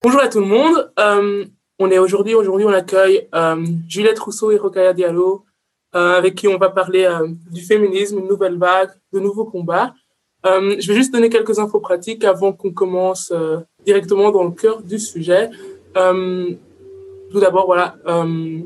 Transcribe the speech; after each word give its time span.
Bonjour 0.00 0.20
à 0.20 0.28
tout 0.28 0.38
le 0.38 0.46
monde. 0.46 0.92
Euh, 1.00 1.44
on 1.80 1.90
est 1.90 1.98
aujourd'hui, 1.98 2.32
aujourd'hui, 2.36 2.64
on 2.64 2.72
accueille 2.72 3.26
euh, 3.34 3.66
Juliette 3.88 4.20
Rousseau 4.20 4.52
et 4.52 4.56
Rokaya 4.56 4.92
Diallo, 4.92 5.44
euh, 5.96 6.16
avec 6.16 6.36
qui 6.36 6.46
on 6.46 6.56
va 6.56 6.70
parler 6.70 7.08
du 7.50 7.62
féminisme, 7.62 8.20
une 8.20 8.28
nouvelle 8.28 8.56
vague, 8.58 8.90
de 9.12 9.18
nouveaux 9.18 9.46
combats. 9.46 9.92
je 10.44 10.86
vais 10.86 10.94
juste 10.94 11.12
donner 11.12 11.30
quelques 11.30 11.58
infos 11.58 11.80
pratiques 11.80 12.22
avant 12.22 12.52
qu'on 12.52 12.70
commence 12.70 13.32
directement 13.84 14.30
dans 14.30 14.44
le 14.44 14.52
cœur 14.52 14.82
du 14.82 15.00
sujet. 15.00 15.50
tout 15.96 17.40
d'abord, 17.40 17.66
voilà, 17.66 17.96
on 18.06 18.62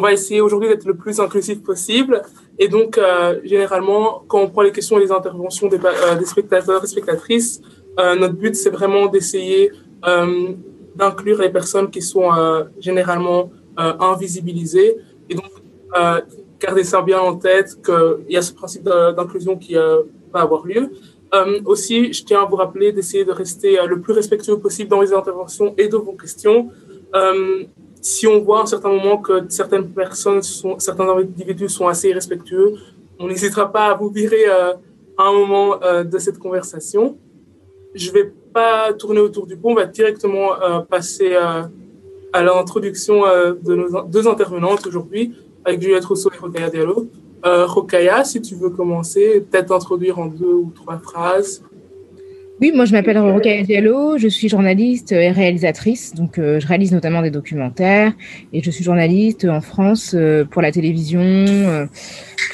va 0.00 0.12
essayer 0.12 0.40
aujourd'hui 0.40 0.68
d'être 0.68 0.86
le 0.86 0.96
plus 0.96 1.20
inclusif 1.20 1.62
possible. 1.62 2.22
Et 2.58 2.66
donc, 2.66 2.98
généralement, 3.44 4.24
quand 4.26 4.40
on 4.40 4.50
prend 4.50 4.62
les 4.62 4.72
questions 4.72 4.98
et 4.98 5.02
les 5.02 5.12
interventions 5.12 5.68
des, 5.68 5.78
des 5.78 6.24
spectateurs 6.24 6.82
et 6.82 6.88
spectatrices, 6.88 7.62
euh, 7.62 7.83
notre 7.98 8.34
but, 8.34 8.54
c'est 8.56 8.70
vraiment 8.70 9.06
d'essayer 9.06 9.70
euh, 10.06 10.52
d'inclure 10.94 11.40
les 11.40 11.50
personnes 11.50 11.90
qui 11.90 12.02
sont 12.02 12.32
euh, 12.32 12.64
généralement 12.78 13.50
invisibilisées. 13.76 14.98
Et 15.28 15.34
donc, 15.34 15.50
garder 16.60 16.84
ça 16.84 17.02
bien 17.02 17.18
en 17.18 17.34
tête 17.34 17.76
qu'il 17.84 18.32
y 18.32 18.36
a 18.36 18.42
ce 18.42 18.52
principe 18.52 18.84
d'inclusion 18.84 19.56
qui 19.56 19.74
va 19.74 20.40
avoir 20.40 20.64
lieu. 20.64 20.90
aussi, 21.64 22.12
je 22.12 22.24
tiens 22.24 22.42
à 22.42 22.44
vous 22.44 22.54
rappeler 22.54 22.92
d'essayer 22.92 23.24
de 23.24 23.32
rester 23.32 23.76
le 23.84 24.00
plus 24.00 24.12
respectueux 24.12 24.60
possible 24.60 24.88
dans 24.90 25.00
les 25.00 25.12
interventions 25.12 25.74
et 25.76 25.88
dans 25.88 25.98
vos 26.04 26.12
questions. 26.12 26.70
si 28.00 28.28
on 28.28 28.38
voit 28.44 28.60
à 28.60 28.62
un 28.62 28.66
certain 28.66 28.90
moment 28.90 29.18
que 29.18 29.42
certaines 29.48 29.88
personnes, 29.88 30.42
certains 30.78 31.08
individus 31.08 31.68
sont 31.68 31.88
assez 31.88 32.10
irrespectueux, 32.10 32.74
on 33.18 33.26
n'hésitera 33.26 33.72
pas 33.72 33.86
à 33.86 33.94
vous 33.94 34.10
virer 34.10 34.46
à 34.46 34.76
un 35.18 35.32
moment 35.32 35.80
de 36.04 36.18
cette 36.18 36.38
conversation 36.38 37.18
je 37.94 38.10
vais 38.10 38.32
pas 38.52 38.92
tourner 38.92 39.20
autour 39.20 39.46
du 39.46 39.56
pot, 39.56 39.70
on 39.70 39.74
va 39.74 39.86
directement 39.86 40.60
euh, 40.60 40.80
passer 40.80 41.34
euh, 41.34 41.62
à 42.32 42.42
l'introduction 42.42 43.24
euh, 43.24 43.54
de 43.60 43.74
nos 43.74 44.02
deux 44.02 44.28
intervenantes 44.28 44.86
aujourd'hui, 44.86 45.34
avec 45.64 45.80
Juliette 45.80 46.04
Rousseau 46.04 46.30
et 46.34 46.38
Rokaya 46.38 46.70
Diallo. 46.70 47.08
Rokaya, 47.46 48.24
si 48.24 48.40
tu 48.40 48.54
veux 48.54 48.70
commencer, 48.70 49.44
peut-être 49.50 49.70
introduire 49.70 50.18
en 50.18 50.26
deux 50.26 50.46
ou 50.46 50.72
trois 50.74 50.96
phrases. 50.96 51.62
Oui, 52.60 52.70
moi 52.72 52.84
je 52.84 52.92
m'appelle 52.92 53.18
Rokaya 53.18 53.62
Diallo, 53.62 54.16
je 54.16 54.28
suis 54.28 54.48
journaliste 54.48 55.10
et 55.12 55.30
réalisatrice, 55.30 56.14
donc 56.14 56.36
je 56.36 56.66
réalise 56.66 56.92
notamment 56.92 57.20
des 57.20 57.30
documentaires 57.30 58.12
et 58.52 58.62
je 58.62 58.70
suis 58.70 58.84
journaliste 58.84 59.44
en 59.44 59.60
France 59.60 60.16
pour 60.50 60.62
la 60.62 60.70
télévision, 60.70 61.88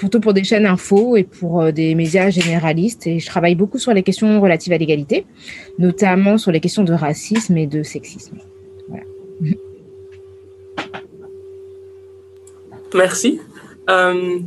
plutôt 0.01 0.21
pour 0.21 0.33
des 0.33 0.45
chaînes 0.45 0.65
info 0.65 1.17
et 1.17 1.25
pour 1.25 1.61
euh, 1.61 1.73
des 1.73 1.95
médias 1.95 2.31
généralistes. 2.31 3.07
Et 3.07 3.19
je 3.19 3.27
travaille 3.27 3.55
beaucoup 3.55 3.79
sur 3.79 3.93
les 3.93 4.03
questions 4.03 4.41
relatives 4.41 4.73
à 4.73 4.79
l'égalité, 4.79 5.27
notamment 5.79 6.39
sur 6.39 6.51
les 6.53 6.61
questions 6.61 6.85
de 6.85 6.95
racisme 6.95 7.57
et 7.59 7.67
de 7.67 7.83
sexisme. 7.83 8.39
Merci. 12.95 13.41
Euh, 13.91 14.39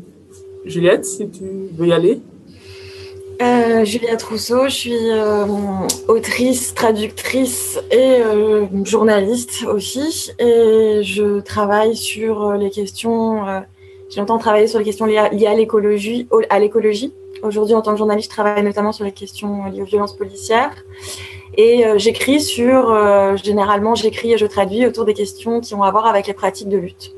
Juliette, 0.65 1.05
si 1.05 1.29
tu 1.29 1.43
veux 1.77 1.87
y 1.87 1.93
aller. 1.93 2.19
Euh, 3.41 3.83
Juliette 3.85 4.23
Rousseau, 4.23 4.65
je 4.65 4.75
suis 4.75 4.97
autrice, 6.07 6.73
traductrice 6.73 7.79
et 7.91 8.21
journaliste 8.83 9.65
aussi. 9.67 10.31
Et 10.39 11.01
je 11.03 11.39
travaille 11.39 11.95
sur 11.95 12.53
les 12.53 12.69
questions 12.69 13.63
j'ai 14.13 14.19
longtemps 14.19 14.37
travaillé 14.37 14.67
sur 14.67 14.77
les 14.77 14.85
questions 14.85 15.07
liées 15.07 15.17
à, 15.17 15.55
l'écologie. 15.55 16.27
Aujourd'hui, 17.41 17.73
en 17.73 17.81
tant 17.81 17.93
que 17.93 17.97
journaliste, 17.97 18.29
je 18.29 18.35
travaille 18.35 18.61
notamment 18.61 18.91
sur 18.91 19.03
les 19.05 19.11
questions 19.11 19.65
liées 19.71 19.81
aux 19.81 19.85
violences 19.85 20.15
policières. 20.15 20.83
Et 21.57 21.83
euh, 21.87 21.97
j'écris 21.97 22.39
sur, 22.39 22.91
euh, 22.91 23.35
généralement, 23.37 23.95
j'écris 23.95 24.33
et 24.33 24.37
je 24.37 24.45
traduis 24.45 24.85
autour 24.85 25.05
des 25.05 25.15
questions 25.15 25.61
qui 25.61 25.73
ont 25.73 25.81
à 25.81 25.89
voir 25.89 26.05
avec 26.05 26.27
les 26.27 26.33
pratiques 26.33 26.69
de 26.69 26.77
lutte. 26.77 27.11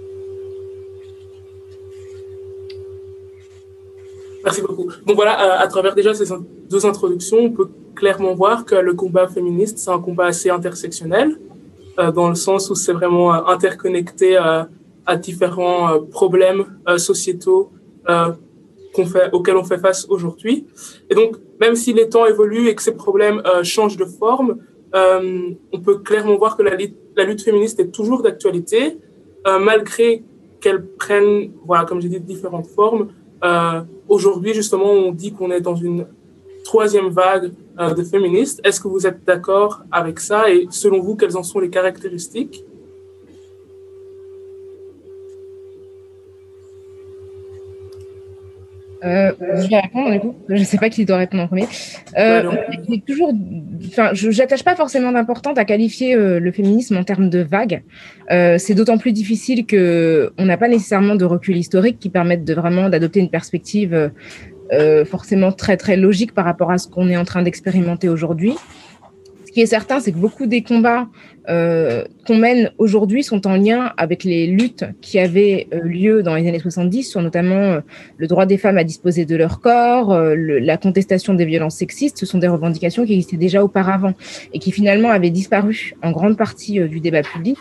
Merci 4.46 4.62
beaucoup. 4.62 4.88
Donc 5.06 5.16
voilà, 5.16 5.34
euh, 5.34 5.64
à 5.64 5.68
travers 5.68 5.96
déjà 5.96 6.14
ces 6.14 6.26
deux 6.70 6.86
introductions, 6.86 7.40
on 7.40 7.52
peut 7.52 7.70
clairement 7.96 8.36
voir 8.36 8.64
que 8.66 8.76
le 8.76 8.94
combat 8.94 9.28
féministe, 9.28 9.80
c'est 9.80 9.90
un 9.90 10.00
combat 10.00 10.28
assez 10.28 10.50
intersectionnel, 10.50 11.40
dans 12.14 12.28
le 12.28 12.36
sens 12.36 12.70
où 12.70 12.76
c'est 12.76 12.92
vraiment 12.92 13.32
interconnecté 13.32 14.38
à 15.06 15.16
différents 15.16 15.94
euh, 15.94 16.00
problèmes 16.00 16.66
euh, 16.88 16.98
sociétaux 16.98 17.72
euh, 18.10 18.32
auxquels 19.32 19.58
on 19.58 19.64
fait 19.64 19.78
face 19.78 20.06
aujourd'hui. 20.10 20.66
Et 21.10 21.16
donc, 21.16 21.36
même 21.60 21.76
si 21.76 21.94
les 21.94 22.10
temps 22.10 22.26
évoluent 22.26 22.68
et 22.68 22.76
que 22.76 22.82
ces 22.82 22.96
problèmes 22.96 23.42
changent 23.62 23.98
de 23.98 24.06
forme, 24.06 24.60
on 24.94 25.80
peut 25.84 25.98
clairement 25.98 26.38
voir 26.38 26.56
que 26.56 26.64
la, 26.64 26.78
la 27.18 27.24
lutte 27.26 27.42
féministe 27.42 27.78
est 27.82 27.92
toujours 27.92 28.22
d'actualité, 28.22 28.98
malgré 29.60 30.24
qu'elle 30.62 30.86
prenne, 30.86 31.52
voilà, 31.66 31.84
comme 31.84 32.00
j'ai 32.00 32.08
dit, 32.08 32.22
différentes 32.22 32.68
formes. 32.68 33.10
Aujourd'hui, 34.08 34.54
justement, 34.54 34.92
on 34.92 35.12
dit 35.12 35.34
qu'on 35.34 35.52
est 35.52 35.62
dans 35.62 35.76
une 35.76 36.06
troisième 36.64 37.10
vague 37.10 37.52
de 37.78 38.04
féministes. 38.04 38.62
Est-ce 38.64 38.80
que 38.80 38.88
vous 38.88 39.06
êtes 39.06 39.24
d'accord 39.26 39.84
avec 39.92 40.20
ça? 40.20 40.50
Et 40.52 40.68
selon 40.70 41.02
vous, 41.02 41.16
quelles 41.16 41.38
en 41.38 41.44
sont 41.44 41.60
les 41.60 41.70
caractéristiques? 41.70 42.64
Euh, 49.06 49.32
je 49.62 49.70
vais 49.70 49.80
répondre 49.80 50.12
du 50.12 50.20
coup. 50.20 50.36
Je 50.50 50.56
ne 50.56 50.64
sais 50.64 50.78
pas 50.78 50.90
qui 50.90 51.06
doit 51.06 51.18
répondre 51.18 51.44
en 51.44 51.48
premier. 51.48 51.68
Euh, 52.18 52.52
toujours, 53.08 53.34
enfin, 53.88 54.10
je 54.14 54.30
n'attache 54.30 54.64
pas 54.64 54.76
forcément 54.76 55.12
d'importance 55.12 55.58
à 55.58 55.66
qualifier 55.66 56.16
euh, 56.16 56.40
le 56.40 56.52
féminisme 56.52 56.98
en 56.98 57.04
termes 57.04 57.30
de 57.30 57.40
vague. 57.40 57.84
C'est 58.30 58.74
d'autant 58.74 58.98
plus 58.98 59.12
difficile 59.12 59.66
que 59.66 60.32
on 60.38 60.46
n'a 60.46 60.58
pas 60.58 60.68
nécessairement 60.68 61.16
de 61.16 61.26
recul 61.26 61.58
historique 61.58 62.00
qui 62.00 62.10
permette 62.10 62.44
de 62.44 62.54
vraiment 62.54 62.90
d'adopter 62.90 63.20
une 63.20 63.30
perspective 63.30 64.12
forcément 65.06 65.52
très 65.52 65.78
très 65.78 65.96
logique 65.96 66.34
par 66.34 66.46
rapport 66.46 66.72
à 66.72 66.80
ce 66.80 66.88
qu'on 66.88 67.08
est 67.08 67.18
en 67.18 67.26
train 67.26 67.44
d'expérimenter 67.44 68.10
aujourd'hui 68.10 68.56
qui 69.56 69.62
est 69.62 69.68
certain, 69.68 70.02
c'est 70.02 70.12
que 70.12 70.18
beaucoup 70.18 70.48
des 70.48 70.64
combats 70.64 71.08
euh, 71.48 72.04
qu'on 72.28 72.36
mène 72.36 72.72
aujourd'hui 72.78 73.24
sont 73.24 73.48
en 73.48 73.56
lien 73.56 73.94
avec 73.96 74.26
les 74.26 74.48
luttes 74.48 74.84
qui 75.00 75.18
avaient 75.18 75.70
euh, 75.74 75.80
lieu 75.80 76.24
dans 76.24 76.36
les 76.36 76.46
années 76.46 76.60
70 76.60 77.04
sur 77.04 77.22
notamment 77.22 77.56
euh, 77.56 77.80
le 78.18 78.28
droit 78.28 78.46
des 78.46 78.58
femmes 78.58 78.78
à 78.78 78.84
disposer 78.84 79.24
de 79.24 79.34
leur 79.38 79.62
corps, 79.62 80.14
la 80.14 80.76
contestation 80.76 81.34
des 81.34 81.46
violences 81.46 81.78
sexistes. 81.78 82.18
Ce 82.18 82.26
sont 82.26 82.38
des 82.38 82.50
revendications 82.50 83.06
qui 83.06 83.14
existaient 83.14 83.38
déjà 83.38 83.64
auparavant 83.64 84.14
et 84.52 84.60
qui 84.60 84.74
finalement 84.74 85.10
avaient 85.10 85.30
disparu 85.30 85.94
en 86.04 86.12
grande 86.12 86.36
partie 86.36 86.82
du 86.90 87.00
débat 87.00 87.22
public 87.22 87.58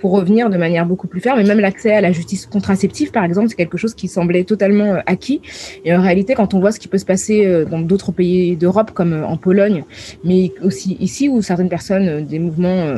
pour 0.00 0.12
revenir 0.12 0.50
de 0.50 0.56
manière 0.56 0.86
beaucoup 0.86 1.06
plus 1.06 1.20
ferme. 1.20 1.40
Et 1.40 1.44
même 1.44 1.60
l'accès 1.60 1.92
à 1.92 2.00
la 2.00 2.12
justice 2.12 2.46
contraceptive, 2.46 3.10
par 3.10 3.24
exemple, 3.24 3.48
c'est 3.48 3.56
quelque 3.56 3.78
chose 3.78 3.94
qui 3.94 4.08
semblait 4.08 4.44
totalement 4.44 4.94
euh, 4.94 5.00
acquis. 5.06 5.40
Et 5.84 5.94
en 5.94 6.00
réalité, 6.00 6.34
quand 6.34 6.54
on 6.54 6.60
voit 6.60 6.72
ce 6.72 6.80
qui 6.80 6.88
peut 6.88 6.98
se 6.98 7.04
passer 7.04 7.46
euh, 7.46 7.64
dans 7.64 7.80
d'autres 7.80 8.12
pays 8.12 8.56
d'Europe, 8.56 8.92
comme 8.92 9.12
euh, 9.12 9.26
en 9.26 9.36
Pologne, 9.36 9.84
mais 10.24 10.52
aussi 10.62 10.96
ici, 11.00 11.28
où 11.28 11.42
certaines 11.42 11.68
personnes 11.68 12.24
des 12.24 12.38
mouvements 12.38 12.94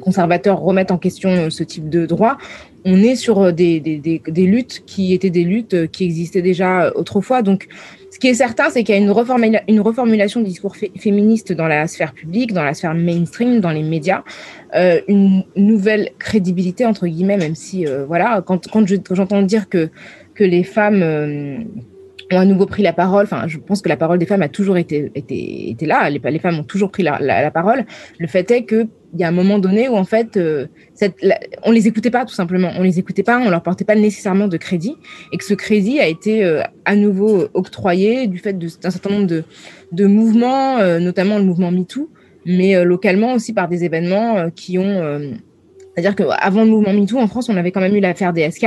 conservateurs 0.00 0.60
remettent 0.60 0.90
en 0.90 0.98
question 0.98 1.50
ce 1.50 1.62
type 1.62 1.88
de 1.88 2.06
droit, 2.06 2.38
on 2.84 2.98
est 2.98 3.16
sur 3.16 3.52
des, 3.52 3.80
des, 3.80 4.46
luttes 4.46 4.82
qui 4.86 5.14
étaient 5.14 5.30
des 5.30 5.44
luttes 5.44 5.90
qui 5.90 6.04
existaient 6.04 6.42
déjà 6.42 6.92
autrefois. 6.94 7.42
Donc, 7.42 7.68
ce 8.14 8.20
qui 8.20 8.28
est 8.28 8.34
certain, 8.34 8.70
c'est 8.70 8.84
qu'il 8.84 8.94
y 8.94 8.98
a 8.98 9.00
une, 9.00 9.10
reformulation 9.80 10.40
du 10.40 10.46
discours 10.46 10.76
féministe 10.76 11.52
dans 11.52 11.66
la 11.66 11.88
sphère 11.88 12.12
publique, 12.12 12.52
dans 12.52 12.62
la 12.62 12.72
sphère 12.72 12.94
mainstream, 12.94 13.58
dans 13.58 13.72
les 13.72 13.82
médias, 13.82 14.22
euh, 14.76 15.00
une 15.08 15.42
nouvelle 15.56 16.10
crédibilité 16.20 16.86
entre 16.86 17.08
guillemets, 17.08 17.36
même 17.36 17.56
si 17.56 17.88
euh, 17.88 18.04
voilà, 18.06 18.40
quand, 18.46 18.68
j'entends 19.10 19.42
dire 19.42 19.68
que 19.68 19.90
que 20.36 20.44
les 20.44 20.62
femmes 20.62 21.02
euh, 21.02 21.58
ont 22.32 22.38
à 22.38 22.44
nouveau 22.44 22.66
pris 22.66 22.82
la 22.82 22.92
parole. 22.92 23.24
Enfin, 23.24 23.44
je 23.46 23.58
pense 23.58 23.82
que 23.82 23.88
la 23.88 23.96
parole 23.96 24.18
des 24.18 24.26
femmes 24.26 24.42
a 24.42 24.48
toujours 24.48 24.76
été, 24.76 25.10
été, 25.14 25.70
été 25.70 25.86
là. 25.86 26.08
Les, 26.10 26.38
femmes 26.38 26.58
ont 26.58 26.64
toujours 26.64 26.90
pris 26.90 27.02
la, 27.02 27.18
la, 27.20 27.50
parole. 27.50 27.84
Le 28.18 28.26
fait 28.26 28.50
est 28.50 28.64
que 28.64 28.86
il 29.14 29.20
y 29.20 29.24
a 29.24 29.28
un 29.28 29.32
moment 29.32 29.60
donné 29.60 29.88
où 29.88 29.94
en 29.94 30.04
fait, 30.04 30.36
euh, 30.36 30.66
on 31.62 31.70
les 31.70 31.86
écoutait 31.86 32.10
pas 32.10 32.24
tout 32.24 32.34
simplement. 32.34 32.72
On 32.76 32.82
les 32.82 32.98
écoutait 32.98 33.22
pas, 33.22 33.38
on 33.38 33.48
leur 33.48 33.62
portait 33.62 33.84
pas 33.84 33.94
nécessairement 33.94 34.48
de 34.48 34.56
crédit, 34.56 34.96
et 35.32 35.36
que 35.36 35.44
ce 35.44 35.54
crédit 35.54 36.00
a 36.00 36.08
été 36.08 36.44
euh, 36.44 36.62
à 36.84 36.96
nouveau 36.96 37.46
octroyé 37.54 38.26
du 38.26 38.38
fait 38.38 38.58
d'un 38.58 38.90
certain 38.90 39.10
nombre 39.10 39.28
de, 39.28 39.44
de 39.92 40.06
mouvements, 40.06 40.78
euh, 40.78 40.98
notamment 40.98 41.38
le 41.38 41.44
mouvement 41.44 41.70
MeToo, 41.70 42.10
mais 42.44 42.84
localement 42.84 43.34
aussi 43.34 43.52
par 43.52 43.68
des 43.68 43.84
événements 43.84 44.50
qui 44.50 44.78
ont 44.78 45.32
c'est-à-dire 45.94 46.16
qu'avant 46.16 46.64
le 46.64 46.70
mouvement 46.70 46.92
MeToo, 46.92 47.18
en 47.18 47.28
France, 47.28 47.48
on 47.48 47.56
avait 47.56 47.70
quand 47.70 47.80
même 47.80 47.94
eu 47.94 48.00
l'affaire 48.00 48.32
DSK 48.32 48.66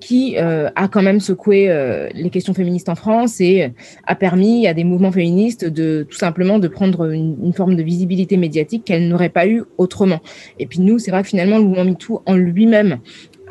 qui 0.00 0.36
euh, 0.36 0.68
a 0.74 0.88
quand 0.88 1.02
même 1.02 1.20
secoué 1.20 1.70
euh, 1.70 2.08
les 2.14 2.30
questions 2.30 2.52
féministes 2.52 2.88
en 2.88 2.94
France 2.96 3.40
et 3.40 3.72
a 4.06 4.14
permis 4.16 4.66
à 4.66 4.74
des 4.74 4.84
mouvements 4.84 5.12
féministes 5.12 5.64
de 5.64 6.06
tout 6.08 6.18
simplement 6.18 6.58
de 6.58 6.68
prendre 6.68 7.10
une, 7.10 7.52
forme 7.54 7.76
de 7.76 7.82
visibilité 7.82 8.36
médiatique 8.36 8.84
qu'elles 8.84 9.08
n'auraient 9.08 9.28
pas 9.28 9.46
eu 9.46 9.62
autrement. 9.78 10.20
Et 10.58 10.66
puis 10.66 10.80
nous, 10.80 10.98
c'est 10.98 11.12
vrai 11.12 11.22
que 11.22 11.28
finalement, 11.28 11.58
le 11.58 11.64
mouvement 11.64 11.84
MeToo 11.84 12.22
en 12.26 12.34
lui-même 12.34 12.98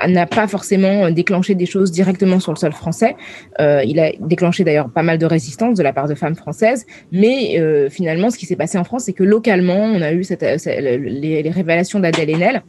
n'a 0.06 0.26
pas 0.26 0.48
forcément 0.48 1.10
déclenché 1.12 1.56
des 1.56 1.68
choses 1.68 1.92
directement 1.92 2.40
sur 2.40 2.52
le 2.52 2.58
sol 2.58 2.74
français. 2.74 3.16
il 3.60 4.00
a 4.00 4.12
déclenché 4.20 4.64
d'ailleurs 4.64 4.90
pas 4.90 5.04
mal 5.04 5.20
de 5.20 5.26
résistance 5.28 5.78
de 5.78 5.84
la 5.84 5.94
part 5.94 6.08
de 6.08 6.16
femmes 6.16 6.36
françaises, 6.36 6.88
mais 7.12 7.62
finalement, 7.92 8.32
ce 8.32 8.38
qui 8.40 8.48
s'est 8.48 8.56
passé 8.56 8.80
en 8.80 8.84
France, 8.84 9.04
c'est 9.04 9.14
que 9.14 9.24
localement, 9.24 9.78
on 9.78 10.02
a 10.02 10.12
eu 10.12 10.24
cette, 10.24 10.42
les, 10.66 11.44
les, 11.44 11.50
révélations 11.52 12.00
d'Adèle 12.00 12.32
Haenel 12.32 12.64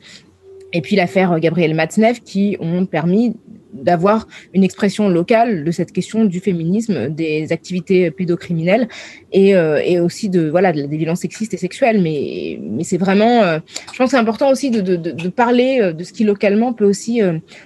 et 0.74 0.80
puis 0.82 0.96
l'affaire 0.96 1.38
Gabriel 1.40 1.74
Matzneff 1.74 2.20
qui 2.22 2.56
ont 2.60 2.84
permis 2.84 3.34
d'avoir 3.72 4.28
une 4.52 4.62
expression 4.62 5.08
locale 5.08 5.64
de 5.64 5.70
cette 5.70 5.92
question 5.92 6.24
du 6.24 6.40
féminisme, 6.40 7.08
des 7.08 7.52
activités 7.52 8.10
pédocriminelles 8.10 8.88
et, 9.32 9.56
euh, 9.56 9.80
et 9.84 9.98
aussi 10.00 10.28
de 10.28 10.48
voilà 10.48 10.72
des 10.72 10.96
violences 10.96 11.20
sexistes 11.20 11.54
et 11.54 11.56
sexuelles. 11.56 12.00
Mais, 12.02 12.58
mais 12.62 12.84
c'est 12.84 12.98
vraiment, 12.98 13.42
euh, 13.42 13.58
je 13.92 13.98
pense 13.98 14.06
que 14.06 14.10
c'est 14.12 14.20
important 14.20 14.50
aussi 14.50 14.70
de, 14.70 14.80
de, 14.80 14.96
de, 14.96 15.28
parler 15.28 15.80
euh, 15.80 15.92
de 15.92 16.04
ce 16.04 16.12
qui 16.12 16.24
localement 16.24 16.72
peut 16.72 16.84
aussi 16.84 17.20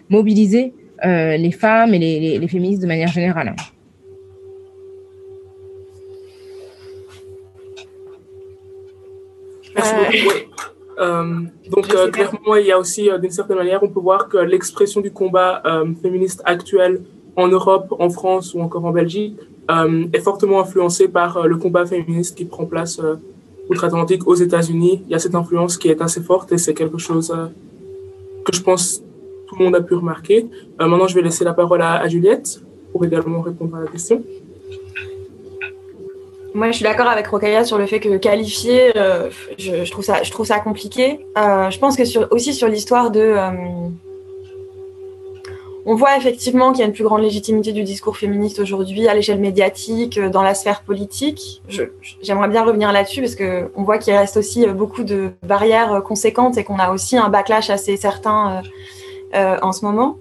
mobiliser 0.09 0.73
les 1.03 1.53
femmes 1.53 1.95
et 1.95 1.99
les, 1.99 2.39
les, 2.39 2.49
féministes 2.49 2.83
de 2.83 2.89
manière 2.89 3.09
générale. 3.09 3.55
Merci 9.77 9.95
beaucoup. 9.95 10.78
Euh, 10.99 11.43
donc 11.71 11.95
euh, 11.95 12.11
clairement, 12.11 12.57
il 12.57 12.67
y 12.67 12.73
a 12.73 12.79
aussi, 12.79 13.09
euh, 13.09 13.19
d'une 13.19 13.31
certaine 13.31 13.57
manière, 13.57 13.83
on 13.83 13.89
peut 13.89 14.01
voir 14.01 14.29
que 14.29 14.39
l'expression 14.39 15.01
du 15.01 15.11
combat 15.11 15.63
féministe 16.03 16.43
actuel 16.45 17.03
en 17.37 17.49
Europe, 17.49 17.95
en 17.99 18.11
France 18.11 18.55
ou 18.55 18.61
encore 18.61 18.85
en 18.85 18.91
Belgique 18.91 19.37
est 20.13 20.21
fortement 20.21 20.61
influencée 20.61 21.09
par 21.09 21.47
le 21.47 21.57
combat 21.57 21.85
féministe 21.85 22.37
qui 22.37 22.47
prend 22.47 22.65
place 22.65 23.01
outre-Atlantique 23.69 24.27
aux 24.27 24.35
États-Unis. 24.35 25.03
Il 25.05 25.13
y 25.13 25.15
a 25.15 25.19
cette 25.19 25.35
influence 25.35 25.77
qui 25.77 25.89
est 25.89 26.01
assez 26.01 26.23
forte 26.23 26.51
et 26.53 26.59
c'est 26.59 26.73
quelque 26.73 26.97
chose 26.97 27.33
que 28.45 28.53
je 28.53 28.63
pense 28.63 29.03
tout 29.47 29.57
le 29.59 29.65
monde 29.67 29.77
a 29.77 29.83
pu 29.83 29.95
remarquer. 29.95 30.47
maintenant, 30.79 31.07
je 31.07 31.15
vais 31.15 31.23
laisser 31.23 31.45
la 31.45 31.53
parole 31.53 31.83
à, 31.83 32.01
à 32.01 32.09
Juliette 32.09 32.63
pour 32.93 33.05
également 33.05 33.43
répondre 33.43 33.77
à 33.77 33.81
la 33.81 33.87
question. 33.89 34.25
Moi, 36.55 36.69
je 36.69 36.77
suis 36.77 36.85
d'accord 36.85 37.09
avec 37.09 37.27
Rokaya 37.27 37.65
sur 37.65 37.79
le 37.79 37.87
fait 37.87 38.01
que 38.01 38.17
qualifier, 38.17 38.97
euh, 38.97 39.29
je, 39.59 39.91
trouve 39.91 40.05
ça, 40.05 40.23
je 40.23 40.31
trouve 40.31 40.47
ça 40.47 40.61
compliqué. 40.61 41.27
Euh, 41.37 41.71
je 41.71 41.79
pense 41.79 41.97
que 41.97 42.35
aussi 42.35 42.55
sur 42.55 42.69
l'histoire 42.69 43.11
de, 43.11 43.21
euh, 43.21 43.51
on 45.85 45.95
voit 45.95 46.17
effectivement 46.17 46.73
qu'il 46.73 46.81
y 46.81 46.83
a 46.83 46.87
une 46.87 46.95
plus 46.95 47.05
grande 47.05 47.23
légitimité 47.23 47.73
du 47.73 47.83
discours 47.83 48.17
féministe 48.17 48.59
aujourd'hui 48.61 49.09
à 49.09 49.15
l'échelle 49.15 49.41
médiatique, 49.41 50.19
dans 50.19 50.43
la 50.43 50.55
sphère 50.55 50.83
politique. 50.83 51.63
J'aimerais 52.23 52.49
bien 52.49 52.65
revenir 52.65 52.93
là-dessus 52.93 53.21
parce 53.21 53.35
que 53.35 53.71
on 53.77 53.83
voit 53.83 53.99
qu'il 53.99 54.15
reste 54.15 54.37
aussi 54.37 54.67
beaucoup 54.67 55.05
de 55.05 55.31
barrières 55.43 56.03
conséquentes 56.03 56.59
et 56.59 56.65
qu'on 56.65 56.79
a 56.79 56.93
aussi 56.93 57.17
un 57.17 57.29
backlash 57.29 57.71
assez 57.71 57.97
certain 57.97 58.63
en 59.35 59.73
ce 59.73 59.85
moment. 59.85 60.19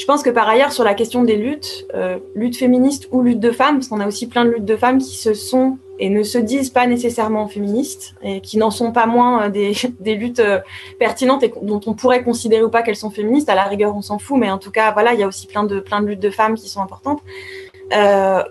Je 0.00 0.06
pense 0.06 0.22
que 0.22 0.30
par 0.30 0.48
ailleurs, 0.48 0.72
sur 0.72 0.82
la 0.82 0.94
question 0.94 1.24
des 1.24 1.36
luttes, 1.36 1.86
euh, 1.94 2.18
luttes 2.34 2.56
féministes 2.56 3.06
ou 3.12 3.20
luttes 3.20 3.38
de 3.38 3.50
femmes, 3.50 3.76
parce 3.76 3.88
qu'on 3.88 4.00
a 4.00 4.06
aussi 4.06 4.28
plein 4.28 4.46
de 4.46 4.50
luttes 4.50 4.64
de 4.64 4.76
femmes 4.76 4.96
qui 4.96 5.14
se 5.14 5.34
sont 5.34 5.76
et 5.98 6.08
ne 6.08 6.22
se 6.22 6.38
disent 6.38 6.70
pas 6.70 6.86
nécessairement 6.86 7.46
féministes 7.48 8.14
et 8.22 8.40
qui 8.40 8.56
n'en 8.56 8.70
sont 8.70 8.92
pas 8.92 9.04
moins 9.04 9.42
euh, 9.42 9.48
des, 9.50 9.74
des 10.00 10.14
luttes 10.14 10.40
euh, 10.40 10.60
pertinentes 10.98 11.42
et 11.42 11.52
dont 11.60 11.82
on 11.86 11.92
pourrait 11.92 12.24
considérer 12.24 12.62
ou 12.62 12.70
pas 12.70 12.80
qu'elles 12.80 12.96
sont 12.96 13.10
féministes. 13.10 13.50
À 13.50 13.54
la 13.54 13.64
rigueur, 13.64 13.94
on 13.94 14.00
s'en 14.00 14.18
fout, 14.18 14.38
mais 14.38 14.50
en 14.50 14.56
tout 14.56 14.70
cas, 14.70 14.90
voilà, 14.92 15.12
il 15.12 15.20
y 15.20 15.22
a 15.22 15.28
aussi 15.28 15.46
plein 15.46 15.64
de, 15.64 15.80
plein 15.80 16.00
de 16.00 16.06
luttes 16.06 16.20
de 16.20 16.30
femmes 16.30 16.54
qui 16.54 16.70
sont 16.70 16.80
importantes. 16.80 17.20
Euh, 17.92 18.42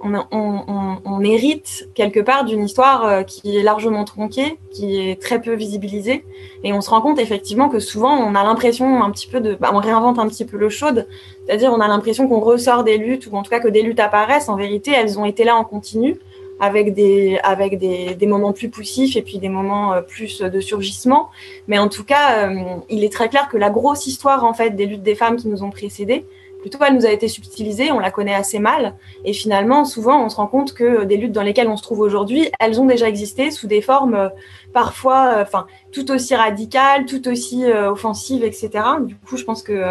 on, 0.00 1.20
hérite 1.24 1.88
quelque 1.94 2.20
part 2.20 2.44
d'une 2.44 2.64
histoire 2.64 3.04
euh, 3.04 3.22
qui 3.22 3.56
est 3.56 3.62
largement 3.62 4.04
tronquée, 4.04 4.58
qui 4.70 5.00
est 5.00 5.20
très 5.20 5.40
peu 5.40 5.54
visibilisée, 5.54 6.24
et 6.64 6.72
on 6.72 6.80
se 6.80 6.90
rend 6.90 7.00
compte 7.00 7.18
effectivement 7.18 7.68
que 7.68 7.80
souvent 7.80 8.16
on 8.16 8.34
a 8.34 8.44
l'impression 8.44 9.02
un 9.02 9.10
petit 9.10 9.26
peu 9.26 9.40
de, 9.40 9.54
bah, 9.54 9.70
on 9.74 9.78
réinvente 9.78 10.18
un 10.18 10.28
petit 10.28 10.44
peu 10.44 10.56
le 10.56 10.68
chaude, 10.68 11.06
c'est-à-dire 11.46 11.72
on 11.72 11.80
a 11.80 11.88
l'impression 11.88 12.28
qu'on 12.28 12.40
ressort 12.40 12.84
des 12.84 12.98
luttes 12.98 13.28
ou 13.30 13.36
en 13.36 13.42
tout 13.42 13.50
cas 13.50 13.60
que 13.60 13.68
des 13.68 13.82
luttes 13.82 14.00
apparaissent. 14.00 14.48
En 14.48 14.56
vérité, 14.56 14.92
elles 14.92 15.18
ont 15.18 15.24
été 15.24 15.44
là 15.44 15.56
en 15.56 15.64
continu 15.64 16.18
avec 16.60 16.94
des 16.94 17.38
avec 17.42 17.78
des, 17.78 18.26
moments 18.26 18.52
plus 18.52 18.68
poussifs 18.68 19.16
et 19.16 19.22
puis 19.22 19.38
des 19.38 19.48
moments 19.48 19.92
euh, 19.92 20.02
plus 20.02 20.40
de 20.40 20.60
surgissement. 20.60 21.30
Mais 21.66 21.78
en 21.78 21.88
tout 21.88 22.04
cas, 22.04 22.48
euh, 22.48 22.76
il 22.88 23.04
est 23.04 23.12
très 23.12 23.28
clair 23.28 23.48
que 23.48 23.56
la 23.56 23.70
grosse 23.70 24.06
histoire 24.06 24.44
en 24.44 24.54
fait 24.54 24.70
des 24.70 24.86
luttes 24.86 25.02
des 25.02 25.14
femmes 25.14 25.36
qui 25.36 25.48
nous 25.48 25.62
ont 25.62 25.70
précédées, 25.70 26.24
plutôt 26.68 26.84
elle 26.84 26.94
nous 26.94 27.06
a 27.06 27.10
été 27.10 27.28
subtilisée, 27.28 27.90
on 27.92 27.98
la 27.98 28.10
connaît 28.10 28.34
assez 28.34 28.58
mal, 28.58 28.94
et 29.24 29.32
finalement, 29.32 29.86
souvent, 29.86 30.22
on 30.22 30.28
se 30.28 30.36
rend 30.36 30.46
compte 30.46 30.74
que 30.74 31.04
des 31.04 31.16
luttes 31.16 31.32
dans 31.32 31.42
lesquelles 31.42 31.68
on 31.68 31.78
se 31.78 31.82
trouve 31.82 32.00
aujourd'hui, 32.00 32.50
elles 32.60 32.78
ont 32.78 32.84
déjà 32.84 33.08
existé 33.08 33.50
sous 33.50 33.66
des 33.66 33.80
formes 33.80 34.14
euh, 34.14 34.28
parfois, 34.74 35.32
euh, 35.36 35.42
enfin, 35.42 35.66
tout 35.92 36.10
aussi 36.10 36.34
radicales, 36.34 37.06
tout 37.06 37.26
aussi 37.26 37.64
euh, 37.64 37.90
offensives, 37.90 38.44
etc. 38.44 38.70
Du 39.00 39.16
coup, 39.16 39.38
je 39.38 39.44
pense 39.44 39.62
que, 39.62 39.82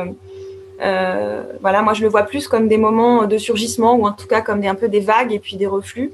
voilà, 1.61 1.81
moi, 1.81 1.93
je 1.93 2.03
le 2.03 2.09
vois 2.09 2.23
plus 2.23 2.47
comme 2.47 2.67
des 2.67 2.77
moments 2.77 3.25
de 3.25 3.39
surgissement, 3.39 3.95
ou 3.95 4.05
en 4.05 4.11
tout 4.11 4.27
cas 4.27 4.41
comme 4.41 4.61
des, 4.61 4.67
un 4.67 4.75
peu 4.75 4.87
des 4.87 4.99
vagues 4.99 5.33
et 5.33 5.39
puis 5.39 5.57
des 5.57 5.67
reflux. 5.67 6.11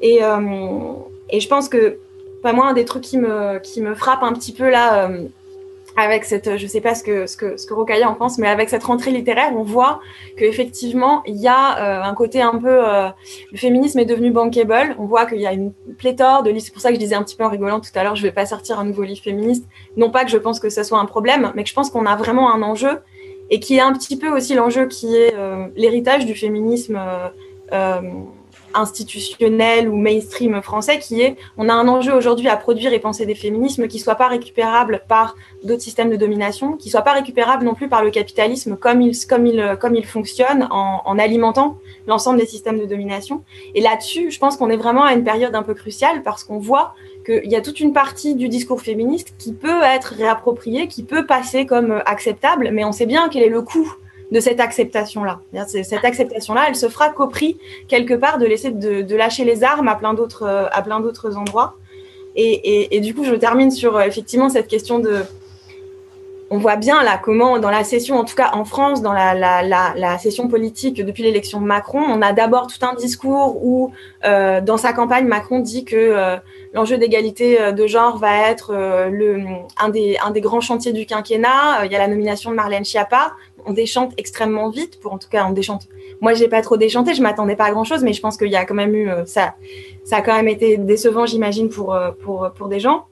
Et, 0.00 0.20
je 0.20 1.48
pense 1.48 1.68
que, 1.68 1.98
pas 2.42 2.54
moi, 2.54 2.68
un 2.68 2.72
des 2.72 2.86
trucs 2.86 3.04
qui 3.04 3.18
me, 3.18 3.58
qui 3.58 3.82
me 3.82 3.94
frappe 3.94 4.22
un 4.22 4.32
petit 4.32 4.52
peu 4.52 4.70
là 4.70 5.10
avec 5.96 6.24
cette, 6.24 6.56
je 6.56 6.66
sais 6.66 6.80
pas 6.80 6.94
ce 6.94 7.02
que 7.02 7.26
ce 7.26 7.36
que 7.36 7.56
ce 7.56 7.66
que 7.66 7.74
Rokaya 7.74 8.08
en 8.08 8.14
pense, 8.14 8.38
mais 8.38 8.48
avec 8.48 8.68
cette 8.68 8.84
rentrée 8.84 9.10
littéraire, 9.10 9.52
on 9.54 9.62
voit 9.62 10.00
qu'effectivement 10.36 11.22
il 11.26 11.36
y 11.36 11.48
a 11.48 11.78
euh, 11.78 12.02
un 12.02 12.14
côté 12.14 12.40
un 12.40 12.58
peu, 12.58 12.88
euh, 12.88 13.08
le 13.50 13.58
féminisme 13.58 13.98
est 13.98 14.04
devenu 14.04 14.30
bankable. 14.30 14.96
On 14.98 15.04
voit 15.04 15.26
qu'il 15.26 15.40
y 15.40 15.46
a 15.46 15.52
une 15.52 15.72
pléthore 15.98 16.42
de 16.42 16.50
livres. 16.50 16.64
C'est 16.64 16.72
pour 16.72 16.82
ça 16.82 16.88
que 16.88 16.94
je 16.94 17.00
disais 17.00 17.14
un 17.14 17.22
petit 17.22 17.36
peu 17.36 17.44
en 17.44 17.48
rigolant 17.48 17.80
tout 17.80 17.90
à 17.94 18.04
l'heure, 18.04 18.16
je 18.16 18.22
vais 18.22 18.32
pas 18.32 18.46
sortir 18.46 18.78
un 18.78 18.84
nouveau 18.84 19.02
livre 19.02 19.22
féministe. 19.22 19.66
Non 19.96 20.10
pas 20.10 20.24
que 20.24 20.30
je 20.30 20.38
pense 20.38 20.60
que 20.60 20.70
ce 20.70 20.82
soit 20.82 20.98
un 20.98 21.06
problème, 21.06 21.52
mais 21.54 21.62
que 21.62 21.68
je 21.68 21.74
pense 21.74 21.90
qu'on 21.90 22.06
a 22.06 22.16
vraiment 22.16 22.54
un 22.54 22.62
enjeu 22.62 23.00
et 23.50 23.60
qui 23.60 23.76
est 23.76 23.80
un 23.80 23.92
petit 23.92 24.16
peu 24.16 24.28
aussi 24.28 24.54
l'enjeu 24.54 24.86
qui 24.86 25.14
est 25.14 25.34
euh, 25.34 25.66
l'héritage 25.76 26.24
du 26.24 26.34
féminisme 26.34 26.98
institutionnel 28.74 29.88
ou 29.88 29.96
mainstream 29.96 30.60
français 30.62 30.98
qui 30.98 31.20
est 31.20 31.36
on 31.56 31.68
a 31.68 31.72
un 31.72 31.88
enjeu 31.88 32.12
aujourd'hui 32.12 32.48
à 32.48 32.56
produire 32.56 32.92
et 32.92 32.98
penser 32.98 33.26
des 33.26 33.34
féminismes 33.34 33.88
qui 33.88 33.98
soient 33.98 34.14
pas 34.14 34.28
récupérables 34.28 35.02
par 35.08 35.34
d'autres 35.64 35.82
systèmes 35.82 36.10
de 36.10 36.16
domination, 36.16 36.76
qui 36.76 36.90
soient 36.90 37.02
pas 37.02 37.12
récupérables 37.12 37.64
non 37.64 37.74
plus 37.74 37.88
par 37.88 38.02
le 38.02 38.10
capitalisme 38.10 38.76
comme 38.76 39.02
il 39.02 39.12
comme 39.26 39.46
il 39.46 39.76
comme 39.80 39.94
il 39.94 40.06
fonctionne 40.06 40.68
en, 40.70 41.02
en 41.04 41.18
alimentant 41.18 41.78
l'ensemble 42.06 42.38
des 42.38 42.46
systèmes 42.46 42.78
de 42.78 42.86
domination. 42.86 43.44
Et 43.74 43.80
là-dessus, 43.80 44.30
je 44.30 44.38
pense 44.38 44.56
qu'on 44.56 44.70
est 44.70 44.76
vraiment 44.76 45.04
à 45.04 45.12
une 45.12 45.24
période 45.24 45.54
un 45.54 45.62
peu 45.62 45.74
cruciale 45.74 46.22
parce 46.22 46.44
qu'on 46.44 46.58
voit 46.58 46.94
qu'il 47.24 47.50
y 47.50 47.56
a 47.56 47.60
toute 47.60 47.80
une 47.80 47.92
partie 47.92 48.34
du 48.34 48.48
discours 48.48 48.80
féministe 48.80 49.34
qui 49.38 49.52
peut 49.52 49.82
être 49.82 50.14
réappropriée, 50.14 50.88
qui 50.88 51.02
peut 51.02 51.26
passer 51.26 51.66
comme 51.66 52.02
acceptable, 52.06 52.70
mais 52.72 52.84
on 52.84 52.92
sait 52.92 53.06
bien 53.06 53.28
quel 53.28 53.42
est 53.42 53.48
le 53.48 53.62
coût 53.62 53.94
de 54.32 54.40
cette 54.40 54.58
acceptation-là. 54.58 55.40
Cette 55.68 56.04
acceptation-là, 56.04 56.64
elle 56.68 56.74
se 56.74 56.88
fera 56.88 57.10
qu'au 57.10 57.28
prix, 57.28 57.58
quelque 57.86 58.14
part, 58.14 58.38
de 58.38 58.46
laisser 58.46 58.70
de, 58.70 59.14
lâcher 59.14 59.44
les 59.44 59.62
armes 59.62 59.88
à 59.88 59.94
plein 59.94 60.14
d'autres 60.14 60.68
à 60.72 60.82
plein 60.82 60.98
d'autres 61.00 61.36
endroits. 61.36 61.76
Et, 62.34 63.00
du 63.00 63.14
coup, 63.14 63.24
je 63.24 63.34
termine 63.34 63.70
sur 63.70 63.96
euh, 63.96 64.02
effectivement 64.02 64.48
cette 64.48 64.68
question 64.68 64.98
de. 64.98 65.22
On 66.50 66.58
voit 66.58 66.76
bien 66.76 67.02
là 67.02 67.18
comment, 67.22 67.58
dans 67.58 67.70
la 67.70 67.82
session, 67.82 68.18
en 68.18 68.24
tout 68.24 68.34
cas 68.34 68.50
en 68.52 68.66
France, 68.66 69.00
dans 69.00 69.14
la, 69.14 69.34
la, 69.62 70.18
session 70.18 70.48
politique 70.48 71.02
depuis 71.02 71.22
l'élection 71.22 71.62
de 71.62 71.64
Macron, 71.64 72.02
on 72.02 72.20
a 72.20 72.34
d'abord 72.34 72.66
tout 72.66 72.84
un 72.84 72.94
discours 72.94 73.64
où, 73.64 73.90
euh, 74.26 74.60
dans 74.60 74.76
sa 74.76 74.92
campagne, 74.92 75.26
Macron 75.26 75.60
dit 75.60 75.86
que 75.86 75.96
euh, 75.96 76.36
l'enjeu 76.74 76.98
d'égalité 76.98 77.72
de 77.72 77.86
genre 77.86 78.18
va 78.18 78.50
être 78.50 78.74
le, 79.10 79.42
un, 79.80 79.88
des, 79.88 80.18
un 80.22 80.30
des 80.30 80.42
grands 80.42 80.60
chantiers 80.60 80.92
du 80.92 81.06
quinquennat. 81.06 81.86
Il 81.86 81.92
y 81.92 81.96
a 81.96 81.98
la 81.98 82.08
nomination 82.08 82.50
de 82.50 82.56
Marlène 82.56 82.84
Schiappa 82.84 83.32
on 83.66 83.72
déchante 83.72 84.12
extrêmement 84.16 84.70
vite, 84.70 84.98
pour 85.00 85.12
en 85.12 85.18
tout 85.18 85.28
cas 85.28 85.46
on 85.48 85.52
déchante. 85.52 85.88
Moi, 86.20 86.34
j'ai 86.34 86.48
pas 86.48 86.62
trop 86.62 86.76
déchanté, 86.76 87.14
je 87.14 87.22
m'attendais 87.22 87.56
pas 87.56 87.64
à 87.64 87.70
grand 87.70 87.84
chose, 87.84 88.02
mais 88.02 88.12
je 88.12 88.20
pense 88.20 88.36
qu'il 88.36 88.50
y 88.50 88.56
a 88.56 88.64
quand 88.64 88.74
même 88.74 88.94
eu 88.94 89.08
euh, 89.08 89.24
ça. 89.26 89.54
Ça 90.04 90.16
a 90.16 90.22
quand 90.22 90.34
même 90.34 90.48
été 90.48 90.76
décevant, 90.76 91.26
j'imagine, 91.26 91.68
pour, 91.68 91.94
euh, 91.94 92.10
pour, 92.10 92.50
pour 92.54 92.68
des 92.68 92.80
gens. 92.80 93.06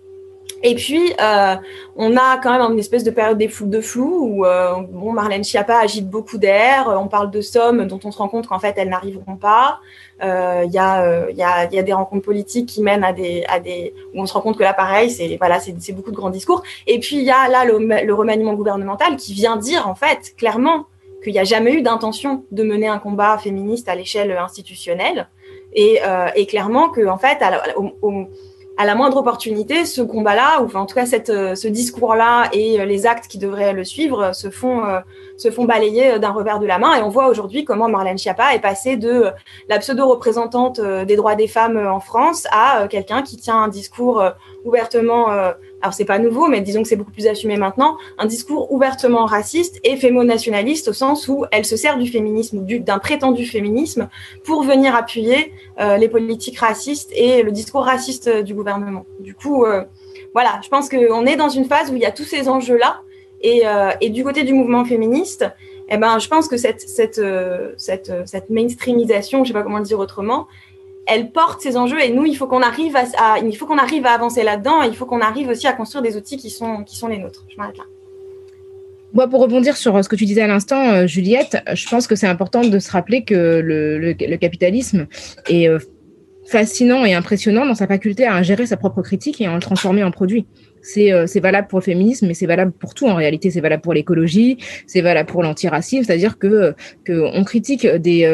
Et 0.62 0.74
puis, 0.74 1.12
euh, 1.20 1.56
on 1.96 2.16
a 2.16 2.38
quand 2.38 2.52
même 2.52 2.72
une 2.72 2.78
espèce 2.78 3.04
de 3.04 3.10
période 3.10 3.38
des 3.38 3.48
flou 3.48 3.66
de 3.66 3.80
flou 3.80 4.42
où 4.42 4.44
bon, 4.90 5.12
Marlène 5.12 5.42
Schiappa 5.44 5.78
agite 5.78 6.08
beaucoup 6.08 6.38
d'air. 6.38 6.94
On 7.00 7.08
parle 7.08 7.30
de 7.30 7.40
sommes 7.40 7.86
dont 7.86 8.00
on 8.04 8.10
se 8.10 8.18
rend 8.18 8.28
compte 8.28 8.46
qu'en 8.46 8.58
fait, 8.58 8.74
elles 8.76 8.88
n'arriveront 8.88 9.36
pas. 9.36 9.80
Il 10.22 10.70
y, 10.70 10.78
a, 10.78 11.30
y, 11.30 11.42
a, 11.42 11.64
y 11.72 11.78
a 11.78 11.82
des 11.82 11.92
rencontres 11.92 12.24
politiques 12.24 12.68
qui 12.68 12.82
mènent 12.82 13.04
à 13.04 13.12
des, 13.12 13.44
à 13.48 13.58
des 13.58 13.94
où 14.14 14.20
on 14.20 14.26
se 14.26 14.34
rend 14.34 14.42
compte 14.42 14.58
que 14.58 14.62
là, 14.62 14.74
pareil, 14.74 15.10
c'est 15.10 15.36
voilà, 15.38 15.60
c'est 15.60 15.92
beaucoup 15.92 16.10
de 16.10 16.16
grands 16.16 16.30
discours. 16.30 16.62
Et 16.86 16.98
puis, 16.98 17.16
il 17.16 17.24
y 17.24 17.30
a 17.30 17.48
là 17.48 17.64
le, 17.64 17.78
le, 17.78 18.14
remaniement 18.14 18.54
gouvernemental 18.54 19.16
qui 19.16 19.32
vient 19.32 19.56
dire 19.56 19.88
en 19.88 19.94
fait 19.94 20.34
clairement 20.36 20.86
qu'il 21.22 21.32
n'y 21.32 21.38
a 21.38 21.44
jamais 21.44 21.74
eu 21.74 21.82
d'intention 21.82 22.44
de 22.50 22.62
mener 22.62 22.88
un 22.88 22.98
combat 22.98 23.38
féministe 23.38 23.88
à 23.88 23.94
l'échelle 23.94 24.32
institutionnelle. 24.32 25.28
Et, 25.72 26.00
euh, 26.04 26.28
et, 26.34 26.46
clairement 26.46 26.88
que 26.88 27.06
en 27.06 27.18
fait, 27.18 27.38
la, 27.40 27.62
au, 27.78 28.26
à 28.80 28.86
la 28.86 28.94
moindre 28.94 29.18
opportunité, 29.18 29.84
ce 29.84 30.00
combat-là, 30.00 30.62
ou 30.62 30.74
en 30.74 30.86
tout 30.86 30.94
cas 30.94 31.04
cette, 31.04 31.28
euh, 31.28 31.54
ce 31.54 31.68
discours-là 31.68 32.48
et 32.54 32.80
euh, 32.80 32.86
les 32.86 33.04
actes 33.06 33.30
qui 33.30 33.36
devraient 33.36 33.74
le 33.74 33.84
suivre 33.84 34.34
se 34.34 34.48
font, 34.48 34.86
euh, 34.86 35.00
se 35.36 35.50
font 35.50 35.66
balayer 35.66 36.18
d'un 36.18 36.30
revers 36.30 36.58
de 36.58 36.64
la 36.64 36.78
main. 36.78 36.94
Et 36.94 37.02
on 37.02 37.10
voit 37.10 37.28
aujourd'hui 37.28 37.66
comment 37.66 37.90
Marlène 37.90 38.16
Schiappa 38.16 38.54
est 38.54 38.60
passée 38.60 38.96
de 38.96 39.26
la 39.68 39.78
pseudo-représentante 39.80 40.80
des 40.80 41.16
droits 41.16 41.34
des 41.34 41.46
femmes 41.46 41.76
en 41.76 42.00
France 42.00 42.46
à 42.52 42.88
quelqu'un 42.88 43.20
qui 43.20 43.36
tient 43.36 43.58
un 43.58 43.68
discours 43.68 44.24
ouvertement 44.64 45.26
alors 45.82 45.94
c'est 45.94 46.04
pas 46.04 46.18
nouveau, 46.18 46.48
mais 46.48 46.60
disons 46.60 46.82
que 46.82 46.88
c'est 46.88 46.96
beaucoup 46.96 47.10
plus 47.10 47.26
assumé 47.26 47.56
maintenant, 47.56 47.96
un 48.18 48.26
discours 48.26 48.70
ouvertement 48.72 49.24
raciste 49.24 49.80
et 49.82 49.96
fémonationaliste 49.96 50.88
au 50.88 50.92
sens 50.92 51.26
où 51.28 51.44
elle 51.52 51.64
se 51.64 51.76
sert 51.76 51.96
du 51.96 52.10
féminisme, 52.10 52.64
d'un 52.64 52.98
prétendu 52.98 53.46
féminisme, 53.46 54.08
pour 54.44 54.62
venir 54.62 54.94
appuyer 54.94 55.52
euh, 55.80 55.96
les 55.96 56.08
politiques 56.08 56.58
racistes 56.58 57.10
et 57.14 57.42
le 57.42 57.50
discours 57.50 57.84
raciste 57.84 58.28
du 58.28 58.54
gouvernement. 58.54 59.06
Du 59.20 59.34
coup, 59.34 59.64
euh, 59.64 59.84
voilà, 60.34 60.60
je 60.62 60.68
pense 60.68 60.88
qu'on 60.88 61.26
est 61.26 61.36
dans 61.36 61.48
une 61.48 61.64
phase 61.64 61.90
où 61.90 61.96
il 61.96 62.02
y 62.02 62.06
a 62.06 62.12
tous 62.12 62.24
ces 62.24 62.48
enjeux-là, 62.48 63.00
et, 63.42 63.62
euh, 63.66 63.90
et, 64.02 64.10
du 64.10 64.22
côté 64.22 64.42
du 64.42 64.52
mouvement 64.52 64.84
féministe, 64.84 65.46
eh 65.88 65.96
ben, 65.96 66.18
je 66.18 66.28
pense 66.28 66.46
que 66.46 66.58
cette, 66.58 66.82
cette, 66.82 67.22
cette, 67.78 68.12
cette 68.26 68.50
mainstreamisation, 68.50 69.44
je 69.44 69.48
sais 69.48 69.54
pas 69.54 69.62
comment 69.62 69.78
le 69.78 69.84
dire 69.84 69.98
autrement, 69.98 70.46
elle 71.06 71.30
porte 71.30 71.60
ces 71.60 71.76
enjeux 71.76 72.00
et 72.00 72.10
nous, 72.10 72.24
il 72.24 72.36
faut 72.36 72.46
qu'on 72.46 72.62
arrive 72.62 72.96
à, 72.96 73.38
il 73.38 73.56
faut 73.56 73.66
qu'on 73.66 73.78
arrive 73.78 74.06
à 74.06 74.12
avancer 74.12 74.42
là-dedans. 74.42 74.82
il 74.82 74.94
faut 74.94 75.06
qu'on 75.06 75.20
arrive 75.20 75.48
aussi 75.48 75.66
à 75.66 75.72
construire 75.72 76.02
des 76.02 76.16
outils 76.16 76.36
qui 76.36 76.50
sont, 76.50 76.84
qui 76.84 76.96
sont 76.96 77.08
les 77.08 77.18
nôtres. 77.18 77.44
Je 77.48 77.56
m'arrête 77.56 77.78
là. 77.78 77.84
Moi, 79.12 79.28
pour 79.28 79.40
rebondir 79.40 79.76
sur 79.76 79.96
euh, 79.96 80.02
ce 80.02 80.08
que 80.08 80.16
tu 80.16 80.24
disais 80.24 80.42
à 80.42 80.46
l'instant, 80.46 80.88
euh, 80.88 81.06
Juliette, 81.06 81.58
je 81.72 81.88
pense 81.88 82.06
que 82.06 82.14
c'est 82.14 82.28
important 82.28 82.62
de 82.62 82.78
se 82.78 82.90
rappeler 82.90 83.24
que 83.24 83.60
le, 83.60 83.98
le, 83.98 84.36
capitalisme 84.36 85.08
est 85.48 85.68
euh, 85.68 85.78
fascinant 86.46 87.04
et 87.04 87.14
impressionnant 87.14 87.66
dans 87.66 87.74
sa 87.74 87.88
faculté 87.88 88.24
à 88.24 88.34
ingérer 88.34 88.66
sa 88.66 88.76
propre 88.76 89.02
critique 89.02 89.40
et 89.40 89.46
à 89.46 89.54
le 89.54 89.60
transformer 89.60 90.04
en 90.04 90.12
produit. 90.12 90.46
C'est 90.82 91.40
valable 91.40 91.68
pour 91.68 91.80
le 91.80 91.84
féminisme, 91.84 92.26
mais 92.26 92.34
c'est 92.34 92.46
valable 92.46 92.72
pour 92.72 92.94
tout 92.94 93.06
en 93.06 93.14
réalité. 93.14 93.50
C'est 93.50 93.60
valable 93.60 93.82
pour 93.82 93.92
l'écologie, 93.92 94.56
c'est 94.86 95.02
valable 95.02 95.28
pour 95.28 95.42
l'antiracisme, 95.42 96.04
c'est-à-dire 96.04 96.38
que, 96.38 96.74
que 97.04 97.12
on 97.34 97.44
critique 97.44 97.86
des 97.86 98.24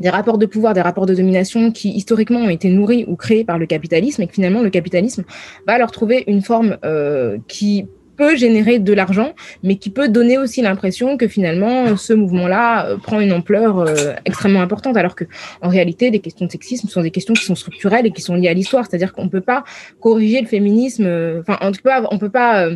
des 0.00 0.10
rapports 0.10 0.38
de 0.38 0.46
pouvoir, 0.46 0.74
des 0.74 0.80
rapports 0.80 1.06
de 1.06 1.14
domination 1.14 1.70
qui 1.70 1.90
historiquement 1.90 2.40
ont 2.40 2.48
été 2.48 2.68
nourris 2.68 3.04
ou 3.06 3.16
créés 3.16 3.44
par 3.44 3.58
le 3.58 3.66
capitalisme 3.66 4.22
et 4.22 4.26
que 4.26 4.34
finalement 4.34 4.62
le 4.62 4.70
capitalisme 4.70 5.24
va 5.66 5.78
leur 5.78 5.90
trouver 5.90 6.24
une 6.26 6.42
forme 6.42 6.78
euh, 6.84 7.38
qui 7.48 7.86
peut 8.16 8.36
générer 8.36 8.78
de 8.78 8.92
l'argent, 8.92 9.32
mais 9.64 9.74
qui 9.74 9.90
peut 9.90 10.08
donner 10.08 10.38
aussi 10.38 10.62
l'impression 10.62 11.16
que 11.16 11.26
finalement 11.26 11.96
ce 11.96 12.12
mouvement-là 12.12 12.86
euh, 12.86 12.96
prend 12.96 13.18
une 13.18 13.32
ampleur 13.32 13.80
euh, 13.80 14.12
extrêmement 14.24 14.60
importante, 14.60 14.96
alors 14.96 15.16
que 15.16 15.24
en 15.62 15.68
réalité, 15.68 16.10
les 16.10 16.20
questions 16.20 16.46
de 16.46 16.50
sexisme 16.52 16.86
sont 16.86 17.02
des 17.02 17.10
questions 17.10 17.34
qui 17.34 17.44
sont 17.44 17.56
structurelles 17.56 18.06
et 18.06 18.12
qui 18.12 18.22
sont 18.22 18.36
liées 18.36 18.46
à 18.46 18.54
l'histoire. 18.54 18.86
C'est-à-dire 18.88 19.12
qu'on 19.12 19.28
peut 19.28 19.40
pas 19.40 19.64
corriger 19.98 20.40
le 20.40 20.46
féminisme. 20.46 21.06
Enfin, 21.40 21.58
en 21.60 21.72
tout 21.72 21.82
cas, 21.82 22.04
on 22.12 22.18
peut 22.18 22.30
pas 22.30 22.68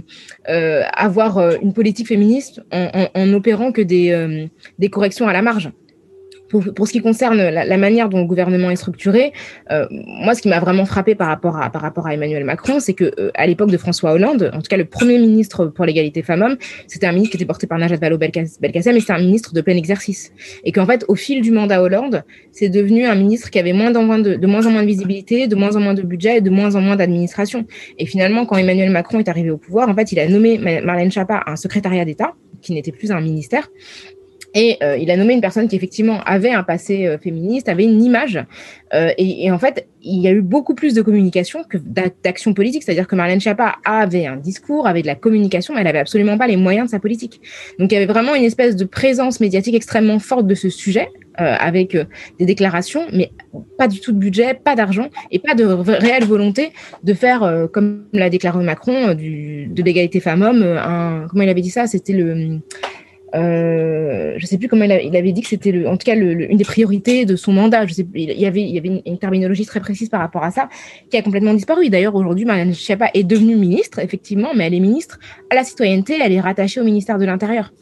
avoir 0.44 1.38
une 1.62 1.72
politique 1.72 2.08
féministe 2.08 2.60
en, 2.72 3.08
en, 3.14 3.20
en 3.20 3.32
opérant 3.32 3.70
que 3.70 3.82
des 3.82 4.88
corrections 4.90 5.28
à 5.28 5.32
la 5.32 5.42
marge 5.42 5.70
pour, 6.48 6.64
pour, 6.74 6.86
ce 6.86 6.92
qui 6.92 7.00
concerne 7.00 7.36
la, 7.36 7.64
la, 7.64 7.76
manière 7.76 8.08
dont 8.08 8.18
le 8.18 8.24
gouvernement 8.24 8.70
est 8.70 8.76
structuré, 8.76 9.32
euh, 9.70 9.86
moi, 9.90 10.34
ce 10.34 10.42
qui 10.42 10.48
m'a 10.48 10.60
vraiment 10.60 10.84
frappé 10.84 11.14
par 11.14 11.28
rapport 11.28 11.60
à, 11.60 11.70
par 11.70 11.82
rapport 11.82 12.06
à 12.06 12.14
Emmanuel 12.14 12.44
Macron, 12.44 12.80
c'est 12.80 12.94
que 12.94 13.12
euh, 13.18 13.30
à 13.34 13.46
l'époque 13.46 13.70
de 13.70 13.76
François 13.76 14.12
Hollande, 14.12 14.50
en 14.54 14.58
tout 14.58 14.68
cas 14.68 14.76
le 14.76 14.84
premier 14.84 15.18
ministre 15.18 15.66
pour 15.66 15.84
l'égalité 15.84 16.22
femmes-hommes, 16.22 16.56
c'était 16.86 17.06
un 17.06 17.12
ministre 17.12 17.32
qui 17.32 17.36
était 17.36 17.46
porté 17.46 17.66
par 17.66 17.78
Najat 17.78 17.96
Vallaud-Belkacem, 17.96 18.94
mais 18.94 19.00
c'était 19.00 19.12
un 19.12 19.18
ministre 19.18 19.52
de 19.54 19.60
plein 19.60 19.76
exercice. 19.76 20.32
Et 20.64 20.72
qu'en 20.72 20.86
fait, 20.86 21.04
au 21.08 21.14
fil 21.14 21.42
du 21.42 21.50
mandat 21.50 21.82
Hollande, 21.82 22.24
c'est 22.52 22.68
devenu 22.68 23.06
un 23.06 23.14
ministre 23.14 23.50
qui 23.50 23.58
avait 23.58 23.72
moins 23.72 23.90
de, 23.90 24.34
de 24.34 24.46
moins 24.46 24.66
en 24.66 24.70
moins 24.70 24.82
de 24.82 24.88
visibilité, 24.88 25.46
de 25.46 25.56
moins 25.56 25.76
en 25.76 25.80
moins 25.80 25.94
de 25.94 26.02
budget 26.02 26.38
et 26.38 26.40
de 26.40 26.50
moins 26.50 26.74
en 26.74 26.80
moins 26.80 26.96
d'administration. 26.96 27.66
Et 27.98 28.06
finalement, 28.06 28.46
quand 28.46 28.56
Emmanuel 28.56 28.90
Macron 28.90 29.18
est 29.18 29.28
arrivé 29.28 29.50
au 29.50 29.58
pouvoir, 29.58 29.88
en 29.88 29.94
fait, 29.94 30.12
il 30.12 30.18
a 30.18 30.28
nommé 30.28 30.58
Marlène 30.58 31.10
Schiappa 31.10 31.42
un 31.46 31.56
secrétariat 31.56 32.04
d'État 32.04 32.34
qui 32.60 32.72
n'était 32.72 32.92
plus 32.92 33.12
un 33.12 33.20
ministère 33.20 33.68
et 34.58 34.76
euh, 34.82 34.96
il 34.96 35.08
a 35.12 35.16
nommé 35.16 35.34
une 35.34 35.40
personne 35.40 35.68
qui 35.68 35.76
effectivement 35.76 36.20
avait 36.24 36.50
un 36.50 36.64
passé 36.64 37.06
euh, 37.06 37.16
féministe, 37.16 37.68
avait 37.68 37.84
une 37.84 38.02
image. 38.02 38.44
Euh, 38.92 39.12
et, 39.16 39.52
en 39.52 39.58
fait, 39.60 39.86
il 40.02 40.20
y 40.20 40.26
a 40.26 40.32
eu 40.32 40.42
beaucoup 40.42 40.74
plus 40.74 40.94
de 40.94 41.02
communication 41.02 41.62
que 41.62 41.78
d'action 41.78 42.54
politique. 42.54 42.82
C'est-à-dire 42.82 43.06
que 43.06 43.14
Marlène 43.14 43.40
Schiappa 43.40 43.76
avait 43.84 44.26
un 44.26 44.34
discours, 44.34 44.88
avait 44.88 45.02
de 45.02 45.06
la 45.06 45.14
communication, 45.14 45.74
mais 45.74 45.82
elle 45.82 45.86
avait 45.86 46.00
absolument 46.00 46.36
pas 46.38 46.48
les 46.48 46.56
moyens 46.56 46.86
de 46.86 46.90
sa 46.90 46.98
politique. 46.98 47.40
Donc 47.78 47.92
il 47.92 47.94
y 47.94 47.98
avait 47.98 48.12
vraiment 48.12 48.34
une 48.34 48.42
espèce 48.42 48.74
de 48.74 48.84
présence 48.84 49.38
médiatique 49.38 49.76
extrêmement 49.76 50.18
forte 50.18 50.48
de 50.48 50.56
ce 50.56 50.70
sujet, 50.70 51.08
avec 51.36 51.96
des 52.40 52.46
déclarations, 52.46 53.02
mais 53.12 53.30
pas 53.76 53.86
du 53.86 54.00
tout 54.00 54.10
de 54.10 54.18
budget, 54.18 54.54
pas 54.54 54.74
d'argent 54.74 55.08
et 55.30 55.38
pas 55.38 55.54
de 55.54 55.64
réelle 55.64 56.24
volonté 56.24 56.72
de 57.04 57.14
faire, 57.14 57.68
comme 57.72 58.06
l'a 58.12 58.28
déclaré 58.28 58.64
Macron, 58.64 59.14
de 59.14 59.82
l'égalité 59.82 60.18
femmes-hommes. 60.18 61.28
comment 61.30 61.44
il 61.44 61.48
avait 61.48 61.60
dit 61.60 61.70
ça? 61.70 61.86
C'était 61.86 62.14
le 62.14 62.58
euh, 63.34 64.34
je 64.36 64.44
ne 64.44 64.46
sais 64.46 64.58
plus 64.58 64.68
comment 64.68 64.84
il, 64.84 65.16
avait 65.16 65.32
dit 65.32 65.42
que 65.42 65.48
c'était 65.48 65.86
en 65.86 65.96
tout 65.96 66.04
cas 66.04 66.16
une 66.16 66.56
des 66.56 66.64
priorités 66.64 67.24
de 67.24 67.36
son 67.36 67.52
mandat. 67.52 67.86
Je 67.86 67.94
sais, 67.94 68.06
il 68.14 68.32
y 68.32 68.46
avait, 68.46 68.62
il 68.62 68.70
y 68.70 68.78
avait 68.78 69.02
une, 69.04 69.18
terminologie 69.18 69.66
très 69.66 69.80
précise 69.80 70.08
par 70.08 70.20
rapport 70.20 70.44
à 70.44 70.50
ça 70.50 70.68
qui 71.10 71.16
a 71.16 71.22
complètement 71.22 71.54
disparu. 71.54 71.88
D'ailleurs, 71.90 72.14
aujourd'hui, 72.14 72.44
Marianne 72.44 72.72
Schiappa 72.72 73.10
est 73.14 73.24
devenue 73.24 73.56
ministre, 73.56 73.98
effectivement, 73.98 74.50
mais 74.54 74.66
elle 74.66 74.74
est 74.74 74.80
ministre 74.80 75.18
à 75.50 75.54
la 75.54 75.64
citoyenneté, 75.64 76.18
elle 76.22 76.32
est 76.32 76.40
rattachée 76.40 76.80
au 76.80 76.84
ministère 76.84 77.18
de 77.18 77.24
l'Intérieur. 77.24 77.72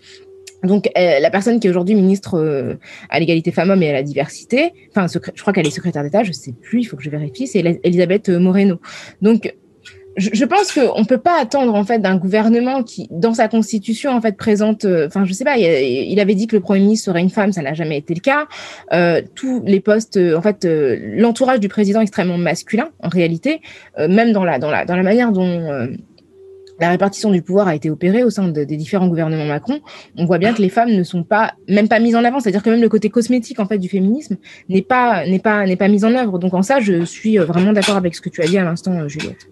Donc, 0.62 0.90
euh, 0.96 1.20
la 1.20 1.30
personne 1.30 1.60
qui 1.60 1.66
est 1.66 1.70
aujourd'hui 1.70 1.94
ministre 1.94 2.38
euh, 2.38 2.74
à 3.10 3.20
l'égalité 3.20 3.52
femmes-hommes 3.52 3.82
et 3.82 3.90
à 3.90 3.92
la 3.92 4.02
diversité, 4.02 4.72
enfin, 4.90 5.06
je 5.06 5.40
crois 5.40 5.52
qu'elle 5.52 5.66
est 5.66 5.70
secrétaire 5.70 6.02
d'État, 6.02 6.24
je 6.24 6.30
ne 6.30 6.34
sais 6.34 6.52
plus, 6.52 6.80
il 6.80 6.84
faut 6.84 6.96
que 6.96 7.02
je 7.02 7.10
vérifie, 7.10 7.46
c'est 7.46 7.62
Elisabeth 7.84 8.30
Moreno. 8.30 8.80
Donc, 9.20 9.54
je, 10.16 10.44
pense 10.44 10.72
qu'on 10.72 11.00
ne 11.00 11.04
peut 11.04 11.18
pas 11.18 11.38
attendre 11.38 11.74
en 11.74 11.84
fait 11.84 11.98
d'un 11.98 12.16
gouvernement 12.16 12.82
qui, 12.82 13.06
dans 13.10 13.34
sa 13.34 13.48
constitution, 13.48 14.12
en 14.12 14.20
fait, 14.20 14.36
présente. 14.36 14.84
Euh, 14.84 15.06
enfin, 15.06 15.24
je 15.24 15.32
sais 15.32 15.44
pas. 15.44 15.58
Il, 15.58 16.18
avait 16.20 16.34
dit 16.34 16.46
que 16.46 16.56
le 16.56 16.62
premier 16.62 16.80
ministre 16.80 17.06
serait 17.06 17.20
une 17.20 17.30
femme, 17.30 17.52
ça 17.52 17.62
n'a 17.62 17.74
jamais 17.74 17.98
été 17.98 18.14
le 18.14 18.20
cas. 18.20 18.46
Euh, 18.92 19.20
tous 19.34 19.62
les 19.64 19.80
postes, 19.80 20.16
euh, 20.16 20.36
en 20.36 20.42
fait, 20.42 20.64
euh, 20.64 20.96
l'entourage 21.16 21.60
du 21.60 21.68
président 21.68 22.00
est 22.00 22.04
extrêmement 22.04 22.38
masculin 22.38 22.88
en 23.02 23.08
réalité, 23.08 23.60
même 23.98 24.32
dans 24.32 24.44
la 24.44 24.58
dans 24.58 24.70
la 24.70 24.84
dans 24.84 24.96
la 24.96 25.02
manière 25.02 25.32
dont 25.32 25.88
la 26.78 26.90
répartition 26.90 27.30
du 27.30 27.42
pouvoir 27.42 27.68
a 27.68 27.74
été 27.74 27.90
opérée 27.90 28.22
au 28.22 28.30
sein 28.30 28.48
des 28.48 28.66
différents 28.66 29.08
gouvernements 29.08 29.46
Macron, 29.46 29.80
on 30.16 30.26
voit 30.26 30.38
bien 30.38 30.52
que 30.52 30.60
les 30.60 30.68
femmes 30.68 30.90
ne 30.90 31.02
sont 31.02 31.22
pas 31.22 31.54
même 31.68 31.88
pas 31.88 32.00
mises 32.00 32.16
en 32.16 32.24
avant, 32.24 32.40
c'est-à-dire 32.40 32.62
que 32.62 32.70
même 32.70 32.82
le 32.82 32.88
côté 32.88 33.08
cosmétique 33.08 33.60
en 33.60 33.66
fait 33.66 33.78
du 33.78 33.88
féminisme 33.88 34.36
n'est 34.68 34.82
pas 34.82 35.26
n'est 35.26 35.38
pas 35.38 35.66
n'est 35.66 35.76
pas 35.76 35.88
mis 35.88 36.04
en 36.04 36.14
œuvre. 36.14 36.38
Donc 36.38 36.54
en 36.54 36.62
ça, 36.62 36.80
je 36.80 37.04
suis 37.04 37.38
vraiment 37.38 37.72
d'accord 37.72 37.96
avec 37.96 38.14
ce 38.14 38.20
que 38.20 38.28
tu 38.28 38.42
as 38.42 38.46
dit 38.46 38.58
à 38.58 38.64
l'instant, 38.64 39.08
Juliette. 39.08 39.48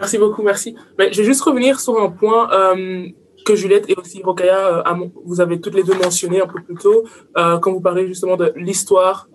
Merci 0.00 0.16
beaucoup, 0.16 0.42
merci. 0.42 0.74
Mais 0.98 1.12
je 1.12 1.18
vais 1.18 1.24
juste 1.24 1.42
revenir 1.42 1.78
sur 1.78 2.00
un 2.00 2.08
point 2.08 2.50
euh, 2.52 3.06
que 3.44 3.54
Juliette 3.54 3.84
et 3.90 3.94
aussi 3.94 4.22
Rokaya, 4.22 4.78
euh, 4.78 5.06
vous 5.26 5.42
avez 5.42 5.60
toutes 5.60 5.74
les 5.74 5.82
deux 5.82 5.94
mentionné 5.94 6.40
un 6.40 6.46
peu 6.46 6.60
plus 6.62 6.74
tôt, 6.74 7.04
euh, 7.36 7.58
quand 7.58 7.70
vous 7.70 7.82
parlez 7.82 8.06
justement 8.06 8.36
de 8.36 8.52
l'histoire, 8.56 9.28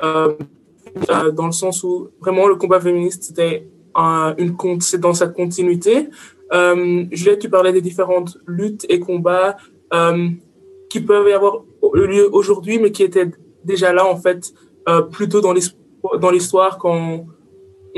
dans 0.00 1.46
le 1.46 1.52
sens 1.52 1.82
où 1.82 2.08
vraiment 2.20 2.46
le 2.46 2.54
combat 2.54 2.80
féministe, 2.80 3.34
c'est 3.34 4.98
dans 4.98 5.12
cette 5.12 5.34
continuité. 5.34 6.08
Juliette, 7.10 7.40
tu 7.40 7.50
parlais 7.50 7.72
des 7.72 7.82
différentes 7.82 8.38
luttes 8.46 8.86
et 8.88 9.00
combats 9.00 9.56
qui 10.88 11.00
peuvent 11.00 11.26
avoir 11.26 11.64
lieu 11.92 12.28
aujourd'hui, 12.32 12.78
mais 12.78 12.92
qui 12.92 13.02
étaient 13.02 13.30
déjà 13.64 13.92
là, 13.92 14.06
en 14.06 14.16
fait, 14.16 14.54
plutôt 15.10 15.40
dans 15.40 16.30
l'histoire 16.30 16.78
quand 16.78 17.26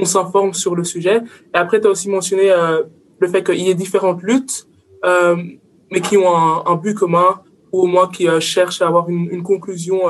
on 0.00 0.04
s'informe 0.04 0.54
sur 0.54 0.74
le 0.74 0.84
sujet. 0.84 1.22
Et 1.54 1.58
après, 1.58 1.80
tu 1.80 1.86
as 1.86 1.90
aussi 1.90 2.08
mentionné 2.08 2.50
euh, 2.50 2.82
le 3.18 3.28
fait 3.28 3.44
qu'il 3.44 3.60
y 3.60 3.70
ait 3.70 3.74
différentes 3.74 4.22
luttes, 4.22 4.66
euh, 5.04 5.36
mais 5.90 6.00
qui 6.00 6.16
ont 6.16 6.28
un, 6.66 6.76
but 6.76 6.94
commun, 6.94 7.40
ou 7.72 7.82
au 7.82 7.86
moins 7.86 8.08
qui 8.08 8.28
euh, 8.28 8.40
cherchent 8.40 8.82
à 8.82 8.88
avoir 8.88 9.08
une, 9.08 9.42
conclusion 9.42 10.00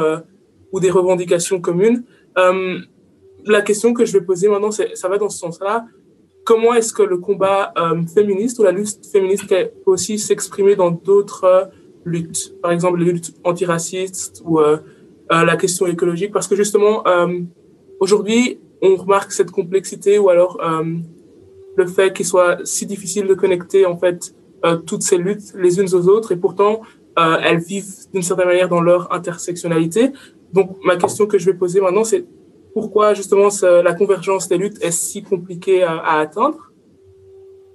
ou 0.73 0.81
des 0.81 0.91
revendications 0.91 1.61
communes. 1.61 2.05
La 3.47 3.63
question 3.63 3.95
que 3.95 4.05
je 4.05 4.13
vais 4.13 4.21
poser 4.25 4.49
maintenant, 4.49 4.71
ça 4.71 5.09
va 5.09 5.19
dans 5.19 5.31
ce 5.31 5.39
sens-là. 5.39 5.87
Comment 6.45 6.75
est-ce 6.75 6.93
que 6.93 7.03
le 7.03 7.19
combat 7.19 7.73
féministe 8.15 8.59
ou 8.59 8.65
la 8.65 8.73
lutte 8.73 9.07
féministe 9.11 9.49
peut 9.49 9.71
aussi 9.87 10.19
s'exprimer 10.19 10.77
dans 10.77 10.91
d'autres 10.91 11.71
luttes, 12.05 12.55
par 12.63 12.73
exemple 12.73 12.99
les 12.99 13.13
luttes 13.13 13.35
antiracistes 13.45 14.43
ou 14.45 14.61
la 15.31 15.57
question 15.57 15.87
écologique, 15.87 16.33
parce 16.33 16.49
que 16.49 16.57
justement, 16.57 17.05
aujourd'hui, 17.99 18.61
on 18.83 18.97
remarque 18.97 19.33
cette 19.33 19.51
complexité 19.51 20.19
ou 20.19 20.29
alors 20.29 20.59
euh, 20.63 20.85
le 21.77 21.87
fait 21.87 22.13
qu'il 22.13 22.27
soit 22.27 22.59
si 22.65 22.87
difficile 22.87 23.27
de 23.27 23.35
connecter 23.35 23.87
en 23.87 23.97
fait 23.97 24.35
euh, 24.65 24.77
toutes 24.77 25.03
ces 25.03 25.19
luttes 25.19 25.53
les 25.55 25.81
unes 25.81 25.95
aux 25.95 26.09
autres 26.09 26.33
et 26.33 26.37
pourtant 26.37 26.81
euh, 27.19 27.37
elles 27.43 27.59
vivent 27.59 27.93
d'une 28.13 28.23
certaine 28.23 28.47
manière 28.47 28.69
dans 28.69 28.81
leur 28.81 29.13
intersectionnalité. 29.13 30.13
Donc 30.53 30.77
ma 30.85 30.97
question 30.97 31.27
que 31.27 31.39
je 31.39 31.47
vais 31.47 31.57
poser 31.57 31.81
maintenant 31.81 32.05
c'est 32.05 32.25
pourquoi 32.73 33.15
justement 33.15 33.49
la 33.63 33.95
convergence 33.95 34.47
des 34.49 34.57
luttes 34.57 34.81
est 34.81 34.93
si 34.93 35.25
compliquée 35.25 35.83
à, 35.83 35.97
à 35.97 36.21
atteindre? 36.21 36.71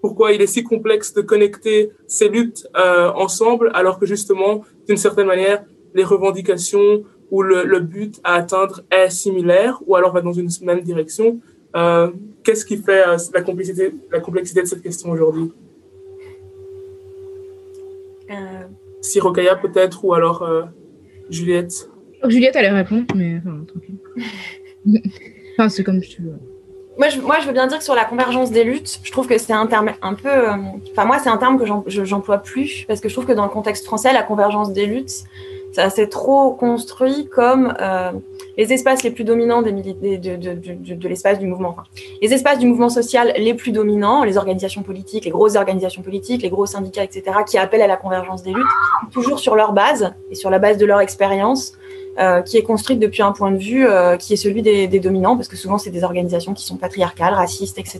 Pourquoi 0.05 0.33
il 0.33 0.41
est 0.43 0.47
si 0.47 0.63
complexe 0.63 1.13
de 1.15 1.21
connecter 1.21 1.91
ces 2.05 2.29
luttes 2.29 2.67
euh, 2.77 3.11
ensemble 3.15 3.71
alors 3.73 3.97
que 3.97 4.05
justement 4.05 4.61
d'une 4.87 4.97
certaine 4.97 5.25
manière 5.25 5.65
les 5.95 6.03
revendications 6.03 7.03
où 7.35 7.43
le, 7.43 7.65
le, 7.65 7.81
but 7.81 8.21
à 8.23 8.35
atteindre 8.35 8.81
est 8.89 9.09
similaire 9.09 9.81
ou 9.85 9.97
alors 9.97 10.13
va 10.13 10.21
dans 10.21 10.31
une 10.31 10.49
même 10.61 10.81
direction. 10.81 11.41
Euh, 11.75 12.11
Qu'est-ce 12.43 12.65
qui 12.65 12.77
fait 12.77 13.05
euh, 13.05 13.17
la, 13.33 13.41
complexité, 13.41 13.93
la 14.09 14.21
complexité 14.21 14.61
de 14.61 14.67
cette 14.67 14.81
question 14.81 15.09
aujourd'hui? 15.11 15.51
Euh... 18.31 18.35
Si 19.01 19.19
Rokaya 19.19 19.57
peut-être 19.57 20.05
ou 20.05 20.13
alors 20.13 20.43
euh, 20.43 20.63
Juliette 21.29 21.89
Juliette 22.23 22.55
allait 22.55 22.69
répondre, 22.69 23.05
mais 23.13 23.37
enfin, 23.37 23.65
tranquille. 23.67 23.97
enfin, 25.57 25.67
c'est 25.67 25.83
comme 25.83 25.99
tu 25.99 26.21
veux. 26.21 26.39
moi 26.97 27.09
je, 27.09 27.19
moi, 27.19 27.37
je 27.41 27.47
veux 27.47 27.53
bien 27.53 27.67
dire 27.67 27.79
que 27.79 27.83
sur 27.83 27.95
la 27.95 28.05
convergence 28.05 28.49
des 28.49 28.63
luttes, 28.63 28.99
je 29.03 29.11
trouve 29.11 29.27
que 29.27 29.37
c'est 29.37 29.53
un 29.53 29.67
terme 29.67 29.91
un 30.01 30.13
peu. 30.13 30.29
Euh, 30.29 30.55
enfin, 30.91 31.05
moi, 31.05 31.19
c'est 31.19 31.29
un 31.29 31.37
terme 31.37 31.59
que 31.59 31.65
j'emploie 32.05 32.37
plus 32.37 32.85
parce 32.87 33.01
que 33.01 33.09
je 33.09 33.13
trouve 33.13 33.25
que 33.25 33.33
dans 33.33 33.43
le 33.43 33.51
contexte 33.51 33.85
français, 33.85 34.13
la 34.13 34.23
convergence 34.23 34.71
des 34.71 34.85
luttes, 34.85 35.25
ça 35.75 35.89
s'est 35.89 36.07
trop 36.07 36.53
construit 36.53 37.27
comme 37.27 37.73
euh, 37.81 38.13
les 38.57 38.71
espaces 38.71 39.03
les 39.03 39.11
plus 39.11 39.25
dominants 39.25 39.61
de, 39.61 41.07
l'espace 41.07 41.37
du 41.37 41.47
mouvement. 41.47 41.75
Les 42.21 42.33
espaces 42.33 42.59
du 42.59 42.65
mouvement 42.65 42.87
social 42.87 43.33
les 43.35 43.53
plus 43.53 43.73
dominants, 43.73 44.23
les 44.23 44.37
organisations 44.37 44.83
politiques, 44.83 45.25
les 45.25 45.31
grosses 45.31 45.57
organisations 45.57 46.01
politiques, 46.01 46.43
les 46.43 46.49
gros 46.49 46.65
syndicats, 46.65 47.03
etc., 47.03 47.23
qui 47.45 47.57
appellent 47.57 47.81
à 47.81 47.87
la 47.87 47.97
convergence 47.97 48.41
des 48.41 48.53
luttes, 48.53 48.65
toujours 49.11 49.39
sur 49.39 49.57
leur 49.57 49.73
base 49.73 50.13
et 50.31 50.35
sur 50.35 50.49
la 50.49 50.59
base 50.59 50.77
de 50.77 50.85
leur 50.85 51.01
expérience, 51.01 51.73
euh, 52.19 52.41
qui 52.41 52.55
est 52.55 52.63
construite 52.63 52.99
depuis 52.99 53.21
un 53.21 53.33
point 53.33 53.51
de 53.51 53.57
vue 53.57 53.85
euh, 53.85 54.15
qui 54.15 54.31
est 54.31 54.37
celui 54.37 54.61
des, 54.61 54.87
dominants, 54.87 55.35
parce 55.35 55.49
que 55.49 55.57
souvent 55.57 55.77
c'est 55.77 55.91
des 55.91 56.05
organisations 56.05 56.53
qui 56.53 56.63
sont 56.63 56.77
patriarcales, 56.77 57.33
racistes, 57.33 57.77
etc. 57.77 57.99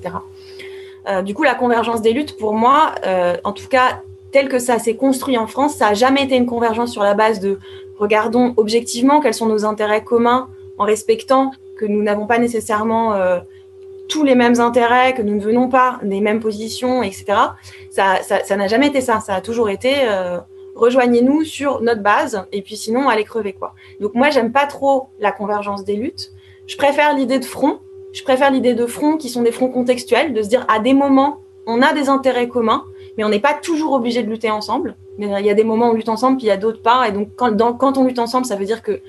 Du 1.24 1.36
coup, 1.36 1.44
la 1.44 1.54
convergence 1.54 2.02
des 2.02 2.14
luttes, 2.14 2.36
pour 2.36 2.54
moi, 2.56 2.96
en 3.44 3.52
tout 3.52 3.68
cas, 3.68 4.02
tel 4.36 4.50
que 4.50 4.60
ça 4.60 4.80
s'est 4.80 4.98
construit 4.98 5.38
en 5.38 5.48
France, 5.48 5.76
ça 5.76 5.88
n'a 5.88 5.94
jamais 5.94 6.24
été 6.24 6.36
une 6.36 6.46
convergence 6.46 6.92
sur 6.92 7.04
la 7.04 7.14
base 7.14 7.40
de 7.40 7.58
regardons 7.98 8.54
objectivement 8.58 9.22
quels 9.22 9.34
sont 9.34 9.46
nos 9.46 9.64
intérêts 9.64 10.04
communs 10.04 10.50
en 10.78 10.84
respectant 10.84 11.52
que 11.78 11.86
nous 11.86 12.04
n'avons 12.04 12.28
pas 12.28 12.38
nécessairement 12.38 13.14
euh, 13.14 13.40
tous 14.10 14.26
les 14.26 14.36
mêmes 14.36 14.60
intérêts, 14.60 15.14
que 15.14 15.22
nous 15.22 15.36
ne 15.36 15.40
venons 15.40 15.70
pas 15.70 16.00
des 16.04 16.20
mêmes 16.20 16.42
positions, 16.42 17.02
etc. 17.02 17.28
Ça, 17.92 18.58
n'a 18.58 18.68
jamais 18.68 18.88
été 18.88 19.00
ça. 19.00 19.22
Ça 19.22 19.36
a 19.36 19.40
toujours 19.40 19.70
été 19.70 19.94
euh, 20.02 20.40
rejoignez-nous 20.76 21.46
sur 21.46 21.82
notre 21.82 22.02
base 22.02 22.46
et 22.52 22.62
puis 22.62 22.76
sinon 22.76 23.08
allez 23.08 23.24
crever 23.24 23.54
quoi. 23.54 23.74
Donc 24.02 24.16
moi 24.16 24.32
j'aime 24.32 24.52
pas 24.52 24.66
trop 24.66 25.08
la 25.18 25.32
convergence 25.32 25.86
des 25.86 25.96
luttes. 25.96 26.34
Je 26.68 26.76
préfère 26.76 27.16
l'idée 27.16 27.40
de 27.40 27.46
front. 27.46 27.80
Je 28.12 28.22
préfère 28.24 28.52
l'idée 28.52 28.74
de 28.74 28.86
front 28.86 29.16
qui 29.16 29.30
sont 29.30 29.44
des 29.44 29.54
fronts 29.54 29.70
contextuels, 29.70 30.34
de 30.34 30.42
se 30.42 30.50
dire 30.50 30.66
à 30.68 30.80
des 30.80 30.94
moments 30.94 31.40
on 31.68 31.82
a 31.82 31.94
des 31.94 32.10
intérêts 32.10 32.50
communs, 32.50 32.84
mais 33.18 33.24
on 33.24 33.30
n'est 33.30 33.40
pas 33.40 33.54
toujours 33.54 33.94
obligé 33.94 34.24
de 34.24 34.30
lutter 34.30 34.52
ensemble. 34.52 34.96
Il 35.20 35.28
y 35.28 35.50
a 35.50 35.54
des 35.54 35.64
moments 35.64 35.88
où 35.88 35.92
on 35.92 35.94
lutte 35.94 36.10
ensemble, 36.10 36.38
puis 36.38 36.48
il 36.48 36.50
y 36.50 36.52
a 36.52 36.58
d'autres 36.58 36.82
pas. 36.82 37.08
Et 37.08 37.12
donc 37.12 37.30
quand, 37.36 37.98
on 37.98 38.04
lutte 38.04 38.20
ensemble, 38.20 38.46
ça 38.46 38.56
veut 38.56 38.66
dire 38.66 38.82
que 38.82 39.02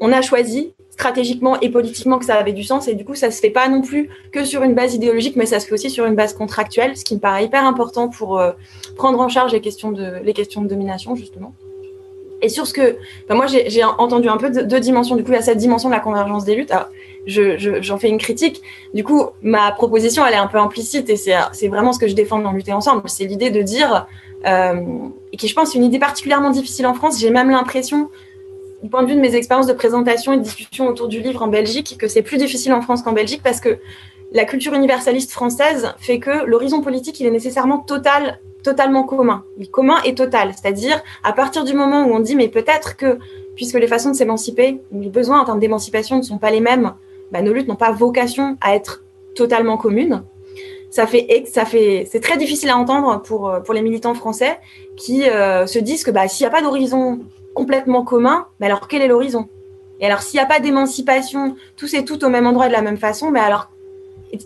on 0.00 0.12
a 0.12 0.22
choisi 0.22 0.72
stratégiquement 0.90 1.58
et 1.60 1.68
politiquement 1.70 2.18
que 2.18 2.24
ça 2.24 2.36
avait 2.36 2.52
du 2.52 2.62
sens. 2.62 2.88
Et 2.88 2.94
du 2.94 3.04
coup, 3.04 3.14
ça 3.14 3.30
se 3.30 3.40
fait 3.40 3.50
pas 3.50 3.68
non 3.68 3.82
plus 3.82 4.08
que 4.32 4.44
sur 4.44 4.62
une 4.62 4.74
base 4.74 4.94
idéologique, 4.94 5.36
mais 5.36 5.46
ça 5.46 5.60
se 5.60 5.66
fait 5.66 5.74
aussi 5.74 5.90
sur 5.90 6.06
une 6.06 6.14
base 6.14 6.34
contractuelle, 6.34 6.96
ce 6.96 7.04
qui 7.04 7.14
me 7.14 7.20
paraît 7.20 7.44
hyper 7.44 7.64
important 7.64 8.08
pour 8.08 8.38
euh, 8.38 8.52
prendre 8.96 9.18
en 9.20 9.28
charge 9.28 9.52
les 9.52 9.60
questions 9.60 9.92
de, 9.92 10.20
les 10.22 10.32
questions 10.32 10.62
de 10.62 10.68
domination, 10.68 11.16
justement. 11.16 11.54
Et 12.42 12.48
sur 12.48 12.66
ce 12.66 12.72
que, 12.72 12.96
ben 13.28 13.34
moi, 13.34 13.46
j'ai 13.46 13.84
entendu 13.84 14.28
un 14.28 14.36
peu 14.36 14.50
deux 14.50 14.64
de 14.64 14.78
dimensions. 14.78 15.16
Du 15.16 15.24
coup, 15.24 15.32
il 15.32 15.34
y 15.34 15.38
a 15.38 15.42
cette 15.42 15.58
dimension 15.58 15.88
de 15.88 15.94
la 15.94 16.00
convergence 16.00 16.44
des 16.44 16.54
luttes. 16.54 16.72
J'en 17.26 17.58
je, 17.58 17.82
je, 17.82 17.96
fais 17.96 18.08
une 18.08 18.18
critique. 18.18 18.62
Du 18.94 19.04
coup, 19.04 19.26
ma 19.42 19.72
proposition, 19.72 20.24
elle 20.26 20.34
est 20.34 20.38
un 20.38 20.46
peu 20.46 20.58
implicite 20.58 21.08
et 21.10 21.16
c'est 21.16 21.68
vraiment 21.68 21.92
ce 21.92 21.98
que 21.98 22.08
je 22.08 22.14
défends 22.14 22.38
dans 22.38 22.52
Lutter 22.52 22.72
ensemble. 22.72 23.02
C'est 23.06 23.24
l'idée 23.24 23.50
de 23.50 23.62
dire, 23.62 24.06
euh, 24.46 24.80
et 25.32 25.36
qui, 25.36 25.48
je 25.48 25.54
pense, 25.54 25.74
est 25.74 25.78
une 25.78 25.84
idée 25.84 25.98
particulièrement 25.98 26.50
difficile 26.50 26.86
en 26.86 26.94
France. 26.94 27.20
J'ai 27.20 27.30
même 27.30 27.50
l'impression 27.50 28.10
du 28.82 28.88
point 28.88 29.02
de 29.02 29.08
vue 29.08 29.14
de 29.14 29.20
mes 29.20 29.34
expériences 29.34 29.66
de 29.66 29.74
présentation 29.74 30.32
et 30.32 30.38
de 30.38 30.42
discussion 30.42 30.88
autour 30.88 31.08
du 31.08 31.20
livre 31.20 31.42
en 31.42 31.48
Belgique, 31.48 31.96
que 31.98 32.08
c'est 32.08 32.22
plus 32.22 32.38
difficile 32.38 32.72
en 32.72 32.80
France 32.80 33.02
qu'en 33.02 33.12
Belgique 33.12 33.42
parce 33.42 33.60
que 33.60 33.78
la 34.32 34.44
culture 34.44 34.72
universaliste 34.74 35.32
française 35.32 35.92
fait 35.98 36.18
que 36.18 36.44
l'horizon 36.46 36.80
politique, 36.80 37.20
il 37.20 37.26
est 37.26 37.32
nécessairement 37.32 37.78
total, 37.78 38.40
totalement 38.62 39.02
commun. 39.02 39.44
Il 39.58 39.64
est 39.64 39.70
commun 39.70 39.96
et 40.04 40.14
total. 40.14 40.52
C'est-à-dire, 40.54 41.02
à 41.24 41.32
partir 41.32 41.64
du 41.64 41.74
moment 41.74 42.04
où 42.04 42.14
on 42.14 42.20
dit, 42.20 42.36
mais 42.36 42.48
peut-être 42.48 42.96
que, 42.96 43.18
puisque 43.56 43.74
les 43.74 43.88
façons 43.88 44.10
de 44.10 44.16
s'émanciper, 44.16 44.80
les 44.92 45.08
besoins 45.08 45.40
en 45.40 45.44
termes 45.44 45.58
d'émancipation 45.58 46.16
ne 46.16 46.22
sont 46.22 46.38
pas 46.38 46.50
les 46.50 46.60
mêmes, 46.60 46.94
bah, 47.32 47.42
nos 47.42 47.52
luttes 47.52 47.68
n'ont 47.68 47.76
pas 47.76 47.92
vocation 47.92 48.56
à 48.60 48.74
être 48.74 49.02
totalement 49.34 49.76
communes. 49.76 50.22
Ça 50.90 51.06
fait, 51.06 51.44
ça 51.46 51.64
fait, 51.64 52.08
c'est 52.10 52.20
très 52.20 52.36
difficile 52.36 52.70
à 52.70 52.76
entendre 52.76 53.22
pour, 53.22 53.54
pour 53.64 53.74
les 53.74 53.82
militants 53.82 54.14
français 54.14 54.58
qui 54.96 55.28
euh, 55.28 55.66
se 55.66 55.78
disent 55.78 56.02
que 56.02 56.10
bah, 56.10 56.26
s'il 56.26 56.44
n'y 56.44 56.48
a 56.48 56.50
pas 56.50 56.62
d'horizon 56.62 57.20
complètement 57.54 58.04
commun, 58.04 58.46
mais 58.58 58.66
alors 58.66 58.88
quel 58.88 59.02
est 59.02 59.08
l'horizon? 59.08 59.48
Et 60.00 60.06
alors 60.06 60.22
s'il 60.22 60.38
n'y 60.38 60.44
a 60.44 60.46
pas 60.46 60.60
d'émancipation, 60.60 61.56
tous 61.76 61.94
et 61.94 62.04
toutes 62.04 62.24
au 62.24 62.28
même 62.28 62.46
endroit 62.46 62.66
de 62.66 62.72
la 62.72 62.82
même 62.82 62.96
façon, 62.96 63.30
mais 63.30 63.40
alors 63.40 63.70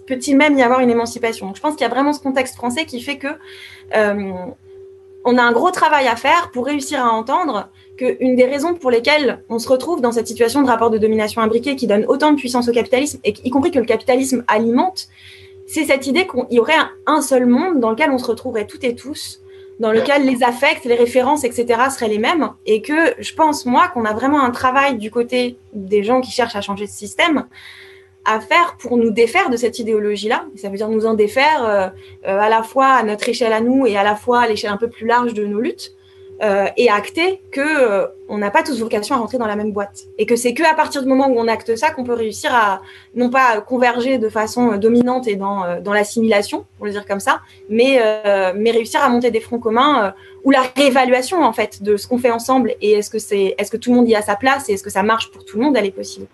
peut-il 0.06 0.36
même 0.36 0.58
y 0.58 0.62
avoir 0.62 0.80
une 0.80 0.90
émancipation? 0.90 1.46
Donc 1.46 1.56
je 1.56 1.60
pense 1.62 1.76
qu'il 1.76 1.82
y 1.82 1.90
a 1.90 1.92
vraiment 1.92 2.12
ce 2.12 2.20
contexte 2.20 2.56
français 2.56 2.84
qui 2.84 3.00
fait 3.00 3.16
que 3.16 3.28
euh, 3.96 4.32
on 5.25 5.39
a 5.39 5.43
un 5.43 5.52
gros 5.52 5.71
travail 5.71 6.06
à 6.06 6.17
faire 6.17 6.50
pour 6.52 6.67
réussir 6.67 7.04
à 7.04 7.10
entendre 7.10 7.69
qu'une 7.97 8.37
des 8.37 8.45
raisons 8.45 8.75
pour 8.75 8.91
lesquelles 8.91 9.43
on 9.49 9.58
se 9.58 9.69
retrouve 9.69 10.00
dans 10.00 10.13
cette 10.13 10.26
situation 10.26 10.63
de 10.63 10.69
rapport 10.69 10.91
de 10.91 10.99
domination 10.99 11.41
imbriqué 11.41 11.76
qui 11.76 11.87
donne 11.87 12.04
autant 12.08 12.32
de 12.32 12.37
puissance 12.37 12.69
au 12.69 12.73
capitalisme, 12.73 13.21
et 13.25 13.34
y 13.45 13.50
compris 13.50 13.71
que 13.71 13.78
le 13.78 13.84
capitalisme 13.84 14.45
alimente, 14.49 15.08
c'est 15.67 15.84
cette 15.84 16.06
idée 16.06 16.26
qu'il 16.26 16.56
y 16.56 16.60
aurait 16.60 16.75
un 17.06 17.23
seul 17.23 17.47
monde 17.47 17.80
dans 17.80 17.91
lequel 17.91 18.10
on 18.10 18.19
se 18.19 18.26
retrouverait 18.26 18.67
toutes 18.67 18.84
et 18.84 18.95
tous 18.95 19.41
dans 19.80 19.91
lequel 19.91 20.25
les 20.25 20.45
affects, 20.45 20.84
les 20.84 20.95
références, 20.95 21.43
etc. 21.43 21.67
seraient 21.91 22.08
les 22.08 22.19
mêmes, 22.19 22.50
et 22.65 22.80
que 22.80 23.15
je 23.19 23.34
pense, 23.34 23.67
moi, 23.67 23.89
qu'on 23.89 24.04
a 24.04 24.13
vraiment 24.13 24.43
un 24.43 24.50
travail 24.50 24.99
du 24.99 25.10
côté 25.10 25.56
des 25.73 26.04
gens 26.04 26.21
qui 26.21 26.30
cherchent 26.30 26.54
à 26.54 26.60
changer 26.60 26.87
ce 26.87 26.97
système 26.97 27.47
à 28.25 28.41
faire 28.41 28.76
pour 28.78 28.97
nous 28.97 29.10
défaire 29.10 29.50
de 29.50 29.56
cette 29.56 29.78
idéologie-là. 29.78 30.47
Ça 30.56 30.69
veut 30.69 30.76
dire 30.76 30.89
nous 30.89 31.06
en 31.06 31.15
défaire 31.15 31.65
euh, 31.65 31.89
euh, 32.26 32.39
à 32.39 32.49
la 32.49 32.63
fois 32.63 32.87
à 32.87 33.02
notre 33.02 33.28
échelle 33.28 33.52
à 33.52 33.60
nous 33.60 33.87
et 33.87 33.97
à 33.97 34.02
la 34.02 34.17
fois 34.17 34.41
à 34.41 34.49
l'échelle 34.49 34.71
un 34.71 34.76
peu 34.76 34.89
plus 34.89 35.06
large 35.06 35.34
de 35.34 35.45
nos 35.45 35.60
luttes 35.60 35.95
euh, 36.43 36.67
et 36.76 36.91
acter 36.91 37.41
que 37.52 37.60
euh, 37.60 38.06
on 38.28 38.39
n'a 38.39 38.50
pas 38.50 38.65
tous 38.65 38.80
vocation 38.80 39.15
à 39.15 39.19
rentrer 39.19 39.39
dans 39.39 39.47
la 39.47 39.54
même 39.54 39.71
boîte 39.71 40.06
et 40.19 40.26
que 40.26 40.34
c'est 40.34 40.52
que 40.52 40.65
à 40.65 40.75
partir 40.75 41.00
du 41.00 41.08
moment 41.08 41.28
où 41.28 41.39
on 41.39 41.47
acte 41.47 41.76
ça 41.76 41.91
qu'on 41.91 42.02
peut 42.02 42.15
réussir 42.15 42.52
à 42.52 42.82
non 43.15 43.30
pas 43.30 43.60
converger 43.60 44.19
de 44.19 44.28
façon 44.28 44.76
dominante 44.76 45.28
et 45.28 45.37
dans 45.37 45.65
euh, 45.65 45.80
dans 45.80 45.93
l'assimilation 45.93 46.67
pour 46.76 46.87
le 46.87 46.93
dire 46.93 47.06
comme 47.06 47.21
ça 47.21 47.41
mais 47.69 48.00
euh, 48.00 48.52
mais 48.56 48.73
réussir 48.73 49.00
à 49.00 49.08
monter 49.10 49.30
des 49.30 49.39
fronts 49.39 49.60
communs 49.60 50.13
ou 50.43 50.50
la 50.50 50.63
réévaluation 50.76 51.41
en 51.41 51.52
fait 51.52 51.84
de 51.84 51.97
ce 51.97 52.08
qu'on 52.08 52.19
fait 52.19 52.32
ensemble 52.32 52.75
et 52.80 52.93
est-ce 52.93 53.10
que 53.10 53.21
c'est 53.21 53.54
est-ce 53.56 53.71
que 53.71 53.76
tout 53.76 53.91
le 53.91 53.97
monde 53.97 54.08
y 54.08 54.17
a 54.17 54.23
sa 54.23 54.34
place 54.34 54.69
et 54.69 54.73
est-ce 54.73 54.82
que 54.82 54.91
ça 54.91 55.04
marche 55.04 55.30
pour 55.30 55.45
tout 55.45 55.56
le 55.56 55.63
monde 55.63 55.76
elle 55.76 55.87
est 55.87 55.93
possible 55.93 56.26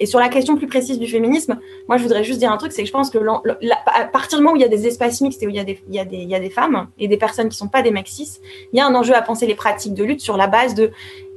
et 0.00 0.06
sur 0.06 0.18
la 0.18 0.28
question 0.28 0.56
plus 0.56 0.66
précise 0.66 0.98
du 0.98 1.06
féminisme, 1.06 1.58
moi, 1.88 1.96
je 1.96 2.02
voudrais 2.02 2.24
juste 2.24 2.38
dire 2.38 2.50
un 2.50 2.56
truc, 2.56 2.72
c'est 2.72 2.82
que 2.82 2.88
je 2.88 2.92
pense 2.92 3.10
que 3.10 3.18
à 3.18 4.04
partir 4.06 4.38
du 4.38 4.44
moment 4.44 4.54
où 4.54 4.56
il 4.56 4.62
y 4.62 4.66
a 4.66 4.68
des 4.68 4.86
espaces 4.86 5.20
mixtes 5.20 5.42
et 5.42 5.46
où 5.46 5.50
il 5.50 5.56
y 5.56 5.60
a 5.60 5.64
des, 6.04 6.50
femmes 6.50 6.88
et 6.98 7.08
des 7.08 7.16
personnes 7.16 7.48
qui 7.48 7.54
ne 7.54 7.58
sont 7.58 7.68
pas 7.68 7.82
des 7.82 7.90
maxis, 7.90 8.40
il 8.72 8.78
y 8.78 8.80
a 8.80 8.86
un 8.86 8.94
enjeu 8.94 9.14
à 9.14 9.22
penser 9.22 9.46
les 9.46 9.54
pratiques 9.54 9.94
de 9.94 10.04
lutte 10.04 10.20
sur 10.20 10.36
la 10.36 10.46
base 10.46 10.74
de 10.74 10.90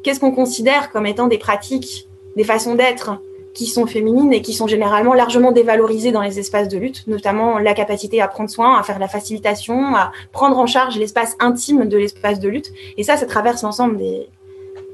qu'est-ce 0.04 0.20
qu'on 0.20 0.32
considère 0.32 0.92
comme 0.92 1.06
étant 1.06 1.28
des 1.28 1.38
pratiques, 1.38 2.08
des 2.36 2.44
façons 2.44 2.76
d'être 2.76 3.20
qui 3.54 3.66
sont 3.66 3.88
féminines 3.88 4.34
et 4.34 4.44
qui 4.44 4.54
sont 4.54 4.68
généralement 4.68 5.16
largement 5.16 5.52
dévalorisées 5.52 6.12
dans 6.12 6.22
les 6.22 6.38
espaces 6.38 6.68
de 6.68 6.78
lutte, 6.78 7.08
notamment 7.08 7.58
la 7.58 7.74
capacité 7.74 8.22
à 8.22 8.28
prendre 8.28 8.52
soin, 8.52 8.78
à 8.78 8.84
faire 8.84 9.00
la 9.00 9.08
facilitation, 9.08 9.96
à 9.96 10.12
prendre 10.32 10.60
en 10.60 10.68
charge 10.68 10.98
l'espace 10.98 11.36
intime 11.40 11.90
de 11.90 11.98
l'espace 11.98 12.40
de 12.40 12.50
lutte. 12.50 12.72
Et 12.98 13.04
ça, 13.04 13.18
ça 13.18 13.26
traverse 13.26 13.64
l'ensemble 13.64 13.98
des, 13.98 14.30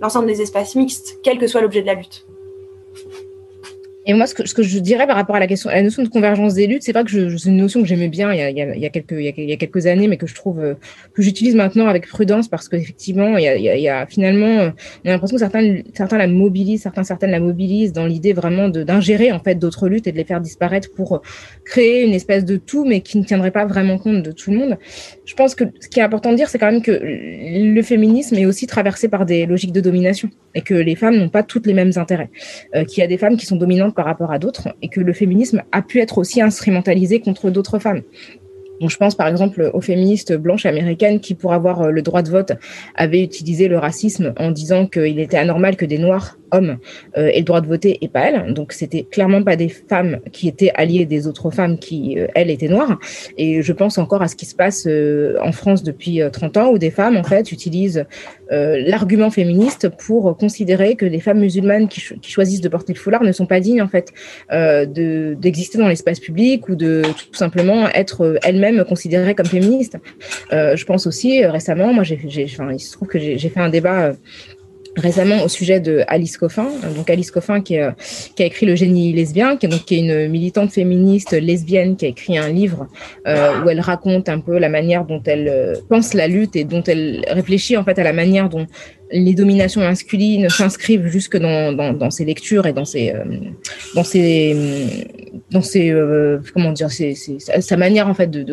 l'ensemble 0.02 0.28
des 0.28 0.42
espaces 0.42 0.76
mixtes, 0.76 1.20
quel 1.24 1.40
que 1.40 1.48
soit 1.48 1.60
l'objet 1.60 1.82
de 1.82 1.88
la 1.88 1.96
lutte. 1.96 2.26
Et 4.06 4.14
moi, 4.14 4.28
ce 4.28 4.34
que, 4.34 4.64
je 4.64 4.80
dirais 4.80 5.08
par 5.08 5.16
rapport 5.16 5.36
à 5.36 5.40
la 5.40 5.48
question, 5.48 5.70
la 5.70 5.82
notion 5.82 6.04
de 6.04 6.10
convergence 6.10 6.54
des 6.56 6.68
luttes, 6.68 6.84
c'est 6.84 6.94
pas 6.94 7.04
que 7.04 7.38
c'est 7.38 7.50
une 7.50 7.58
notion 7.58 7.82
que 7.82 7.88
j'aimais 7.88 8.10
bien 8.10 8.34
il 8.34 8.58
y, 8.58 8.86
a, 8.86 8.90
quelques, 8.90 9.86
années, 9.86 10.08
mais 10.08 10.18
que 10.18 10.28
je 10.28 10.36
trouve 10.36 10.60
euh, 10.60 10.74
que 11.14 11.22
j'utilise 11.22 11.56
maintenant 11.56 11.88
avec 11.88 12.08
prudence 12.08 12.50
parce 12.50 12.68
qu'effectivement, 12.68 13.38
il 13.38 13.44
y 13.44 13.90
a, 13.90 14.06
finalement, 14.06 14.72
l'impression 15.06 15.36
que 15.36 15.40
certains, 15.40 15.82
certains 15.94 16.18
la 16.18 16.28
mobilisent, 16.28 16.82
certains, 16.82 17.04
certaines 17.04 17.32
la 17.32 17.40
mobilisent 17.40 17.94
dans 17.94 18.06
l'idée 18.06 18.34
vraiment 18.34 18.68
d'ingérer 18.68 19.32
en 19.32 19.40
fait 19.40 19.56
d'autres 19.56 19.88
luttes 19.88 20.08
et 20.08 20.12
de 20.12 20.18
les 20.18 20.26
faire 20.26 20.42
disparaître 20.42 20.90
pour 20.94 21.22
créer 21.64 22.04
une 22.04 22.14
espèce 22.14 22.44
de 22.44 22.58
tout, 22.58 22.86
mais 22.86 23.02
qui 23.02 23.18
ne 23.18 23.24
tiendrait 23.24 23.52
pas 23.52 23.66
vraiment 23.66 23.98
compte 23.98 24.22
de 24.22 24.32
tout 24.32 24.52
le 24.52 24.58
monde. 24.58 24.78
Je 25.26 25.34
pense 25.34 25.56
que 25.56 25.64
ce 25.80 25.88
qui 25.88 26.00
est 26.00 26.04
important 26.04 26.32
de 26.32 26.36
dire, 26.36 26.50
c'est 26.50 26.60
quand 26.60 26.72
même 26.72 26.82
que 26.82 26.92
le 26.92 27.82
féminisme 27.82 28.36
est 28.36 28.46
aussi 28.46 28.68
traversé 28.68 29.08
par 29.08 29.26
des 29.26 29.46
logiques 29.46 29.72
de 29.72 29.82
domination 29.82 30.30
et 30.56 30.62
que 30.62 30.74
les 30.74 30.96
femmes 30.96 31.16
n'ont 31.16 31.30
pas 31.30 31.44
toutes 31.44 31.66
les 31.66 31.74
mêmes 31.74 31.92
intérêts, 31.96 32.30
euh, 32.76 32.84
qu'il 32.84 33.02
y 33.02 33.04
a 33.04 33.08
des 33.08 33.18
femmes 33.18 33.38
qui 33.38 33.46
sont 33.46 33.56
dominantes 33.56 33.93
par 33.94 34.06
rapport 34.06 34.32
à 34.32 34.40
d'autres 34.40 34.70
et 34.82 34.90
que 34.90 35.00
le 35.00 35.14
féminisme 35.14 35.64
a 35.72 35.82
pu 35.82 36.00
être 36.00 36.18
aussi 36.18 36.42
instrumentalisé 36.42 37.20
contre 37.20 37.50
d'autres 37.50 37.80
femmes. 37.80 38.02
Donc, 38.82 38.90
je 38.90 38.98
pense 38.98 39.16
par 39.16 39.28
exemple 39.28 39.72
aux 39.74 39.82
féministes 39.82 40.34
blanches 40.34 40.66
américaines 40.66 41.20
qui, 41.20 41.36
pour 41.36 41.54
avoir 41.54 41.90
le 41.90 42.02
droit 42.02 42.22
de 42.22 42.30
vote, 42.30 42.54
avaient 42.96 43.24
utilisé 43.24 43.68
le 43.68 43.78
racisme 43.78 44.34
en 44.38 44.52
disant 44.52 44.88
qu'il 44.88 45.20
était 45.20 45.38
anormal 45.38 45.78
que 45.78 45.86
des 45.86 46.00
noirs 46.00 46.38
hommes 46.54 46.78
euh, 47.18 47.28
aient 47.28 47.40
le 47.40 47.44
droit 47.44 47.62
de 47.62 47.68
voter 47.68 47.98
et 48.02 48.08
pas 48.08 48.30
elles. 48.30 48.54
Donc, 48.54 48.72
c'était 48.72 49.04
clairement 49.04 49.44
pas 49.44 49.56
des 49.56 49.70
femmes 49.70 50.20
qui 50.32 50.48
étaient 50.48 50.72
alliées 50.76 51.06
des 51.06 51.28
autres 51.28 51.52
femmes 51.52 51.78
qui, 51.78 52.20
euh, 52.20 52.28
elles, 52.36 52.50
étaient 52.50 52.68
noires. 52.68 53.00
Et 53.38 53.62
je 53.62 53.74
pense 53.74 53.98
encore 53.98 54.22
à 54.22 54.28
ce 54.28 54.36
qui 54.36 54.46
se 54.46 54.56
passe 54.56 54.86
euh, 54.88 55.36
en 55.42 55.52
France 55.52 55.84
depuis 55.84 56.22
30 56.32 56.58
ans 56.58 56.72
où 56.72 56.78
des 56.78 56.92
femmes, 56.92 57.18
en 57.18 57.24
fait, 57.24 57.52
utilisent 57.52 58.06
l'argument 58.52 59.32
féministe 59.32 59.90
pour 59.90 60.38
considérer 60.38 60.96
que 60.96 61.08
les 61.08 61.20
femmes 61.20 61.40
musulmanes 61.40 61.88
qui, 61.88 62.02
choisissent 62.22 62.62
de 62.62 62.70
porter 62.70 62.94
le 62.94 63.00
foulard 63.00 63.24
ne 63.24 63.32
sont 63.32 63.48
pas 63.48 63.60
dignes, 63.60 63.82
en 63.82 63.88
fait, 63.88 64.14
de 64.52 65.34
d'exister 65.34 65.80
dans 65.80 65.88
l'espace 65.88 66.20
public 66.20 66.70
ou 66.70 66.76
de 66.76 67.02
tout 67.02 67.34
simplement 67.34 67.90
être 67.90 68.38
elles-mêmes 68.44 68.84
considérées 68.84 69.34
comme 69.34 69.48
féministes. 69.48 69.98
je 70.52 70.86
pense 70.86 71.08
aussi 71.08 71.44
récemment, 71.46 71.94
moi, 71.94 72.04
il 72.06 72.80
se 72.80 72.92
trouve 72.92 73.08
que 73.08 73.18
j'ai 73.18 73.50
fait 73.50 73.60
un 73.60 73.70
débat 73.70 74.14
récemment 74.96 75.44
au 75.44 75.48
sujet 75.48 75.80
de 75.80 76.04
Alice 76.08 76.38
Coffin. 76.38 76.68
Donc 76.96 77.10
Alice 77.10 77.32
Coffin 77.32 77.62
qui, 77.62 77.78
a 77.78 77.96
écrit 78.40 78.66
Le 78.66 78.76
génie 78.76 79.14
lesbien, 79.14 79.58
qui 79.58 79.66
est, 79.66 79.70
donc, 79.70 79.90
une 79.92 80.28
militante 80.28 80.72
féministe 80.72 81.32
lesbienne 81.32 81.96
qui 81.96 82.06
a 82.06 82.10
écrit 82.10 82.38
un 82.38 82.50
livre 82.50 82.88
euh, 83.28 83.64
où 83.64 83.70
elle 83.70 83.80
raconte 83.80 84.30
un 84.30 84.40
peu 84.40 84.58
la 84.58 84.70
manière 84.70 85.06
dont 85.06 85.22
elle 85.26 85.48
euh, 85.48 85.76
pense 85.90 86.14
la 86.14 86.28
lutte 86.28 86.56
et 86.56 86.64
dont 86.64 86.84
elle 86.84 87.26
réfléchit 87.28 87.78
en 87.78 87.84
fait 87.84 87.98
à 88.00 88.04
la 88.04 88.14
manière 88.14 88.50
dont 88.50 88.68
les 89.12 89.34
dominations 89.34 89.82
masculines 89.82 90.50
s'inscrivent 90.50 91.08
jusque 91.08 91.38
dans, 91.38 92.10
ses 92.10 92.26
lectures 92.26 92.66
et 92.66 92.74
dans 92.74 92.86
ses 92.86 93.12
euh, 93.12 93.24
dans 93.96 94.04
ses 94.04 94.56
dans 95.52 95.62
ses 95.62 95.94
comment 96.54 96.72
dire 96.72 96.90
sa 96.90 97.78
manière 97.78 98.08
en 98.08 98.14
fait 98.14 98.30
de 98.30 98.44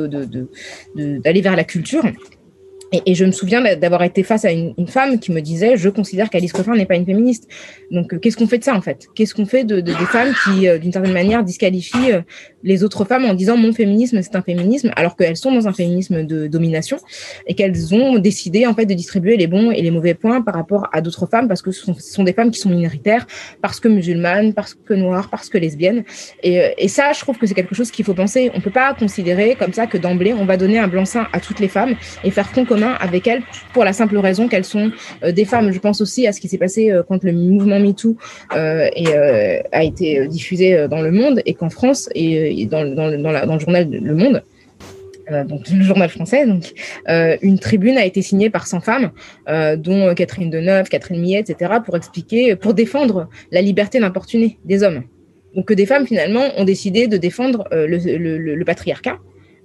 d'aller 0.96 1.40
vers 1.40 1.56
la 1.56 1.64
culture 1.64 2.04
et, 2.92 3.14
je 3.14 3.24
me 3.24 3.30
souviens 3.30 3.62
d'avoir 3.76 4.02
été 4.02 4.22
face 4.22 4.44
à 4.44 4.50
une, 4.50 4.74
femme 4.88 5.20
qui 5.20 5.30
me 5.30 5.40
disait 5.40 5.76
Je 5.76 5.88
considère 5.88 6.28
qu'Alice 6.28 6.52
Coffin 6.52 6.74
n'est 6.74 6.86
pas 6.86 6.96
une 6.96 7.06
féministe. 7.06 7.48
Donc, 7.90 8.12
euh, 8.12 8.18
qu'est-ce 8.18 8.36
qu'on 8.36 8.48
fait 8.48 8.58
de 8.58 8.64
ça, 8.64 8.74
en 8.74 8.80
fait? 8.80 9.06
Qu'est-ce 9.14 9.34
qu'on 9.34 9.46
fait 9.46 9.64
de, 9.64 9.76
de, 9.76 9.92
des 9.92 10.06
femmes 10.06 10.32
qui, 10.44 10.66
euh, 10.66 10.78
d'une 10.78 10.92
certaine 10.92 11.12
manière, 11.12 11.44
disqualifient 11.44 12.12
euh, 12.12 12.22
les 12.64 12.82
autres 12.82 13.04
femmes 13.04 13.24
en 13.24 13.34
disant 13.34 13.56
Mon 13.56 13.72
féminisme, 13.72 14.20
c'est 14.22 14.34
un 14.34 14.42
féminisme, 14.42 14.90
alors 14.96 15.16
qu'elles 15.16 15.36
sont 15.36 15.52
dans 15.52 15.68
un 15.68 15.72
féminisme 15.72 16.24
de 16.24 16.48
domination 16.48 16.96
et 17.46 17.54
qu'elles 17.54 17.94
ont 17.94 18.18
décidé, 18.18 18.66
en 18.66 18.74
fait, 18.74 18.86
de 18.86 18.94
distribuer 18.94 19.36
les 19.36 19.46
bons 19.46 19.70
et 19.70 19.82
les 19.82 19.90
mauvais 19.92 20.14
points 20.14 20.42
par 20.42 20.54
rapport 20.54 20.88
à 20.92 21.00
d'autres 21.00 21.26
femmes 21.26 21.46
parce 21.46 21.62
que 21.62 21.70
ce 21.70 21.92
sont, 21.98 22.24
des 22.24 22.32
femmes 22.32 22.50
qui 22.50 22.58
sont 22.58 22.70
minoritaires, 22.70 23.26
parce 23.62 23.78
que 23.78 23.86
musulmanes, 23.86 24.52
parce 24.52 24.74
que 24.74 24.94
noires, 24.94 25.28
parce 25.30 25.48
que 25.48 25.58
lesbiennes. 25.58 26.02
Et, 26.42 26.88
ça, 26.88 27.12
je 27.12 27.20
trouve 27.20 27.38
que 27.38 27.46
c'est 27.46 27.54
quelque 27.54 27.74
chose 27.74 27.92
qu'il 27.92 28.04
faut 28.04 28.14
penser. 28.14 28.50
On 28.54 28.60
peut 28.60 28.70
pas 28.70 28.94
considérer 28.94 29.54
comme 29.56 29.72
ça 29.72 29.86
que 29.86 29.96
d'emblée, 29.96 30.32
on 30.32 30.44
va 30.44 30.56
donner 30.56 30.78
un 30.78 30.88
blanc-seing 30.88 31.28
à 31.32 31.38
toutes 31.38 31.60
les 31.60 31.68
femmes 31.68 31.94
et 32.24 32.32
faire 32.32 32.50
con 32.50 32.64
avec 32.88 33.26
elles 33.26 33.42
pour 33.72 33.84
la 33.84 33.92
simple 33.92 34.16
raison 34.18 34.48
qu'elles 34.48 34.64
sont 34.64 34.90
euh, 35.22 35.32
des 35.32 35.44
femmes. 35.44 35.72
Je 35.72 35.78
pense 35.78 36.00
aussi 36.00 36.26
à 36.26 36.32
ce 36.32 36.40
qui 36.40 36.48
s'est 36.48 36.58
passé 36.58 36.90
euh, 36.90 37.02
quand 37.06 37.22
le 37.22 37.32
mouvement 37.32 37.78
MeToo 37.78 38.16
euh, 38.54 38.88
a 39.72 39.84
été 39.84 40.26
diffusé 40.26 40.88
dans 40.88 41.00
le 41.00 41.10
monde 41.10 41.42
et 41.46 41.54
qu'en 41.54 41.70
France 41.70 42.08
et, 42.14 42.66
dans, 42.66 42.84
dans, 42.84 43.10
dans, 43.20 43.54
le 43.54 43.60
journal 43.60 43.88
Le 43.90 44.14
Monde, 44.14 44.42
donc 45.48 45.68
le 45.70 45.82
journal 45.82 46.08
français, 46.08 46.46
donc 46.46 46.72
une 47.42 47.58
tribune 47.58 47.96
a 47.96 48.04
été 48.04 48.22
signée 48.22 48.50
par 48.50 48.66
100 48.66 48.80
femmes, 48.80 49.10
dont 49.76 50.14
Catherine 50.14 50.50
Deneuve, 50.50 50.88
Catherine 50.88 51.20
Millet, 51.20 51.40
etc., 51.40 51.74
pour 51.84 51.96
expliquer, 51.96 52.56
pour 52.56 52.74
défendre 52.74 53.28
la 53.50 53.62
liberté 53.62 54.00
d'importuner 54.00 54.58
des 54.64 54.82
hommes. 54.82 55.02
Donc 55.54 55.66
que 55.66 55.74
des 55.74 55.86
femmes 55.86 56.06
finalement 56.06 56.48
ont 56.56 56.64
décidé 56.64 57.06
de 57.06 57.16
défendre 57.16 57.68
le, 57.70 58.64
patriarcat 58.64 59.18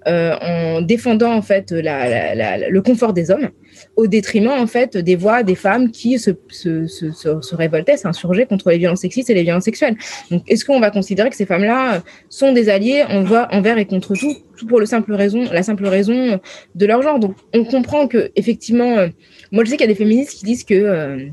en 0.07 0.81
défendant 0.81 1.33
en 1.33 1.41
fait 1.41 1.71
la, 1.71 2.35
la, 2.35 2.69
le 2.69 2.81
confort 2.81 3.13
des 3.13 3.31
hommes 3.31 3.49
au 3.95 4.07
détriment 4.07 4.49
en 4.49 4.67
fait 4.67 4.97
des 4.97 5.15
voix 5.15 5.43
des 5.43 5.55
femmes 5.55 5.91
qui 5.91 6.19
se, 6.19 6.31
se, 6.49 6.87
se, 6.87 7.11
se 7.41 7.55
révoltaient, 7.55 7.97
s'insurgeaient 7.97 8.45
contre 8.45 8.69
les 8.69 8.77
violences 8.77 9.01
sexistes 9.01 9.29
et 9.29 9.33
les 9.33 9.43
violences 9.43 9.63
sexuelles. 9.63 9.95
Donc 10.31 10.43
est-ce 10.47 10.63
qu'on 10.63 10.79
va 10.79 10.91
considérer 10.91 11.29
que 11.29 11.35
ces 11.35 11.45
femmes-là 11.45 12.03
sont 12.29 12.53
des 12.53 12.69
alliés 12.69 13.03
envers 13.09 13.77
et 13.77 13.85
contre 13.85 14.13
tout, 14.15 14.35
tout 14.57 14.67
pour 14.67 14.79
le 14.79 14.85
simple 14.85 15.13
raison, 15.13 15.43
la 15.51 15.63
simple 15.63 15.85
raison 15.87 16.39
de 16.75 16.85
leur 16.85 17.01
genre? 17.01 17.19
Donc 17.19 17.35
on 17.53 17.65
comprend 17.65 18.07
que 18.07 18.31
effectivement, 18.35 18.97
euh, 18.97 19.07
moi 19.51 19.63
je 19.63 19.71
sais 19.71 19.77
qu'il 19.77 19.85
y 19.87 19.89
a 19.89 19.93
des 19.93 19.97
féministes 19.97 20.37
qui 20.37 20.45
disent 20.45 20.63
que 20.63 20.73
euh, 20.73 21.25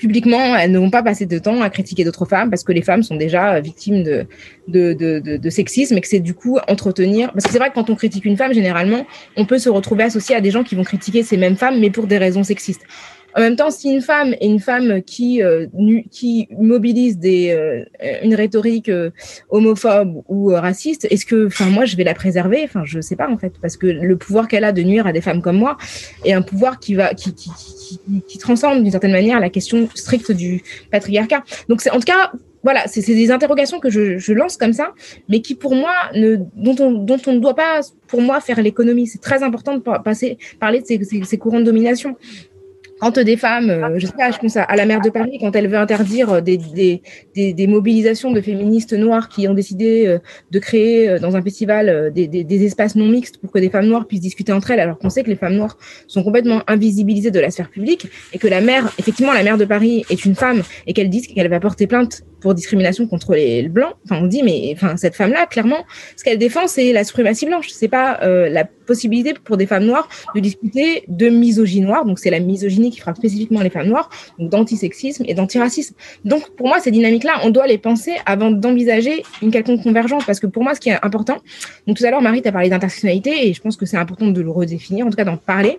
publiquement, 0.00 0.56
elles 0.56 0.72
ne 0.72 0.78
vont 0.78 0.90
pas 0.90 1.02
passer 1.02 1.26
de 1.26 1.38
temps 1.38 1.60
à 1.60 1.68
critiquer 1.68 2.04
d'autres 2.04 2.24
femmes 2.24 2.48
parce 2.48 2.64
que 2.64 2.72
les 2.72 2.80
femmes 2.80 3.02
sont 3.02 3.16
déjà 3.16 3.60
victimes 3.60 4.02
de, 4.02 4.26
de, 4.66 4.94
de, 4.94 5.36
de, 5.36 5.50
sexisme 5.50 5.96
et 5.98 6.00
que 6.00 6.08
c'est 6.08 6.20
du 6.20 6.32
coup 6.32 6.58
entretenir. 6.68 7.30
Parce 7.32 7.44
que 7.44 7.52
c'est 7.52 7.58
vrai 7.58 7.68
que 7.68 7.74
quand 7.74 7.90
on 7.90 7.94
critique 7.94 8.24
une 8.24 8.38
femme, 8.38 8.54
généralement, 8.54 9.06
on 9.36 9.44
peut 9.44 9.58
se 9.58 9.68
retrouver 9.68 10.04
associé 10.04 10.34
à 10.34 10.40
des 10.40 10.50
gens 10.50 10.64
qui 10.64 10.74
vont 10.74 10.84
critiquer 10.84 11.22
ces 11.22 11.36
mêmes 11.36 11.56
femmes, 11.56 11.78
mais 11.78 11.90
pour 11.90 12.06
des 12.06 12.16
raisons 12.16 12.42
sexistes. 12.42 12.82
En 13.36 13.40
même 13.40 13.56
temps, 13.56 13.70
si 13.70 13.90
une 13.90 14.00
femme 14.00 14.34
est 14.40 14.46
une 14.46 14.60
femme 14.60 15.02
qui 15.02 15.42
euh, 15.42 15.66
qui 16.10 16.48
mobilise 16.58 17.18
des 17.18 17.50
euh, 17.50 17.84
une 18.22 18.34
rhétorique 18.34 18.88
euh, 18.88 19.10
homophobe 19.48 20.22
ou 20.28 20.48
raciste, 20.48 21.06
est-ce 21.10 21.26
que, 21.26 21.46
enfin, 21.46 21.66
moi, 21.66 21.84
je 21.84 21.96
vais 21.96 22.04
la 22.04 22.14
préserver? 22.14 22.62
Enfin, 22.64 22.82
je 22.84 23.00
sais 23.00 23.16
pas 23.16 23.28
en 23.28 23.38
fait, 23.38 23.54
parce 23.60 23.76
que 23.76 23.86
le 23.86 24.16
pouvoir 24.16 24.48
qu'elle 24.48 24.64
a 24.64 24.72
de 24.72 24.82
nuire 24.82 25.06
à 25.06 25.12
des 25.12 25.20
femmes 25.20 25.42
comme 25.42 25.56
moi 25.56 25.76
est 26.24 26.32
un 26.32 26.42
pouvoir 26.42 26.80
qui 26.80 26.94
va 26.94 27.14
qui 27.14 27.34
qui, 27.34 27.50
qui, 27.50 28.22
qui 28.26 28.38
transcende 28.38 28.82
d'une 28.82 28.90
certaine 28.90 29.12
manière 29.12 29.40
la 29.40 29.50
question 29.50 29.88
stricte 29.94 30.32
du 30.32 30.62
patriarcat. 30.90 31.44
Donc, 31.68 31.82
en 31.92 31.98
tout 31.98 32.06
cas 32.06 32.32
voilà, 32.62 32.86
c'est 32.86 33.00
des 33.00 33.30
interrogations 33.30 33.80
que 33.80 33.88
je, 33.88 34.18
je, 34.18 34.32
lance 34.34 34.56
comme 34.56 34.74
ça, 34.74 34.92
mais 35.28 35.40
qui 35.40 35.54
pour 35.54 35.74
moi, 35.74 35.94
ne, 36.14 36.36
dont, 36.56 36.76
on, 36.78 36.92
dont 36.92 37.16
on 37.26 37.32
ne 37.32 37.38
doit 37.38 37.54
pas, 37.54 37.80
pour 38.06 38.20
moi, 38.20 38.40
faire 38.40 38.60
l'économie. 38.60 39.06
C'est 39.06 39.20
très 39.20 39.42
important 39.42 39.76
de 39.76 39.82
passer, 40.04 40.36
parler 40.58 40.80
de 40.80 40.86
ces, 40.86 41.00
ces 41.24 41.38
courants 41.38 41.60
de 41.60 41.64
domination 41.64 42.16
quand 43.00 43.18
des 43.18 43.36
femmes, 43.36 43.70
euh, 43.70 43.98
je 43.98 44.06
sais 44.06 44.12
pas, 44.16 44.30
je 44.30 44.38
pense 44.38 44.56
à, 44.56 44.76
la 44.76 44.86
maire 44.86 45.00
de 45.00 45.08
Paris, 45.08 45.38
quand 45.40 45.56
elle 45.56 45.68
veut 45.68 45.78
interdire 45.78 46.34
euh, 46.34 46.40
des, 46.40 46.58
des, 46.58 47.52
des, 47.54 47.66
mobilisations 47.66 48.30
de 48.30 48.40
féministes 48.40 48.92
noires 48.92 49.28
qui 49.28 49.48
ont 49.48 49.54
décidé 49.54 50.06
euh, 50.06 50.18
de 50.50 50.58
créer 50.58 51.18
dans 51.18 51.34
un 51.34 51.42
festival 51.42 52.12
des, 52.12 52.28
des, 52.28 52.64
espaces 52.64 52.96
non 52.96 53.06
mixtes 53.06 53.38
pour 53.38 53.50
que 53.50 53.58
des 53.58 53.70
femmes 53.70 53.86
noires 53.86 54.06
puissent 54.06 54.20
discuter 54.20 54.52
entre 54.52 54.70
elles, 54.70 54.80
alors 54.80 54.98
qu'on 54.98 55.08
sait 55.08 55.22
que 55.22 55.30
les 55.30 55.36
femmes 55.36 55.54
noires 55.54 55.78
sont 56.06 56.22
complètement 56.22 56.62
invisibilisées 56.66 57.30
de 57.30 57.40
la 57.40 57.50
sphère 57.50 57.70
publique 57.70 58.08
et 58.34 58.38
que 58.38 58.48
la 58.48 58.60
maire, 58.60 58.92
effectivement, 58.98 59.32
la 59.32 59.42
maire 59.42 59.56
de 59.56 59.64
Paris 59.64 60.04
est 60.10 60.24
une 60.26 60.34
femme 60.34 60.62
et 60.86 60.92
qu'elle 60.92 61.08
dit 61.08 61.22
qu'elle 61.22 61.48
va 61.48 61.60
porter 61.60 61.86
plainte 61.86 62.22
pour 62.40 62.54
discrimination 62.54 63.06
contre 63.06 63.34
les 63.34 63.68
blancs. 63.68 63.94
Enfin, 64.04 64.20
on 64.22 64.26
dit, 64.26 64.42
mais 64.42 64.72
enfin, 64.74 64.96
cette 64.96 65.14
femme-là, 65.14 65.46
clairement, 65.46 65.84
ce 66.16 66.24
qu'elle 66.24 66.38
défend, 66.38 66.66
c'est 66.66 66.92
la 66.92 67.04
suprématie 67.04 67.46
blanche. 67.46 67.68
C'est 67.70 67.88
pas 67.88 68.18
la 68.22 68.64
possibilité 68.64 69.34
pour 69.44 69.56
des 69.56 69.66
femmes 69.66 69.84
noires 69.84 70.08
de 70.34 70.40
discuter 70.40 71.04
de 71.08 71.28
misogynie 71.28 71.86
noire. 71.86 72.04
Donc, 72.04 72.18
c'est 72.18 72.30
la 72.30 72.40
misogynie 72.40 72.89
qui 72.90 73.00
frappe 73.00 73.16
spécifiquement 73.16 73.60
les 73.60 73.70
femmes 73.70 73.88
noires, 73.88 74.10
donc 74.38 74.50
d'antisexisme 74.50 75.24
et 75.26 75.34
d'antiracisme. 75.34 75.94
Donc, 76.24 76.50
pour 76.56 76.68
moi, 76.68 76.80
ces 76.80 76.90
dynamiques-là, 76.90 77.40
on 77.44 77.50
doit 77.50 77.66
les 77.66 77.78
penser 77.78 78.16
avant 78.26 78.50
d'envisager 78.50 79.22
une 79.42 79.50
quelconque 79.50 79.82
convergence, 79.82 80.24
parce 80.24 80.40
que 80.40 80.46
pour 80.46 80.62
moi, 80.62 80.74
ce 80.74 80.80
qui 80.80 80.90
est 80.90 80.98
important, 81.02 81.38
donc 81.86 81.96
tout 81.96 82.04
à 82.04 82.10
l'heure, 82.10 82.22
Marie, 82.22 82.42
tu 82.42 82.48
as 82.48 82.52
parlé 82.52 82.68
d'intersectionnalité, 82.68 83.48
et 83.48 83.54
je 83.54 83.60
pense 83.60 83.76
que 83.76 83.86
c'est 83.86 83.96
important 83.96 84.26
de 84.26 84.40
le 84.40 84.50
redéfinir, 84.50 85.06
en 85.06 85.10
tout 85.10 85.16
cas 85.16 85.24
d'en 85.24 85.36
parler 85.36 85.78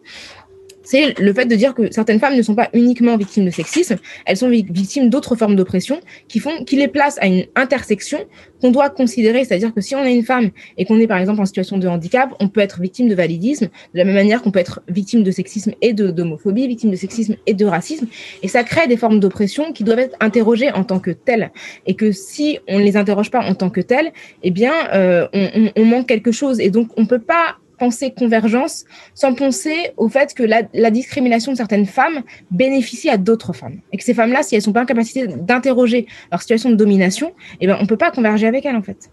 c'est 0.84 1.20
le 1.20 1.34
fait 1.34 1.46
de 1.46 1.56
dire 1.56 1.74
que 1.74 1.92
certaines 1.92 2.20
femmes 2.20 2.36
ne 2.36 2.42
sont 2.42 2.56
pas 2.56 2.70
uniquement 2.74 3.18
victimes 3.18 3.46
de 3.46 3.52
sexisme, 3.52 3.98
elles 4.26 4.38
sont 4.38 4.50
victimes 4.50 5.10
d'autres 5.10 5.36
formes 5.36 5.56
d'oppression 5.56 6.00
qui 6.28 6.40
font, 6.40 6.64
qui 6.64 6.76
les 6.76 6.88
placent 6.88 7.20
à 7.22 7.28
une 7.28 7.46
intersection 7.56 8.20
qu'on 8.62 8.72
doit 8.72 8.90
considérer. 8.90 9.44
C'est-à-dire 9.44 9.74
que 9.74 9.82
si 9.82 9.96
on 9.96 10.04
est 10.04 10.14
une 10.14 10.24
femme 10.24 10.50
et 10.78 10.86
qu'on 10.86 11.00
est 11.00 11.08
par 11.08 11.18
exemple 11.18 11.42
en 11.42 11.46
situation 11.46 11.78
de 11.78 11.88
handicap, 11.88 12.30
on 12.40 12.48
peut 12.48 12.62
être 12.62 12.80
victime 12.80 13.08
de 13.08 13.16
validisme 13.16 13.66
de 13.66 13.98
la 13.98 14.06
même 14.06 14.16
manière 14.16 14.42
qu'on 14.42 14.52
peut 14.52 14.60
être 14.60 14.82
victime 14.88 15.24
de 15.24 15.32
sexisme 15.32 15.74
et 15.82 15.94
de 15.94 16.12
d'homophobie, 16.12 16.68
victime 16.68 16.92
de 16.92 16.96
sexisme 16.96 17.36
et 17.46 17.54
de 17.54 17.66
racisme. 17.66 18.08
Et 18.44 18.48
ça 18.48 18.64
crée 18.64 18.88
des 18.88 18.98
formes 18.98 19.20
d'oppression 19.20 19.74
qui 19.74 19.84
doivent 19.84 20.00
être 20.00 20.18
interrogées 20.20 20.72
en 20.72 20.84
tant 20.84 21.00
que 21.00 21.12
telles. 21.12 21.52
Et 21.86 21.96
que 21.96 22.12
si 22.12 22.60
on 22.68 22.80
ne 22.80 22.84
les 22.84 22.98
interroge 22.98 23.32
pas 23.32 23.42
en 23.42 23.56
tant 23.56 23.70
que 23.70 23.82
telles, 23.82 24.12
eh 24.44 24.52
bien, 24.52 24.74
euh, 24.94 25.28
on, 25.34 25.50
on, 25.56 25.82
on 25.82 25.86
manque 25.86 26.08
quelque 26.08 26.32
chose. 26.32 26.60
Et 26.60 26.70
donc, 26.70 26.90
on 26.98 27.06
peut 27.06 27.20
pas 27.20 27.58
penser 27.82 28.14
convergence 28.16 28.86
sans 29.16 29.34
penser 29.34 29.92
au 29.98 30.08
fait 30.08 30.36
que 30.36 30.44
la, 30.44 30.92
discrimination 30.92 31.52
de 31.52 31.58
certaines 31.58 31.88
femmes 31.88 32.22
bénéficie 32.52 33.10
à 33.10 33.18
d'autres 33.18 33.54
femmes. 33.54 33.78
Et 33.92 33.98
que 33.98 34.04
ces 34.04 34.14
femmes-là, 34.14 34.44
si 34.44 34.56
elles 34.56 34.62
sont 34.62 34.72
pas 34.72 34.84
en 34.84 34.86
capacité 34.86 35.26
d'interroger 35.26 36.06
leur 36.32 36.42
situation 36.42 36.70
de 36.70 36.76
domination, 36.76 37.34
eh 37.60 37.66
ben, 37.66 37.78
on 37.82 37.88
peut 37.88 37.98
pas 37.98 38.12
converger 38.12 38.46
avec 38.46 38.66
elles, 38.68 38.76
en 38.76 38.84
fait. 38.84 39.10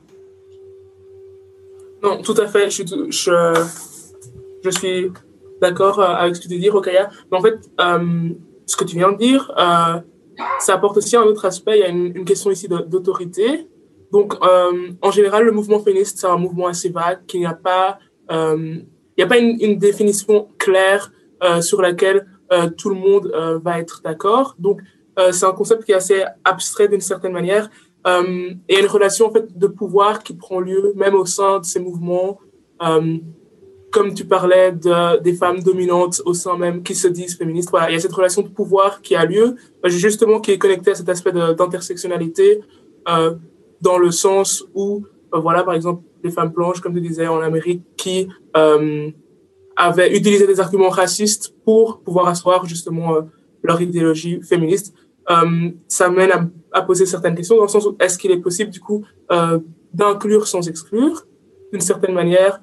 Non, 2.02 2.20
tout 2.20 2.34
à 2.36 2.46
fait. 2.46 2.64
Je 2.70 2.74
suis, 2.76 2.84
je, 4.64 4.70
suis 4.70 5.10
d'accord 5.62 5.98
euh, 5.98 6.22
avec 6.22 6.36
ce 6.36 6.42
que 6.42 6.48
tu 6.48 6.58
dis, 6.58 6.68
Rokaya. 6.68 7.08
Mais 7.32 7.38
en 7.38 7.40
fait, 7.40 7.58
euh, 7.80 8.28
ce 8.66 8.76
que 8.76 8.84
tu 8.84 8.96
viens 8.96 9.12
de 9.12 9.16
dire, 9.16 9.50
euh, 9.56 9.98
ça 10.60 10.74
apporte 10.74 10.98
aussi 10.98 11.16
un 11.16 11.22
autre 11.22 11.46
aspect. 11.46 11.78
Il 11.78 11.80
y 11.80 11.84
a 11.84 11.88
une, 11.88 12.24
question 12.26 12.50
ici 12.50 12.68
d'autorité. 12.68 13.66
Donc, 14.12 14.34
en 15.02 15.10
général, 15.10 15.44
le 15.44 15.52
mouvement 15.52 15.80
féministe, 15.80 16.18
c'est 16.18 16.26
un 16.26 16.38
mouvement 16.38 16.66
assez 16.66 16.88
vague, 16.88 17.20
qui 17.26 17.38
n'y 17.38 17.46
a 17.46 17.52
pas 17.52 17.98
il 18.30 18.36
euh, 18.36 18.74
n'y 19.16 19.24
a 19.24 19.26
pas 19.26 19.38
une, 19.38 19.78
définition 19.78 20.48
claire 20.58 21.12
euh, 21.42 21.60
sur 21.60 21.80
laquelle 21.80 22.26
euh, 22.52 22.68
tout 22.76 22.90
le 22.90 22.96
monde 22.96 23.32
va 23.62 23.78
être 23.78 24.00
d'accord. 24.02 24.54
Donc, 24.58 24.80
c'est 25.32 25.46
un 25.46 25.52
concept 25.52 25.82
qui 25.82 25.90
est 25.90 25.96
assez 25.96 26.22
abstrait 26.44 26.86
d'une 26.86 27.00
certaine 27.00 27.32
manière. 27.32 27.68
et 28.06 28.56
il 28.68 28.74
y 28.74 28.76
a 28.76 28.80
une 28.80 28.86
relation 28.86 29.26
en 29.26 29.32
fait 29.32 29.58
de 29.58 29.66
pouvoir 29.66 30.22
qui 30.22 30.32
prend 30.32 30.60
lieu 30.60 30.92
même 30.94 31.16
au 31.16 31.26
sein 31.26 31.58
de 31.58 31.64
ces 31.64 31.80
mouvements. 31.80 32.38
comme 33.90 34.14
tu 34.14 34.24
parlais 34.24 34.70
de, 34.70 35.20
des 35.20 35.32
femmes 35.32 35.60
dominantes 35.60 36.22
au 36.24 36.34
sein 36.34 36.56
même 36.56 36.84
qui 36.84 36.94
se 36.94 37.08
disent 37.08 37.36
féministes, 37.36 37.70
voilà, 37.70 37.90
il 37.90 37.94
y 37.94 37.96
a 37.96 38.00
cette 38.00 38.12
relation 38.12 38.42
de 38.42 38.48
pouvoir 38.48 39.02
qui 39.02 39.16
a 39.16 39.24
lieu, 39.24 39.56
justement 39.86 40.38
qui 40.38 40.52
est 40.52 40.58
connectée 40.58 40.92
à 40.92 40.94
cet 40.94 41.08
aspect 41.08 41.32
d'intersectionnalité, 41.32 42.60
dans 43.80 43.98
le 43.98 44.12
sens 44.12 44.64
où, 44.72 45.04
voilà, 45.32 45.64
par 45.64 45.74
exemple, 45.74 46.02
des 46.22 46.30
femmes 46.30 46.50
blanches, 46.50 46.80
comme 46.80 46.94
tu 46.94 47.00
disais, 47.00 47.26
en 47.26 47.40
Amérique, 47.40 47.82
qui 47.96 48.28
euh, 48.56 49.10
avaient 49.76 50.16
utilisé 50.16 50.46
des 50.46 50.60
arguments 50.60 50.88
racistes 50.88 51.54
pour 51.64 52.00
pouvoir 52.00 52.28
asseoir 52.28 52.66
justement 52.66 53.14
euh, 53.14 53.22
leur 53.62 53.80
idéologie 53.80 54.40
féministe. 54.42 54.94
Euh, 55.30 55.70
ça 55.88 56.08
mène 56.08 56.50
à, 56.72 56.82
poser 56.82 57.06
certaines 57.06 57.34
questions 57.34 57.56
dans 57.56 57.62
le 57.62 57.68
sens 57.68 57.86
où 57.86 57.96
est-ce 58.00 58.16
qu'il 58.18 58.30
est 58.30 58.40
possible 58.40 58.70
du 58.70 58.80
coup 58.80 59.04
d'inclure 59.92 60.46
sans 60.46 60.66
exclure, 60.68 61.26
d'une 61.72 61.80
certaine 61.80 62.14
manière, 62.14 62.60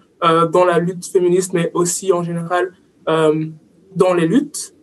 dans 0.52 0.65
la 0.65 0.80
lutte 0.80 1.06
féministe, 1.06 1.54
mais 1.54 1.70
aussi 1.74 2.12
en 2.12 2.24
général 2.24 2.72
dans 3.08 4.13
les 4.15 4.28
luttes. 4.28 4.74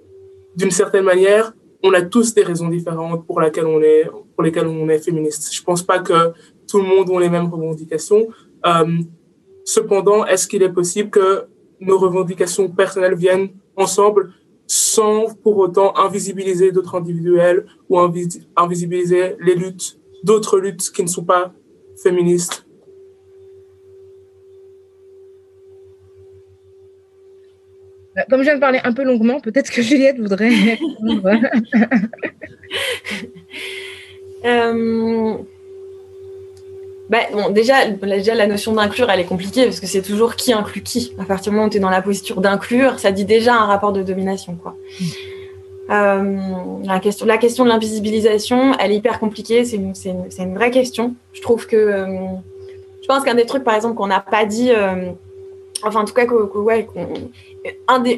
D'une 0.56 0.70
certaine 0.70 1.04
manière, 1.04 1.54
on 1.82 1.92
a 1.92 2.02
tous 2.02 2.34
des 2.34 2.42
raisons 2.42 2.68
différentes 2.68 3.26
pour, 3.26 3.40
laquelle 3.40 3.66
on 3.66 3.80
est, 3.80 4.08
pour 4.34 4.42
lesquelles 4.42 4.66
on 4.66 4.88
est 4.88 4.98
féministe. 4.98 5.52
Je 5.52 5.62
pense 5.62 5.82
pas 5.82 5.98
que 5.98 6.32
tout 6.68 6.78
le 6.78 6.84
monde 6.84 7.10
a 7.10 7.20
les 7.20 7.28
mêmes 7.28 7.46
revendications. 7.46 8.28
Euh, 8.66 8.98
cependant, 9.64 10.26
est-ce 10.26 10.46
qu'il 10.46 10.62
est 10.62 10.72
possible 10.72 11.10
que 11.10 11.46
nos 11.80 11.98
revendications 11.98 12.68
personnelles 12.68 13.16
viennent 13.16 13.48
ensemble 13.76 14.32
sans 14.66 15.34
pour 15.42 15.58
autant 15.58 15.96
invisibiliser 15.96 16.72
d'autres 16.72 16.94
individuels 16.94 17.66
ou 17.88 17.98
invisibiliser 17.98 19.36
les 19.40 19.54
luttes, 19.54 19.98
d'autres 20.22 20.58
luttes 20.58 20.90
qui 20.92 21.02
ne 21.02 21.08
sont 21.08 21.24
pas 21.24 21.52
féministes? 22.02 22.66
Bah, 28.14 28.24
comme 28.28 28.40
je 28.40 28.44
viens 28.44 28.56
de 28.56 28.60
parler 28.60 28.78
un 28.84 28.92
peu 28.92 29.04
longuement, 29.04 29.40
peut-être 29.40 29.70
que 29.70 29.80
Juliette 29.82 30.18
voudrait 30.18 30.50
euh, 34.44 35.38
bah, 37.12 37.18
bon, 37.32 37.50
déjà, 37.50 37.86
déjà, 37.88 38.34
la 38.34 38.46
notion 38.46 38.72
d'inclure, 38.72 39.10
elle 39.10 39.20
est 39.20 39.24
compliquée 39.24 39.64
parce 39.64 39.80
que 39.80 39.86
c'est 39.86 40.02
toujours 40.02 40.34
qui 40.34 40.52
inclut 40.52 40.82
qui. 40.82 41.14
À 41.20 41.24
partir 41.24 41.52
du 41.52 41.56
moment 41.56 41.68
où 41.68 41.70
tu 41.70 41.76
es 41.76 41.80
dans 41.80 41.90
la 41.90 42.02
posture 42.02 42.40
d'inclure, 42.40 42.98
ça 42.98 43.12
dit 43.12 43.24
déjà 43.24 43.54
un 43.54 43.66
rapport 43.66 43.92
de 43.92 44.02
domination. 44.02 44.56
Quoi. 44.60 44.74
Euh, 45.90 46.38
la, 46.84 47.00
question, 47.00 47.26
la 47.26 47.36
question 47.36 47.64
de 47.64 47.68
l'invisibilisation, 47.68 48.72
elle 48.78 48.92
est 48.92 48.96
hyper 48.96 49.20
compliquée. 49.20 49.64
C'est 49.64 49.76
une, 49.76 49.92
une, 50.04 50.24
une, 50.38 50.54
vraie 50.54 50.70
question. 50.70 51.14
Je 51.34 51.42
trouve 51.42 51.66
que. 51.66 51.76
Euh, 51.76 52.06
je 53.02 53.06
pense 53.06 53.24
qu'un 53.24 53.34
des 53.34 53.46
trucs, 53.46 53.64
par 53.64 53.74
exemple, 53.74 53.94
qu'on 53.94 54.06
n'a 54.06 54.20
pas 54.20 54.46
dit 54.46 54.70
enfin 55.82 56.00
en 56.00 56.04
tout 56.04 56.14
cas, 56.14 56.26
ouais, 56.26 56.86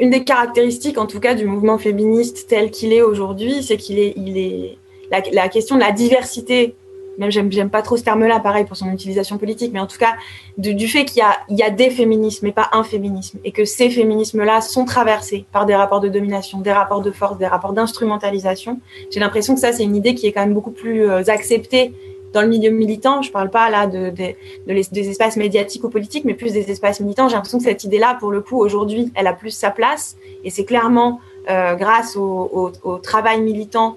une 0.01 0.11
des 0.11 0.25
caractéristiques 0.25 0.99
en 0.99 1.07
tout 1.07 1.21
cas 1.21 1.35
du 1.35 1.47
mouvement 1.47 1.79
féministe 1.79 2.47
tel 2.49 2.71
qu'il 2.71 2.93
est 2.93 3.03
aujourd'hui, 3.03 3.63
c'est 3.63 3.77
qu'il 3.77 3.99
est, 3.99 4.13
il 4.17 4.39
est 4.39 4.79
la, 5.11 5.49
question 5.49 5.77
de 5.77 5.81
la 5.81 5.93
diversité. 5.93 6.75
Même 7.19 7.31
j'aime, 7.31 7.71
pas 7.71 7.83
trop 7.83 7.97
ce 7.97 8.03
terme-là, 8.03 8.41
pareil 8.41 8.65
pour 8.65 8.77
son 8.77 8.91
utilisation 8.93 9.39
politique, 9.39 9.73
mais 9.73 9.81
en 9.81 9.87
tout 9.87 9.99
cas 9.99 10.15
du 10.59 10.89
fait 10.89 11.05
qu'il 11.05 11.23
y 11.49 11.55
y 11.55 11.63
a 11.63 11.71
des 11.71 11.91
féminismes 11.91 12.47
et 12.47 12.53
pas 12.53 12.69
un 12.73 12.83
féminisme, 12.83 13.39
et 13.45 13.53
que 13.53 13.65
ces 13.65 13.91
féminismes-là 13.91 14.61
sont 14.61 14.85
traversés 14.85 15.45
par 15.53 15.67
des 15.67 15.75
rapports 15.75 16.01
de 16.01 16.09
domination, 16.09 16.61
des 16.61 16.73
rapports 16.73 17.03
de 17.03 17.11
force, 17.11 17.39
des 17.39 17.47
rapports 17.47 17.73
d'instrumentalisation. 17.73 18.81
J'ai 19.11 19.21
l'impression 19.21 19.55
que 19.55 19.61
ça, 19.61 19.73
c'est 19.73 19.85
une 19.85 19.97
idée 19.97 20.15
qui 20.15 20.27
est 20.27 20.33
quand 20.33 20.43
même 20.43 20.55
beaucoup 20.55 20.71
plus 20.71 21.09
euh, 21.09 21.23
acceptée 21.29 21.93
dans 22.35 22.43
le 22.43 22.49
milieu 22.49 22.71
militant, 22.71 23.23
je 23.23 23.31
parle 23.31 23.49
pas 23.49 23.71
là 23.71 23.87
de, 23.87 24.11
des 24.11 25.09
espaces 25.09 25.37
médiatiques 25.37 25.85
ou 25.85 25.89
politiques, 25.89 26.25
mais 26.25 26.35
plus 26.35 26.53
des 26.53 26.69
espaces 26.69 26.99
militants. 26.99 27.29
J'ai 27.29 27.37
l'impression 27.37 27.59
que 27.59 27.65
cette 27.65 27.85
idée-là, 27.85 28.17
pour 28.19 28.33
le 28.33 28.41
coup, 28.41 28.59
aujourd'hui, 28.59 29.13
elle 29.15 29.29
a 29.29 29.33
plus 29.33 29.53
sa 29.53 29.71
place. 29.71 30.17
Et 30.43 30.51
c'est 30.51 30.65
clairement 30.65 31.21
euh, 31.49 31.77
grâce 31.77 32.17
au, 32.17 32.73
travail 33.03 33.41
militant 33.41 33.97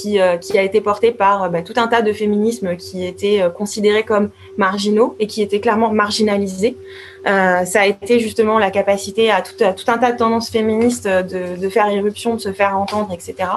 qui, 0.00 0.20
euh, 0.20 0.36
qui, 0.36 0.58
a 0.58 0.62
été 0.62 0.80
porté 0.80 1.12
par 1.12 1.44
euh, 1.44 1.48
bah, 1.48 1.62
tout 1.62 1.74
un 1.76 1.88
tas 1.88 2.02
de 2.02 2.12
féminismes 2.12 2.76
qui 2.76 3.06
étaient 3.06 3.42
considérés 3.56 4.02
comme 4.02 4.30
marginaux 4.56 5.16
et 5.18 5.26
qui 5.26 5.42
étaient 5.42 5.60
clairement 5.60 5.92
marginalisés. 5.92 6.76
ça 7.24 7.80
a 7.80 7.86
été 7.86 8.20
justement 8.20 8.58
la 8.58 8.70
capacité 8.70 9.30
à 9.30 9.42
tout, 9.42 9.54
un 9.62 9.98
tas 9.98 10.12
de 10.12 10.16
tendances 10.16 10.50
féministes 10.50 11.08
de, 11.08 11.68
faire 11.68 11.90
irruption, 11.90 12.34
de 12.34 12.40
se 12.40 12.52
faire 12.52 12.76
entendre, 12.76 13.10
etc. 13.12 13.48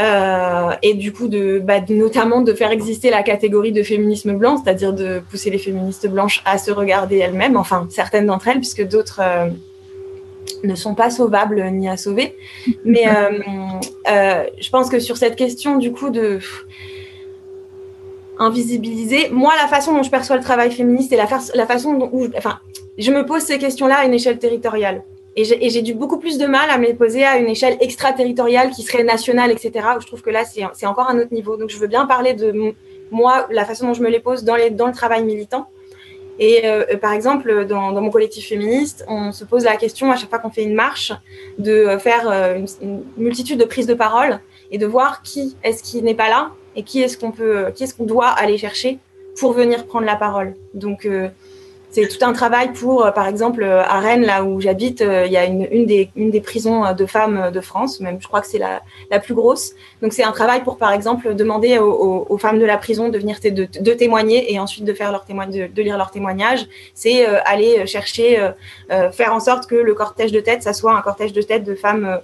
Euh, 0.00 0.72
et 0.82 0.94
du 0.94 1.12
coup, 1.12 1.28
bah, 1.62 1.80
notamment 1.88 2.40
de 2.40 2.52
faire 2.52 2.70
exister 2.72 3.10
la 3.10 3.22
catégorie 3.22 3.72
de 3.72 3.82
féminisme 3.82 4.34
blanc, 4.34 4.60
c'est-à-dire 4.62 4.92
de 4.92 5.22
pousser 5.30 5.50
les 5.50 5.58
féministes 5.58 6.08
blanches 6.08 6.42
à 6.44 6.58
se 6.58 6.70
regarder 6.70 7.18
elles-mêmes, 7.18 7.56
enfin 7.56 7.86
certaines 7.90 8.26
d'entre 8.26 8.48
elles, 8.48 8.58
puisque 8.58 8.86
d'autres 8.86 9.20
euh, 9.22 9.48
ne 10.62 10.74
sont 10.74 10.94
pas 10.94 11.10
sauvables 11.10 11.62
ni 11.70 11.88
à 11.88 11.96
sauver. 11.96 12.36
Mais 12.84 13.04
euh, 13.08 14.44
je 14.60 14.70
pense 14.70 14.88
que 14.88 14.98
sur 14.98 15.16
cette 15.16 15.36
question, 15.36 15.76
du 15.76 15.92
coup, 15.92 16.10
de 16.10 16.38
invisibiliser, 18.38 19.28
moi, 19.30 19.52
la 19.60 19.68
façon 19.68 19.94
dont 19.94 20.02
je 20.02 20.10
perçois 20.10 20.36
le 20.36 20.42
travail 20.42 20.70
féministe 20.72 21.12
et 21.12 21.16
la, 21.16 21.26
façon 21.66 21.94
dont, 21.94 22.10
enfin, 22.36 22.58
je 22.98 23.10
me 23.12 23.24
pose 23.24 23.42
ces 23.42 23.58
questions-là 23.58 23.98
à 23.98 24.04
une 24.04 24.14
échelle 24.14 24.38
territoriale. 24.38 25.02
Et 25.36 25.44
j'ai 25.44 25.82
dû 25.82 25.94
beaucoup 25.94 26.18
plus 26.18 26.38
de 26.38 26.46
mal 26.46 26.70
à 26.70 26.78
me 26.78 26.86
les 26.86 26.94
poser 26.94 27.24
à 27.24 27.38
une 27.38 27.48
échelle 27.48 27.76
extraterritoriale 27.80 28.70
qui 28.70 28.82
serait 28.82 29.02
nationale, 29.02 29.50
etc. 29.50 29.72
Je 30.00 30.06
trouve 30.06 30.22
que 30.22 30.30
là, 30.30 30.44
c'est 30.44 30.86
encore 30.86 31.10
un 31.10 31.18
autre 31.18 31.32
niveau. 31.32 31.56
Donc, 31.56 31.70
je 31.70 31.78
veux 31.78 31.88
bien 31.88 32.06
parler 32.06 32.34
de 32.34 32.72
moi, 33.10 33.48
la 33.50 33.64
façon 33.64 33.88
dont 33.88 33.94
je 33.94 34.02
me 34.02 34.10
les 34.10 34.20
pose 34.20 34.44
dans 34.44 34.56
le 34.56 34.92
travail 34.92 35.24
militant. 35.24 35.66
Et 36.38 36.66
euh, 36.66 36.84
euh, 36.90 36.96
par 36.96 37.12
exemple, 37.12 37.64
dans, 37.66 37.92
mon 37.92 38.10
collectif 38.10 38.48
féministe, 38.48 39.04
on 39.08 39.32
se 39.32 39.44
pose 39.44 39.64
la 39.64 39.76
question 39.76 40.10
à 40.10 40.16
chaque 40.16 40.30
fois 40.30 40.38
qu'on 40.38 40.50
fait 40.50 40.64
une 40.64 40.74
marche 40.74 41.12
de 41.58 41.96
faire 41.98 42.28
euh, 42.28 42.60
une, 42.80 43.04
multitude 43.16 43.58
de 43.58 43.64
prises 43.64 43.86
de 43.86 43.94
parole 43.94 44.40
et 44.70 44.78
de 44.78 44.86
voir 44.86 45.22
qui 45.22 45.56
est-ce 45.62 45.82
qui 45.82 46.02
n'est 46.02 46.14
pas 46.14 46.28
là 46.28 46.50
et 46.76 46.82
qui 46.82 47.00
est-ce 47.02 47.16
qu'on 47.16 47.30
peut, 47.30 47.66
qui 47.74 47.84
est-ce 47.84 47.94
qu'on 47.94 48.04
doit 48.04 48.28
aller 48.28 48.58
chercher 48.58 48.98
pour 49.38 49.52
venir 49.52 49.86
prendre 49.86 50.06
la 50.06 50.16
parole. 50.16 50.54
Donc, 50.74 51.08
c'est 51.94 52.08
tout 52.08 52.24
un 52.24 52.32
travail 52.32 52.72
pour, 52.72 53.06
euh, 53.06 53.12
par 53.12 53.28
exemple, 53.28 53.62
euh, 53.62 53.80
à 53.84 54.00
Rennes, 54.00 54.24
là 54.24 54.42
où 54.42 54.60
j'habite, 54.60 55.00
euh, 55.00 55.26
il 55.26 55.32
y 55.32 55.36
a 55.36 55.44
une, 55.44 55.68
une, 55.70 55.86
des, 55.86 56.10
une 56.16 56.32
des 56.32 56.40
prisons 56.40 56.92
de 56.92 57.06
femmes 57.06 57.52
de 57.52 57.60
France, 57.60 58.00
même 58.00 58.18
je 58.20 58.26
crois 58.26 58.40
que 58.40 58.48
c'est 58.48 58.58
la, 58.58 58.82
la 59.12 59.20
plus 59.20 59.34
grosse. 59.34 59.74
Donc 60.02 60.12
c'est 60.12 60.24
un 60.24 60.32
travail 60.32 60.64
pour, 60.64 60.76
par 60.76 60.92
exemple, 60.92 61.36
demander 61.36 61.78
aux, 61.78 62.26
aux, 62.28 62.38
femmes 62.38 62.58
de 62.58 62.64
la 62.64 62.78
prison 62.78 63.10
de 63.10 63.18
venir 63.18 63.38
de, 63.44 63.50
de, 63.50 63.92
témoigner 63.92 64.52
et 64.52 64.58
ensuite 64.58 64.84
de 64.84 64.92
faire 64.92 65.12
leur 65.12 65.24
témoignage, 65.24 65.70
de, 65.72 65.82
lire 65.82 65.96
leur 65.96 66.10
témoignage. 66.10 66.66
C'est 66.94 67.24
aller 67.24 67.86
chercher, 67.86 68.50
faire 69.12 69.32
en 69.32 69.40
sorte 69.40 69.68
que 69.68 69.76
le 69.76 69.94
cortège 69.94 70.32
de 70.32 70.40
tête, 70.40 70.62
ça 70.64 70.72
soit 70.72 70.96
un 70.96 71.00
cortège 71.00 71.32
de 71.32 71.42
tête 71.42 71.62
de 71.62 71.74
femmes 71.74 72.20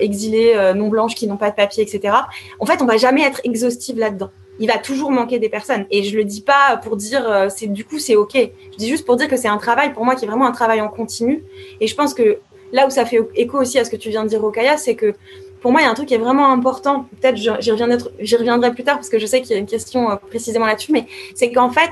exilées, 0.00 0.54
non 0.76 0.88
blanches, 0.88 1.14
qui 1.14 1.26
n'ont 1.26 1.36
pas 1.36 1.50
de 1.50 1.56
papier, 1.56 1.82
etc. 1.82 2.14
En 2.60 2.66
fait, 2.66 2.80
on 2.82 2.86
va 2.86 2.96
jamais 2.96 3.22
être 3.22 3.40
exhaustive 3.44 3.98
là-dedans 3.98 4.30
il 4.58 4.68
va 4.68 4.78
toujours 4.78 5.10
manquer 5.10 5.38
des 5.38 5.48
personnes. 5.48 5.86
Et 5.90 6.02
je 6.02 6.16
le 6.16 6.24
dis 6.24 6.42
pas 6.42 6.76
pour 6.82 6.96
dire, 6.96 7.28
euh, 7.28 7.48
c'est 7.54 7.66
du 7.66 7.84
coup, 7.84 7.98
c'est 7.98 8.16
OK. 8.16 8.34
Je 8.34 8.76
dis 8.76 8.88
juste 8.88 9.04
pour 9.04 9.16
dire 9.16 9.28
que 9.28 9.36
c'est 9.36 9.48
un 9.48 9.56
travail, 9.56 9.92
pour 9.92 10.04
moi, 10.04 10.14
qui 10.14 10.24
est 10.24 10.28
vraiment 10.28 10.46
un 10.46 10.52
travail 10.52 10.80
en 10.80 10.88
continu. 10.88 11.44
Et 11.80 11.86
je 11.86 11.94
pense 11.94 12.14
que 12.14 12.38
là 12.72 12.86
où 12.86 12.90
ça 12.90 13.04
fait 13.04 13.18
écho 13.34 13.58
aussi 13.58 13.78
à 13.78 13.84
ce 13.84 13.90
que 13.90 13.96
tu 13.96 14.10
viens 14.10 14.24
de 14.24 14.28
dire, 14.28 14.42
Okaya, 14.44 14.76
c'est 14.76 14.94
que 14.94 15.14
pour 15.60 15.70
moi, 15.70 15.80
il 15.80 15.84
y 15.84 15.86
a 15.86 15.90
un 15.90 15.94
truc 15.94 16.08
qui 16.08 16.14
est 16.14 16.18
vraiment 16.18 16.50
important. 16.50 17.06
Peut-être 17.20 17.36
j'y 17.36 17.70
reviendrai, 17.70 18.72
plus 18.72 18.84
tard 18.84 18.96
parce 18.96 19.08
que 19.08 19.18
je 19.18 19.26
sais 19.26 19.40
qu'il 19.40 19.52
y 19.52 19.54
a 19.54 19.58
une 19.58 19.66
question 19.66 20.10
euh, 20.10 20.16
précisément 20.16 20.66
là-dessus, 20.66 20.92
mais 20.92 21.06
c'est 21.34 21.52
qu'en 21.52 21.70
fait, 21.70 21.90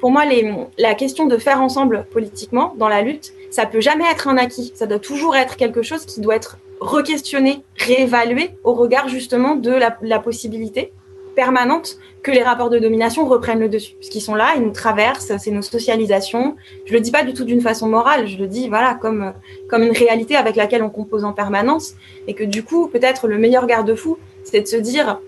pour 0.00 0.10
moi, 0.10 0.24
les, 0.24 0.54
la 0.78 0.94
question 0.94 1.26
de 1.26 1.36
faire 1.36 1.60
ensemble 1.60 2.06
politiquement 2.10 2.74
dans 2.78 2.88
la 2.88 3.02
lutte, 3.02 3.32
ça 3.50 3.66
peut 3.66 3.80
jamais 3.80 4.04
être 4.10 4.28
un 4.28 4.36
acquis. 4.36 4.72
Ça 4.74 4.86
doit 4.86 5.00
toujours 5.00 5.36
être 5.36 5.56
quelque 5.56 5.82
chose 5.82 6.04
qui 6.04 6.20
doit 6.20 6.36
être 6.36 6.58
re-questionné, 6.80 7.62
réévalué 7.76 8.50
au 8.62 8.72
regard 8.72 9.08
justement 9.08 9.56
de 9.56 9.72
la 9.72 10.18
possibilité 10.20 10.92
permanente 11.38 11.98
que 12.24 12.32
les 12.32 12.42
rapports 12.42 12.68
de 12.68 12.80
domination 12.80 13.24
reprennent 13.28 13.60
le 13.60 13.68
dessus. 13.68 13.94
Puisqu'ils 13.94 14.20
sont 14.20 14.34
là, 14.34 14.48
ils 14.56 14.62
nous 14.62 14.72
traversent, 14.72 15.32
c'est 15.38 15.52
nos 15.52 15.62
socialisations. 15.62 16.56
Je 16.84 16.92
le 16.92 17.00
dis 17.00 17.12
pas 17.12 17.22
du 17.22 17.32
tout 17.32 17.44
d'une 17.44 17.60
façon 17.60 17.88
morale, 17.88 18.26
je 18.26 18.36
le 18.38 18.48
dis 18.48 18.68
voilà 18.68 18.98
comme, 19.00 19.32
comme 19.70 19.84
une 19.84 19.96
réalité 19.96 20.34
avec 20.34 20.56
laquelle 20.56 20.82
on 20.82 20.90
compose 20.90 21.24
en 21.24 21.32
permanence. 21.32 21.94
Et 22.26 22.34
que 22.34 22.42
du 22.42 22.64
coup, 22.64 22.88
peut-être 22.88 23.28
le 23.28 23.38
meilleur 23.38 23.66
garde-fou, 23.68 24.18
c'est 24.42 24.62
de 24.62 24.66
se 24.66 24.74
dire, 24.76 25.20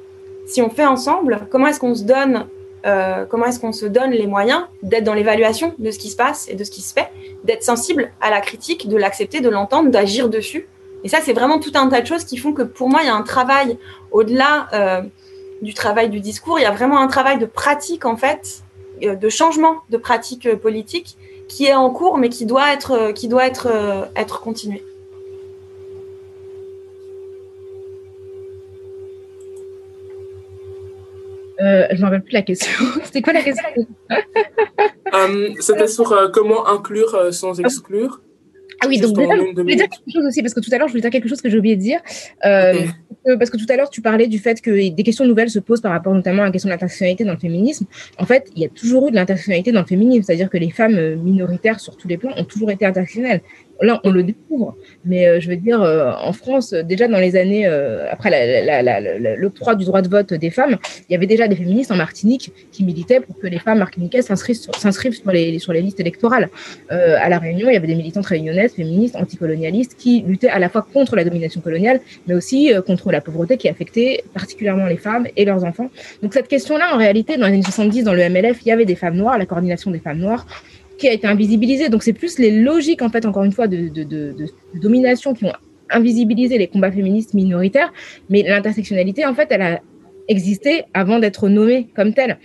si 0.46 0.61
on 0.62 0.68
fait 0.68 0.85
ensemble, 0.85 1.46
comment 1.49 1.68
est-ce 1.68 1.79
qu'on 1.79 1.94
se 1.94 2.03
donne 2.03 2.46
euh, 2.87 3.27
comment 3.31 3.44
est-ce 3.44 3.61
qu'on 3.61 3.73
se 3.73 3.85
donne 3.85 4.11
les 4.11 4.27
moyens 4.27 4.62
d'être 4.83 5.05
dans 5.05 5.12
l'évaluation 5.12 5.75
de 5.79 5.90
ce 5.90 5.99
qui 5.99 6.09
se 6.09 6.16
passe 6.16 6.49
et 6.49 6.55
de 6.55 6.64
ce 6.64 6.70
qui 6.70 6.81
se 6.81 6.94
fait, 6.94 7.09
d'être 7.44 7.62
sensible 7.62 8.11
à 8.23 8.31
la 8.31 8.40
critique, 8.40 8.88
de 8.88 8.96
l'accepter, 8.96 9.40
de 9.40 9.51
l'entendre, 9.51 9.90
d'agir 9.90 10.31
dessus. 10.31 10.66
Et 11.05 11.09
ça, 11.09 11.18
c'est 11.23 11.35
vraiment 11.35 11.59
tout 11.61 11.73
un 11.75 11.88
tas 11.88 12.01
de 12.01 12.07
choses 12.07 12.25
qui 12.25 12.38
font 12.38 12.53
que 12.53 12.62
pour 12.62 12.88
moi, 12.88 13.01
il 13.03 13.07
y 13.07 13.11
a 13.11 13.14
un 13.14 13.23
travail 13.23 13.79
au-delà 14.12 14.68
euh, 14.73 15.03
du 15.62 15.75
travail 15.75 16.11
du 16.11 16.20
discours, 16.20 16.59
il 16.59 16.62
y 16.62 16.66
a 16.66 16.70
vraiment 16.70 16.99
un 17.01 17.09
travail 17.09 17.38
de 17.38 17.46
pratique, 17.46 18.05
en 18.05 18.16
fait, 18.16 18.62
euh, 19.03 19.14
de 19.14 19.29
changement 19.29 19.77
de 19.90 19.96
pratique 19.96 20.46
euh, 20.46 20.57
politique 20.57 21.16
qui 21.49 21.66
est 21.66 21.75
en 21.75 21.90
cours, 21.90 22.18
mais 22.18 22.29
qui 22.29 22.46
doit 22.46 22.73
être, 22.73 22.92
euh, 22.92 23.12
qui 23.12 23.29
doit 23.29 23.46
être, 23.46 23.68
être 24.14 24.40
continué. 24.40 24.83
Euh, 31.61 31.87
je 31.90 31.96
ne 31.96 32.01
me 32.01 32.05
rappelle 32.05 32.23
plus 32.23 32.33
la 32.33 32.42
question. 32.42 32.87
C'était 33.05 33.20
quoi 33.20 33.33
la 33.33 33.42
question? 33.42 33.68
C'était 35.61 35.88
sur 35.88 36.31
comment 36.33 36.66
inclure 36.68 37.35
sans 37.35 37.59
exclure. 37.61 38.20
Ah 38.82 38.86
oui, 38.88 38.98
donc 38.98 39.14
je 39.14 39.60
voulais 39.60 39.76
dire 39.76 39.88
quelque 39.88 40.12
chose 40.12 40.24
aussi, 40.24 40.42
parce 40.42 40.54
que 40.54 40.60
tout 40.60 40.70
à 40.72 40.78
l'heure, 40.78 40.88
je 40.88 40.92
voulais 40.92 41.02
dire 41.02 41.10
quelque 41.10 41.28
chose 41.28 41.42
que 41.42 41.50
j'ai 41.50 41.58
oublié 41.58 41.76
de 41.76 41.82
dire. 41.82 42.00
Euh, 42.44 42.86
parce 43.38 43.50
que 43.50 43.58
tout 43.58 43.66
à 43.68 43.76
l'heure, 43.76 43.90
tu 43.90 44.00
parlais 44.00 44.26
du 44.26 44.38
fait 44.38 44.60
que 44.60 44.70
des 44.70 45.02
questions 45.02 45.26
nouvelles 45.26 45.50
se 45.50 45.58
posent 45.58 45.82
par 45.82 45.92
rapport 45.92 46.14
notamment 46.14 46.42
à 46.42 46.46
la 46.46 46.50
question 46.50 46.68
de 46.68 46.72
l'intersectionnalité 46.72 47.24
dans 47.24 47.34
le 47.34 47.38
féminisme. 47.38 47.86
En 48.18 48.24
fait, 48.24 48.50
il 48.56 48.62
y 48.62 48.64
a 48.64 48.68
toujours 48.68 49.08
eu 49.08 49.10
de 49.10 49.16
l'intersectionnalité 49.16 49.72
dans 49.72 49.80
le 49.80 49.86
féminisme, 49.86 50.22
c'est-à-dire 50.22 50.48
que 50.48 50.56
les 50.56 50.70
femmes 50.70 50.96
euh, 50.96 51.16
minoritaires 51.16 51.80
sur 51.80 51.96
tous 51.96 52.08
les 52.08 52.16
plans 52.16 52.32
ont 52.36 52.44
toujours 52.44 52.70
été 52.70 52.86
intersectionnelles. 52.86 53.42
Là, 53.82 54.00
on 54.04 54.10
le 54.10 54.22
découvre. 54.22 54.76
Mais 55.04 55.26
euh, 55.26 55.40
je 55.40 55.48
veux 55.48 55.56
dire, 55.56 55.82
euh, 55.82 56.12
en 56.12 56.32
France, 56.32 56.72
déjà 56.72 57.08
dans 57.08 57.18
les 57.18 57.36
années, 57.36 57.66
euh, 57.66 58.06
après 58.10 58.30
l'octroi 59.36 59.74
du 59.74 59.84
droit 59.84 60.02
de 60.02 60.08
vote 60.08 60.34
des 60.34 60.50
femmes, 60.50 60.76
il 61.08 61.12
y 61.12 61.16
avait 61.16 61.26
déjà 61.26 61.48
des 61.48 61.56
féministes 61.56 61.90
en 61.90 61.96
Martinique 61.96 62.52
qui 62.72 62.84
militaient 62.84 63.20
pour 63.20 63.38
que 63.38 63.46
les 63.46 63.58
femmes 63.58 63.78
martiniquaises 63.78 64.26
s'inscrivent 64.26 65.14
sur, 65.14 65.30
les, 65.30 65.58
sur 65.58 65.72
les 65.72 65.82
listes 65.82 66.00
électorales. 66.00 66.48
à 66.90 67.28
La 67.28 67.38
Réunion, 67.38 67.68
il 67.68 67.74
y 67.74 67.76
avait 67.76 67.86
des 67.86 67.94
militantes 67.94 68.26
réunionnaises, 68.26 68.74
féministes, 68.74 69.16
anticolonialistes, 69.16 69.96
qui 69.96 70.22
luttaient 70.22 70.48
à 70.48 70.58
la 70.58 70.68
fois 70.68 70.86
contre 70.92 71.16
la 71.16 71.24
domination 71.24 71.60
coloniale, 71.60 72.00
mais 72.26 72.34
aussi 72.34 72.72
contre 72.86 73.10
la 73.10 73.20
pauvreté 73.20 73.56
qui 73.56 73.68
affectait 73.68 74.24
particulièrement 74.34 74.86
les 74.86 74.96
femmes 74.96 75.26
et 75.36 75.44
leurs 75.44 75.64
enfants. 75.64 75.90
Donc 76.22 76.34
cette 76.34 76.48
question-là, 76.48 76.94
en 76.94 76.98
réalité, 76.98 77.36
dans 77.36 77.46
les 77.46 77.54
années 77.54 77.62
70, 77.62 78.04
dans 78.04 78.14
le 78.14 78.28
MLF, 78.28 78.58
il 78.62 78.68
y 78.68 78.72
avait 78.72 78.84
des 78.84 78.94
femmes 78.94 79.16
noires, 79.16 79.38
la 79.38 79.46
coordination 79.46 79.90
des 79.90 79.98
femmes 79.98 80.18
noires, 80.18 80.46
qui 81.00 81.08
a 81.08 81.12
été 81.12 81.26
invisibilisé. 81.26 81.88
Donc 81.88 82.02
c'est 82.02 82.12
plus 82.12 82.38
les 82.38 82.52
logiques, 82.52 83.02
en 83.02 83.08
fait, 83.08 83.26
encore 83.26 83.42
une 83.42 83.52
fois, 83.52 83.66
de, 83.66 83.90
domination 84.74 85.34
qui 85.34 85.46
ont 85.46 85.52
invisibilisé 85.90 86.58
les 86.58 86.68
combats 86.68 86.92
féministes 86.92 87.34
minoritaires. 87.34 87.92
Mais 88.28 88.42
l'intersectionnalité, 88.42 89.24
en 89.24 89.34
fait, 89.34 89.48
elle 89.50 89.62
a 89.62 89.80
existé 90.28 90.84
avant 90.94 91.18
d'être 91.18 91.48
nommée 91.48 91.88
comme 91.96 92.14
telle. 92.14 92.38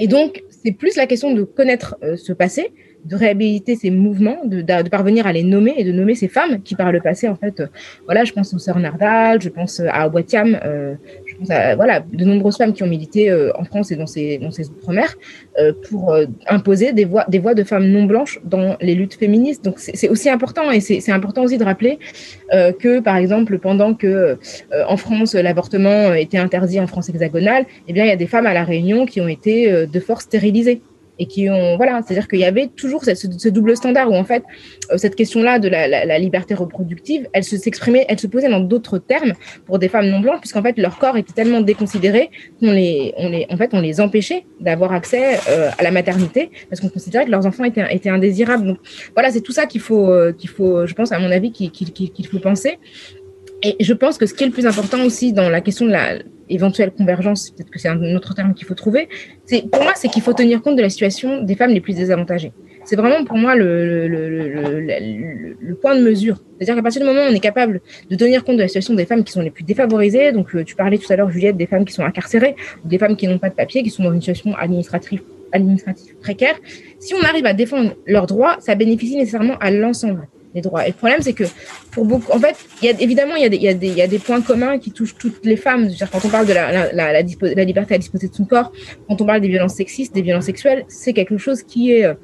Et 0.00 0.08
donc, 0.08 0.42
c'est 0.48 0.72
plus 0.72 0.96
la 0.96 1.06
question 1.06 1.32
de 1.32 1.42
connaître 1.42 1.96
euh, 2.02 2.16
ce 2.16 2.32
passé, 2.32 2.72
de 3.04 3.16
réhabiliter 3.16 3.76
ces 3.76 3.90
mouvements, 3.90 4.44
de, 4.44 4.62
parvenir 4.88 5.26
à 5.26 5.32
les 5.32 5.42
nommer 5.42 5.74
et 5.76 5.84
de 5.84 5.92
nommer 5.92 6.14
ces 6.14 6.28
femmes 6.28 6.62
qui, 6.62 6.74
par 6.74 6.90
le 6.90 7.00
passé, 7.00 7.28
en 7.28 7.36
fait, 7.36 7.60
euh, 7.60 7.66
voilà, 8.06 8.24
je 8.24 8.32
pense 8.32 8.52
aux 8.54 8.58
sœurs 8.58 8.78
Nardal, 8.78 9.40
je 9.40 9.48
pense 9.48 9.80
à 9.80 10.08
Watiam, 10.08 10.58
euh, 10.64 10.94
voilà, 11.40 12.00
de 12.00 12.24
nombreuses 12.24 12.56
femmes 12.56 12.72
qui 12.72 12.82
ont 12.82 12.86
milité 12.86 13.30
euh, 13.30 13.50
en 13.56 13.64
France 13.64 13.90
et 13.90 13.96
dans 13.96 14.06
ces, 14.06 14.38
dans 14.38 14.48
outre-mer 14.48 15.14
pour 15.88 16.16
imposer 16.46 16.92
des 16.92 17.04
voix, 17.04 17.24
des 17.28 17.38
voix 17.38 17.54
de 17.54 17.64
femmes 17.64 17.88
non 17.88 18.04
blanches 18.04 18.40
dans 18.44 18.76
les 18.80 18.94
luttes 18.94 19.14
féministes. 19.14 19.64
Donc, 19.64 19.78
c'est 19.78 20.08
aussi 20.08 20.30
important 20.30 20.70
et 20.70 20.80
c'est 20.80 21.10
important 21.10 21.42
aussi 21.42 21.58
de 21.58 21.64
rappeler 21.64 21.98
que, 22.52 23.00
par 23.00 23.16
exemple, 23.16 23.58
pendant 23.58 23.94
que 23.94 24.38
en 24.86 24.96
France, 24.96 25.34
l'avortement 25.34 26.14
était 26.14 26.38
interdit 26.38 26.78
en 26.80 26.86
France 26.86 27.08
hexagonale, 27.08 27.66
eh 27.88 27.92
bien, 27.92 28.04
il 28.04 28.08
y 28.08 28.12
a 28.12 28.16
des 28.16 28.26
femmes 28.26 28.46
à 28.46 28.54
La 28.54 28.64
Réunion 28.64 29.06
qui 29.06 29.20
ont 29.20 29.28
été 29.28 29.86
de 29.86 30.00
force 30.00 30.24
stérilisées 30.24 30.80
et 31.18 31.26
qui 31.26 31.48
ont 31.48 31.76
voilà 31.76 32.00
c'est 32.06 32.14
à 32.14 32.18
dire 32.18 32.28
qu'il 32.28 32.38
y 32.38 32.44
avait 32.44 32.68
toujours 32.68 33.04
ce, 33.04 33.48
double 33.48 33.76
standard 33.76 34.10
où 34.10 34.14
en 34.14 34.24
fait 34.24 34.42
euh, 34.90 34.98
cette 34.98 35.14
question 35.14 35.42
là 35.42 35.58
de 35.58 35.68
la, 35.68 36.18
liberté 36.18 36.54
reproductive 36.54 37.28
elle 37.32 37.44
se 37.44 37.56
s'exprimait 37.56 38.06
elle 38.08 38.18
se 38.18 38.26
posait 38.26 38.48
dans 38.48 38.60
d'autres 38.60 38.98
termes 38.98 39.32
pour 39.66 39.78
des 39.78 39.88
femmes 39.88 40.08
non 40.08 40.20
blanches 40.20 40.40
puisqu'en 40.40 40.62
fait 40.62 40.76
leur 40.78 40.98
corps 40.98 41.16
était 41.16 41.32
tellement 41.32 41.60
déconsidéré 41.60 42.30
qu'on 42.60 42.72
les 42.72 43.14
on 43.16 43.28
les 43.28 43.46
en 43.50 43.56
fait 43.56 43.70
on 43.72 43.80
les 43.80 44.00
empêchait 44.00 44.44
d'avoir 44.60 44.92
accès 44.92 45.38
euh, 45.48 45.70
à 45.78 45.82
la 45.82 45.90
maternité 45.90 46.50
parce 46.68 46.80
qu'on 46.80 46.88
considérait 46.88 47.26
que 47.26 47.30
leurs 47.30 47.46
enfants 47.46 47.64
étaient 47.64 47.84
étaient 47.94 48.10
indésirables. 48.10 48.66
Donc 48.66 48.78
voilà 49.14 49.30
c'est 49.30 49.40
tout 49.40 49.52
ça 49.52 49.66
qu'il 49.66 49.80
faut 49.80 50.10
euh, 50.10 50.32
qu'il 50.32 50.50
faut 50.50 50.86
je 50.86 50.94
pense 50.94 51.12
à 51.12 51.18
mon 51.18 51.30
avis 51.30 51.52
qu'il 51.52 52.26
faut 52.30 52.38
penser 52.38 52.78
et 53.62 53.76
je 53.80 53.92
pense 53.92 54.18
que 54.18 54.26
ce 54.26 54.34
qui 54.34 54.44
est 54.44 54.46
le 54.46 54.52
plus 54.52 54.66
important 54.66 55.02
aussi 55.04 55.32
dans 55.32 55.48
la 55.48 55.60
question 55.60 55.86
de 55.86 55.90
la 55.90 56.18
éventuelle 56.48 56.92
convergence, 56.92 57.50
peut-être 57.50 57.70
que 57.70 57.78
c'est 57.78 57.88
un 57.88 58.14
autre 58.14 58.34
terme 58.34 58.54
qu'il 58.54 58.66
faut 58.66 58.74
trouver, 58.74 59.08
c'est 59.44 59.68
pour 59.70 59.82
moi, 59.82 59.92
c'est 59.94 60.08
qu'il 60.08 60.22
faut 60.22 60.32
tenir 60.32 60.62
compte 60.62 60.76
de 60.76 60.82
la 60.82 60.90
situation 60.90 61.42
des 61.42 61.54
femmes 61.56 61.70
les 61.70 61.80
plus 61.80 61.94
désavantagées. 61.94 62.52
C'est 62.84 62.96
vraiment 62.96 63.22
pour 63.24 63.36
moi 63.36 63.54
le, 63.54 64.08
le, 64.08 64.08
le, 64.08 65.56
le 65.60 65.74
point 65.74 65.94
de 65.94 66.02
mesure. 66.02 66.42
C'est-à-dire 66.56 66.76
qu'à 66.76 66.82
partir 66.82 67.02
du 67.02 67.06
moment 67.06 67.20
où 67.20 67.30
on 67.30 67.34
est 67.34 67.40
capable 67.40 67.82
de 68.08 68.16
tenir 68.16 68.44
compte 68.44 68.56
de 68.56 68.62
la 68.62 68.68
situation 68.68 68.94
des 68.94 69.04
femmes 69.04 69.24
qui 69.24 69.32
sont 69.32 69.42
les 69.42 69.50
plus 69.50 69.64
défavorisées, 69.64 70.32
donc 70.32 70.54
euh, 70.54 70.64
tu 70.64 70.74
parlais 70.74 70.96
tout 70.96 71.12
à 71.12 71.16
l'heure, 71.16 71.30
Juliette, 71.30 71.58
des 71.58 71.66
femmes 71.66 71.84
qui 71.84 71.92
sont 71.92 72.04
incarcérées, 72.04 72.56
des 72.84 72.96
femmes 72.96 73.16
qui 73.16 73.28
n'ont 73.28 73.38
pas 73.38 73.50
de 73.50 73.54
papier, 73.54 73.82
qui 73.82 73.90
sont 73.90 74.04
dans 74.04 74.12
une 74.12 74.22
situation 74.22 74.54
administrative, 74.56 75.20
administrative 75.52 76.14
précaire, 76.22 76.54
si 76.98 77.12
on 77.12 77.20
arrive 77.20 77.44
à 77.44 77.52
défendre 77.52 77.94
leurs 78.06 78.26
droits, 78.26 78.56
ça 78.60 78.74
bénéficie 78.74 79.16
nécessairement 79.16 79.58
à 79.58 79.70
l'ensemble 79.70 80.26
les 80.54 80.60
droits. 80.60 80.84
Et 80.86 80.90
le 80.90 80.94
problème, 80.94 81.20
c'est 81.20 81.32
que 81.32 81.44
pour 81.90 82.04
beaucoup, 82.04 82.32
en 82.32 82.38
fait, 82.38 82.56
y 82.82 82.88
a, 82.88 82.92
évidemment, 83.00 83.34
il 83.36 83.42
y 83.54 84.00
a, 84.00 84.06
des, 84.06 84.18
points 84.18 84.40
communs 84.40 84.78
qui 84.78 84.92
touchent 84.92 85.16
toutes 85.16 85.44
les 85.44 85.56
femmes. 85.56 85.88
Quand 86.12 86.24
on 86.24 86.28
parle 86.28 86.46
de 86.46 86.52
la, 86.52 86.72
la, 86.72 86.92
la, 86.92 87.12
la, 87.12 87.64
liberté 87.64 87.94
à 87.94 87.98
disposer 87.98 88.28
de 88.28 88.34
son 88.34 88.44
corps, 88.44 88.72
quand 89.06 89.20
on 89.20 89.26
parle 89.26 89.40
des 89.40 89.48
violences 89.48 89.74
sexistes, 89.74 90.14
des 90.14 90.22
violences 90.22 90.46
sexuelles, 90.46 90.84
c'est 90.88 91.12
quelque 91.12 91.38
chose 91.38 91.62
qui 91.62 92.02
euh, 92.02 92.14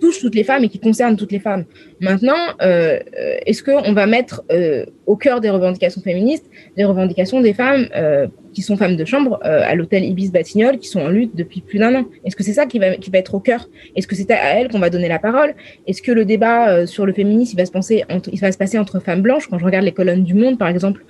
touche 0.00 0.20
toutes 0.20 0.34
les 0.34 0.44
femmes 0.44 0.64
et 0.64 0.68
qui 0.68 0.78
concerne 0.78 1.16
toutes 1.16 1.32
les 1.32 1.40
femmes. 1.40 1.64
Maintenant, 2.00 2.36
euh, 2.62 3.00
est-ce 3.44 3.62
qu'on 3.62 3.92
va 3.92 4.06
mettre 4.06 4.44
euh, 4.52 4.84
au 5.06 5.16
cœur 5.16 5.40
des 5.40 5.50
revendications 5.50 6.00
féministes 6.00 6.44
les 6.76 6.84
revendications 6.84 7.40
des 7.40 7.54
femmes 7.54 7.88
euh, 7.96 8.28
qui 8.52 8.62
sont 8.62 8.76
femmes 8.76 8.96
de 8.96 9.04
chambre 9.04 9.38
à 9.42 9.74
l'hôtel 9.74 10.04
Ibis 10.04 10.30
Batignolles, 10.30 10.78
qui 10.78 10.88
sont 10.88 11.00
en 11.00 11.08
lutte 11.08 11.36
depuis 11.36 11.60
plus 11.60 11.78
d'un 11.78 11.94
an? 11.94 12.04
Est-ce 12.24 12.34
que 12.34 12.42
c'est 12.42 12.54
ça 12.54 12.66
qui 12.66 12.78
va, 12.78 12.96
qui 12.96 13.10
va 13.10 13.18
être 13.18 13.34
au 13.34 13.40
cœur? 13.40 13.68
Est-ce 13.94 14.06
que 14.06 14.16
c'est 14.16 14.30
à 14.30 14.58
elles 14.58 14.68
qu'on 14.68 14.78
va 14.78 14.90
donner 14.90 15.06
la 15.06 15.18
parole? 15.18 15.54
Est-ce 15.86 16.02
que 16.02 16.10
le 16.10 16.24
débat 16.24 16.86
sur 16.86 17.04
le 17.04 17.12
féminisme, 17.12 17.52
il 17.52 17.60
va, 17.60 18.52
se 18.52 18.58
passer 18.58 18.78
entre 18.78 19.00
femmes 19.00 19.22
blanches? 19.22 19.48
Quand 19.48 19.58
je 19.58 19.64
regarde 19.64 19.84
les 19.84 19.92
colonnes 19.92 20.24
du 20.24 20.34
Monde, 20.34 20.58
par 20.58 20.68
exemple, 20.68 21.04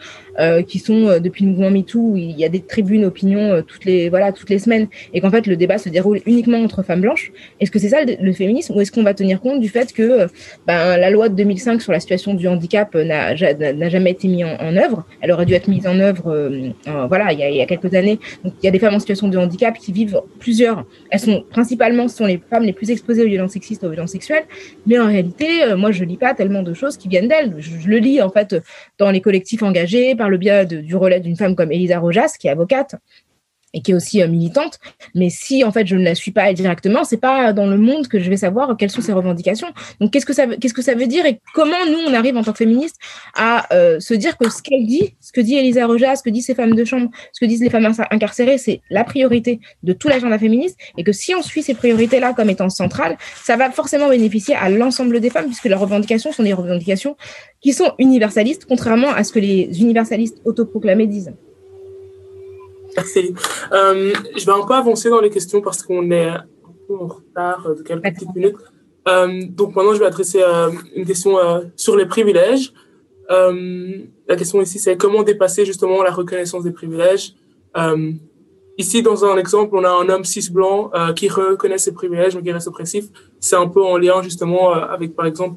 qui 0.66 0.78
sont 0.78 1.18
depuis 1.20 1.44
le 1.44 1.52
mouvement 1.52 1.70
MeToo, 1.70 2.16
il 2.16 2.38
y 2.38 2.44
a 2.44 2.48
des 2.48 2.60
tribunes 2.60 3.04
opinions 3.04 3.62
toutes 3.62 3.84
les 3.84 4.08
voilà 4.08 4.32
toutes 4.32 4.50
les 4.50 4.58
semaines, 4.58 4.88
et 5.14 5.20
qu'en 5.20 5.30
fait 5.30 5.46
le 5.46 5.56
débat 5.56 5.78
se 5.78 5.88
déroule 5.88 6.20
uniquement 6.26 6.58
entre 6.58 6.82
femmes 6.82 7.02
blanches. 7.02 7.32
Est-ce 7.60 7.70
que 7.70 7.78
c'est 7.78 7.88
ça 7.88 7.98
le, 8.04 8.32
féminisme? 8.32 8.74
Ou 8.74 8.80
est-ce 8.80 8.92
qu'on 8.92 9.04
va 9.04 9.14
tenir 9.14 9.40
compte 9.40 9.60
du 9.60 9.68
fait 9.68 9.92
que 9.92 10.26
ben, 10.78 10.96
la 10.96 11.10
loi 11.10 11.28
de 11.28 11.34
2005 11.34 11.82
sur 11.82 11.90
la 11.90 11.98
situation 11.98 12.34
du 12.34 12.46
handicap 12.46 12.94
n'a 12.94 13.34
jamais 13.34 14.12
été 14.12 14.28
mise 14.28 14.44
en, 14.44 14.76
œuvre 14.76 15.04
Elle 15.20 15.32
aurait 15.32 15.44
dû 15.44 15.54
être 15.54 15.66
mise 15.66 15.88
en 15.88 15.98
œuvre, 15.98 16.32
euh, 16.32 16.70
voilà, 17.08 17.32
il 17.32 17.40
y, 17.40 17.60
a, 17.60 17.66
quelques 17.66 17.94
années. 17.94 18.20
Il 18.44 18.52
y 18.62 18.68
a 18.68 18.70
des 18.70 18.78
femmes 18.78 18.94
en 18.94 19.00
situation 19.00 19.26
de 19.26 19.36
handicap 19.36 19.76
qui 19.76 19.90
vivent 19.90 20.20
plusieurs. 20.38 20.84
Elles 21.10 21.18
sont 21.18 21.44
principalement, 21.50 22.06
ce 22.06 22.18
sont 22.18 22.26
les 22.26 22.38
femmes 22.38 22.62
les 22.62 22.72
plus 22.72 22.90
exposées 22.90 23.24
aux 23.24 23.28
violences 23.28 23.52
sexistes, 23.52 23.82
aux 23.82 23.90
violences 23.90 24.12
sexuelles. 24.12 24.44
Mais 24.86 25.00
en 25.00 25.06
réalité, 25.06 25.64
euh, 25.64 25.76
moi, 25.76 25.90
je 25.90 26.04
lis 26.04 26.16
pas 26.16 26.32
tellement 26.32 26.62
de 26.62 26.74
choses 26.74 26.96
qui 26.96 27.08
viennent 27.08 27.28
d'elles. 27.28 27.56
Je, 27.58 27.88
le 27.88 27.98
lis 27.98 28.22
en 28.22 28.30
fait 28.30 28.54
dans 28.98 29.10
les 29.10 29.20
collectifs 29.20 29.64
engagés 29.64 30.14
par 30.14 30.30
le 30.30 30.38
biais 30.38 30.64
du 30.64 30.94
relais 30.94 31.18
d'une 31.18 31.36
femme 31.36 31.56
comme 31.56 31.72
Elisa 31.72 31.98
Rojas, 31.98 32.36
qui 32.38 32.46
est 32.46 32.50
avocate, 32.50 32.94
et 33.74 33.82
qui 33.82 33.92
est 33.92 33.94
aussi 33.94 34.22
euh, 34.22 34.28
militante. 34.28 34.78
Mais 35.14 35.30
si 35.30 35.64
en 35.64 35.72
fait 35.72 35.86
je 35.86 35.96
ne 35.96 36.04
la 36.04 36.14
suis 36.14 36.30
pas 36.30 36.52
directement, 36.52 37.04
c'est 37.04 37.18
pas 37.18 37.52
dans 37.52 37.66
le 37.66 37.76
monde 37.76 38.08
que 38.08 38.18
je 38.18 38.30
vais 38.30 38.36
savoir 38.36 38.76
quelles 38.76 38.90
sont 38.90 39.00
ses 39.00 39.12
revendications. 39.12 39.68
Donc 40.00 40.12
qu'est-ce 40.12 40.26
que 40.26 40.82
ça 40.82 40.94
veut 40.94 41.06
dire 41.06 41.26
et 41.26 41.40
comment 41.54 41.84
nous 41.86 41.98
on 42.06 42.14
arrive 42.14 42.36
en 42.36 42.42
tant 42.42 42.52
que 42.52 42.58
féministes 42.58 42.96
à 43.34 43.72
euh, 43.74 44.00
se 44.00 44.14
dire 44.14 44.36
que 44.36 44.48
ce 44.48 44.62
qu'elle 44.62 44.86
dit, 44.86 45.14
ce 45.20 45.32
que 45.32 45.40
dit 45.40 45.56
Elisa 45.56 45.86
Rojas, 45.86 46.16
ce 46.16 46.22
que 46.22 46.30
disent 46.30 46.46
ces 46.46 46.54
femmes 46.54 46.74
de 46.74 46.84
chambre, 46.84 47.10
ce 47.32 47.40
que 47.40 47.46
disent 47.46 47.62
les 47.62 47.70
femmes 47.70 47.92
incarcérées, 48.10 48.58
c'est 48.58 48.80
la 48.90 49.04
priorité 49.04 49.60
de 49.82 49.92
tout 49.92 50.08
l'agenda 50.08 50.38
féministe 50.38 50.78
et 50.96 51.04
que 51.04 51.12
si 51.12 51.34
on 51.34 51.42
suit 51.42 51.62
ces 51.62 51.74
priorités 51.74 52.20
là 52.20 52.32
comme 52.32 52.50
étant 52.50 52.68
centrales, 52.68 53.16
ça 53.42 53.56
va 53.56 53.70
forcément 53.70 54.08
bénéficier 54.08 54.54
à 54.54 54.68
l'ensemble 54.70 55.20
des 55.20 55.30
femmes 55.30 55.46
puisque 55.46 55.66
leurs 55.66 55.80
revendications 55.80 56.32
sont 56.32 56.42
des 56.42 56.52
revendications 56.52 57.16
qui 57.60 57.72
sont 57.72 57.92
universalistes 57.98 58.64
contrairement 58.66 59.10
à 59.10 59.24
ce 59.24 59.32
que 59.32 59.38
les 59.38 59.80
universalistes 59.80 60.38
autoproclamés 60.44 61.06
disent. 61.06 61.32
Merci. 62.98 63.32
Euh, 63.72 64.12
je 64.36 64.44
vais 64.44 64.52
un 64.52 64.66
peu 64.66 64.74
avancer 64.74 65.08
dans 65.08 65.20
les 65.20 65.30
questions 65.30 65.60
parce 65.60 65.82
qu'on 65.82 66.10
est 66.10 66.30
un 66.30 66.44
peu 66.88 66.96
en 66.96 67.06
retard 67.06 67.74
de 67.76 67.82
quelques 67.82 68.02
petites 68.02 68.34
minutes. 68.34 68.56
Euh, 69.06 69.42
donc 69.48 69.76
maintenant, 69.76 69.94
je 69.94 70.00
vais 70.00 70.06
adresser 70.06 70.40
euh, 70.42 70.70
une 70.96 71.04
question 71.04 71.36
sur 71.76 71.96
les 71.96 72.06
privilèges. 72.06 72.72
la 73.30 74.36
question 74.36 74.60
ici, 74.60 74.78
c'est 74.80 74.96
comment 74.96 75.22
dépasser 75.22 75.64
justement 75.64 76.02
la 76.02 76.10
reconnaissance 76.10 76.64
des 76.64 76.72
privilèges? 76.72 77.34
ici, 78.78 79.02
dans 79.02 79.24
un 79.24 79.36
exemple, 79.36 79.76
on 79.76 79.84
a 79.84 79.90
un 79.90 80.08
homme 80.08 80.24
cis 80.24 80.50
blanc 80.50 80.90
qui 81.14 81.28
reconnaît 81.28 81.78
ses 81.78 81.92
privilèges, 81.92 82.34
mais 82.34 82.42
qui 82.42 82.52
reste 82.52 82.68
oppressif. 82.68 83.04
C'est 83.38 83.56
un 83.56 83.68
peu 83.68 83.82
en 83.84 83.96
lien 83.96 84.22
justement 84.22 84.72
avec, 84.72 85.14
par 85.14 85.26
exemple, 85.26 85.56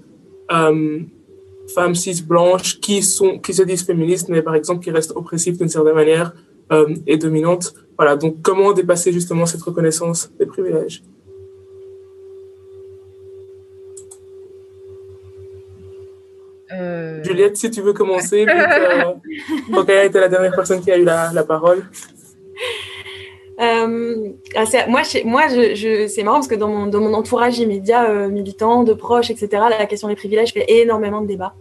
femmes 1.75 1.95
cis 1.95 2.21
blanches 2.23 2.80
qui 2.80 3.01
sont 3.01 3.39
qui 3.39 3.54
se 3.54 3.63
disent 3.63 3.84
féministes, 3.84 4.30
mais 4.30 4.43
par 4.43 4.56
exemple 4.56 4.84
qui 4.84 4.91
restent 4.91 5.15
oppressives 5.15 5.58
d'une 5.58 5.69
certaine 5.69 5.95
manière 5.95 6.34
euh, 6.72 6.94
et 7.08 7.18
dominante. 7.18 7.74
Voilà, 7.98 8.16
donc 8.16 8.42
comment 8.42 8.74
dépasser 8.74 9.12
justement 9.12 9.46
cette 9.46 9.62
reconnaissance 9.62 10.32
des 10.40 10.46
privilèges? 10.46 11.04
Euh... 16.74 17.24
Juliette, 17.24 17.58
si 17.58 17.70
tu 17.70 17.82
veux 17.82 17.94
commencer, 17.94 18.46
que 18.46 18.52
euh, 18.52 20.06
était 20.06 20.20
la 20.20 20.30
dernière 20.30 20.56
personne 20.56 20.82
qui 20.82 20.92
a 20.92 20.98
eu 20.98 21.04
la, 21.04 21.32
la 21.34 21.44
parole. 21.44 21.84
Euh, 23.60 24.30
ah, 24.56 24.64
moi, 24.88 25.02
moi 25.26 25.48
je, 25.50 26.08
c'est 26.08 26.24
marrant 26.24 26.38
parce 26.38 26.48
que 26.48 26.56
dans 26.56 26.70
mon, 26.70 26.88
dans 26.88 27.02
mon 27.02 27.14
entourage 27.14 27.60
immédiat, 27.60 28.10
euh, 28.10 28.30
militant, 28.30 28.84
de 28.84 28.94
proches, 28.94 29.30
etc., 29.30 29.50
la 29.70 29.86
question 29.86 30.08
des 30.08 30.16
privilèges 30.16 30.54
fait 30.54 30.66
énormément 30.68 31.22
de 31.22 31.28
débats 31.28 31.54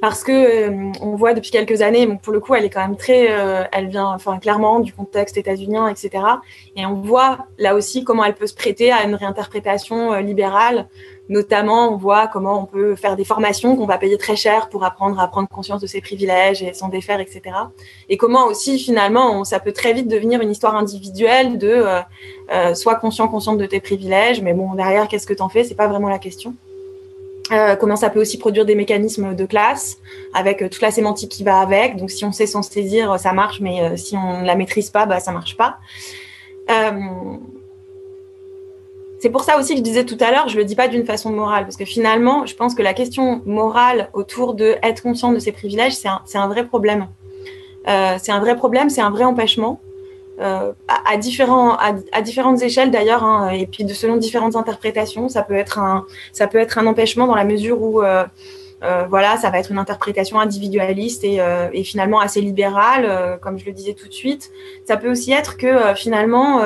parce 0.00 0.24
que 0.24 0.32
euh, 0.32 0.92
on 1.02 1.14
voit 1.16 1.34
depuis 1.34 1.50
quelques 1.50 1.82
années, 1.82 2.06
donc 2.06 2.22
pour 2.22 2.32
le 2.32 2.40
coup, 2.40 2.54
elle 2.54 2.64
est 2.64 2.70
quand 2.70 2.80
même 2.80 2.96
très, 2.96 3.30
euh, 3.30 3.64
elle 3.72 3.88
vient, 3.88 4.06
enfin 4.06 4.38
clairement 4.38 4.80
du 4.80 4.92
contexte 4.92 5.36
états-unien, 5.36 5.88
etc. 5.88 6.24
Et 6.76 6.86
on 6.86 6.94
voit 6.94 7.46
là 7.58 7.74
aussi 7.74 8.02
comment 8.02 8.24
elle 8.24 8.34
peut 8.34 8.46
se 8.46 8.54
prêter 8.54 8.92
à 8.92 9.04
une 9.04 9.14
réinterprétation 9.14 10.12
euh, 10.12 10.20
libérale. 10.20 10.88
Notamment, 11.28 11.92
on 11.92 11.96
voit 11.96 12.26
comment 12.26 12.60
on 12.60 12.66
peut 12.66 12.96
faire 12.96 13.14
des 13.14 13.24
formations 13.24 13.76
qu'on 13.76 13.86
va 13.86 13.98
payer 13.98 14.18
très 14.18 14.34
cher 14.34 14.68
pour 14.68 14.84
apprendre 14.84 15.20
à 15.20 15.28
prendre 15.28 15.48
conscience 15.48 15.80
de 15.80 15.86
ses 15.86 16.00
privilèges 16.00 16.60
et 16.62 16.72
s'en 16.72 16.88
défaire, 16.88 17.20
etc. 17.20 17.42
Et 18.08 18.16
comment 18.16 18.46
aussi, 18.46 18.80
finalement, 18.80 19.44
ça 19.44 19.60
peut 19.60 19.70
très 19.70 19.92
vite 19.92 20.08
devenir 20.08 20.40
une 20.40 20.50
histoire 20.50 20.74
individuelle 20.74 21.56
de 21.56 21.84
sois 22.74 22.96
conscient, 22.96 23.28
consciente 23.28 23.58
de 23.58 23.66
tes 23.66 23.78
privilèges, 23.78 24.40
mais 24.40 24.54
bon, 24.54 24.74
derrière, 24.74 25.06
qu'est-ce 25.06 25.26
que 25.26 25.34
t'en 25.34 25.48
fais? 25.48 25.62
C'est 25.62 25.76
pas 25.76 25.86
vraiment 25.86 26.08
la 26.08 26.18
question. 26.18 26.56
Comment 27.78 27.96
ça 27.96 28.10
peut 28.10 28.20
aussi 28.20 28.38
produire 28.38 28.64
des 28.64 28.74
mécanismes 28.74 29.34
de 29.34 29.44
classe 29.44 29.98
avec 30.34 30.58
toute 30.58 30.80
la 30.80 30.90
sémantique 30.90 31.30
qui 31.30 31.44
va 31.44 31.58
avec. 31.60 31.96
Donc, 31.96 32.10
si 32.10 32.24
on 32.24 32.32
sait 32.32 32.46
s'en 32.46 32.62
saisir, 32.62 33.18
ça 33.18 33.32
marche, 33.32 33.60
mais 33.60 33.96
si 33.96 34.16
on 34.16 34.42
ne 34.42 34.46
la 34.46 34.54
maîtrise 34.54 34.90
pas, 34.90 35.06
bah, 35.06 35.20
ça 35.20 35.32
marche 35.32 35.56
pas. 35.56 35.78
C'est 39.20 39.28
pour 39.28 39.44
ça 39.44 39.58
aussi 39.58 39.72
que 39.72 39.78
je 39.78 39.82
disais 39.82 40.06
tout 40.06 40.16
à 40.18 40.30
l'heure, 40.30 40.48
je 40.48 40.56
le 40.56 40.64
dis 40.64 40.74
pas 40.74 40.88
d'une 40.88 41.04
façon 41.04 41.30
morale, 41.30 41.64
parce 41.64 41.76
que 41.76 41.84
finalement, 41.84 42.46
je 42.46 42.56
pense 42.56 42.74
que 42.74 42.80
la 42.80 42.94
question 42.94 43.42
morale 43.44 44.08
autour 44.14 44.54
de 44.54 44.76
être 44.82 45.02
conscient 45.02 45.30
de 45.32 45.38
ses 45.38 45.52
privilèges, 45.52 45.92
c'est 45.92 46.08
un, 46.38 46.48
vrai 46.48 46.66
problème. 46.66 47.06
Euh, 47.86 48.16
c'est 48.18 48.32
un 48.32 48.40
vrai 48.40 48.56
problème, 48.56 48.88
c'est 48.88 49.02
un 49.02 49.10
vrai 49.10 49.24
empêchement. 49.24 49.78
Euh, 50.40 50.72
à, 50.88 51.18
différents, 51.18 51.76
à, 51.76 52.22
différentes 52.22 52.62
échelles 52.62 52.90
d'ailleurs, 52.90 53.24
hein, 53.24 53.50
et 53.50 53.66
puis 53.66 53.84
de, 53.84 53.92
selon 53.92 54.16
différentes 54.16 54.56
interprétations, 54.56 55.28
ça 55.28 55.42
peut 55.42 55.54
être 55.54 55.78
un, 55.78 56.06
ça 56.32 56.46
peut 56.46 56.56
être 56.56 56.78
un 56.78 56.86
empêchement 56.86 57.26
dans 57.26 57.34
la 57.34 57.44
mesure 57.44 57.82
où, 57.82 58.02
euh, 58.02 58.24
euh 58.82 59.04
voilà, 59.10 59.36
ça 59.36 59.50
va 59.50 59.58
être 59.58 59.70
une 59.70 59.76
interprétation 59.76 60.40
individualiste 60.40 61.24
et, 61.24 61.42
euh, 61.42 61.68
et 61.74 61.84
finalement 61.84 62.20
assez 62.20 62.40
libérale, 62.40 63.04
euh, 63.04 63.36
comme 63.36 63.58
je 63.58 63.66
le 63.66 63.72
disais 63.72 63.92
tout 63.92 64.08
de 64.08 64.14
suite. 64.14 64.50
Ça 64.86 64.96
peut 64.96 65.10
aussi 65.10 65.32
être 65.32 65.58
que 65.58 65.94
finalement 65.94 66.62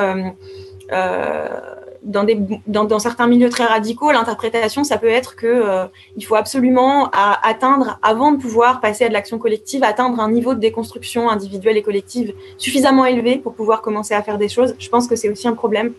dans, 2.04 2.24
des, 2.24 2.38
dans, 2.66 2.98
certains 2.98 3.26
milieux 3.26 3.48
très 3.48 3.64
radicaux, 3.64 4.12
l'interprétation, 4.12 4.84
ça 4.84 4.98
peut 4.98 5.08
être 5.08 5.36
que 5.36 5.46
euh, 5.46 5.86
il 6.16 6.24
faut 6.24 6.36
absolument 6.36 7.10
atteindre, 7.10 7.98
avant 8.02 8.32
de 8.32 8.38
pouvoir 8.38 8.80
passer 8.80 9.04
à 9.04 9.08
de 9.08 9.14
l'action 9.14 9.38
collective, 9.38 9.82
atteindre 9.82 10.20
un 10.20 10.30
niveau 10.30 10.54
de 10.54 10.60
déconstruction 10.60 11.28
individuelle 11.30 11.76
et 11.76 11.82
collective 11.82 12.34
suffisamment 12.58 13.06
élevé 13.06 13.38
pour 13.38 13.54
pouvoir 13.54 13.82
commencer 13.82 14.14
à 14.14 14.22
faire 14.22 14.38
des 14.38 14.48
choses. 14.48 14.74
Je 14.78 14.88
pense 14.88 15.08
que 15.08 15.16
c'est 15.16 15.30
aussi 15.30 15.48
un 15.48 15.54
problème 15.54 15.92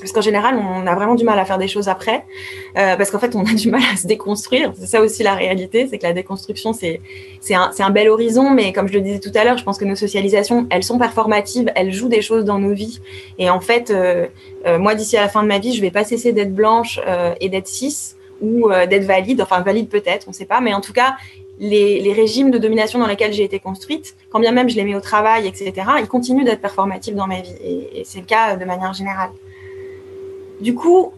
parce 0.00 0.12
qu'en 0.12 0.20
général, 0.20 0.56
on 0.56 0.86
a 0.86 0.94
vraiment 0.94 1.14
du 1.14 1.24
mal 1.24 1.38
à 1.38 1.44
faire 1.44 1.58
des 1.58 1.68
choses 1.68 1.88
après, 1.88 2.24
euh, 2.76 2.96
parce 2.96 3.10
qu'en 3.10 3.18
fait, 3.18 3.34
on 3.34 3.44
a 3.44 3.54
du 3.54 3.70
mal 3.70 3.82
à 3.92 3.96
se 3.96 4.06
déconstruire. 4.06 4.72
C'est 4.78 4.86
ça 4.86 5.00
aussi 5.00 5.22
la 5.22 5.34
réalité, 5.34 5.86
c'est 5.88 5.98
que 5.98 6.06
la 6.06 6.12
déconstruction, 6.12 6.72
c'est 6.72 7.00
un, 7.54 7.70
un 7.78 7.90
bel 7.90 8.08
horizon, 8.08 8.50
mais 8.50 8.72
comme 8.72 8.88
je 8.88 8.94
le 8.94 9.00
disais 9.00 9.20
tout 9.20 9.32
à 9.34 9.44
l'heure, 9.44 9.58
je 9.58 9.64
pense 9.64 9.78
que 9.78 9.84
nos 9.84 9.96
socialisations, 9.96 10.66
elles 10.70 10.84
sont 10.84 10.98
performatives, 10.98 11.70
elles 11.74 11.92
jouent 11.92 12.08
des 12.08 12.22
choses 12.22 12.44
dans 12.44 12.58
nos 12.58 12.72
vies. 12.72 13.00
Et 13.38 13.50
en 13.50 13.60
fait, 13.60 13.90
euh, 13.90 14.26
euh, 14.66 14.78
moi, 14.78 14.94
d'ici 14.94 15.16
à 15.16 15.20
la 15.20 15.28
fin 15.28 15.42
de 15.42 15.48
ma 15.48 15.58
vie, 15.58 15.72
je 15.72 15.80
vais 15.80 15.90
pas 15.90 16.04
cesser 16.04 16.32
d'être 16.32 16.54
blanche 16.54 17.00
euh, 17.06 17.34
et 17.40 17.48
d'être 17.48 17.68
cis 17.68 18.14
ou 18.40 18.70
euh, 18.70 18.86
d'être 18.86 19.04
valide, 19.04 19.40
enfin 19.40 19.60
valide 19.60 19.88
peut-être, 19.88 20.26
on 20.26 20.30
ne 20.30 20.34
sait 20.34 20.44
pas, 20.44 20.60
mais 20.60 20.74
en 20.74 20.80
tout 20.80 20.92
cas, 20.92 21.16
les, 21.58 22.00
les, 22.00 22.12
régimes 22.12 22.50
de 22.50 22.58
domination 22.58 22.98
dans 22.98 23.06
lesquels 23.06 23.32
j'ai 23.32 23.44
été 23.44 23.58
construite, 23.58 24.14
quand 24.28 24.40
bien 24.40 24.52
même 24.52 24.68
je 24.68 24.76
les 24.76 24.84
mets 24.84 24.94
au 24.94 25.00
travail, 25.00 25.46
etc., 25.46 25.72
ils 25.98 26.06
continuent 26.06 26.44
d'être 26.44 26.60
performatifs 26.60 27.14
dans 27.14 27.26
ma 27.26 27.40
vie. 27.40 27.54
Et, 27.64 28.00
et 28.00 28.04
c'est 28.04 28.20
le 28.20 28.26
cas 28.26 28.56
de 28.56 28.64
manière 28.66 28.92
générale. 28.92 29.30
Du 30.60 30.74
coup, 30.74 31.12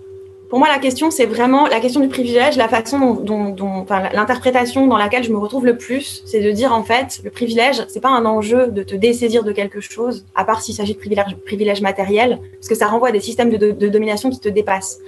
pour 0.48 0.58
moi, 0.58 0.68
la 0.68 0.78
question, 0.78 1.10
c'est 1.10 1.26
vraiment 1.26 1.66
la 1.66 1.80
question 1.80 2.00
du 2.00 2.08
privilège, 2.08 2.56
la 2.56 2.68
façon 2.68 3.14
dont, 3.14 3.84
l'interprétation 4.12 4.86
dans 4.86 4.96
laquelle 4.96 5.22
je 5.22 5.30
me 5.30 5.38
retrouve 5.38 5.66
le 5.66 5.76
plus, 5.76 6.22
c'est 6.24 6.40
de 6.40 6.50
dire 6.50 6.72
en 6.72 6.82
fait, 6.82 7.20
le 7.22 7.30
privilège, 7.30 7.84
c'est 7.88 8.00
pas 8.00 8.08
un 8.08 8.24
enjeu 8.24 8.68
de 8.68 8.82
te 8.82 8.94
dessaisir 8.94 9.44
de 9.44 9.52
quelque 9.52 9.80
chose, 9.80 10.24
à 10.34 10.44
part 10.44 10.62
s'il 10.62 10.74
s'agit 10.74 10.94
de 10.94 10.98
privilège, 10.98 11.36
privilège 11.44 11.82
matériel, 11.82 12.38
parce 12.54 12.68
que 12.68 12.74
ça 12.74 12.86
renvoie 12.86 13.08
à 13.08 13.12
des 13.12 13.20
systèmes 13.20 13.50
de 13.50 13.88
domination 13.88 14.30
qui 14.30 14.40
te 14.40 14.48
dépassent. 14.48 15.00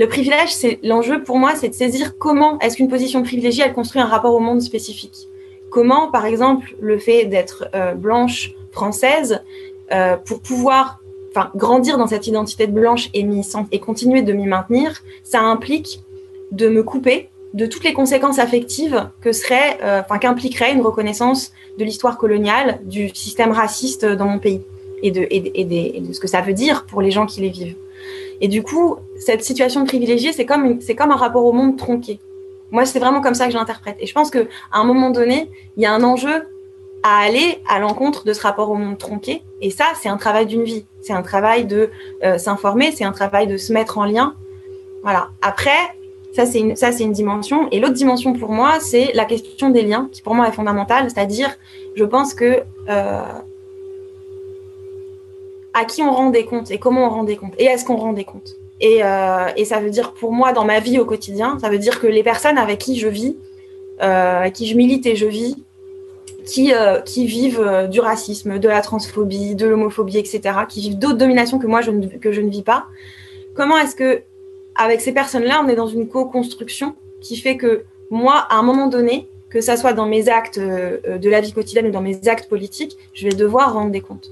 Le 0.00 0.08
privilège, 0.08 0.50
c'est 0.50 0.78
l'enjeu 0.82 1.22
pour 1.22 1.38
moi, 1.38 1.52
c'est 1.56 1.68
de 1.68 1.74
saisir 1.74 2.16
comment 2.16 2.58
est-ce 2.60 2.76
qu'une 2.76 2.88
position 2.88 3.22
privilégiée, 3.22 3.64
elle 3.66 3.74
construit 3.74 4.00
un 4.00 4.06
rapport 4.06 4.34
au 4.34 4.40
monde 4.40 4.62
spécifique. 4.62 5.28
Comment, 5.70 6.10
par 6.10 6.24
exemple, 6.24 6.74
le 6.80 6.98
fait 6.98 7.26
d'être 7.26 7.68
euh, 7.74 7.92
blanche 7.92 8.54
française, 8.72 9.42
euh, 9.92 10.16
pour 10.16 10.40
pouvoir 10.40 11.00
enfin, 11.30 11.50
grandir 11.54 11.98
dans 11.98 12.06
cette 12.06 12.26
identité 12.26 12.66
de 12.66 12.72
blanche 12.72 13.10
et, 13.14 13.26
et 13.72 13.78
continuer 13.78 14.22
de 14.22 14.32
m'y 14.32 14.46
maintenir, 14.46 15.02
ça 15.22 15.40
implique 15.40 16.00
de 16.52 16.68
me 16.68 16.82
couper 16.82 17.28
de 17.54 17.66
toutes 17.66 17.84
les 17.84 17.92
conséquences 17.92 18.38
affectives 18.38 19.08
que 19.20 19.32
serait, 19.32 19.78
euh, 19.82 20.00
enfin, 20.00 20.18
qu'impliquerait 20.18 20.72
une 20.72 20.82
reconnaissance 20.82 21.52
de 21.78 21.84
l'histoire 21.84 22.16
coloniale, 22.16 22.80
du 22.84 23.08
système 23.10 23.50
raciste 23.50 24.04
dans 24.04 24.26
mon 24.26 24.38
pays 24.38 24.62
et 25.02 25.10
de, 25.10 25.20
et, 25.22 25.60
et, 25.60 26.00
de 26.00 26.12
ce 26.12 26.20
que 26.20 26.28
ça 26.28 26.40
veut 26.42 26.52
dire 26.52 26.84
pour 26.86 27.02
les 27.02 27.10
gens 27.10 27.26
qui 27.26 27.40
les 27.40 27.48
vivent. 27.48 27.76
Et 28.40 28.48
du 28.48 28.62
coup, 28.62 28.96
cette 29.18 29.42
situation 29.44 29.84
privilégiée, 29.84 30.32
c'est 30.32 30.46
comme, 30.46 30.80
c'est 30.80 30.94
comme 30.94 31.10
un 31.10 31.16
rapport 31.16 31.44
au 31.44 31.52
monde 31.52 31.76
tronqué. 31.76 32.18
Moi, 32.70 32.84
c'est 32.86 33.00
vraiment 33.00 33.20
comme 33.20 33.34
ça 33.34 33.46
que 33.46 33.52
je 33.52 33.56
l'interprète. 33.56 33.96
Et 33.98 34.06
je 34.06 34.14
pense 34.14 34.30
qu'à 34.30 34.44
un 34.72 34.84
moment 34.84 35.10
donné, 35.10 35.50
il 35.76 35.82
y 35.82 35.86
a 35.86 35.92
un 35.92 36.02
enjeu 36.04 36.44
à 37.02 37.20
aller 37.20 37.62
à 37.68 37.78
l'encontre 37.78 38.24
de 38.24 38.32
ce 38.32 38.42
rapport 38.42 38.70
au 38.70 38.74
monde 38.74 38.98
tronqué. 38.98 39.42
Et 39.60 39.70
ça, 39.70 39.86
c'est 40.00 40.08
un 40.08 40.16
travail 40.16 40.46
d'une 40.46 40.64
vie. 40.64 40.84
C'est 41.00 41.12
un 41.12 41.22
travail 41.22 41.64
de 41.64 41.90
euh, 42.24 42.38
s'informer, 42.38 42.92
c'est 42.92 43.04
un 43.04 43.12
travail 43.12 43.46
de 43.46 43.56
se 43.56 43.72
mettre 43.72 43.98
en 43.98 44.04
lien. 44.04 44.34
Voilà. 45.02 45.28
Après, 45.40 45.70
ça 46.34 46.46
c'est 46.46 46.60
une, 46.60 46.74
une 47.00 47.12
dimension. 47.12 47.68
Et 47.70 47.80
l'autre 47.80 47.94
dimension 47.94 48.32
pour 48.34 48.50
moi, 48.50 48.78
c'est 48.80 49.12
la 49.14 49.24
question 49.24 49.70
des 49.70 49.82
liens, 49.82 50.08
qui 50.12 50.22
pour 50.22 50.34
moi 50.34 50.48
est 50.48 50.52
fondamentale. 50.52 51.10
C'est-à-dire, 51.10 51.50
je 51.94 52.04
pense 52.04 52.34
que 52.34 52.62
euh, 52.88 53.22
à 55.74 55.84
qui 55.84 56.02
on 56.02 56.12
rend 56.12 56.30
des 56.30 56.44
comptes 56.44 56.70
et 56.70 56.78
comment 56.78 57.06
on 57.06 57.10
rend 57.10 57.24
des 57.24 57.36
comptes 57.36 57.54
et 57.58 57.64
est-ce 57.64 57.84
qu'on 57.84 57.96
rend 57.96 58.12
des 58.12 58.24
comptes. 58.24 58.56
Et, 58.80 59.04
euh, 59.04 59.48
et, 59.56 59.66
ça 59.66 59.78
veut 59.78 59.90
dire 59.90 60.12
pour 60.12 60.32
moi 60.32 60.52
dans 60.52 60.64
ma 60.64 60.80
vie 60.80 60.98
au 60.98 61.04
quotidien, 61.04 61.58
ça 61.60 61.68
veut 61.68 61.78
dire 61.78 62.00
que 62.00 62.06
les 62.06 62.22
personnes 62.22 62.56
avec 62.56 62.78
qui 62.78 62.98
je 62.98 63.08
vis, 63.08 63.36
euh, 64.02 64.48
qui 64.48 64.66
je 64.66 64.74
milite 64.74 65.04
et 65.04 65.16
je 65.16 65.26
vis, 65.26 65.62
qui, 66.44 66.72
euh, 66.72 67.00
qui 67.00 67.26
vivent 67.26 67.60
euh, 67.60 67.86
du 67.86 68.00
racisme, 68.00 68.58
de 68.58 68.68
la 68.68 68.80
transphobie, 68.80 69.54
de 69.54 69.66
l'homophobie, 69.66 70.18
etc., 70.18 70.40
qui 70.68 70.80
vivent 70.80 70.98
d'autres 70.98 71.18
dominations 71.18 71.58
que 71.58 71.66
moi 71.66 71.80
je 71.80 71.90
ne, 71.90 72.06
que 72.06 72.32
je 72.32 72.40
ne 72.40 72.50
vis 72.50 72.62
pas. 72.62 72.86
Comment 73.54 73.76
est-ce 73.78 73.96
que, 73.96 74.22
avec 74.74 75.00
ces 75.00 75.12
personnes-là, 75.12 75.62
on 75.64 75.68
est 75.68 75.76
dans 75.76 75.88
une 75.88 76.08
co-construction 76.08 76.94
qui 77.20 77.36
fait 77.36 77.56
que 77.56 77.84
moi, 78.10 78.46
à 78.50 78.56
un 78.56 78.62
moment 78.62 78.86
donné, 78.86 79.28
que 79.50 79.60
ça 79.60 79.76
soit 79.76 79.92
dans 79.92 80.06
mes 80.06 80.28
actes 80.28 80.58
euh, 80.58 81.18
de 81.18 81.28
la 81.28 81.40
vie 81.40 81.52
quotidienne 81.52 81.86
ou 81.86 81.90
dans 81.90 82.00
mes 82.00 82.28
actes 82.28 82.48
politiques, 82.48 82.96
je 83.14 83.26
vais 83.26 83.34
devoir 83.34 83.72
rendre 83.74 83.90
des 83.90 84.00
comptes. 84.00 84.30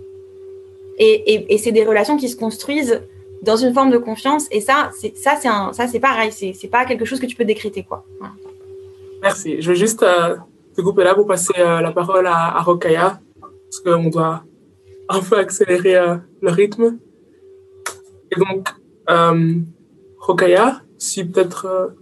Et, 1.00 1.58
c'est 1.58 1.70
des 1.70 1.84
relations 1.84 2.16
qui 2.16 2.28
se 2.28 2.36
construisent 2.36 3.00
dans 3.42 3.56
une 3.56 3.72
forme 3.72 3.90
de 3.90 3.98
confiance. 3.98 4.46
Et 4.50 4.60
ça, 4.60 4.90
c'est 4.98 5.16
ça, 5.16 5.38
c'est 5.40 5.48
ça, 5.72 5.86
c'est 5.86 6.00
pareil. 6.00 6.32
C'est, 6.32 6.68
pas 6.68 6.84
quelque 6.84 7.04
chose 7.04 7.20
que 7.20 7.26
tu 7.26 7.36
peux 7.36 7.44
décréter, 7.44 7.84
quoi. 7.84 8.04
Merci. 9.22 9.62
Je 9.62 9.68
veux 9.68 9.76
juste 9.76 10.04
ce 10.78 10.82
groupe-là 10.82 11.16
pour 11.16 11.26
passer 11.26 11.54
euh, 11.58 11.80
la 11.80 11.90
parole 11.90 12.28
à, 12.28 12.56
à 12.56 12.62
Rokaya, 12.62 13.20
parce 13.40 13.80
qu'on 13.80 14.10
doit 14.10 14.44
un 15.08 15.20
peu 15.20 15.36
accélérer 15.36 15.96
euh, 15.96 16.16
le 16.40 16.50
rythme. 16.52 16.98
Et 18.30 18.38
donc, 18.38 18.68
euh, 19.10 19.54
Rokaya, 20.20 20.82
si 20.96 21.24
peut-être 21.24 21.96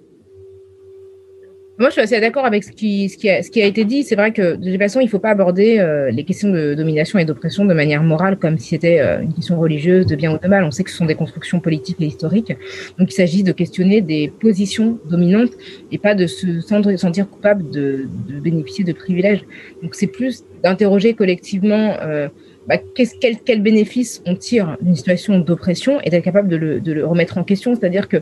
moi, 1.79 1.91
je 1.91 1.93
suis 1.93 2.01
assez 2.01 2.21
d'accord 2.21 2.47
avec 2.47 2.65
ce 2.65 2.73
qui, 2.73 3.09
ce, 3.09 3.19
qui 3.19 3.29
a, 3.29 3.43
ce 3.43 3.51
qui 3.51 3.61
a 3.61 3.67
été 3.67 3.85
dit. 3.85 4.03
C'est 4.03 4.17
vrai 4.17 4.33
que 4.33 4.57
de 4.57 4.71
toute 4.71 4.81
façon, 4.81 5.01
il 5.01 5.05
ne 5.05 5.11
faut 5.11 5.19
pas 5.19 5.31
aborder 5.31 5.79
euh, 5.79 6.11
les 6.11 6.25
questions 6.25 6.51
de 6.51 6.75
domination 6.75 7.19
et 7.19 7.25
d'oppression 7.25 7.67
de 7.67 7.75
manière 7.75 8.03
morale 8.03 8.39
comme 8.39 8.59
si 8.59 8.69
c'était 8.69 9.01
euh, 9.01 9.21
une 9.21 9.35
question 9.35 9.59
religieuse 9.59 10.07
de 10.07 10.17
bien 10.17 10.35
ou 10.35 10.39
de 10.39 10.49
mal. 10.49 10.65
On 10.65 10.71
sait 10.71 10.85
que 10.85 10.91
ce 10.91 10.97
sont 10.97 11.05
des 11.05 11.15
constructions 11.15 11.61
politiques 11.61 12.01
et 12.01 12.07
historiques. 12.07 12.57
Donc, 12.99 13.11
il 13.11 13.15
s'agit 13.15 13.43
de 13.43 13.53
questionner 13.53 14.01
des 14.01 14.33
positions 14.41 14.99
dominantes 15.09 15.53
et 15.93 15.99
pas 15.99 16.15
de 16.15 16.27
se 16.27 16.61
sentir 16.61 17.29
coupable 17.29 17.69
de, 17.71 18.09
de 18.29 18.41
bénéficier 18.41 18.85
de 18.85 18.93
privilèges. 18.93 19.45
Donc, 19.83 19.95
c'est 19.95 20.07
plus 20.07 20.45
d'interroger 20.63 21.13
collectivement 21.13 21.97
euh, 22.01 22.29
bah, 22.69 22.79
quel, 22.95 23.37
quel 23.45 23.63
bénéfice 23.63 24.23
on 24.27 24.35
tire 24.35 24.77
d'une 24.81 24.97
situation 24.97 25.39
d'oppression 25.39 26.01
et 26.01 26.11
d'être 26.11 26.25
capable 26.25 26.49
de 26.49 26.57
le, 26.57 26.81
de 26.81 26.93
le 26.93 27.07
remettre 27.07 27.37
en 27.37 27.45
question. 27.45 27.75
C'est-à-dire 27.75 28.09
que 28.09 28.17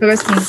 pas 0.00 0.08
parce 0.08 0.22
qu'on 0.22 0.40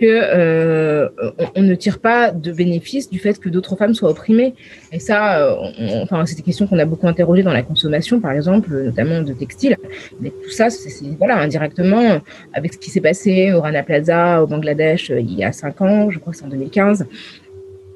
que 0.00 0.06
euh, 0.06 1.08
on, 1.54 1.62
ne 1.62 1.74
tire 1.74 1.98
pas 1.98 2.30
de 2.30 2.52
bénéfice 2.52 3.10
du 3.10 3.18
fait 3.18 3.38
que 3.38 3.48
d'autres 3.48 3.76
femmes 3.76 3.94
soient 3.94 4.10
opprimées. 4.10 4.54
Et 4.92 4.98
ça, 4.98 5.40
euh, 5.40 6.02
enfin, 6.02 6.24
c'est 6.26 6.36
des 6.36 6.42
questions 6.42 6.66
qu'on 6.66 6.78
a 6.78 6.84
beaucoup 6.84 7.08
interrogées 7.08 7.42
dans 7.42 7.52
la 7.52 7.62
consommation, 7.62 8.20
par 8.20 8.32
exemple, 8.32 8.70
notamment 8.70 9.22
de 9.22 9.32
textiles. 9.32 9.76
Mais 10.20 10.30
tout 10.30 10.50
ça, 10.50 10.70
c'est 10.70 10.88
voilà, 11.18 11.38
indirectement, 11.38 12.20
avec 12.52 12.74
ce 12.74 12.78
qui 12.78 12.90
s'est 12.90 13.00
passé 13.00 13.52
au 13.52 13.60
Rana 13.60 13.82
Plaza, 13.82 14.42
au 14.42 14.46
Bangladesh, 14.46 15.10
euh, 15.10 15.20
il 15.20 15.34
y 15.34 15.44
a 15.44 15.52
cinq 15.52 15.80
ans, 15.80 16.10
je 16.10 16.18
crois 16.18 16.32
que 16.32 16.38
c'est 16.38 16.44
en 16.44 16.48
2015, 16.48 17.06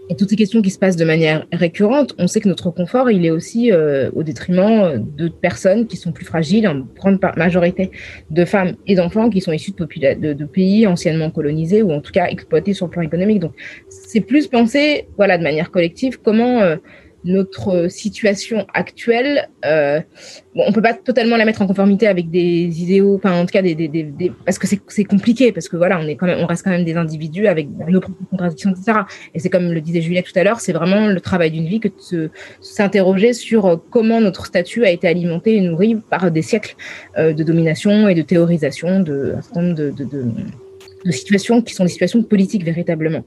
et 0.09 0.17
toutes 0.17 0.31
ces 0.31 0.37
questions 0.37 0.63
qui 0.63 0.71
se 0.71 0.79
passent 0.79 0.97
de 0.97 1.05
manière 1.05 1.47
récurrente, 1.53 2.15
on 2.19 2.27
sait 2.27 2.41
que 2.41 2.49
notre 2.49 2.71
confort, 2.71 3.11
il 3.11 3.25
est 3.25 3.31
aussi 3.31 3.71
euh, 3.71 4.11
au 4.15 4.23
détriment 4.23 4.99
de 5.17 5.29
personnes 5.29 5.87
qui 5.87 5.97
sont 5.97 6.13
plus 6.13 6.25
fragiles, 6.25 6.67
en 6.67 6.81
grande 6.97 7.21
majorité 7.37 7.91
de 8.31 8.45
femmes 8.45 8.75
et 8.87 8.95
d'enfants 8.95 9.31
qui 9.31 9.41
sont 9.41 9.53
issus 9.53 9.73
de, 9.73 10.15
de, 10.15 10.33
de, 10.33 10.45
pays 10.45 10.87
anciennement 10.87 11.31
colonisés 11.31 11.83
ou 11.83 11.93
en 11.93 12.01
tout 12.01 12.13
cas 12.13 12.27
exploités 12.27 12.75
sur 12.75 12.87
le 12.87 12.91
plan 12.91 13.03
économique. 13.03 13.39
Donc, 13.41 13.53
c'est 13.89 14.21
plus 14.21 14.49
penser, 14.49 15.07
voilà, 15.17 15.39
de 15.39 15.43
manière 15.43 15.71
collective, 15.71 16.19
comment 16.23 16.61
euh, 16.61 16.77
notre 17.25 17.89
situation 17.89 18.67
actuelle, 18.75 19.49
euh, 19.65 20.01
bon, 20.55 20.65
on 20.67 20.73
peut 20.73 20.83
pas 20.83 20.95
totalement 20.95 21.37
la 21.37 21.45
mettre 21.45 21.63
en 21.63 21.67
conformité 21.67 22.07
avec 22.07 22.31
des 22.31 22.83
idéaux, 22.83 23.17
enfin 23.17 23.41
en 23.41 23.47
tout 23.47 23.53
cas 23.53 23.63
des, 23.63 23.75
des, 23.75 23.89
des, 23.89 24.03
des 24.03 24.33
parce 24.45 24.59
que 24.59 24.67
c'est 24.67 25.05
compliqué, 25.05 25.53
parce 25.53 25.69
que 25.69 25.77
voilà, 25.77 25.99
on 26.01 26.07
est 26.07 26.17
quand 26.17 26.27
même, 26.27 26.39
on 26.41 26.47
reste 26.47 26.65
quand 26.65 26.71
même 26.71 26.85
des 26.85 26.97
individus 26.97 27.47
avec 27.47 27.69
nos 27.89 28.01
propres 28.01 28.19
contradictions, 28.31 28.71
etc. 28.71 29.01
Et 29.35 29.39
c'est 29.39 29.51
comme 29.51 29.73
le 29.73 29.81
disait 29.81 30.01
Juliette 30.01 30.27
tout 30.27 30.39
à 30.39 30.45
l'heure, 30.45 30.61
c'est 30.61 30.73
vraiment 30.73 31.07
le 31.07 31.21
travail 31.21 31.51
d'une 31.51 31.67
vie 31.67 31.81
que 31.81 31.89
de 32.13 32.31
s'interroger 32.61 33.33
sur 33.33 33.81
comment 33.91 34.21
notre 34.21 34.47
statut 34.47 34.85
a 34.85 34.91
été 34.91 35.07
alimenté 35.07 35.57
et 35.57 35.61
nourri 35.61 35.97
par 36.11 36.31
des 36.31 36.43
siècles 36.43 36.77
euh, 37.19 37.33
de 37.33 37.43
domination 37.45 38.09
et 38.09 38.15
de 38.15 38.23
théorisation 38.23 39.01
de 39.01 39.35
de, 39.55 39.91
de, 39.91 40.05
de 40.05 40.25
de 41.05 41.11
situations 41.11 41.63
qui 41.63 41.75
sont 41.75 41.85
des 41.85 41.91
situations 41.91 42.23
politiques 42.23 42.65
véritablement. 42.65 43.25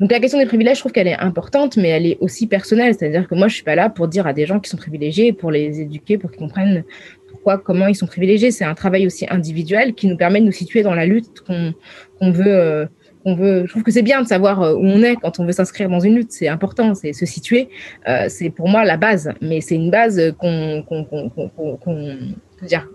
Donc 0.00 0.10
la 0.10 0.20
question 0.20 0.38
des 0.38 0.46
privilèges, 0.46 0.76
je 0.76 0.82
trouve 0.82 0.92
qu'elle 0.92 1.08
est 1.08 1.18
importante, 1.18 1.76
mais 1.76 1.88
elle 1.88 2.06
est 2.06 2.18
aussi 2.20 2.46
personnelle. 2.46 2.94
C'est-à-dire 2.98 3.28
que 3.28 3.34
moi, 3.34 3.48
je 3.48 3.54
suis 3.54 3.64
pas 3.64 3.74
là 3.74 3.88
pour 3.88 4.08
dire 4.08 4.26
à 4.26 4.32
des 4.32 4.46
gens 4.46 4.60
qui 4.60 4.70
sont 4.70 4.76
privilégiés, 4.76 5.32
pour 5.32 5.50
les 5.50 5.80
éduquer, 5.80 6.18
pour 6.18 6.30
qu'ils 6.30 6.40
comprennent 6.40 6.84
pourquoi, 7.30 7.58
comment 7.58 7.86
ils 7.86 7.94
sont 7.94 8.06
privilégiés. 8.06 8.50
C'est 8.50 8.64
un 8.64 8.74
travail 8.74 9.06
aussi 9.06 9.26
individuel 9.28 9.94
qui 9.94 10.06
nous 10.06 10.16
permet 10.16 10.40
de 10.40 10.46
nous 10.46 10.52
situer 10.52 10.82
dans 10.82 10.94
la 10.94 11.06
lutte 11.06 11.40
qu'on 11.46 12.30
veut. 12.30 12.46
Euh, 12.46 12.86
veut, 13.26 13.64
je 13.64 13.70
trouve 13.70 13.82
que 13.82 13.90
c'est 13.90 14.02
bien 14.02 14.20
de 14.20 14.28
savoir 14.28 14.60
euh, 14.60 14.74
où 14.74 14.84
on 14.84 15.02
est 15.02 15.16
quand 15.16 15.40
on 15.40 15.46
veut 15.46 15.52
s'inscrire 15.52 15.88
dans 15.88 16.00
une 16.00 16.14
lutte. 16.16 16.32
C'est 16.32 16.48
important, 16.48 16.94
c'est 16.94 17.14
se 17.14 17.24
situer. 17.24 17.68
Euh, 18.06 18.26
c'est 18.28 18.50
pour 18.50 18.68
moi 18.68 18.84
la 18.84 18.98
base, 18.98 19.32
mais 19.40 19.60
c'est 19.62 19.76
une 19.76 19.90
base 19.90 20.20
qu'on 20.38 20.84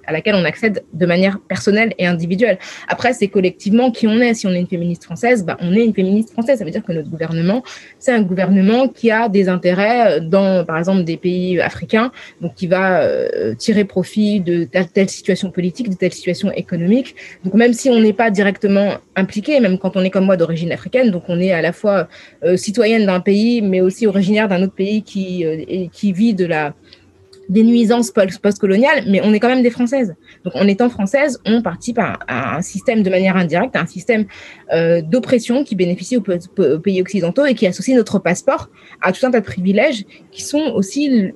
à 0.06 0.12
laquelle 0.12 0.36
on 0.36 0.46
accède 0.46 0.84
de 0.94 1.06
manière 1.06 1.40
personnelle 1.40 1.94
et 1.98 2.06
individuelle. 2.08 2.58
Après, 2.88 3.14
c'est 3.14 3.28
collectivement 3.28 3.92
qui 3.92 4.08
on 4.08 4.20
est. 4.20 4.34
Si 4.34 4.48
on 4.48 4.52
est 4.52 4.60
une 4.60 4.68
féministe 4.68 5.04
française, 5.04 5.44
bah, 5.46 5.58
on 5.62 5.74
est 5.74 5.86
une 5.86 5.94
féministe 5.94 6.32
française. 6.32 6.60
Ça 6.60 6.66
veut 6.66 6.72
dire 6.72 6.84
que 6.84 6.92
notre 6.92 7.10
gouvernement, 7.10 7.64
c'est 8.00 8.12
un 8.12 8.22
gouvernement 8.22 8.88
qui 8.88 9.12
a 9.12 9.30
des 9.30 9.50
intérêts 9.50 10.22
dans, 10.22 10.66
par 10.66 10.78
exemple, 10.78 11.04
des 11.04 11.18
pays 11.18 11.60
africains, 11.60 12.12
donc 12.42 12.56
qui 12.56 12.68
va 12.68 13.02
euh, 13.02 13.56
tirer 13.56 13.86
profit 13.86 14.40
de 14.40 14.64
telle, 14.64 15.10
situation 15.10 15.52
politique, 15.52 15.90
de 15.90 15.96
telle 15.96 16.14
situation 16.14 16.52
économique. 16.52 17.16
Donc, 17.44 17.54
même 17.54 17.74
si 17.74 17.90
on 17.90 18.00
n'est 18.00 18.14
pas 18.14 18.32
directement 18.32 18.94
impliqué, 19.16 19.60
même 19.60 19.78
quand 19.78 19.96
on 19.98 20.04
est 20.04 20.10
comme 20.10 20.26
moi 20.26 20.38
d'origine 20.38 20.72
africaine, 20.72 21.12
donc 21.12 21.24
on 21.28 21.40
est 21.40 21.52
à 21.52 21.62
la 21.62 21.74
fois 21.74 22.08
euh, 22.44 22.58
citoyenne 22.58 23.06
d'un 23.06 23.20
pays, 23.20 23.62
mais 23.62 23.82
aussi 23.82 24.08
originaire 24.08 24.48
d'un 24.48 24.64
autre 24.64 24.74
pays 24.74 25.04
qui, 25.04 25.46
euh, 25.46 25.88
qui 25.92 26.14
vit 26.14 26.34
de 26.34 26.46
la 26.46 26.74
des 27.50 27.64
nuisances 27.64 28.12
post-coloniales, 28.12 29.04
mais 29.08 29.22
on 29.24 29.34
est 29.34 29.40
quand 29.40 29.50
même 29.50 29.64
des 29.64 29.72
Françaises. 29.72 30.16
Donc, 30.46 30.56
en 30.56 30.68
étant 30.68 30.90
Françaises, 30.90 31.42
on 31.46 31.64
participe 31.64 31.98
à, 31.98 32.20
un 32.30 32.62
système 32.62 33.02
de 33.02 33.10
manière 33.10 33.36
indirecte, 33.36 33.76
à 33.76 33.82
un 33.82 33.88
système 33.88 34.26
euh, 34.72 35.02
d'oppression 35.02 35.64
qui 35.64 35.76
bénéficie 35.76 36.16
aux, 36.18 36.22
pays 36.80 37.02
occidentaux 37.02 37.46
et 37.46 37.56
qui 37.56 37.66
associe 37.66 37.98
notre 37.98 38.20
passeport 38.20 38.70
à 39.02 39.12
tout 39.12 39.26
un 39.26 39.32
tas 39.32 39.40
de 39.40 39.46
privilèges 39.46 40.06
qui 40.32 40.44
sont 40.44 40.72
aussi 40.76 41.32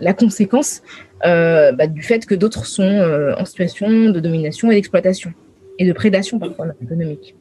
la 0.00 0.12
conséquence 0.12 0.82
euh, 1.24 1.70
bah, 1.72 1.86
du 1.86 2.02
fait 2.02 2.26
que 2.26 2.34
d'autres 2.34 2.66
sont 2.66 2.82
euh, 2.82 3.34
en 3.38 3.44
situation 3.44 4.10
de 4.10 4.20
domination 4.20 4.70
et 4.72 4.74
d'exploitation 4.74 5.32
et 5.78 5.86
de 5.86 5.92
prédation 5.92 6.38
parfois 6.40 6.66
économique. 6.82 7.36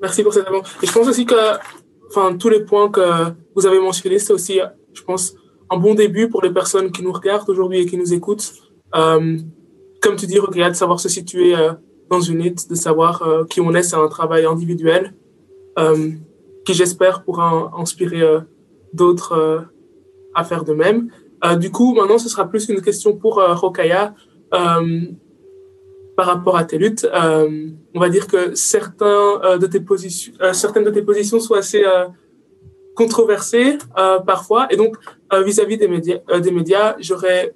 Merci 0.00 0.24
pour 0.24 0.34
cette 0.34 0.48
réponse. 0.48 0.76
Et 0.82 0.86
je 0.86 0.92
pense 0.92 1.06
aussi 1.06 1.24
que, 1.24 1.34
enfin, 2.08 2.36
tous 2.36 2.48
les 2.48 2.64
points 2.64 2.90
que 2.90 3.00
vous 3.54 3.64
avez 3.64 3.78
mentionnés, 3.78 4.18
c'est 4.18 4.32
aussi, 4.32 4.58
je 4.92 5.02
pense, 5.02 5.36
un 5.72 5.78
bon 5.78 5.94
début 5.94 6.28
pour 6.28 6.42
les 6.42 6.50
personnes 6.50 6.92
qui 6.92 7.02
nous 7.02 7.12
regardent 7.12 7.48
aujourd'hui 7.48 7.80
et 7.80 7.86
qui 7.86 7.96
nous 7.96 8.12
écoutent. 8.12 8.52
Euh, 8.94 9.38
comme 10.02 10.16
tu 10.16 10.26
dis, 10.26 10.38
regarde, 10.38 10.72
de 10.72 10.76
savoir 10.76 11.00
se 11.00 11.08
situer 11.08 11.56
euh, 11.56 11.72
dans 12.10 12.20
une 12.20 12.42
lutte, 12.42 12.68
de 12.68 12.74
savoir 12.74 13.22
euh, 13.22 13.44
qui 13.44 13.60
on 13.60 13.72
est, 13.74 13.82
c'est 13.82 13.96
un 13.96 14.08
travail 14.08 14.44
individuel 14.44 15.14
qui, 16.66 16.74
j'espère, 16.74 17.24
pourra 17.24 17.72
inspirer 17.78 18.22
d'autres 18.92 19.64
à 20.34 20.44
faire 20.44 20.64
de 20.64 20.74
même. 20.74 21.08
du 21.58 21.70
coup, 21.70 21.94
maintenant, 21.94 22.18
ce 22.18 22.28
sera 22.28 22.46
plus 22.46 22.68
une 22.68 22.82
question 22.82 23.16
pour 23.16 23.36
Rokaya 23.36 24.14
par 24.50 26.26
rapport 26.26 26.58
à 26.58 26.64
tes 26.64 26.76
luttes. 26.76 27.08
on 27.94 27.98
va 27.98 28.10
dire 28.10 28.26
que 28.26 28.54
certains, 28.54 29.56
de 29.58 29.66
tes 29.66 29.80
positions, 29.80 30.34
certaines 30.52 30.84
de 30.84 30.90
tes 30.90 31.00
positions 31.00 31.40
sont 31.40 31.54
assez 31.54 31.82
controversé 32.94 33.78
euh, 33.98 34.18
parfois. 34.20 34.66
Et 34.70 34.76
donc, 34.76 34.96
euh, 35.32 35.42
vis-à-vis 35.42 35.78
des 35.78 35.88
médias, 35.88 36.18
euh, 36.30 36.40
des 36.40 36.50
médias 36.50 36.96
j'aurais 36.98 37.54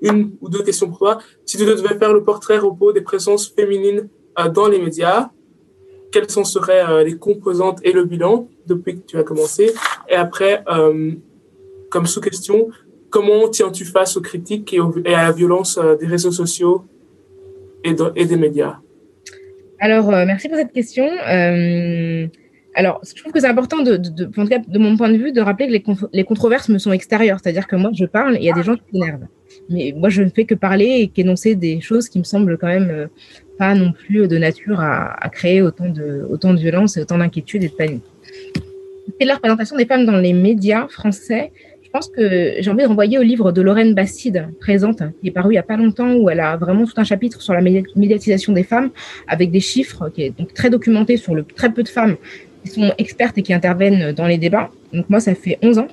une 0.00 0.32
ou 0.40 0.48
deux 0.48 0.62
questions 0.62 0.88
pour 0.88 0.98
toi. 0.98 1.18
Si 1.44 1.56
tu 1.56 1.64
devais 1.64 1.98
faire 1.98 2.12
le 2.12 2.22
portrait 2.22 2.58
repos 2.58 2.92
des 2.92 3.00
présences 3.00 3.48
féminines 3.48 4.08
dans 4.54 4.68
les 4.68 4.78
médias, 4.78 5.30
quelles 6.12 6.30
sont 6.30 6.44
seraient 6.44 7.04
les 7.04 7.16
composantes 7.16 7.80
et 7.82 7.90
le 7.90 8.04
bilan 8.04 8.48
depuis 8.68 8.94
que 8.94 9.04
tu 9.04 9.18
as 9.18 9.24
commencé? 9.24 9.72
Et 10.08 10.14
après, 10.14 10.62
comme 11.90 12.06
sous-question, 12.06 12.68
comment 13.10 13.48
tiens-tu 13.48 13.84
face 13.84 14.16
aux 14.16 14.20
critiques 14.20 14.72
et, 14.72 14.78
à 15.12 15.24
la 15.24 15.32
violence 15.32 15.80
des 15.98 16.06
réseaux 16.06 16.30
sociaux 16.30 16.84
et 17.82 18.24
des 18.24 18.36
médias? 18.36 18.76
Alors, 19.80 20.08
merci 20.24 20.48
pour 20.48 20.58
cette 20.58 20.72
question. 20.72 21.08
Alors, 22.78 23.00
je 23.04 23.20
trouve 23.20 23.32
que 23.32 23.40
c'est 23.40 23.48
important, 23.48 23.82
de, 23.82 23.96
de, 23.96 24.26
en 24.26 24.44
tout 24.44 24.46
cas, 24.46 24.60
de 24.60 24.78
mon 24.78 24.96
point 24.96 25.10
de 25.10 25.16
vue, 25.16 25.32
de 25.32 25.40
rappeler 25.40 25.66
que 25.66 25.72
les, 25.72 25.96
les 26.12 26.22
controverses 26.22 26.68
me 26.68 26.78
sont 26.78 26.92
extérieures. 26.92 27.40
C'est-à-dire 27.42 27.66
que 27.66 27.74
moi, 27.74 27.90
je 27.92 28.04
parle 28.04 28.36
et 28.36 28.38
il 28.38 28.44
y 28.44 28.50
a 28.52 28.54
des 28.54 28.62
gens 28.62 28.76
qui 28.76 28.82
s'énervent. 28.92 29.26
Mais 29.68 29.92
moi, 29.96 30.10
je 30.10 30.22
ne 30.22 30.28
fais 30.28 30.44
que 30.44 30.54
parler 30.54 31.00
et 31.00 31.08
qu'énoncer 31.08 31.56
des 31.56 31.80
choses 31.80 32.08
qui 32.08 32.20
me 32.20 32.24
semblent 32.24 32.56
quand 32.56 32.68
même 32.68 32.88
euh, 32.88 33.06
pas 33.58 33.74
non 33.74 33.90
plus 33.90 34.28
de 34.28 34.38
nature 34.38 34.78
à, 34.80 35.28
créer 35.32 35.60
autant 35.60 35.88
de, 35.88 36.24
autant 36.30 36.54
de 36.54 36.60
violence 36.60 36.96
et 36.96 37.00
autant 37.00 37.18
d'inquiétude 37.18 37.64
et 37.64 37.68
de 37.68 37.74
panique. 37.74 38.04
C'est 39.20 39.26
la 39.26 39.34
représentation 39.34 39.76
des 39.76 39.84
femmes 39.84 40.06
dans 40.06 40.16
les 40.16 40.32
médias 40.32 40.86
français. 40.86 41.50
Je 41.82 41.90
pense 41.90 42.08
que 42.08 42.52
j'ai 42.60 42.70
envie 42.70 42.82
de 42.82 42.88
renvoyer 42.88 43.18
au 43.18 43.22
livre 43.22 43.50
de 43.50 43.60
Lorraine 43.60 43.94
Bastide, 43.94 44.50
présente, 44.60 45.02
qui 45.20 45.28
est 45.28 45.32
paru 45.32 45.48
il 45.48 45.52
n'y 45.52 45.58
a 45.58 45.62
pas 45.64 45.78
longtemps, 45.78 46.14
où 46.14 46.30
elle 46.30 46.38
a 46.38 46.56
vraiment 46.56 46.84
tout 46.84 46.92
un 46.98 47.04
chapitre 47.04 47.40
sur 47.40 47.54
la 47.54 47.62
médiatisation 47.62 48.52
des 48.52 48.62
femmes, 48.62 48.90
avec 49.26 49.50
des 49.50 49.60
chiffres, 49.60 50.10
qui 50.10 50.22
est 50.22 50.38
donc 50.38 50.52
très 50.52 50.70
documenté 50.70 51.16
sur 51.16 51.34
le 51.34 51.44
très 51.44 51.72
peu 51.72 51.82
de 51.82 51.88
femmes 51.88 52.16
qui 52.64 52.70
sont 52.70 52.92
expertes 52.98 53.38
et 53.38 53.42
qui 53.42 53.52
interviennent 53.52 54.12
dans 54.12 54.26
les 54.26 54.38
débats. 54.38 54.70
Donc 54.92 55.08
moi, 55.08 55.20
ça 55.20 55.34
fait 55.34 55.58
11 55.62 55.78
ans 55.78 55.88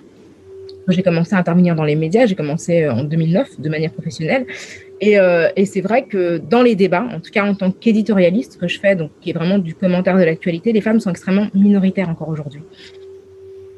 que 0.88 0.94
j'ai 0.94 1.04
commencé 1.04 1.36
à 1.36 1.40
intervenir 1.40 1.76
dans 1.76 1.84
les 1.84 1.96
médias. 1.96 2.26
J'ai 2.26 2.36
commencé 2.36 2.84
euh, 2.84 2.94
en 2.94 3.04
2009 3.04 3.60
de 3.60 3.70
manière 3.70 3.92
professionnelle. 3.92 4.46
Et, 5.02 5.20
euh, 5.20 5.50
et 5.56 5.66
c'est 5.66 5.82
vrai 5.82 6.04
que 6.04 6.38
dans 6.38 6.62
les 6.62 6.76
débats, 6.76 7.08
en 7.12 7.20
tout 7.20 7.32
cas 7.32 7.44
en 7.44 7.56
tant 7.56 7.72
qu'éditorialiste, 7.72 8.58
que 8.60 8.68
je 8.68 8.80
fais, 8.80 8.96
donc 8.96 9.12
qui 9.22 9.32
est 9.32 9.34
vraiment 9.34 9.58
du 9.58 9.74
commentaire 9.74 10.18
de 10.18 10.24
l'actualité, 10.24 10.72
les 10.72 10.82
femmes 10.82 11.00
sont 11.00 11.10
extrêmement 11.10 11.48
minoritaires 11.54 12.10
encore 12.10 12.30
aujourd'hui. 12.30 12.62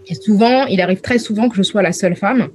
Et 0.09 0.15
souvent, 0.15 0.65
il 0.65 0.79
arrive 0.79 1.01
très 1.01 1.19
souvent 1.19 1.49
que 1.49 1.55
je 1.55 1.63
sois 1.63 1.81
la 1.81 1.91
seule 1.91 2.15
femme. 2.15 2.49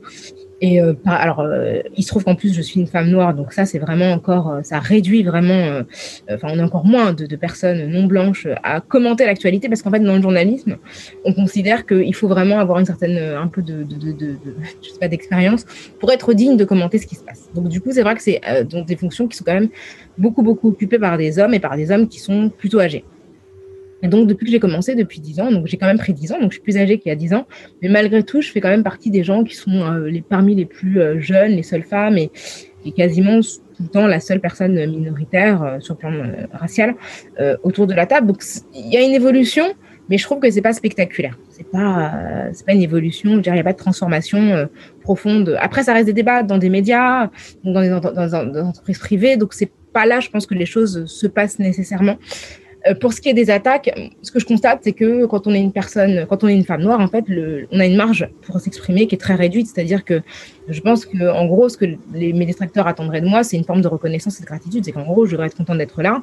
Et 0.64 0.80
euh, 0.80 0.94
alors, 1.06 1.40
euh, 1.40 1.80
il 1.96 2.04
se 2.04 2.08
trouve 2.08 2.22
qu'en 2.22 2.36
plus, 2.36 2.54
je 2.54 2.62
suis 2.62 2.78
une 2.78 2.86
femme 2.86 3.10
noire, 3.10 3.34
donc 3.34 3.52
ça, 3.52 3.66
c'est 3.66 3.80
vraiment 3.80 4.12
encore, 4.12 4.48
euh, 4.48 4.62
ça 4.62 4.78
réduit 4.78 5.24
vraiment, 5.24 5.82
enfin, 6.30 6.48
on 6.52 6.58
a 6.60 6.62
encore 6.62 6.86
moins 6.86 7.12
de, 7.12 7.26
de, 7.26 7.36
personnes 7.36 7.88
non 7.88 8.04
blanches 8.04 8.46
à 8.62 8.80
commenter 8.80 9.26
l'actualité, 9.26 9.68
parce 9.68 9.82
qu'en 9.82 9.90
fait, 9.90 9.98
dans 9.98 10.14
le 10.14 10.22
journalisme, 10.22 10.76
on 11.24 11.34
considère 11.34 11.84
qu'il 11.84 12.14
faut 12.14 12.28
vraiment 12.28 12.60
avoir 12.60 12.78
une 12.78 12.86
certaine, 12.86 13.18
un 13.18 13.48
peu 13.48 13.60
de, 13.60 13.82
de, 13.82 14.12
de 14.12 14.36
je 14.82 14.90
sais 14.90 15.00
pas, 15.00 15.08
d'expérience 15.08 15.64
pour 15.98 16.12
être 16.12 16.32
digne 16.32 16.56
de 16.56 16.64
commenter 16.64 16.98
ce 16.98 17.08
qui 17.08 17.16
se 17.16 17.24
passe. 17.24 17.50
Donc, 17.56 17.66
du 17.66 17.80
coup, 17.80 17.90
c'est 17.90 18.02
vrai 18.02 18.14
que 18.14 18.22
c'est 18.22 18.40
donc 18.70 18.86
des 18.86 18.96
fonctions 18.96 19.26
qui 19.26 19.36
sont 19.36 19.44
quand 19.44 19.54
même 19.54 19.70
beaucoup, 20.16 20.42
beaucoup 20.42 20.68
occupées 20.68 21.00
par 21.00 21.18
des 21.18 21.40
hommes 21.40 21.54
et 21.54 21.60
par 21.60 21.76
des 21.76 21.90
hommes 21.90 22.06
qui 22.06 22.20
sont 22.20 22.50
plutôt 22.50 22.78
âgés. 22.78 23.04
Et 24.02 24.08
donc, 24.08 24.26
depuis 24.26 24.46
que 24.46 24.50
j'ai 24.50 24.60
commencé, 24.60 24.94
depuis 24.94 25.20
10 25.20 25.40
ans, 25.40 25.52
donc 25.52 25.66
j'ai 25.66 25.76
quand 25.76 25.86
même 25.86 25.98
pris 25.98 26.12
10 26.12 26.32
ans, 26.32 26.40
donc 26.40 26.50
je 26.50 26.56
suis 26.56 26.62
plus 26.62 26.76
âgée 26.76 26.98
qu'il 26.98 27.08
y 27.10 27.12
a 27.12 27.16
10 27.16 27.34
ans, 27.34 27.46
mais 27.80 27.88
malgré 27.88 28.22
tout, 28.24 28.40
je 28.40 28.50
fais 28.50 28.60
quand 28.60 28.68
même 28.68 28.82
partie 28.82 29.10
des 29.10 29.22
gens 29.22 29.44
qui 29.44 29.54
sont 29.54 29.80
euh, 29.80 30.08
les, 30.08 30.22
parmi 30.22 30.56
les 30.56 30.66
plus 30.66 31.00
euh, 31.00 31.20
jeunes, 31.20 31.52
les 31.52 31.62
seules 31.62 31.84
femmes 31.84 32.18
et, 32.18 32.30
quasiment 32.96 33.38
tout 33.76 33.84
le 33.84 33.88
temps 33.88 34.08
la 34.08 34.18
seule 34.18 34.40
personne 34.40 34.74
minoritaire 34.74 35.62
euh, 35.62 35.78
sur 35.78 35.94
le 35.94 35.98
plan 35.98 36.12
racial 36.52 36.96
autour 37.62 37.86
de 37.86 37.94
la 37.94 38.06
table. 38.06 38.26
Donc, 38.26 38.42
il 38.74 38.92
y 38.92 38.96
a 38.96 39.02
une 39.02 39.12
évolution, 39.12 39.64
mais 40.10 40.18
je 40.18 40.24
trouve 40.24 40.40
que 40.40 40.50
c'est 40.50 40.62
pas 40.62 40.72
spectaculaire. 40.72 41.38
C'est 41.48 41.70
pas, 41.70 42.12
c'est 42.52 42.66
pas 42.66 42.72
une 42.72 42.82
évolution. 42.82 43.40
Il 43.40 43.52
n'y 43.52 43.60
a 43.60 43.62
pas 43.62 43.72
de 43.72 43.78
transformation 43.78 44.68
profonde. 45.00 45.56
Après, 45.60 45.84
ça 45.84 45.92
reste 45.92 46.06
des 46.06 46.12
débats 46.12 46.42
dans 46.42 46.58
des 46.58 46.70
médias, 46.70 47.30
dans 47.62 47.80
des, 47.80 47.88
dans 47.88 48.50
des 48.50 48.60
entreprises 48.60 48.98
privées, 48.98 49.36
donc 49.36 49.54
c'est 49.54 49.70
pas 49.92 50.06
là, 50.06 50.20
je 50.20 50.28
pense 50.28 50.46
que 50.46 50.54
les 50.54 50.66
choses 50.66 51.06
se 51.06 51.26
passent 51.28 51.58
nécessairement. 51.58 52.16
Euh, 52.88 52.94
pour 52.94 53.12
ce 53.12 53.20
qui 53.20 53.28
est 53.28 53.34
des 53.34 53.50
attaques, 53.50 53.90
ce 54.22 54.30
que 54.30 54.40
je 54.40 54.46
constate, 54.46 54.80
c'est 54.82 54.92
que 54.92 55.26
quand 55.26 55.46
on 55.46 55.54
est 55.54 55.60
une 55.60 55.72
personne, 55.72 56.26
quand 56.28 56.42
on 56.42 56.48
est 56.48 56.54
une 56.54 56.64
femme 56.64 56.82
noire, 56.82 57.00
en 57.00 57.08
fait, 57.08 57.24
on 57.70 57.80
a 57.80 57.86
une 57.86 57.96
marge 57.96 58.28
pour 58.42 58.58
s'exprimer 58.60 59.06
qui 59.06 59.14
est 59.14 59.18
très 59.18 59.34
réduite. 59.34 59.68
C'est-à-dire 59.68 60.04
que 60.04 60.22
je 60.68 60.80
pense 60.80 61.06
que, 61.06 61.30
en 61.30 61.46
gros, 61.46 61.68
ce 61.68 61.76
que 61.76 61.86
les, 62.12 62.32
mes 62.32 62.46
distracteurs 62.46 62.86
attendraient 62.86 63.20
de 63.20 63.28
moi, 63.28 63.44
c'est 63.44 63.56
une 63.56 63.64
forme 63.64 63.82
de 63.82 63.88
reconnaissance 63.88 64.38
et 64.38 64.42
de 64.42 64.46
gratitude. 64.46 64.84
C'est 64.84 64.92
qu'en 64.92 65.04
gros, 65.04 65.26
je 65.26 65.32
devrais 65.32 65.46
être 65.46 65.56
contente 65.56 65.78
d'être 65.78 66.02
là 66.02 66.22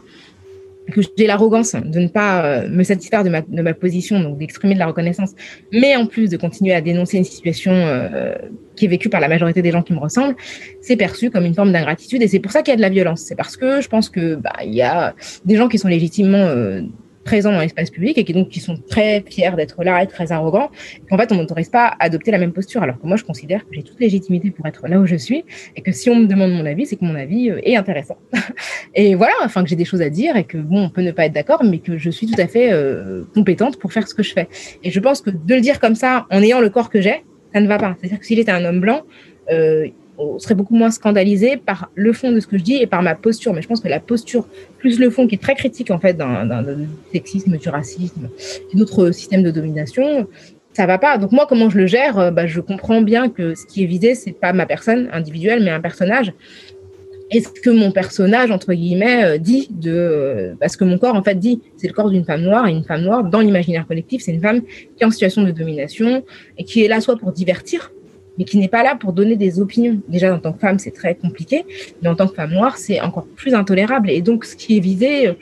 que 0.90 1.02
j'ai 1.18 1.28
l'arrogance 1.28 1.76
de 1.76 2.00
ne 2.00 2.08
pas 2.08 2.44
euh, 2.44 2.70
me 2.70 2.84
satisfaire 2.84 3.24
de 3.24 3.30
ma, 3.30 3.74
position, 3.74 4.20
donc 4.20 4.38
d'exprimer 4.38 4.74
de 4.74 4.80
la 4.80 4.88
reconnaissance, 4.88 5.32
mais 5.72 5.96
en 5.96 6.06
plus 6.06 6.30
de 6.30 6.38
continuer 6.38 6.74
à 6.74 6.82
dénoncer 6.82 7.18
une 7.18 7.24
situation 7.24 7.72
euh, 7.72 8.36
qui 8.76 8.86
est 8.86 8.88
vécue 8.88 9.10
par 9.10 9.22
la 9.22 9.28
majorité 9.28 9.62
des 9.62 9.72
gens 9.72 9.82
qui 9.82 9.94
me 9.94 10.00
ressemblent, 10.00 10.36
c'est 10.82 10.96
perçu 10.96 11.30
comme 11.30 11.46
une 11.46 11.54
forme 11.54 11.72
d'ingratitude 11.72 12.22
et 12.22 12.28
c'est 12.28 12.40
pour 12.40 12.52
ça 12.52 12.62
qu'il 12.62 12.72
y 12.72 12.74
a 12.74 12.78
de 12.78 12.82
la 12.82 12.90
violence. 12.90 13.22
C'est 13.22 13.36
parce 13.36 13.58
que 13.58 13.82
je 13.82 13.88
pense 13.88 14.10
que 14.10 14.40
il 14.64 14.74
y 14.74 14.82
a 14.82 15.14
des 15.46 15.56
gens 15.56 15.68
qui 15.68 15.78
sont 15.78 15.88
légitimement 15.88 16.38
euh, 16.38 16.82
présents 17.24 17.52
dans 17.52 17.60
l'espace 17.60 17.90
public 17.90 18.18
et 18.18 18.24
qui 18.24 18.34
donc 18.34 18.50
qui 18.50 18.60
sont 18.60 18.78
très 18.90 19.24
fiers 19.28 19.52
d'être 19.56 19.84
là 19.84 20.04
et 20.04 20.08
très 20.08 20.32
arrogants. 20.32 20.70
En 21.12 21.18
fait, 21.18 21.32
on 21.32 21.36
m'autorise 21.36 21.70
pas 21.70 21.88
à 21.88 22.06
adopter 22.06 22.32
la 22.32 22.38
même 22.38 22.54
posture, 22.54 22.82
alors 22.84 23.00
que 23.00 23.06
moi, 23.06 23.18
je 23.18 23.24
considère 23.24 23.68
que 23.68 23.74
j'ai 23.74 23.84
toute 23.84 24.00
légitimité 24.00 24.52
pour 24.52 24.66
être 24.66 24.88
là 24.88 25.00
où 25.00 25.06
je 25.06 25.16
suis 25.16 25.44
et 25.76 25.82
que 25.82 25.92
si 25.92 26.10
on 26.10 26.16
me 26.16 26.28
demande 26.28 26.52
mon 26.52 26.66
avis, 26.66 26.86
c'est 26.86 26.96
que 26.96 27.06
mon 27.06 27.16
avis 27.16 27.50
euh, 27.50 27.60
est 27.64 27.76
intéressant. 27.76 28.18
et 28.96 29.16
voilà, 29.16 29.34
enfin 29.44 29.64
que 29.64 29.70
j'ai 29.70 29.76
des 29.76 29.86
choses 29.86 30.02
à 30.02 30.10
dire 30.10 30.36
et 30.36 30.44
que 30.44 30.58
bon, 30.58 30.84
on 30.84 30.90
peut 30.90 31.02
ne 31.02 31.12
pas 31.12 31.26
être 31.26 31.34
d'accord, 31.34 31.64
mais 31.64 31.80
que 31.80 31.98
je 31.98 32.10
suis 32.10 32.28
tout 32.28 32.40
à 32.40 32.48
fait 32.48 32.72
euh, 32.72 33.24
compétente 33.34 33.78
pour 33.78 33.94
faire 33.94 34.08
ce 34.08 34.14
que 34.14 34.24
je 34.24 34.34
fais. 34.34 34.48
Et 34.84 34.92
je 34.92 35.00
pense 35.00 35.22
que 35.22 35.30
de 35.30 35.56
le 35.56 35.62
dire 35.62 35.80
comme 35.80 35.96
ça, 35.96 36.26
en 36.32 36.42
ayant 36.42 36.62
le 36.62 36.70
corps 36.70 36.90
que 36.90 37.02
j'ai, 37.02 37.24
ça 37.54 37.62
ne 37.62 37.68
va 37.68 37.78
pas. 37.78 37.96
C'est-à-dire 38.00 38.20
que 38.20 38.26
s'il 38.26 38.40
était 38.40 38.52
un 38.52 38.64
homme 38.66 38.80
blanc, 38.80 39.02
euh, 39.52 39.88
serait 40.38 40.56
beaucoup 40.56 40.76
moins 40.76 40.92
scandalisé 40.92 41.58
par 41.58 41.90
le 41.96 42.14
fond 42.14 42.32
de 42.32 42.40
ce 42.40 42.48
que 42.48 42.58
je 42.58 42.64
dis 42.64 42.76
et 42.76 42.88
par 42.88 43.02
ma 43.02 43.16
posture. 43.16 43.54
Mais 43.54 43.62
je 43.62 43.68
pense 43.68 43.80
que 43.80 43.88
la 43.88 44.00
posture, 44.00 44.48
plus 44.78 45.00
le 45.00 45.10
fond, 45.10 45.28
qui 45.28 45.36
est 45.36 45.42
très 45.42 45.56
critique 45.56 45.92
en 45.92 46.00
fait 46.00 46.14
d'un 46.14 46.66
sexisme, 47.12 47.58
du 47.58 47.70
racisme, 47.70 48.30
d'autres 48.74 49.12
systèmes 49.12 49.44
de 49.44 49.52
domination, 49.52 50.28
ça 50.74 50.86
va 50.86 50.98
pas. 50.98 51.18
Donc 51.18 51.32
moi, 51.32 51.46
comment 51.48 51.70
je 51.70 51.78
le 51.78 51.88
gère 51.88 52.32
bah, 52.32 52.48
Je 52.48 52.62
comprends 52.62 53.02
bien 53.02 53.30
que 53.30 53.56
ce 53.56 53.66
qui 53.66 53.84
est 53.84 53.88
visé, 53.88 54.16
c'est 54.16 54.32
pas 54.32 54.54
ma 54.54 54.66
personne 54.66 55.10
individuelle, 55.12 55.64
mais 55.64 55.72
un 55.72 55.82
personnage. 55.82 56.34
Et 57.32 57.42
ce 57.42 57.50
que 57.50 57.70
mon 57.70 57.92
personnage, 57.92 58.50
entre 58.50 58.74
guillemets, 58.74 59.24
euh, 59.24 59.38
dit 59.38 59.68
de... 59.70 60.56
Parce 60.60 60.76
que 60.76 60.84
mon 60.84 60.98
corps, 60.98 61.16
en 61.16 61.22
fait, 61.22 61.36
dit, 61.36 61.62
c'est 61.78 61.88
le 61.88 61.94
corps 61.94 62.10
d'une 62.10 62.26
femme 62.26 62.42
noire. 62.42 62.68
Et 62.68 62.72
une 62.72 62.84
femme 62.84 63.02
noire, 63.02 63.24
dans 63.24 63.40
l'imaginaire 63.40 63.86
collectif, 63.86 64.24
c'est 64.24 64.32
une 64.32 64.42
femme 64.42 64.62
qui 64.64 65.04
est 65.04 65.06
en 65.06 65.12
situation 65.12 65.44
de 65.44 65.52
domination 65.52 66.24
et 66.58 66.64
qui 66.64 66.84
est 66.84 66.88
là 66.88 67.02
soit 67.02 67.18
pour 67.18 67.32
divertir, 67.32 67.92
mais 68.40 68.46
qui 68.46 68.58
n'est 68.58 68.70
pas 68.70 68.84
là 68.84 68.96
pour 68.96 69.12
donner 69.12 69.36
des 69.36 69.60
opinions. 69.60 70.02
Déjà, 70.08 70.34
en 70.34 70.40
tant 70.40 70.54
que 70.54 70.60
femme, 70.60 70.80
c'est 70.80 70.92
très 70.92 71.14
compliqué, 71.14 71.66
mais 72.02 72.08
en 72.08 72.16
tant 72.16 72.28
que 72.28 72.34
femme 72.34 72.52
noire, 72.52 72.78
c'est 72.78 73.02
encore 73.02 73.28
plus 73.36 73.54
intolérable. 73.54 74.10
Et 74.10 74.22
donc, 74.22 74.46
ce 74.46 74.56
qui 74.56 74.78
est 74.78 74.80
visé, 74.80 75.28
euh, 75.28 75.34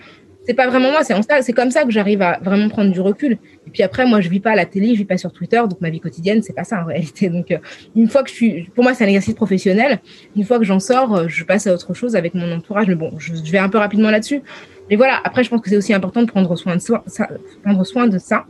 c'est 0.47 0.55
pas 0.55 0.67
vraiment 0.67 0.91
moi, 0.91 1.01
c'est 1.03 1.53
comme 1.53 1.71
ça 1.71 1.83
que 1.83 1.91
j'arrive 1.91 2.21
à 2.21 2.39
vraiment 2.41 2.69
prendre 2.69 2.91
du 2.91 2.99
recul. 2.99 3.33
Et 3.67 3.69
puis 3.69 3.83
après, 3.83 4.07
moi, 4.07 4.19
je 4.19 4.29
vis 4.29 4.39
pas 4.39 4.51
à 4.51 4.55
la 4.55 4.65
télé, 4.65 4.93
je 4.93 4.99
vis 4.99 5.05
pas 5.05 5.17
sur 5.17 5.31
Twitter, 5.31 5.61
donc 5.69 5.79
ma 5.79 5.89
vie 5.89 5.99
quotidienne, 5.99 6.41
c'est 6.41 6.53
pas 6.53 6.63
ça 6.63 6.81
en 6.81 6.85
réalité. 6.85 7.29
Donc, 7.29 7.51
euh, 7.51 7.57
une 7.95 8.09
fois 8.09 8.23
que 8.23 8.29
je 8.29 8.35
suis, 8.35 8.63
pour 8.73 8.83
moi, 8.83 8.93
c'est 8.93 9.03
un 9.03 9.07
exercice 9.07 9.35
professionnel. 9.35 9.99
Une 10.35 10.43
fois 10.43 10.57
que 10.57 10.65
j'en 10.65 10.79
sors, 10.79 11.15
euh, 11.15 11.27
je 11.27 11.43
passe 11.43 11.67
à 11.67 11.73
autre 11.73 11.93
chose 11.93 12.15
avec 12.15 12.33
mon 12.33 12.51
entourage. 12.51 12.87
Mais 12.87 12.95
bon, 12.95 13.11
je, 13.19 13.33
vais 13.51 13.59
un 13.59 13.69
peu 13.69 13.77
rapidement 13.77 14.09
là-dessus. 14.09 14.41
Mais 14.89 14.95
voilà, 14.95 15.19
après, 15.23 15.43
je 15.43 15.49
pense 15.49 15.61
que 15.61 15.69
c'est 15.69 15.77
aussi 15.77 15.93
important 15.93 16.23
de 16.23 16.27
prendre 16.27 16.55
soin 16.55 16.75
de 16.75 16.81
ça, 18.17 18.45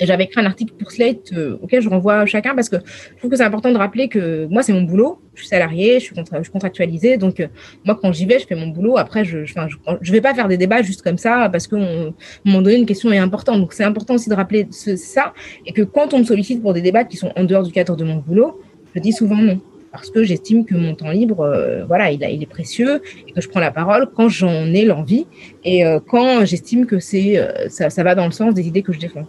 j'avais 0.00 0.24
écrit 0.24 0.40
un 0.40 0.46
article 0.46 0.74
pour 0.78 0.90
Slate 0.90 1.32
euh, 1.32 1.58
auquel 1.62 1.82
je 1.82 1.88
renvoie 1.88 2.26
chacun 2.26 2.54
parce 2.54 2.68
que 2.68 2.76
je 2.76 3.18
trouve 3.18 3.30
que 3.30 3.36
c'est 3.36 3.44
important 3.44 3.70
de 3.70 3.78
rappeler 3.78 4.08
que 4.08 4.46
moi, 4.46 4.62
c'est 4.62 4.72
mon 4.72 4.82
boulot. 4.82 5.20
Je 5.34 5.40
suis 5.40 5.48
salarié, 5.48 5.98
je 6.00 6.04
suis, 6.04 6.14
je 6.16 6.50
contractualisée. 6.50 7.16
Donc, 7.16 7.40
euh, 7.40 7.48
moi, 7.84 7.98
quand 8.00 8.12
j'y 8.12 8.26
vais, 8.26 8.38
je 8.38 8.46
fais 8.46 8.54
mon 8.54 8.68
boulot. 8.68 8.98
Après, 8.98 9.24
je 9.24 9.38
ne 9.38 9.44
je, 9.44 9.76
je, 10.00 10.12
vais 10.12 10.20
pas 10.20 10.34
faire 10.34 10.48
des 10.48 10.56
débats 10.56 10.82
juste 10.82 11.02
comme 11.02 11.18
ça 11.18 11.48
parce 11.50 11.66
qu'à 11.66 11.76
un 11.76 12.12
moment 12.44 12.62
donné, 12.62 12.76
une 12.76 12.86
question 12.86 13.10
est 13.12 13.18
importante. 13.18 13.58
Donc, 13.58 13.72
c'est 13.72 13.84
important 13.84 14.14
aussi 14.14 14.28
de 14.28 14.34
rappeler 14.34 14.66
ça 14.70 15.32
et 15.66 15.72
que 15.72 15.82
quand 15.82 16.14
on 16.14 16.20
me 16.20 16.24
sollicite 16.24 16.62
pour 16.62 16.74
des 16.74 16.82
débats 16.82 17.04
qui 17.04 17.16
sont 17.16 17.32
en 17.36 17.44
dehors 17.44 17.62
du 17.62 17.72
cadre 17.72 17.96
de 17.96 18.04
mon 18.04 18.16
boulot, 18.16 18.60
je 18.94 19.00
dis 19.00 19.12
souvent 19.12 19.36
non 19.36 19.60
parce 19.90 20.08
que 20.08 20.22
j'estime 20.22 20.64
que 20.64 20.74
mon 20.74 20.94
temps 20.94 21.10
libre, 21.10 21.40
euh, 21.40 21.84
voilà, 21.84 22.10
il, 22.10 22.22
il, 22.22 22.42
est 22.42 22.46
précieux 22.46 23.02
et 23.28 23.32
que 23.32 23.42
je 23.42 23.48
prends 23.50 23.60
la 23.60 23.70
parole 23.70 24.08
quand 24.16 24.30
j'en 24.30 24.64
ai 24.72 24.86
l'envie 24.86 25.26
et 25.64 25.84
quand 26.08 26.46
j'estime 26.46 26.86
que 26.86 26.98
c'est 26.98 27.38
ça 27.68 28.02
va 28.02 28.14
dans 28.14 28.24
le 28.24 28.32
sens 28.32 28.54
des 28.54 28.66
idées 28.66 28.82
que 28.82 28.94
je 28.94 28.98
défends. 28.98 29.26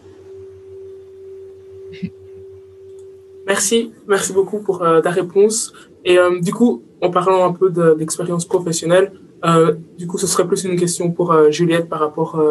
Merci, 3.46 3.92
merci 4.08 4.32
beaucoup 4.34 4.60
pour 4.60 4.84
euh, 4.84 5.02
ta 5.02 5.10
réponse. 5.10 5.74
Et 6.06 6.18
euh, 6.18 6.40
du 6.40 6.54
coup, 6.54 6.84
en 7.02 7.10
parlant 7.10 7.46
un 7.46 7.52
peu 7.52 7.70
d'expérience 7.98 8.46
professionnelle, 8.46 9.12
euh, 9.46 9.74
du 9.98 10.08
coup, 10.08 10.18
ce 10.18 10.28
serait 10.28 10.48
plus 10.48 10.64
une 10.64 10.78
question 10.78 11.12
pour 11.12 11.36
Juliette 11.52 11.90
par 11.90 12.00
rapport 12.00 12.42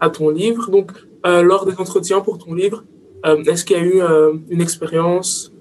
à 0.00 0.10
ton 0.10 0.28
livre. 0.28 0.70
Donc, 0.70 0.92
lors 1.24 1.64
des 1.64 1.74
entretiens 1.78 2.20
pour 2.20 2.36
ton 2.36 2.52
livre, 2.52 2.84
est-ce 3.24 3.64
qu'il 3.64 3.76
y 3.76 3.80
a 3.80 3.84
eu 3.84 4.02
une 4.50 4.60
expérience 4.60 5.52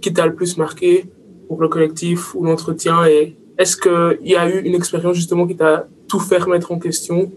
qui 0.00 0.12
t'a 0.14 0.26
le 0.26 0.34
plus 0.34 0.56
marqué 0.56 1.04
pour 1.48 1.60
le 1.60 1.68
collectif 1.68 2.34
ou 2.34 2.44
l'entretien? 2.44 3.04
Et 3.06 3.36
est-ce 3.58 3.76
qu'il 3.76 4.26
y 4.26 4.36
a 4.36 4.48
eu 4.48 4.62
une 4.62 4.74
expérience 4.74 5.16
justement 5.16 5.46
qui 5.46 5.56
t'a 5.56 5.86
tout 6.08 6.20
fait 6.20 6.38
remettre 6.38 6.72
en 6.72 6.78
question, 6.78 7.30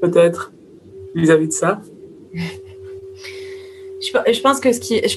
peut-être, 0.00 0.52
vis-à-vis 1.16 1.48
de 1.48 1.52
ça? 1.52 1.80
je, 4.00 4.40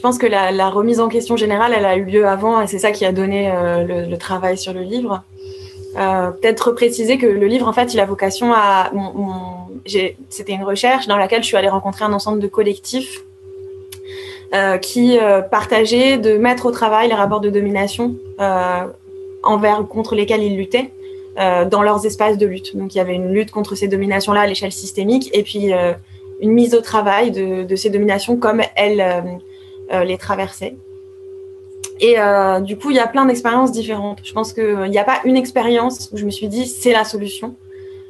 pense 0.02 0.18
que 0.18 0.28
la, 0.28 0.70
remise 0.70 1.00
en 1.00 1.08
question 1.08 1.38
générale, 1.38 1.74
elle 1.76 1.86
a 1.86 1.96
eu 1.96 2.04
lieu 2.04 2.28
avant, 2.28 2.62
et 2.62 2.68
c'est 2.68 2.80
ça 2.80 2.92
qui 2.92 3.06
a 3.06 3.12
donné 3.12 3.50
euh, 3.50 4.08
le, 4.08 4.18
travail 4.18 4.58
sur 4.58 4.74
le 4.74 4.82
livre. 4.82 5.24
Euh, 5.98 6.32
Peut-être 6.32 6.72
préciser 6.72 7.18
que 7.18 7.26
le 7.26 7.48
livre, 7.48 7.68
en 7.68 7.74
fait, 7.74 7.94
il 7.94 8.00
a 8.00 8.06
vocation 8.06 8.54
à. 8.54 8.92
C'était 10.30 10.54
une 10.54 10.64
recherche 10.64 11.08
dans 11.08 11.18
laquelle 11.18 11.44
je 11.44 11.48
suis 11.48 11.58
allée 11.58 11.70
rencontrer 11.70 12.06
un 12.06 12.14
ensemble 12.14 12.40
de 12.40 12.48
collectifs 12.48 13.24
euh, 14.54 14.78
qui 14.78 15.18
partageaient 15.50 16.18
de 16.18 16.38
mettre 16.38 16.66
au 16.66 16.72
travail 16.72 17.08
les 17.08 17.16
rapports 17.16 17.42
de 17.42 17.50
domination 17.50 18.16
envers 19.44 19.82
ou 19.82 19.84
contre 19.86 20.16
lesquels 20.16 20.44
ils 20.44 20.58
luttaient. 20.58 20.92
dans 21.38 21.84
leurs 21.84 22.06
espaces 22.06 22.38
de 22.38 22.46
lutte. 22.46 22.76
Donc 22.76 22.96
il 22.96 22.98
y 22.98 23.02
avait 23.02 23.16
une 23.16 23.34
lutte 23.34 23.52
contre 23.52 23.76
ces 23.76 23.88
dominations-là 23.88 24.42
à 24.42 24.48
l'échelle 24.48 24.72
systémique 24.72 25.30
et 25.34 25.44
puis 25.44 25.72
une 26.40 26.52
mise 26.52 26.76
au 26.76 26.82
travail 26.82 27.32
de, 27.32 27.76
ces 27.76 27.90
dominations 27.90 28.38
comme 28.38 28.62
elles 28.76 29.02
euh, 29.02 29.22
euh, 29.94 30.04
les 30.04 30.18
traversaient. 30.18 30.76
Et 32.00 32.16
euh, 32.18 32.60
du 32.60 32.78
coup, 32.78 32.90
il 32.90 32.98
y 32.98 33.00
a 33.00 33.08
plein 33.08 33.26
d'expériences 33.26 33.72
différentes. 33.72 34.20
Je 34.24 34.34
pense 34.34 34.52
qu'il 34.54 34.90
n'y 34.90 34.98
a 34.98 35.04
pas 35.04 35.22
une 35.26 35.38
expérience 35.38 36.10
où 36.12 36.18
je 36.18 36.26
me 36.26 36.32
suis 36.32 36.48
dit 36.48 36.66
c'est 36.66 36.92
la 36.92 37.06
solution. 37.06 37.56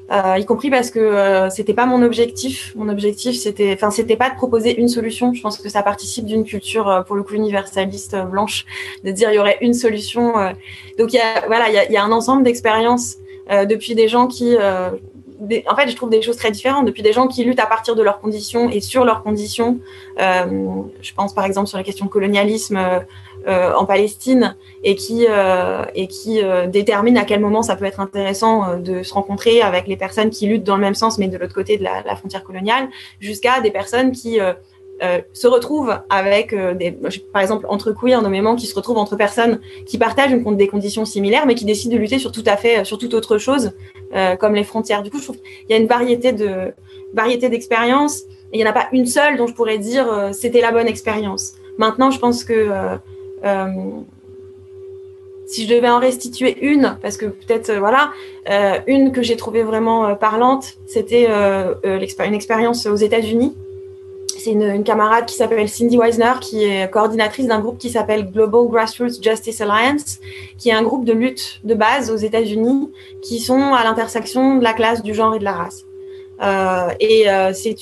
y 0.10 0.46
compris 0.46 0.70
parce 0.70 0.90
que 0.90 1.48
c'était 1.52 1.74
pas 1.74 1.86
mon 1.86 2.02
objectif. 2.02 2.74
Mon 2.76 2.90
objectif, 2.90 3.36
c'était, 3.36 3.74
enfin, 3.74 3.92
c'était 3.92 4.16
pas 4.16 4.30
de 4.30 4.36
proposer 4.36 4.80
une 4.80 4.88
solution. 4.88 5.34
Je 5.34 5.42
pense 5.42 5.58
que 5.58 5.70
ça 5.70 5.84
participe 5.84 6.26
d'une 6.26 6.44
culture, 6.44 7.04
pour 7.08 7.16
le 7.16 7.24
coup, 7.24 7.34
universaliste 7.36 8.16
blanche, 8.32 8.66
de 9.04 9.12
dire 9.12 9.32
il 9.32 9.36
y 9.36 9.40
aurait 9.40 9.58
une 9.62 9.74
solution. 9.74 10.34
donc 10.98 11.14
il 11.14 11.18
y 11.18 11.20
a, 11.20 11.46
voilà, 11.48 11.66
il 11.70 11.92
y 11.92 11.98
a, 11.98 12.04
un 12.04 12.12
ensemble 12.12 12.44
d'expériences 12.44 13.18
depuis 13.50 13.96
des 13.96 14.08
gens 14.08 14.28
qui 14.28 14.56
en 15.68 15.76
fait, 15.76 15.90
je 15.90 15.96
trouve 15.96 16.10
des 16.10 16.22
choses 16.22 16.38
très 16.38 16.52
différentes. 16.52 16.86
Depuis 16.86 17.04
des 17.04 17.14
gens 17.14 17.28
qui 17.28 17.44
luttent 17.44 17.60
à 17.60 17.66
partir 17.66 17.96
de 17.96 18.04
leurs 18.04 18.20
conditions 18.20 18.70
et 18.70 18.82
sur 18.82 19.06
leurs 19.06 19.24
conditions. 19.24 19.80
Euh, 20.20 20.46
je 21.02 21.14
pense 21.14 21.34
par 21.34 21.46
exemple 21.46 21.68
sur 21.68 21.78
la 21.78 21.84
question 21.84 22.08
colonialisme 22.08 22.78
euh, 22.78 23.00
euh, 23.48 23.74
en 23.74 23.86
Palestine 23.86 24.56
et 24.84 24.96
qui, 24.96 25.26
et 25.96 26.08
qui 26.08 26.42
déterminent 26.68 27.20
à 27.20 27.26
quel 27.26 27.42
moment 27.42 27.62
ça 27.62 27.76
peut 27.76 27.86
être 27.86 28.00
intéressant 28.00 28.78
de 28.78 29.04
se 29.04 29.14
rencontrer 29.14 29.62
avec 29.62 29.88
les 29.88 29.98
personnes 29.98 30.30
qui 30.30 30.48
luttent 30.48 30.64
dans 30.64 30.76
le 30.76 30.82
même 30.82 30.96
sens 30.96 31.18
mais 31.18 31.28
de 31.28 31.38
l'autre 31.38 31.54
côté 31.54 31.78
de 31.78 31.84
la, 31.84 32.16
frontière 32.16 32.44
coloniale, 32.44 32.88
jusqu'à 33.20 33.60
des 33.60 33.72
personnes 33.72 34.12
qui 34.12 34.40
euh, 35.02 35.22
se 35.34 35.48
retrouvent 35.48 36.00
avec 36.10 36.54
euh, 36.54 36.76
des, 36.76 36.92
par 37.34 37.42
exemple 37.42 37.66
entre 37.68 37.92
queer 37.92 38.22
nommément 38.22 38.56
qui 38.56 38.68
se 38.68 38.76
retrouvent 38.76 39.00
entre 39.00 39.16
personnes 39.16 39.60
qui 39.88 39.98
partagent 39.98 40.32
une, 40.32 40.56
des 40.56 40.68
conditions 40.68 41.04
similaires 41.04 41.48
mais 41.48 41.56
qui 41.56 41.66
décident 41.66 41.96
de 41.96 42.00
lutter 42.00 42.20
sur 42.20 42.32
tout 42.32 42.44
à 42.46 42.56
fait 42.58 42.86
sur 42.86 43.00
toute 43.00 43.16
autre 43.16 43.40
chose 43.40 43.72
euh, 44.16 44.36
comme 44.36 44.56
les 44.56 44.64
frontières. 44.64 45.04
Du 45.04 45.10
coup 45.10 45.20
je 45.20 45.24
trouve 45.24 45.38
qu'il 45.38 45.70
y 45.70 45.74
a 45.74 45.78
une 45.78 45.88
variété 45.88 46.32
de 46.32 46.74
variété 47.14 47.50
d'expériences. 47.50 48.22
Et 48.52 48.58
il 48.58 48.62
n'y 48.62 48.66
en 48.66 48.70
a 48.70 48.74
pas 48.74 48.88
une 48.92 49.08
seule 49.08 49.38
dont 49.38 49.48
je 49.48 49.54
pourrais 49.54 49.80
dire 49.80 50.30
c'était 50.32 50.62
la 50.62 50.72
bonne 50.72 50.88
expérience. 50.88 51.54
Maintenant 51.80 52.12
je 52.12 52.20
pense 52.20 52.44
que 52.44 52.70
si 55.48 55.68
je 55.68 55.76
devais 55.76 55.90
en 55.90 56.00
restituer 56.00 56.58
une, 56.62 56.98
parce 57.02 57.18
que 57.18 57.26
peut-être 57.26 57.74
voilà, 57.74 58.12
une 58.86 59.12
que 59.12 59.24
j'ai 59.24 59.38
trouvée 59.38 59.64
vraiment 59.64 60.14
parlante, 60.16 60.76
c'était 60.86 61.28
une 61.84 62.34
expérience 62.36 62.86
aux 62.86 62.96
États-Unis 62.96 63.56
c'est 64.44 64.52
une, 64.52 64.84
camarade 64.84 65.26
qui 65.26 65.36
s'appelle 65.36 65.70
Cindy 65.70 65.98
Weisner, 65.98 66.34
qui 66.42 66.64
est 66.64 66.90
coordinatrice 66.90 67.48
d'un 67.48 67.60
groupe 67.60 67.78
qui 67.78 67.90
s'appelle 67.90 68.30
Global 68.30 68.68
Grassroots 68.68 69.22
Justice 69.22 69.62
Alliance, 69.62 70.20
qui 70.58 70.70
est 70.70 70.74
un 70.74 70.84
groupe 70.84 71.06
de 71.06 71.14
lutte 71.14 71.62
de 71.64 71.74
base 71.74 72.12
aux 72.12 72.18
États-Unis, 72.18 72.92
qui 73.22 73.40
sont 73.40 73.74
à 73.74 73.84
l'intersection 73.84 74.58
de 74.58 74.64
la 74.64 74.74
classe, 74.74 75.02
du 75.02 75.14
genre 75.14 75.36
et 75.36 75.40
de 75.40 75.46
la 75.46 75.54
race. 75.54 75.86
Euh, 76.42 76.90
et 77.00 77.30
euh, 77.30 77.54
c'est 77.54 77.76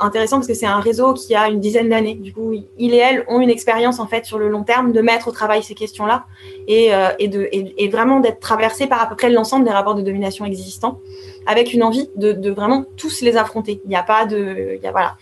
intéressant 0.00 0.38
parce 0.38 0.48
que 0.48 0.54
c'est 0.54 0.66
un 0.66 0.80
réseau 0.80 1.14
qui 1.14 1.34
a 1.36 1.48
une 1.48 1.60
dizaine 1.60 1.88
d'années. 1.88 2.14
Du 2.14 2.32
coup, 2.32 2.52
il 2.78 2.94
et 2.94 2.96
elle 2.96 3.24
ont 3.28 3.40
une 3.40 3.50
expérience 3.50 4.00
en 4.00 4.06
fait 4.06 4.24
sur 4.24 4.38
le 4.38 4.48
long 4.48 4.64
terme 4.64 4.92
de 4.92 5.00
mettre 5.00 5.28
au 5.28 5.32
travail 5.32 5.62
ces 5.62 5.74
questions-là 5.74 6.24
et, 6.66 6.92
euh, 6.94 7.10
de 7.20 7.90
vraiment 7.90 8.18
d'être 8.18 8.40
traversé 8.40 8.86
par 8.86 9.02
à 9.02 9.08
peu 9.08 9.14
près 9.14 9.30
l'ensemble 9.30 9.64
des 9.64 9.70
rapports 9.70 9.94
de 9.94 10.02
domination 10.02 10.44
existants, 10.44 11.00
avec 11.46 11.72
une 11.72 11.84
envie 11.84 12.08
de, 12.16 12.50
vraiment 12.50 12.84
tous 12.96 13.20
les 13.20 13.36
affronter. 13.36 13.80
Il 13.84 13.88
n'y 13.88 13.96
a 13.96 14.02
pas 14.02 14.26
de, 14.26 14.80
voilà. 14.90 15.16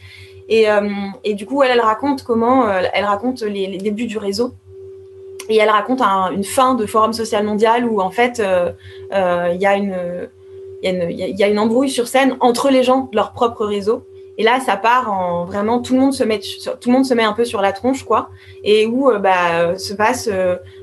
Et, 0.51 0.69
euh, 0.69 0.89
et, 1.23 1.35
du 1.35 1.47
coup, 1.47 1.63
elle, 1.63 1.81
raconte 1.81 2.25
comment, 2.25 2.67
euh, 2.67 2.83
elle 2.93 3.05
raconte 3.05 3.43
les, 3.43 3.79
débuts 3.79 4.07
du 4.07 4.19
réseau. 4.19 4.53
Et 5.49 5.57
elle 5.57 5.71
raconte 5.71 6.03
une 6.03 6.45
fin 6.45 6.75
de 6.75 6.87
Forum 6.87 7.13
social 7.13 7.45
mondial 7.45 7.85
où 7.85 8.01
en 8.01 8.11
fait, 8.11 8.41
euh, 8.41 8.73
il 9.11 9.61
y 9.61 9.67
a 9.67 9.77
une 9.77 10.29
y, 10.83 11.43
a 11.43 11.49
une 11.49 11.59
embrouille 11.59 11.91
sur 11.91 12.07
scène 12.07 12.37
entre 12.41 12.71
les 12.71 12.83
gens 12.83 13.09
de 13.11 13.17
leur 13.17 13.33
propre 13.33 13.65
réseau. 13.65 14.05
Et 14.39 14.45
là, 14.45 14.61
ça 14.61 14.77
part 14.77 15.13
en 15.13 15.45
vraiment 15.45 15.81
tout 15.81 15.95
le 15.95 16.01
monde 16.01 16.15
se 16.15 16.23
met 16.25 16.39
tout 16.39 16.89
le 16.89 16.93
monde 16.93 17.05
se 17.05 17.15
met 17.15 17.25
un 17.25 17.33
peu 17.33 17.45
sur 17.45 17.61
la 17.61 17.73
tronche, 17.73 18.05
quoi. 18.05 18.31
Et 18.63 18.87
où 18.87 19.11
bah, 19.19 19.77
se 19.77 19.93
passe 19.93 20.31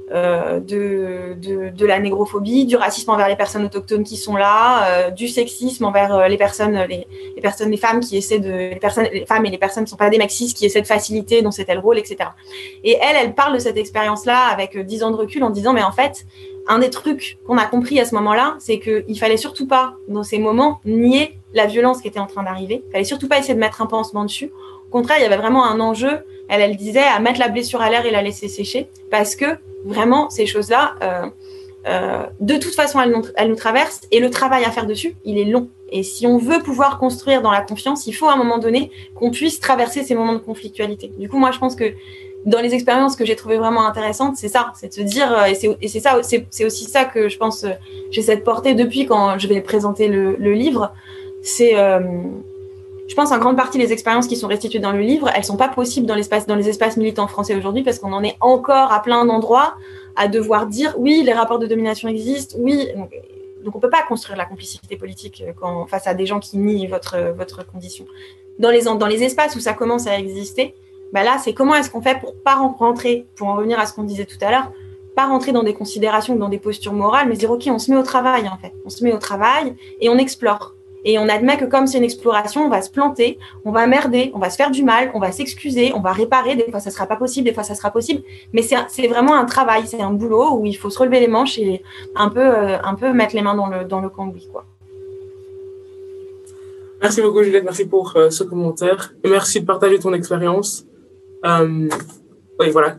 de, 0.09 1.33
de, 1.33 1.69
de, 1.69 1.85
la 1.85 1.99
négrophobie, 1.99 2.65
du 2.65 2.77
racisme 2.77 3.11
envers 3.11 3.27
les 3.27 3.35
personnes 3.35 3.65
autochtones 3.65 4.03
qui 4.03 4.15
sont 4.15 4.37
là, 4.37 4.87
euh, 4.89 5.11
du 5.11 5.27
sexisme 5.27 5.83
envers 5.83 6.15
euh, 6.15 6.27
les 6.27 6.37
personnes, 6.37 6.79
les, 6.87 7.05
personnes, 7.41 7.71
les 7.71 7.77
femmes 7.77 7.99
qui 7.99 8.15
essaient 8.15 8.39
de, 8.39 8.49
les 8.49 8.79
personnes, 8.79 9.07
les 9.11 9.25
femmes 9.25 9.45
et 9.45 9.49
les 9.49 9.57
personnes 9.57 9.85
sont 9.85 9.97
pas 9.97 10.09
des 10.09 10.17
maxis 10.17 10.53
qui 10.53 10.65
essaient 10.65 10.81
de 10.81 10.87
faciliter 10.87 11.41
dans 11.41 11.51
cet 11.51 11.69
rôle, 11.77 11.97
etc. 11.97 12.29
Et 12.83 12.97
elle, 13.01 13.17
elle 13.21 13.33
parle 13.33 13.53
de 13.55 13.59
cette 13.59 13.75
expérience-là 13.75 14.47
avec 14.47 14.77
dix 14.77 15.03
ans 15.03 15.11
de 15.11 15.17
recul 15.17 15.43
en 15.43 15.49
disant, 15.49 15.73
mais 15.73 15.83
en 15.83 15.91
fait, 15.91 16.25
un 16.67 16.79
des 16.79 16.89
trucs 16.89 17.37
qu'on 17.45 17.57
a 17.57 17.65
compris 17.65 17.99
à 17.99 18.05
ce 18.05 18.15
moment-là, 18.15 18.55
c'est 18.59 18.79
qu'il 18.79 19.19
fallait 19.19 19.37
surtout 19.37 19.67
pas, 19.67 19.95
dans 20.07 20.23
ces 20.23 20.39
moments, 20.39 20.79
nier 20.85 21.37
la 21.53 21.65
violence 21.65 22.01
qui 22.01 22.07
était 22.07 22.19
en 22.19 22.27
train 22.27 22.43
d'arriver. 22.43 22.83
Il 22.87 22.91
fallait 22.91 23.03
surtout 23.03 23.27
pas 23.27 23.39
essayer 23.39 23.55
de 23.55 23.59
mettre 23.59 23.81
un 23.81 23.87
pansement 23.87 24.23
dessus. 24.23 24.51
Au 24.87 24.89
contraire, 24.89 25.17
il 25.19 25.23
y 25.23 25.25
avait 25.25 25.37
vraiment 25.37 25.65
un 25.65 25.79
enjeu 25.79 26.23
Elle, 26.49 26.61
elle 26.61 26.77
disait 26.77 27.03
à 27.03 27.19
mettre 27.19 27.39
la 27.39 27.49
blessure 27.49 27.81
à 27.81 27.89
l'air 27.89 28.05
et 28.05 28.11
la 28.11 28.21
laisser 28.21 28.47
sécher 28.47 28.87
parce 29.11 29.35
que 29.35 29.45
vraiment, 29.85 30.29
ces 30.29 30.45
choses-là, 30.45 30.95
euh, 31.01 31.27
euh, 31.87 32.23
de 32.39 32.57
toute 32.57 32.75
façon, 32.75 32.99
elles 33.01 33.49
nous, 33.49 33.55
traversent 33.55 34.01
et 34.11 34.19
le 34.19 34.29
travail 34.29 34.65
à 34.65 34.71
faire 34.71 34.85
dessus, 34.85 35.15
il 35.23 35.37
est 35.37 35.45
long. 35.45 35.69
Et 35.91 36.03
si 36.03 36.27
on 36.27 36.37
veut 36.37 36.59
pouvoir 36.59 36.99
construire 36.99 37.41
dans 37.41 37.51
la 37.51 37.61
confiance, 37.61 38.07
il 38.07 38.13
faut 38.13 38.27
à 38.27 38.33
un 38.33 38.37
moment 38.37 38.57
donné 38.57 38.91
qu'on 39.15 39.31
puisse 39.31 39.59
traverser 39.59 40.03
ces 40.03 40.15
moments 40.15 40.33
de 40.33 40.39
conflictualité. 40.39 41.13
Du 41.17 41.29
coup, 41.29 41.37
moi, 41.37 41.51
je 41.51 41.59
pense 41.59 41.75
que 41.75 41.93
dans 42.45 42.59
les 42.59 42.73
expériences 42.73 43.15
que 43.15 43.25
j'ai 43.25 43.35
trouvées 43.35 43.57
vraiment 43.57 43.87
intéressantes, 43.87 44.35
c'est 44.35 44.49
ça, 44.49 44.73
c'est 44.75 44.89
de 44.89 44.93
se 44.93 45.01
dire, 45.01 45.31
euh, 45.31 45.45
et 45.81 45.87
c'est 45.87 45.99
ça, 45.99 46.19
c'est 46.23 46.65
aussi 46.65 46.85
ça 46.85 47.05
que 47.05 47.29
je 47.29 47.37
pense, 47.37 47.65
j'essaie 48.11 48.35
de 48.35 48.41
porter 48.41 48.73
depuis 48.73 49.05
quand 49.05 49.37
je 49.39 49.47
vais 49.47 49.61
présenter 49.61 50.07
le, 50.07 50.35
le 50.37 50.53
livre, 50.53 50.93
c'est 51.41 51.75
je 53.07 53.15
pense 53.15 53.31
en 53.31 53.37
grande 53.37 53.55
partie 53.55 53.77
les 53.77 53.93
expériences 53.93 54.27
qui 54.27 54.35
sont 54.35 54.47
restituées 54.47 54.79
dans 54.79 54.91
le 54.91 54.99
livre, 54.99 55.29
elles 55.33 55.45
sont 55.45 55.57
pas 55.57 55.69
possibles 55.69 56.05
dans 56.05 56.15
l'espace 56.15 56.45
dans 56.45 56.55
les 56.55 56.67
espaces 56.67 56.97
militants 56.97 57.27
français 57.27 57.55
aujourd'hui 57.55 57.83
parce 57.83 57.99
qu'on 57.99 58.13
en 58.13 58.23
est 58.23 58.35
encore 58.41 58.91
à 58.91 59.01
plein 59.01 59.25
d'endroits 59.25 59.75
à 60.15 60.27
devoir 60.27 60.67
dire 60.67 60.93
oui, 60.97 61.23
les 61.23 61.33
rapports 61.33 61.59
de 61.59 61.67
domination 61.67 62.09
existent, 62.09 62.55
oui. 62.59 62.87
Donc, 62.95 63.11
donc 63.63 63.75
on 63.75 63.79
peut 63.79 63.89
pas 63.89 64.03
construire 64.03 64.37
la 64.37 64.45
complicité 64.45 64.97
politique 64.97 65.43
euh, 65.45 65.85
face 65.87 66.07
à 66.07 66.13
des 66.13 66.25
gens 66.25 66.39
qui 66.39 66.57
nient 66.57 66.87
votre 66.87 67.17
votre 67.35 67.65
condition. 67.65 68.05
Dans 68.59 68.71
les 68.71 69.23
espaces 69.23 69.55
où 69.55 69.59
ça 69.59 69.73
commence 69.73 70.07
à 70.07 70.17
exister, 70.17 70.75
bah 71.13 71.23
là 71.23 71.37
c'est 71.41 71.53
comment 71.53 71.75
est-ce 71.75 71.89
qu'on 71.89 72.01
fait 72.01 72.19
pour 72.19 72.35
pas 72.35 72.55
rentrer 72.55 73.25
pour 73.35 73.47
en 73.47 73.55
revenir 73.55 73.79
à 73.79 73.85
ce 73.85 73.93
qu'on 73.93 74.03
disait 74.03 74.25
tout 74.25 74.37
à 74.41 74.51
l'heure, 74.51 74.71
pas 75.15 75.27
rentrer 75.27 75.51
dans 75.51 75.63
des 75.63 75.73
considérations, 75.73 76.35
dans 76.35 76.49
des 76.49 76.59
postures 76.59 76.93
morales, 76.93 77.27
mais 77.29 77.35
dire 77.35 77.51
ok, 77.51 77.63
on 77.67 77.79
se 77.79 77.89
met 77.91 77.97
au 77.97 78.03
travail 78.03 78.47
en 78.49 78.57
fait, 78.57 78.73
on 78.85 78.89
se 78.89 79.03
met 79.03 79.13
au 79.13 79.19
travail 79.19 79.75
et 80.01 80.09
on 80.09 80.17
explore. 80.17 80.73
Et 81.05 81.17
on 81.19 81.29
admet 81.29 81.57
que 81.57 81.65
comme 81.65 81.87
c'est 81.87 81.97
une 81.97 82.03
exploration, 82.03 82.65
on 82.65 82.69
va 82.69 82.81
se 82.81 82.89
planter, 82.89 83.39
on 83.65 83.71
va 83.71 83.87
merder, 83.87 84.31
on 84.33 84.39
va 84.39 84.49
se 84.49 84.55
faire 84.55 84.71
du 84.71 84.83
mal, 84.83 85.11
on 85.13 85.19
va 85.19 85.31
s'excuser, 85.31 85.93
on 85.95 86.01
va 86.01 86.11
réparer. 86.11 86.55
Des 86.55 86.69
fois, 86.69 86.79
ça 86.79 86.91
sera 86.91 87.05
pas 87.05 87.15
possible, 87.15 87.47
des 87.47 87.53
fois, 87.53 87.63
ça 87.63 87.75
sera 87.75 87.91
possible. 87.91 88.23
Mais 88.53 88.61
c'est 88.61 89.07
vraiment 89.07 89.35
un 89.35 89.45
travail, 89.45 89.83
c'est 89.85 90.01
un 90.01 90.11
boulot 90.11 90.57
où 90.57 90.65
il 90.65 90.75
faut 90.75 90.89
se 90.89 90.99
relever 90.99 91.19
les 91.19 91.27
manches 91.27 91.59
et 91.59 91.81
un 92.15 92.29
peu, 92.29 92.41
euh, 92.41 92.77
un 92.83 92.95
peu 92.95 93.13
mettre 93.13 93.35
les 93.35 93.41
mains 93.41 93.55
dans 93.55 93.67
le, 93.67 93.85
dans 93.85 94.01
le 94.01 94.09
cambouis, 94.09 94.49
quoi. 94.51 94.65
Merci 97.01 97.21
beaucoup, 97.21 97.43
Juliette. 97.43 97.63
Merci 97.63 97.85
pour 97.85 98.13
euh, 98.15 98.31
ce 98.31 98.43
commentaire. 98.43 99.13
Merci 99.23 99.61
de 99.61 99.65
partager 99.65 99.99
ton 99.99 100.13
expérience. 100.13 100.83
Euh, 101.45 101.87
oui, 102.59 102.69
voilà. 102.71 102.97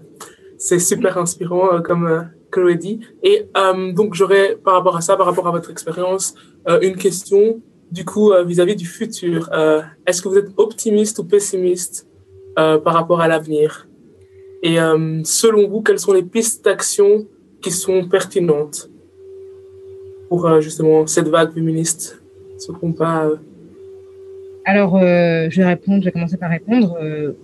C'est 0.56 0.78
super 0.78 1.18
inspirant, 1.18 1.82
comme 1.82 2.30
Chloé 2.52 2.76
dit. 2.76 3.00
Et 3.22 3.48
donc, 3.94 4.14
j'aurais, 4.14 4.56
par 4.56 4.74
rapport 4.74 4.96
à 4.96 5.00
ça, 5.00 5.16
par 5.16 5.26
rapport 5.26 5.46
à 5.46 5.50
votre 5.50 5.70
expérience, 5.70 6.34
une 6.82 6.96
question 6.96 7.60
du 7.90 8.04
coup, 8.04 8.32
euh, 8.32 8.44
vis-à-vis 8.44 8.76
du 8.76 8.86
futur, 8.86 9.48
euh, 9.52 9.80
est-ce 10.06 10.22
que 10.22 10.28
vous 10.28 10.38
êtes 10.38 10.50
optimiste 10.56 11.18
ou 11.18 11.24
pessimiste 11.24 12.06
euh, 12.58 12.78
par 12.78 12.94
rapport 12.94 13.20
à 13.20 13.28
l'avenir? 13.28 13.88
Et 14.62 14.78
selon 15.22 15.68
vous, 15.68 15.82
quelles 15.82 16.00
sont 16.00 16.12
les 16.12 16.24
pistes 16.24 16.64
d'action 16.64 17.28
qui 17.62 17.70
sont 17.70 18.08
pertinentes 18.08 18.90
pour 20.28 20.60
justement 20.60 21.06
cette 21.06 21.28
vague 21.28 21.52
féministe? 21.52 22.20
Ce 22.58 22.72
combat 22.72 23.30
alors, 24.64 24.98
je 24.98 25.56
vais 25.56 25.64
répondre, 25.64 26.00
je 26.00 26.06
vais 26.06 26.12
commencer 26.12 26.36
par 26.36 26.50
répondre. 26.50 26.98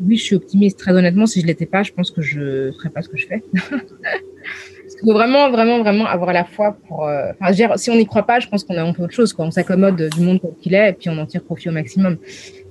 oui, 0.04 0.16
je 0.16 0.24
suis 0.24 0.34
optimiste. 0.34 0.76
Très 0.80 0.90
honnêtement, 0.90 1.24
si 1.24 1.40
je 1.40 1.46
l'étais 1.46 1.66
pas, 1.66 1.84
je 1.84 1.92
pense 1.92 2.10
que 2.10 2.20
je 2.20 2.72
ferais 2.72 2.90
pas 2.90 3.00
ce 3.00 3.08
que 3.08 3.16
je 3.16 3.28
fais. 3.28 3.44
Il 5.02 5.06
faut 5.06 5.12
vraiment, 5.12 5.50
vraiment, 5.50 5.80
vraiment 5.80 6.06
avoir 6.06 6.32
la 6.32 6.44
foi 6.44 6.76
pour. 6.86 7.06
Euh, 7.08 7.32
si 7.76 7.90
on 7.90 7.96
n'y 7.96 8.06
croit 8.06 8.22
pas, 8.24 8.40
je 8.40 8.48
pense 8.48 8.64
qu'on 8.64 8.76
a 8.76 8.92
peu 8.92 9.02
autre 9.02 9.12
chose. 9.12 9.32
Quoi. 9.32 9.46
On 9.46 9.50
s'accommode 9.50 10.08
du 10.16 10.20
monde 10.20 10.40
qu'il 10.60 10.74
est 10.74 10.90
et 10.90 10.92
puis 10.92 11.08
on 11.10 11.18
en 11.18 11.26
tire 11.26 11.42
profit 11.42 11.68
au 11.68 11.72
maximum. 11.72 12.16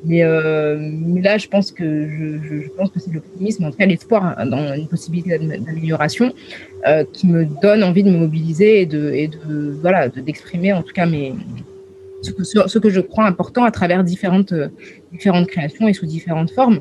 Mais, 0.06 0.24
euh, 0.24 0.92
là, 1.22 1.38
je 1.38 1.48
pense 1.48 1.72
que 1.72 2.08
je, 2.08 2.42
je, 2.44 2.70
pense 2.78 2.90
que 2.92 3.00
c'est 3.00 3.12
l'optimisme, 3.14 3.64
en 3.66 3.72
tout 3.72 3.78
cas 3.78 3.86
l'espoir 3.86 4.36
hein, 4.38 4.46
dans 4.46 4.74
une 4.74 4.88
possibilité 4.88 5.38
d'amélioration, 5.38 6.34
euh, 6.88 7.06
qui 7.14 7.28
me 7.28 7.46
donne 7.46 7.84
envie 7.84 8.04
de 8.04 8.10
me 8.10 8.18
mobiliser 8.18 8.82
et 8.82 8.86
de 8.86 9.78
voilà, 9.82 10.10
d'exprimer 10.10 10.74
en 10.74 10.82
tout 10.82 10.94
cas 10.94 11.06
mes 11.06 11.34
ce 12.22 12.32
que, 12.32 12.44
ce 12.44 12.80
que 12.80 12.90
je 12.90 13.02
crois 13.02 13.26
important 13.26 13.66
à 13.66 13.72
travers 13.72 14.02
différentes 14.04 14.54
différentes 15.12 15.48
créations 15.48 15.88
et 15.88 15.94
sous 15.94 16.06
différentes 16.06 16.52
formes. 16.52 16.80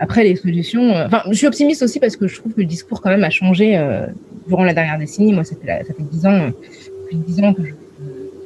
Après, 0.00 0.24
les 0.24 0.36
solutions. 0.36 0.90
Enfin, 0.90 1.22
je 1.30 1.34
suis 1.34 1.46
optimiste 1.46 1.82
aussi 1.82 2.00
parce 2.00 2.16
que 2.16 2.26
je 2.26 2.36
trouve 2.40 2.52
que 2.52 2.60
le 2.60 2.66
discours 2.66 3.00
quand 3.00 3.10
même 3.10 3.24
a 3.24 3.30
changé 3.30 3.76
durant 4.46 4.64
la 4.64 4.74
dernière 4.74 4.98
décennie. 4.98 5.32
Moi, 5.32 5.44
ça 5.44 5.56
fait, 5.56 5.84
ça 5.84 5.94
fait 5.94 6.02
10 6.02 6.26
ans, 6.26 6.50
10 7.12 7.40
ans 7.40 7.54
que 7.54 7.62
je 7.62 7.68
suis 7.68 7.76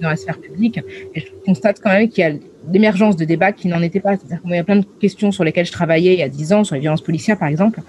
dans 0.00 0.10
la 0.10 0.16
sphère 0.16 0.38
publique. 0.38 0.80
Et 1.14 1.20
je 1.20 1.26
constate 1.44 1.80
quand 1.80 1.90
même 1.90 2.08
qu'il 2.08 2.24
y 2.24 2.26
a 2.26 2.32
l'émergence 2.70 3.16
de 3.16 3.24
débats 3.24 3.52
qui 3.52 3.68
n'en 3.68 3.82
étaient 3.82 4.00
pas. 4.00 4.16
C'est-à-dire 4.16 4.42
qu'il 4.42 4.50
y 4.50 4.58
a 4.58 4.64
plein 4.64 4.76
de 4.76 4.86
questions 5.00 5.32
sur 5.32 5.44
lesquelles 5.44 5.66
je 5.66 5.72
travaillais 5.72 6.14
il 6.14 6.20
y 6.20 6.22
a 6.22 6.28
10 6.28 6.52
ans, 6.52 6.64
sur 6.64 6.74
les 6.74 6.80
violences 6.80 7.02
policières, 7.02 7.38
par 7.38 7.48
exemple. 7.48 7.80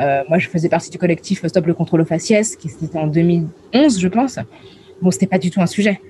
Euh, 0.00 0.22
moi, 0.28 0.38
je 0.38 0.48
faisais 0.48 0.68
partie 0.68 0.90
du 0.90 0.98
collectif 0.98 1.46
Stop 1.46 1.66
le 1.66 1.74
contrôle 1.74 2.00
aux 2.00 2.06
faciès, 2.06 2.56
qui 2.56 2.68
c'était 2.68 2.98
en 2.98 3.06
2011, 3.06 4.00
je 4.00 4.08
pense. 4.08 4.38
Bon, 5.00 5.10
c'était 5.10 5.26
pas 5.26 5.38
du 5.38 5.50
tout 5.50 5.60
un 5.60 5.66
sujet. 5.66 6.00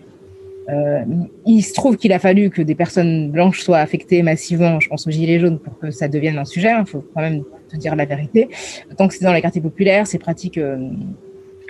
Euh, 0.71 1.05
il 1.45 1.63
se 1.63 1.75
trouve 1.75 1.99
qu'il 1.99 2.13
a 2.13 2.19
fallu 2.19 2.49
que 2.49 2.63
des 2.63 2.75
personnes 2.75 3.31
blanches 3.31 3.61
soient 3.61 3.81
affectées 3.81 4.23
massivement, 4.23 4.81
je 4.81 4.89
pense 4.89 5.07
aux 5.07 5.11
gilets 5.11 5.39
jaunes, 5.39 5.59
pour 5.59 5.79
que 5.79 5.91
ça 5.91 6.09
devienne 6.09 6.39
un 6.39 6.47
sujet. 6.47 6.69
Il 6.69 6.73
hein. 6.73 6.85
faut 6.87 7.05
quand 7.15 7.21
même 7.21 7.43
te 7.69 7.77
dire 7.77 7.95
la 7.97 8.07
vérité. 8.07 8.49
Tant 8.97 9.09
que 9.09 9.15
c'est 9.15 9.25
dans 9.25 9.33
les 9.33 9.43
quartiers 9.43 9.61
populaires, 9.61 10.07
ces 10.07 10.19
pratiques 10.19 10.59
euh, 10.59 10.89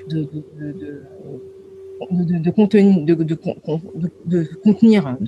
de, 0.08 0.26
contenir, 2.50 3.04
de 3.04 3.24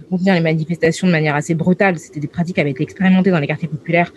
contenir 0.08 0.34
les 0.34 0.40
manifestations 0.40 1.06
de 1.06 1.12
manière 1.12 1.34
assez 1.34 1.54
brutale. 1.54 1.98
C'était 1.98 2.20
des 2.20 2.28
pratiques 2.28 2.56
qui 2.56 2.60
avaient 2.60 2.70
été 2.70 2.82
expérimentées 2.82 3.30
dans 3.30 3.38
les 3.38 3.46
quartiers 3.46 3.68
populaires 3.68 4.12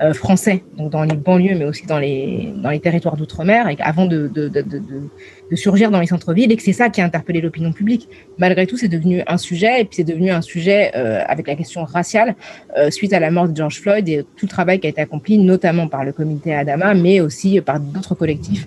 euh, 0.00 0.12
français, 0.12 0.64
donc 0.76 0.90
dans 0.90 1.04
les 1.04 1.16
banlieues, 1.16 1.54
mais 1.56 1.64
aussi 1.64 1.86
dans 1.86 1.98
les, 1.98 2.52
dans 2.56 2.70
les 2.70 2.80
territoires 2.80 3.16
d'outre-mer, 3.16 3.68
et 3.68 3.76
avant 3.78 4.06
de, 4.06 4.26
de, 4.26 4.48
de, 4.48 4.62
de, 4.62 5.56
surgir 5.56 5.92
dans 5.92 6.00
les 6.00 6.08
centres-villes, 6.08 6.50
et 6.50 6.56
que 6.56 6.62
c'est 6.64 6.72
ça 6.72 6.88
qui 6.88 7.00
a 7.00 7.04
interpellé 7.04 7.40
l'opinion 7.40 7.72
publique. 7.72 8.08
Malgré 8.38 8.66
tout, 8.66 8.76
c'est 8.76 8.88
devenu 8.88 9.22
un 9.28 9.36
sujet, 9.36 9.82
et 9.82 9.84
puis 9.84 9.96
c'est 9.96 10.04
devenu 10.04 10.30
un 10.30 10.40
sujet 10.40 10.90
euh, 10.96 11.22
avec 11.28 11.46
la 11.46 11.54
question 11.54 11.84
raciale, 11.84 12.34
euh, 12.76 12.90
suite 12.90 13.12
à 13.12 13.20
la 13.20 13.30
mort 13.30 13.48
de 13.48 13.56
George 13.56 13.80
Floyd 13.80 14.08
et 14.08 14.24
tout 14.36 14.46
le 14.46 14.48
travail 14.48 14.80
qui 14.80 14.88
a 14.88 14.90
été 14.90 15.00
accompli, 15.00 15.38
notamment 15.38 15.86
par 15.86 16.04
le 16.04 16.12
comité 16.12 16.52
Adama, 16.52 16.94
mais 16.94 17.20
aussi 17.20 17.60
par 17.60 17.78
d'autres 17.78 18.16
collectifs. 18.16 18.66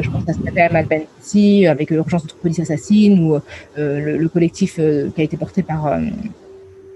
Je 0.00 0.08
pense 0.10 0.22
à 0.28 0.72
Malben 0.72 1.02
ici, 1.20 1.66
avec 1.66 1.90
l'urgence 1.90 2.24
de 2.24 2.32
police 2.32 2.60
assassine, 2.60 3.18
ou 3.24 3.38
le, 3.76 4.16
le, 4.16 4.28
collectif 4.28 4.76
qui 4.76 5.20
a 5.20 5.24
été 5.24 5.36
porté 5.36 5.64
par 5.64 5.98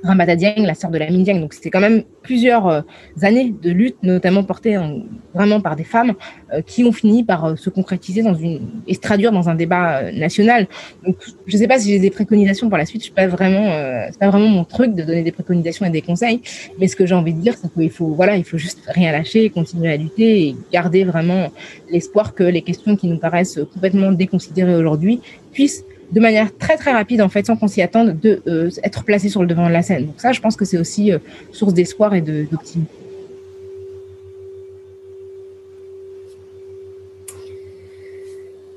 Ramata 0.02 0.36
Dieng, 0.36 0.66
la 0.66 0.74
sœur 0.74 0.90
de 0.90 0.98
la 0.98 1.06
Dieng. 1.06 1.40
Donc 1.40 1.54
c'était 1.54 1.70
quand 1.70 1.80
même 1.80 2.02
plusieurs 2.22 2.66
euh, 2.66 2.80
années 3.22 3.54
de 3.62 3.70
lutte, 3.70 3.96
notamment 4.02 4.42
portée 4.42 4.78
vraiment 5.34 5.60
par 5.60 5.76
des 5.76 5.84
femmes, 5.84 6.14
euh, 6.52 6.60
qui 6.62 6.84
ont 6.84 6.92
fini 6.92 7.24
par 7.24 7.44
euh, 7.44 7.56
se 7.56 7.70
concrétiser 7.70 8.22
dans 8.22 8.34
une 8.34 8.60
et 8.86 8.94
se 8.94 9.00
traduire 9.00 9.32
dans 9.32 9.48
un 9.48 9.54
débat 9.54 10.12
national. 10.12 10.66
Donc 11.04 11.16
je 11.46 11.56
ne 11.56 11.58
sais 11.58 11.68
pas 11.68 11.78
si 11.78 11.90
j'ai 11.90 11.98
des 11.98 12.10
préconisations 12.10 12.68
pour 12.68 12.78
la 12.78 12.86
suite. 12.86 13.02
Je 13.02 13.06
suis 13.06 13.14
pas 13.14 13.26
vraiment, 13.26 13.70
c'est 14.10 14.18
pas 14.18 14.28
vraiment 14.28 14.48
mon 14.48 14.64
truc 14.64 14.94
de 14.94 15.02
donner 15.02 15.22
des 15.22 15.32
préconisations 15.32 15.86
et 15.86 15.90
des 15.90 16.02
conseils. 16.02 16.40
Mais 16.78 16.88
ce 16.88 16.96
que 16.96 17.06
j'ai 17.06 17.14
envie 17.14 17.34
de 17.34 17.40
dire, 17.40 17.54
c'est 17.56 17.72
qu'il 17.72 17.90
faut 17.90 18.08
voilà, 18.08 18.36
il 18.36 18.44
faut 18.44 18.58
juste 18.58 18.80
rien 18.88 19.12
lâcher, 19.12 19.50
continuer 19.50 19.92
à 19.92 19.96
lutter 19.96 20.48
et 20.48 20.56
garder 20.72 21.04
vraiment 21.04 21.50
l'espoir 21.90 22.34
que 22.34 22.44
les 22.44 22.62
questions 22.62 22.96
qui 22.96 23.06
nous 23.06 23.18
paraissent 23.18 23.60
complètement 23.72 24.12
déconsidérées 24.12 24.74
aujourd'hui 24.74 25.20
puissent 25.52 25.84
de 26.12 26.20
manière 26.20 26.56
très 26.56 26.76
très 26.76 26.92
rapide 26.92 27.22
en 27.22 27.28
fait, 27.28 27.46
sans 27.46 27.56
qu'on 27.56 27.68
s'y 27.68 27.82
attende, 27.82 28.18
de 28.20 28.42
euh, 28.46 28.70
être 28.84 29.02
placé 29.02 29.28
sur 29.28 29.40
le 29.40 29.46
devant 29.46 29.66
de 29.66 29.72
la 29.72 29.82
scène. 29.82 30.06
Donc 30.06 30.14
ça, 30.18 30.32
je 30.32 30.40
pense 30.40 30.56
que 30.56 30.64
c'est 30.64 30.78
aussi 30.78 31.10
euh, 31.10 31.18
source 31.50 31.74
d'espoir 31.74 32.14
et 32.14 32.20
d'optimisme. 32.20 32.86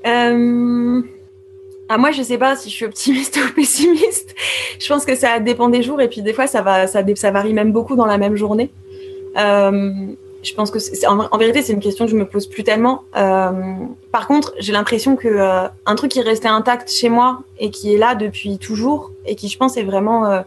Euh... 0.06 1.02
Ah, 1.88 1.98
moi, 1.98 2.10
je 2.10 2.22
sais 2.22 2.38
pas 2.38 2.56
si 2.56 2.68
je 2.68 2.74
suis 2.74 2.84
optimiste 2.84 3.38
ou 3.44 3.54
pessimiste. 3.54 4.34
Je 4.80 4.88
pense 4.88 5.04
que 5.04 5.14
ça 5.14 5.38
dépend 5.38 5.68
des 5.68 5.82
jours 5.82 6.00
et 6.00 6.08
puis 6.08 6.22
des 6.22 6.32
fois, 6.32 6.46
ça, 6.46 6.62
va, 6.62 6.86
ça, 6.86 7.02
ça 7.14 7.30
varie 7.30 7.52
même 7.52 7.72
beaucoup 7.72 7.96
dans 7.96 8.06
la 8.06 8.18
même 8.18 8.36
journée. 8.36 8.70
Je 10.46 10.54
pense 10.54 10.70
que 10.70 10.78
en, 11.06 11.38
vérité 11.38 11.62
c'est 11.62 11.72
une 11.72 11.80
question 11.80 12.04
que 12.04 12.10
je 12.10 12.16
me 12.16 12.26
pose 12.26 12.46
plus 12.46 12.62
tellement. 12.62 13.02
Euh, 13.16 13.50
par 14.12 14.26
contre, 14.26 14.54
j'ai 14.58 14.72
l'impression 14.72 15.16
que 15.16 15.28
euh, 15.28 15.66
un 15.86 15.94
truc 15.96 16.12
qui 16.12 16.20
est 16.20 16.22
resté 16.22 16.48
intact 16.48 16.90
chez 16.90 17.08
moi 17.08 17.40
et 17.58 17.70
qui 17.70 17.94
est 17.94 17.98
là 17.98 18.14
depuis 18.14 18.58
toujours 18.58 19.10
et 19.26 19.34
qui 19.34 19.48
je 19.48 19.58
pense 19.58 19.76
est 19.76 19.82
vraiment, 19.82 20.26
euh, 20.26 20.42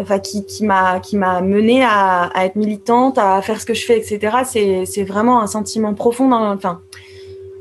enfin 0.00 0.18
qui, 0.18 0.44
qui 0.44 0.64
m'a 0.64 1.00
qui 1.00 1.16
m'a 1.16 1.40
mené 1.40 1.84
à, 1.84 2.30
être 2.36 2.56
militante, 2.56 3.16
à 3.18 3.40
faire 3.40 3.60
ce 3.60 3.66
que 3.66 3.74
je 3.74 3.84
fais, 3.86 3.98
etc. 3.98 4.38
C'est 4.44 4.84
c'est 4.86 5.04
vraiment 5.04 5.40
un 5.40 5.46
sentiment 5.46 5.94
profond, 5.94 6.32
enfin 6.32 6.80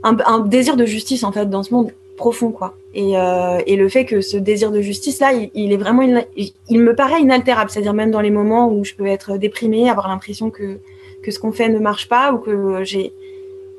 un, 0.03 0.39
désir 0.39 0.75
de 0.75 0.85
justice 0.85 1.23
en 1.23 1.31
fait 1.31 1.49
dans 1.49 1.63
ce 1.63 1.73
monde 1.73 1.91
profond 2.17 2.51
quoi. 2.51 2.75
Et, 2.93 3.17
euh, 3.17 3.59
et 3.65 3.75
le 3.75 3.89
fait 3.89 4.05
que 4.05 4.21
ce 4.21 4.37
désir 4.37 4.71
de 4.71 4.81
justice 4.81 5.19
là, 5.19 5.31
il, 5.33 5.73
est 5.73 5.77
vraiment, 5.77 6.03
il, 6.35 6.79
me 6.79 6.95
paraît 6.95 7.21
inaltérable. 7.21 7.69
C'est-à-dire 7.69 7.93
même 7.93 8.11
dans 8.11 8.21
les 8.21 8.29
moments 8.29 8.71
où 8.71 8.83
je 8.83 8.93
peux 8.93 9.07
être 9.07 9.37
déprimée, 9.37 9.89
avoir 9.89 10.07
l'impression 10.07 10.49
que 10.49 10.79
que 11.21 11.31
ce 11.31 11.39
qu'on 11.39 11.53
fait 11.53 11.69
ne 11.69 11.79
marche 11.79 12.09
pas 12.09 12.33
ou 12.33 12.37
que 12.37 12.83
j'ai 12.83 13.13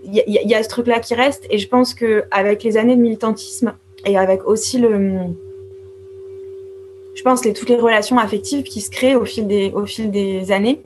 il 0.07 0.23
y, 0.27 0.55
a 0.55 0.63
ce 0.63 0.69
truc 0.69 0.87
là 0.87 1.01
qui 1.01 1.15
reste 1.15 1.47
et 1.49 1.57
je 1.57 1.67
pense 1.67 1.95
que 1.95 2.25
avec 2.31 2.63
les 2.63 2.77
années 2.77 2.95
de 2.95 3.01
militantisme 3.01 3.73
et 4.05 4.19
avec 4.19 4.47
aussi 4.47 4.79
le 4.79 5.19
je 7.15 7.23
pense 7.23 7.43
les 7.45 7.55
toutes 7.55 7.71
les 7.71 7.77
relations 7.77 8.19
affectives 8.19 8.65
qui 8.65 8.83
se 8.83 8.91
créent 8.91 9.15
au 9.15 9.25
fil 9.25 9.47
des 9.47 9.73
au 9.73 9.87
fil 9.87 10.11
des 10.11 10.53
années 10.53 10.83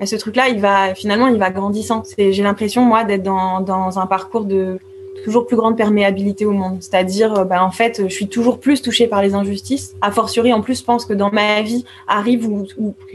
Et 0.00 0.06
ce 0.06 0.16
truc-là, 0.16 0.48
il 0.48 0.60
va 0.60 0.94
finalement, 0.94 1.28
il 1.28 1.38
va 1.38 1.50
grandissant. 1.50 2.02
J'ai 2.18 2.42
l'impression, 2.42 2.82
moi, 2.82 3.04
d'être 3.04 3.22
dans, 3.22 3.60
dans, 3.62 3.98
un 3.98 4.06
parcours 4.06 4.44
de 4.44 4.78
toujours 5.24 5.46
plus 5.46 5.56
grande 5.56 5.76
perméabilité 5.76 6.44
au 6.46 6.52
monde. 6.52 6.78
C'est-à-dire, 6.80 7.44
bah, 7.44 7.64
en 7.64 7.70
fait, 7.70 8.02
je 8.04 8.12
suis 8.12 8.28
toujours 8.28 8.58
plus 8.58 8.82
touchée 8.82 9.06
par 9.06 9.22
les 9.22 9.34
injustices. 9.34 9.94
A 10.00 10.10
fortiori, 10.10 10.52
en 10.52 10.60
plus, 10.60 10.80
je 10.80 10.84
pense 10.84 11.04
que 11.04 11.14
dans 11.14 11.30
ma 11.30 11.62
vie 11.62 11.84
arrive 12.06 12.46
ou, 12.46 12.64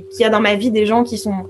qu'il 0.10 0.22
y 0.22 0.24
a 0.24 0.30
dans 0.30 0.42
ma 0.42 0.56
vie 0.56 0.72
des 0.72 0.86
gens 0.86 1.04
qui 1.04 1.18
sont 1.18 1.46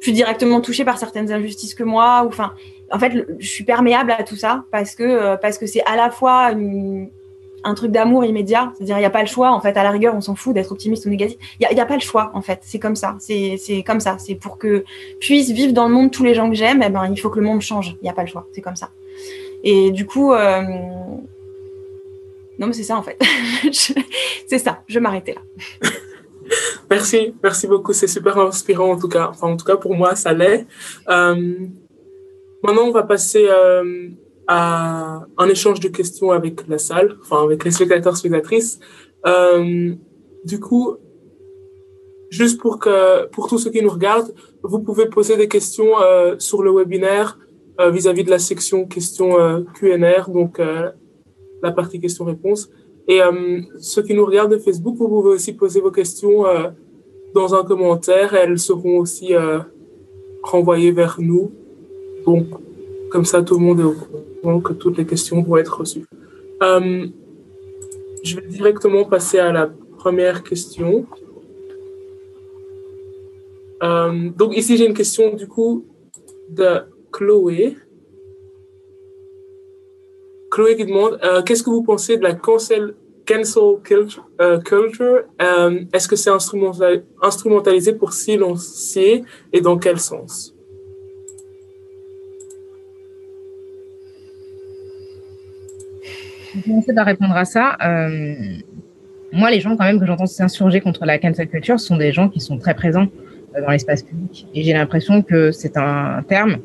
plus 0.00 0.12
directement 0.12 0.60
touchés 0.60 0.84
par 0.84 0.98
certaines 0.98 1.32
injustices 1.32 1.74
que 1.74 1.84
moi. 1.84 2.24
Enfin, 2.26 2.52
en 2.92 2.98
fait, 2.98 3.26
je 3.38 3.48
suis 3.48 3.64
perméable 3.64 4.12
à 4.12 4.22
tout 4.22 4.36
ça 4.36 4.64
parce 4.70 4.94
que 4.94 5.02
euh, 5.02 5.36
parce 5.36 5.58
que 5.58 5.66
c'est 5.66 5.82
à 5.84 5.96
la 5.96 6.10
fois 6.10 6.52
un 7.64 7.74
truc 7.74 7.90
d'amour 7.90 8.24
immédiat, 8.24 8.72
c'est-à-dire 8.76 8.96
il 8.96 9.00
n'y 9.00 9.06
a 9.06 9.10
pas 9.10 9.20
le 9.20 9.26
choix. 9.26 9.50
En 9.50 9.60
fait, 9.60 9.76
à 9.76 9.82
la 9.82 9.90
rigueur, 9.90 10.14
on 10.14 10.20
s'en 10.20 10.34
fout 10.34 10.54
d'être 10.54 10.72
optimiste 10.72 11.04
ou 11.06 11.10
négatif. 11.10 11.36
Il 11.60 11.68
n'y 11.68 11.78
a, 11.78 11.82
a, 11.82 11.86
pas 11.86 11.96
le 11.96 12.00
choix. 12.00 12.30
En 12.34 12.40
fait, 12.40 12.60
c'est 12.62 12.78
comme 12.78 12.96
ça. 12.96 13.16
C'est 13.18 13.82
comme 13.86 14.00
ça. 14.00 14.16
C'est 14.18 14.36
pour 14.36 14.58
que 14.58 14.84
puissent 15.20 15.50
vivre 15.50 15.72
dans 15.72 15.88
le 15.88 15.94
monde 15.94 16.10
tous 16.10 16.24
les 16.24 16.34
gens 16.34 16.48
que 16.48 16.56
j'aime. 16.56 16.82
Eh 16.84 16.88
ben, 16.88 17.06
il 17.10 17.18
faut 17.18 17.30
que 17.30 17.40
le 17.40 17.46
monde 17.46 17.60
change. 17.60 17.96
Il 18.00 18.04
n'y 18.04 18.10
a 18.10 18.14
pas 18.14 18.22
le 18.22 18.28
choix. 18.28 18.46
C'est 18.52 18.62
comme 18.62 18.76
ça. 18.76 18.90
Et 19.64 19.90
du 19.90 20.06
coup. 20.06 20.32
Euh... 20.32 20.62
Non, 22.58 22.66
mais 22.66 22.72
c'est 22.72 22.82
ça 22.82 22.96
en 22.96 23.02
fait. 23.02 23.18
c'est 24.48 24.58
ça. 24.58 24.82
Je 24.88 24.94
vais 24.94 25.00
m'arrêter 25.00 25.34
là. 25.34 25.40
merci, 26.90 27.34
merci 27.42 27.66
beaucoup. 27.66 27.92
C'est 27.92 28.08
super 28.08 28.38
inspirant 28.38 28.92
en 28.92 28.98
tout 28.98 29.08
cas. 29.08 29.28
Enfin, 29.30 29.48
en 29.48 29.56
tout 29.56 29.64
cas 29.64 29.76
pour 29.76 29.94
moi, 29.94 30.16
ça 30.16 30.32
l'est. 30.32 30.66
Euh, 31.08 31.54
Maintenant, 32.64 32.88
on 32.88 32.90
va 32.90 33.04
passer 33.04 33.46
euh, 33.48 34.08
à 34.48 35.22
un 35.36 35.48
échange 35.48 35.78
de 35.78 35.86
questions 35.86 36.32
avec 36.32 36.66
la 36.66 36.78
salle, 36.78 37.16
enfin 37.22 37.44
avec 37.44 37.64
les 37.64 37.70
spectateurs, 37.70 38.16
spectatrices. 38.16 38.80
Du 40.44 40.58
coup, 40.58 40.96
juste 42.30 42.60
pour 42.60 42.80
que 42.80 43.26
pour 43.26 43.48
tous 43.48 43.58
ceux 43.58 43.70
qui 43.70 43.80
nous 43.80 43.90
regardent, 43.90 44.34
vous 44.64 44.80
pouvez 44.80 45.06
poser 45.06 45.36
des 45.36 45.46
questions 45.46 45.92
sur 46.38 46.62
le 46.64 46.72
webinaire 46.72 47.38
euh, 47.80 47.90
vis-à-vis 47.90 48.24
de 48.24 48.30
la 48.30 48.40
section 48.40 48.86
questions 48.86 49.38
euh, 49.38 49.60
Q&R, 49.74 50.30
donc 50.30 50.58
euh, 50.58 50.90
la 51.62 51.70
partie 51.70 52.00
questions-réponses. 52.00 52.70
Et 53.06 53.20
ceux 53.78 54.02
qui 54.02 54.12
nous 54.12 54.26
regardent 54.26 54.52
de 54.52 54.58
Facebook, 54.58 54.96
vous 54.98 55.08
pouvez 55.08 55.30
aussi 55.30 55.54
poser 55.54 55.80
vos 55.80 55.90
questions 55.90 56.44
dans 57.34 57.54
un 57.54 57.64
commentaire. 57.64 58.34
Elles 58.34 58.58
seront 58.58 58.98
aussi 58.98 59.32
renvoyées 60.42 60.92
vers 60.92 61.16
nous 61.18 61.50
donc, 62.26 62.48
comme 63.10 63.24
ça, 63.24 63.42
tout 63.42 63.54
le 63.54 63.60
monde 63.60 63.80
est 63.80 63.84
au 63.84 63.94
courant 64.42 64.60
que 64.60 64.74
toutes 64.74 64.98
les 64.98 65.06
questions 65.06 65.40
vont 65.40 65.56
être 65.56 65.78
reçues. 65.78 66.04
Je 66.60 68.36
vais 68.36 68.46
directement 68.46 69.06
passer 69.06 69.38
à 69.38 69.52
la 69.52 69.70
première 69.96 70.42
question. 70.42 71.06
Donc 73.80 74.54
ici, 74.54 74.76
j'ai 74.76 74.86
une 74.86 74.92
question 74.92 75.34
du 75.34 75.48
coup 75.48 75.86
de 76.50 76.82
Chloé. 77.12 77.76
Chloé 80.50 80.76
qui 80.76 80.86
demande, 80.86 81.18
euh, 81.22 81.42
qu'est-ce 81.42 81.62
que 81.62 81.70
vous 81.70 81.82
pensez 81.82 82.16
de 82.16 82.22
la 82.22 82.34
cancel, 82.34 82.94
cancel 83.26 83.80
culture, 83.82 84.28
culture 84.64 85.24
Est-ce 85.92 86.08
que 86.08 86.16
c'est 86.16 86.30
instrumentalisé 86.30 87.92
pour 87.92 88.12
silencier 88.12 89.24
et 89.52 89.60
dans 89.60 89.78
quel 89.78 89.98
sens? 89.98 90.54
Je 96.58 96.58
vais 96.58 96.62
commencer 96.62 96.94
par 96.94 97.06
répondre 97.06 97.36
à 97.36 97.44
ça. 97.44 97.76
Euh, 97.84 98.34
moi, 99.32 99.50
les 99.50 99.60
gens 99.60 99.76
quand 99.76 99.84
même 99.84 100.00
que 100.00 100.06
j'entends 100.06 100.26
s'insurger 100.26 100.80
contre 100.80 101.04
la 101.04 101.18
cancel 101.18 101.48
culture 101.48 101.78
sont 101.78 101.96
des 101.96 102.12
gens 102.12 102.28
qui 102.28 102.40
sont 102.40 102.58
très 102.58 102.74
présents 102.74 103.06
euh, 103.54 103.60
dans 103.60 103.70
l'espace 103.70 104.02
public. 104.02 104.46
Et 104.54 104.62
j'ai 104.62 104.72
l'impression 104.72 105.22
que 105.22 105.50
c'est 105.52 105.76
un 105.76 106.22
terme 106.26 106.58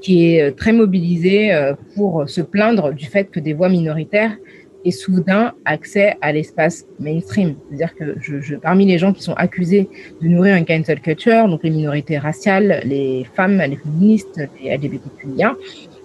qui 0.00 0.34
est 0.34 0.42
euh, 0.42 0.50
très 0.50 0.72
mobilisé 0.72 1.50
pour 1.94 2.28
se 2.28 2.40
plaindre 2.40 2.92
du 2.92 3.06
fait 3.06 3.24
que 3.24 3.40
des 3.40 3.52
voix 3.52 3.68
minoritaires 3.68 4.36
aient 4.84 4.90
soudain 4.90 5.52
accès 5.64 6.16
à 6.20 6.32
l'espace 6.32 6.86
mainstream. 6.98 7.54
C'est-à-dire 7.68 7.94
que 7.94 8.14
je, 8.20 8.40
je, 8.40 8.56
parmi 8.56 8.86
les 8.86 8.98
gens 8.98 9.12
qui 9.12 9.22
sont 9.22 9.34
accusés 9.34 9.88
de 10.22 10.28
nourrir 10.28 10.56
une 10.56 10.64
cancel 10.64 11.00
culture, 11.00 11.48
donc 11.48 11.62
les 11.62 11.70
minorités 11.70 12.18
raciales, 12.18 12.82
les 12.84 13.26
femmes, 13.34 13.58
les 13.58 13.76
féministes, 13.76 14.40
les 14.62 14.76
LGBTQIA, 14.76 15.56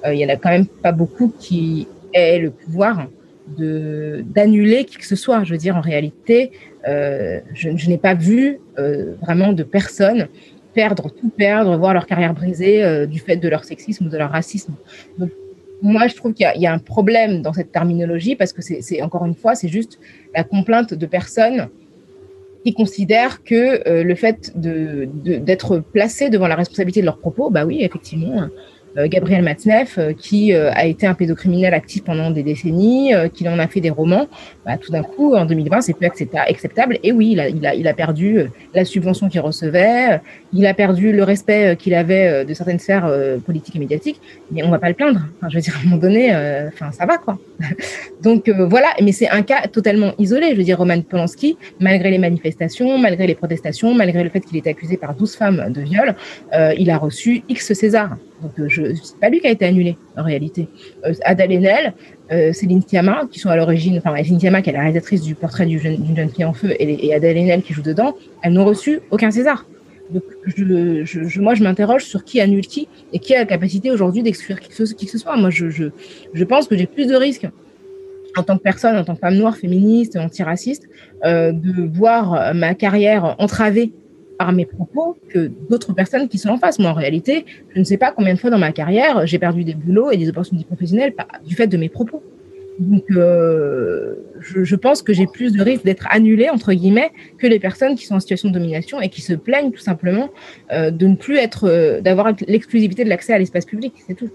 euh, 0.05 0.13
il 0.13 0.19
y 0.19 0.25
en 0.25 0.29
a 0.29 0.35
quand 0.35 0.49
même 0.49 0.67
pas 0.67 0.91
beaucoup 0.91 1.31
qui 1.39 1.87
aient 2.13 2.39
le 2.39 2.51
pouvoir 2.51 3.07
d'annuler 3.47 4.85
qui 4.85 4.97
que 4.97 5.05
ce 5.05 5.15
soit. 5.15 5.43
Je 5.43 5.51
veux 5.51 5.59
dire, 5.59 5.77
en 5.77 5.81
réalité, 5.81 6.51
euh, 6.87 7.39
je, 7.53 7.69
je 7.75 7.89
n'ai 7.89 7.97
pas 7.97 8.15
vu 8.15 8.59
euh, 8.79 9.13
vraiment 9.21 9.53
de 9.53 9.63
personnes 9.63 10.27
perdre, 10.75 11.09
tout 11.09 11.29
perdre, 11.29 11.77
voir 11.77 11.93
leur 11.93 12.05
carrière 12.05 12.33
brisée 12.33 12.83
euh, 12.83 13.05
du 13.05 13.19
fait 13.19 13.37
de 13.37 13.47
leur 13.47 13.63
sexisme 13.63 14.05
ou 14.05 14.09
de 14.09 14.17
leur 14.17 14.29
racisme. 14.29 14.73
Donc, 15.17 15.31
moi, 15.81 16.07
je 16.07 16.15
trouve 16.15 16.33
qu'il 16.33 16.47
y, 16.55 16.67
a 16.67 16.73
un 16.73 16.79
problème 16.79 17.41
dans 17.41 17.53
cette 17.53 17.71
terminologie 17.71 18.35
parce 18.35 18.53
que 18.53 18.61
c'est 18.61 19.01
encore 19.01 19.25
une 19.25 19.35
fois, 19.35 19.55
c'est 19.55 19.67
juste 19.67 19.99
la 20.33 20.43
complainte 20.43 20.93
de 20.93 21.05
personnes 21.05 21.69
qui 22.63 22.73
considèrent 22.73 23.43
que 23.43 23.87
euh, 23.87 24.03
le 24.03 24.15
fait 24.15 24.51
d'être 24.55 25.75
de, 25.75 25.81
placé 25.81 26.29
devant 26.29 26.47
la 26.47 26.55
responsabilité 26.55 27.01
de 27.01 27.05
leurs 27.05 27.19
propos, 27.19 27.49
bah 27.49 27.65
oui, 27.65 27.79
effectivement, 27.81 28.47
Gabriel 29.07 29.43
Matzneff, 29.43 29.97
euh, 29.97 30.13
qui 30.13 30.53
euh, 30.53 30.71
a 30.73 30.85
été 30.85 31.05
un 31.05 31.13
pédocriminel 31.13 31.73
actif 31.73 32.03
pendant 32.03 32.31
des 32.31 32.43
décennies, 32.43 33.11
qui 33.33 33.47
en 33.47 33.59
a 33.59 33.67
fait 33.67 33.81
des 33.81 33.89
romans, 33.89 34.27
bah, 34.65 34.77
tout 34.77 34.91
d'un 34.91 35.03
coup, 35.03 35.35
en 35.35 35.45
2020, 35.45 35.81
c'est 35.81 35.93
plus 35.93 36.05
acceptable. 36.05 36.97
Et 37.03 37.11
oui, 37.11 37.31
il 37.31 37.39
a, 37.39 37.49
il 37.49 37.65
a, 37.65 37.75
il 37.75 37.87
a 37.87 37.93
perdu 37.93 38.45
la 38.73 38.85
subvention 38.85 39.29
qu'il 39.29 39.41
recevait, 39.41 40.19
il 40.53 40.65
a 40.65 40.73
perdu 40.73 41.11
le 41.11 41.23
respect 41.23 41.75
qu'il 41.77 41.93
avait 41.93 42.45
de 42.45 42.53
certaines 42.53 42.79
sphères 42.79 43.09
politiques 43.45 43.75
et 43.75 43.79
médiatiques, 43.79 44.21
mais 44.51 44.63
on 44.63 44.69
va 44.69 44.79
pas 44.79 44.89
le 44.89 44.95
plaindre. 44.95 45.21
Enfin, 45.37 45.49
je 45.49 45.55
veux 45.55 45.61
dire, 45.61 45.75
à 45.75 45.79
un 45.81 45.83
moment 45.83 45.97
donné, 45.97 46.29
ça 46.91 47.05
va, 47.05 47.17
quoi. 47.17 47.37
Donc 48.21 48.49
voilà, 48.49 48.87
mais 49.01 49.11
c'est 49.11 49.29
un 49.29 49.41
cas 49.41 49.67
totalement 49.67 50.13
isolé. 50.17 50.51
Je 50.51 50.57
veux 50.57 50.63
dire, 50.63 50.77
Roman 50.77 51.01
Polanski, 51.01 51.57
malgré 51.79 52.11
les 52.11 52.17
manifestations, 52.17 52.97
malgré 52.97 53.27
les 53.27 53.35
protestations, 53.35 53.93
malgré 53.93 54.23
le 54.23 54.29
fait 54.29 54.41
qu'il 54.41 54.57
est 54.57 54.67
accusé 54.67 54.97
par 54.97 55.15
12 55.15 55.35
femmes 55.35 55.71
de 55.71 55.81
viol, 55.81 56.15
il 56.77 56.89
a 56.89 56.97
reçu 56.97 57.43
X 57.49 57.73
César. 57.73 58.17
Donc, 58.41 58.67
je, 58.67 58.93
c'est 58.95 59.19
pas 59.19 59.29
lui 59.29 59.39
qui 59.39 59.47
a 59.47 59.51
été 59.51 59.65
annulé, 59.65 59.97
en 60.17 60.23
réalité. 60.23 60.67
Euh, 61.05 61.13
Haenel, 61.23 61.93
euh, 62.31 62.53
Céline 62.53 62.81
Sciamma, 62.81 63.27
qui 63.31 63.39
sont 63.39 63.49
à 63.49 63.55
l'origine, 63.55 63.97
enfin, 63.97 64.15
Céline 64.17 64.39
Sciamma, 64.39 64.61
qui 64.61 64.69
est 64.69 64.73
la 64.73 64.81
réalisatrice 64.81 65.21
du 65.21 65.35
portrait 65.35 65.65
d'une 65.65 65.79
jeune, 65.79 66.15
jeune, 66.15 66.29
fille 66.29 66.45
en 66.45 66.53
feu, 66.53 66.73
et, 66.79 67.07
et 67.07 67.13
Haenel 67.13 67.61
qui 67.61 67.73
joue 67.73 67.81
dedans, 67.81 68.15
elles 68.41 68.53
n'ont 68.53 68.65
reçu 68.65 68.99
aucun 69.11 69.31
César. 69.31 69.65
Donc, 70.11 70.23
je, 70.45 71.03
je, 71.03 71.41
moi, 71.41 71.55
je 71.55 71.63
m'interroge 71.63 72.05
sur 72.05 72.23
qui 72.23 72.39
annule 72.39 72.67
qui 72.67 72.87
et 73.11 73.19
qui 73.19 73.33
a 73.33 73.39
la 73.39 73.45
capacité 73.45 73.91
aujourd'hui 73.91 74.21
d'exclure 74.23 74.59
qui, 74.59 74.69
qui, 74.69 75.05
que 75.05 75.11
ce 75.11 75.17
soit. 75.17 75.35
Moi, 75.37 75.49
je, 75.49 75.69
je, 75.69 75.85
je 76.33 76.43
pense 76.43 76.67
que 76.67 76.77
j'ai 76.77 76.85
plus 76.85 77.07
de 77.07 77.15
risques 77.15 77.47
en 78.37 78.43
tant 78.43 78.57
que 78.57 78.63
personne, 78.63 78.97
en 78.97 79.03
tant 79.03 79.15
que 79.15 79.19
femme 79.19 79.35
noire, 79.35 79.57
féministe, 79.57 80.15
antiraciste, 80.17 80.87
euh, 81.23 81.51
de 81.51 81.89
voir 81.97 82.53
ma 82.53 82.75
carrière 82.75 83.35
entravée 83.39 83.93
par 84.37 84.51
mes 84.51 84.65
propos 84.65 85.17
que 85.29 85.49
d'autres 85.69 85.93
personnes 85.93 86.27
qui 86.27 86.37
sont 86.37 86.49
en 86.49 86.57
face. 86.57 86.77
Moi, 86.79 86.91
en 86.91 86.93
réalité, 86.93 87.45
je 87.73 87.79
ne 87.79 87.85
sais 87.85 87.97
pas 87.97 88.11
combien 88.11 88.33
de 88.33 88.39
fois 88.39 88.49
dans 88.49 88.57
ma 88.57 88.71
carrière, 88.71 89.25
j'ai 89.25 89.39
perdu 89.39 89.63
des 89.63 89.73
boulots 89.73 90.11
et 90.11 90.17
des 90.17 90.29
opportunités 90.29 90.65
professionnelles 90.65 91.13
du 91.45 91.55
fait 91.55 91.67
de 91.67 91.77
mes 91.77 91.89
propos. 91.89 92.21
Donc, 92.79 93.05
je, 93.09 94.75
pense 94.75 95.01
que 95.01 95.13
j'ai 95.13 95.27
plus 95.27 95.53
de 95.53 95.61
risques 95.61 95.85
d'être 95.85 96.07
annulée, 96.09 96.49
entre 96.49 96.73
guillemets, 96.73 97.11
que 97.37 97.47
les 97.47 97.59
personnes 97.59 97.95
qui 97.95 98.05
sont 98.05 98.15
en 98.15 98.19
situation 98.19 98.49
de 98.49 98.53
domination 98.53 99.01
et 99.01 99.09
qui 99.09 99.21
se 99.21 99.33
plaignent 99.33 99.71
tout 99.71 99.79
simplement 99.79 100.29
euh, 100.71 100.91
de 100.91 101.07
ne 101.07 101.15
plus 101.15 101.37
être, 101.37 101.67
euh, 101.69 102.01
d'avoir 102.01 102.33
l'exclusivité 102.47 103.03
de 103.03 103.09
l'accès 103.09 103.33
à 103.33 103.39
l'espace 103.39 103.65
public, 103.65 103.93
c'est 104.05 104.15
tout. 104.15 104.29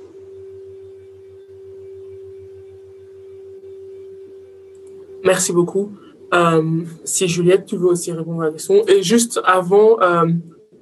Merci 5.24 5.52
beaucoup. 5.52 5.92
Euh, 6.32 6.82
si 7.04 7.28
Juliette, 7.28 7.66
tu 7.66 7.76
veux 7.76 7.88
aussi 7.88 8.10
répondre 8.12 8.42
à 8.42 8.46
la 8.46 8.52
question. 8.52 8.82
Et 8.88 9.02
juste 9.02 9.40
avant 9.44 9.98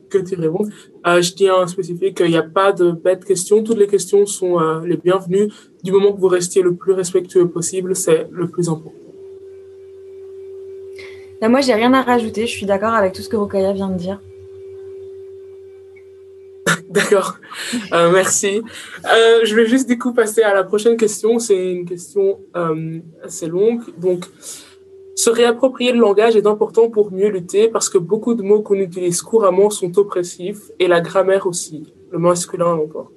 que 0.08 0.18
tu 0.18 0.34
répondes, 0.34 0.70
euh, 1.06 1.22
je 1.22 1.32
tiens 1.32 1.62
à 1.62 1.66
spécifier 1.66 2.12
qu'il 2.12 2.30
n'y 2.30 2.36
a 2.36 2.42
pas 2.42 2.72
de 2.72 2.90
bêtes 2.90 3.24
questions. 3.24 3.62
Toutes 3.62 3.78
les 3.78 3.86
questions 3.86 4.26
sont 4.26 4.60
euh, 4.60 4.80
les 4.84 4.96
bienvenues. 4.96 5.48
Du 5.82 5.92
moment 5.92 6.12
que 6.12 6.20
vous 6.20 6.28
restiez 6.28 6.62
le 6.62 6.74
plus 6.74 6.92
respectueux 6.92 7.48
possible, 7.48 7.94
c'est 7.94 8.28
le 8.30 8.48
plus 8.48 8.68
important. 8.68 8.92
Là, 11.40 11.48
moi, 11.48 11.60
j'ai 11.60 11.74
rien 11.74 11.94
à 11.94 12.02
rajouter. 12.02 12.46
Je 12.46 12.52
suis 12.52 12.66
d'accord 12.66 12.94
avec 12.94 13.12
tout 13.12 13.22
ce 13.22 13.28
que 13.28 13.36
Rokaya 13.36 13.72
vient 13.72 13.90
de 13.90 13.98
dire. 13.98 14.20
D'accord, 16.90 17.36
euh, 17.92 18.10
merci. 18.10 18.62
Je 19.04 19.54
vais 19.54 19.66
juste 19.66 19.88
du 19.88 19.98
coup 19.98 20.12
passer 20.12 20.42
à 20.42 20.52
la 20.52 20.64
prochaine 20.64 20.96
question. 20.96 21.38
C'est 21.38 21.72
une 21.72 21.84
question 21.86 22.40
assez 23.22 23.46
longue. 23.46 23.82
Donc, 23.98 24.24
se 25.18 25.30
réapproprier 25.30 25.90
le 25.90 25.98
langage 25.98 26.36
est 26.36 26.46
important 26.46 26.90
pour 26.90 27.10
mieux 27.10 27.28
lutter 27.28 27.66
parce 27.66 27.88
que 27.88 27.98
beaucoup 27.98 28.34
de 28.34 28.42
mots 28.44 28.62
qu'on 28.62 28.76
utilise 28.76 29.20
couramment 29.20 29.68
sont 29.68 29.98
oppressifs 29.98 30.70
et 30.78 30.86
la 30.86 31.00
grammaire 31.00 31.48
aussi, 31.48 31.92
le 32.12 32.20
masculin 32.20 32.74
encore. 32.74 33.10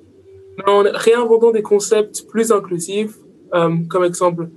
Mais 0.58 0.64
en 0.68 0.82
réinventant 0.82 1.52
des 1.52 1.62
concepts 1.62 2.26
plus 2.28 2.52
inclusifs, 2.52 3.20
euh, 3.54 3.76
comme 3.88 4.04
exemple 4.04 4.50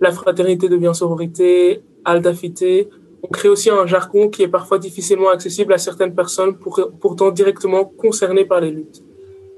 la 0.00 0.10
fraternité 0.10 0.70
devient 0.70 0.92
sororité, 0.94 1.82
aldafité, 2.06 2.88
On 3.22 3.28
crée 3.28 3.50
aussi 3.50 3.68
un 3.68 3.84
jargon 3.84 4.30
qui 4.30 4.42
est 4.42 4.48
parfois 4.48 4.78
difficilement 4.78 5.28
accessible 5.28 5.74
à 5.74 5.78
certaines 5.78 6.14
personnes 6.14 6.56
pourtant 7.02 7.30
directement 7.30 7.84
concernées 7.84 8.46
par 8.46 8.62
les 8.62 8.70
luttes. 8.70 9.02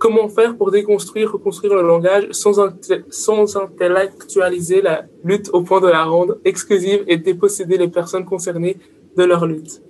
Comment 0.03 0.29
faire 0.29 0.57
pour 0.57 0.73
déconstruire, 0.73 1.31
reconstruire 1.31 1.77
le 1.77 1.83
langage 1.83 2.25
sans, 2.33 2.55
sans 3.09 3.57
intellectualiser 3.57 4.83
la 4.83 5.05
lutte 5.23 5.49
au 5.53 5.61
point 5.63 5.81
de 5.81 5.87
la 5.87 6.03
rendre 6.03 6.39
exclusive 6.45 7.05
et 7.07 7.19
déposséder 7.19 7.79
les 7.79 7.87
personnes 7.87 8.25
concernées 8.25 8.79
de 9.17 9.23
leur 9.23 9.47
lutte? 9.47 9.81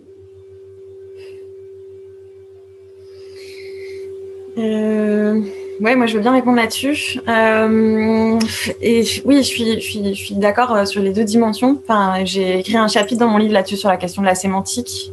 Euh, 4.58 5.40
Ouais, 5.82 5.96
moi 5.96 6.06
je 6.06 6.14
veux 6.14 6.20
bien 6.20 6.32
répondre 6.32 6.58
là-dessus. 6.58 7.18
Euh, 7.26 8.38
et 8.80 9.04
oui, 9.24 9.38
je 9.38 9.42
suis, 9.42 9.74
je 9.74 9.80
suis, 9.80 10.14
je 10.14 10.24
suis 10.24 10.34
d'accord 10.36 10.72
euh, 10.76 10.84
sur 10.84 11.02
les 11.02 11.12
deux 11.12 11.24
dimensions. 11.24 11.80
Enfin, 11.82 12.24
j'ai 12.24 12.60
écrit 12.60 12.76
un 12.76 12.86
chapitre 12.86 13.18
dans 13.18 13.28
mon 13.28 13.38
livre 13.38 13.54
là-dessus 13.54 13.78
sur 13.78 13.88
la 13.88 13.96
question 13.96 14.22
de 14.22 14.26
la 14.26 14.36
sémantique. 14.36 15.12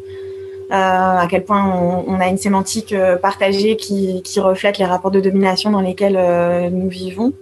Euh, 0.71 0.75
à 0.75 1.25
quel 1.27 1.45
point 1.45 1.65
on, 1.65 2.19
a 2.19 2.27
une 2.27 2.37
sémantique 2.37 2.93
euh, 2.93 3.15
partagée 3.15 3.75
qui, 3.75 4.21
reflète 4.37 4.77
les 4.77 4.85
rapports 4.85 5.09
de 5.09 5.19
domination 5.19 5.71
dans 5.71 5.81
lesquels 5.81 6.15
euh, 6.15 6.69
nous 6.69 6.89
vivons, 6.89 7.33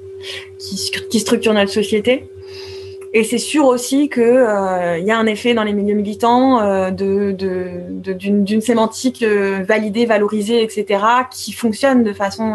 qui, 0.57 0.91
qui 1.09 1.19
structure 1.19 1.53
notre 1.53 1.71
société. 1.71 2.29
Et 3.13 3.25
c'est 3.25 3.37
sûr 3.37 3.65
aussi 3.65 4.07
qu'il 4.09 4.23
y 4.23 5.11
a 5.11 5.17
un 5.17 5.25
effet 5.25 5.53
dans 5.53 5.63
les 5.63 5.73
milieux 5.73 5.95
militants 5.95 6.91
d'une 6.91 8.61
sémantique 8.61 9.23
validée, 9.23 10.05
valorisée, 10.05 10.61
etc., 10.61 11.01
qui 11.31 11.51
fonctionne 11.51 12.03
de 12.03 12.13
façon 12.13 12.53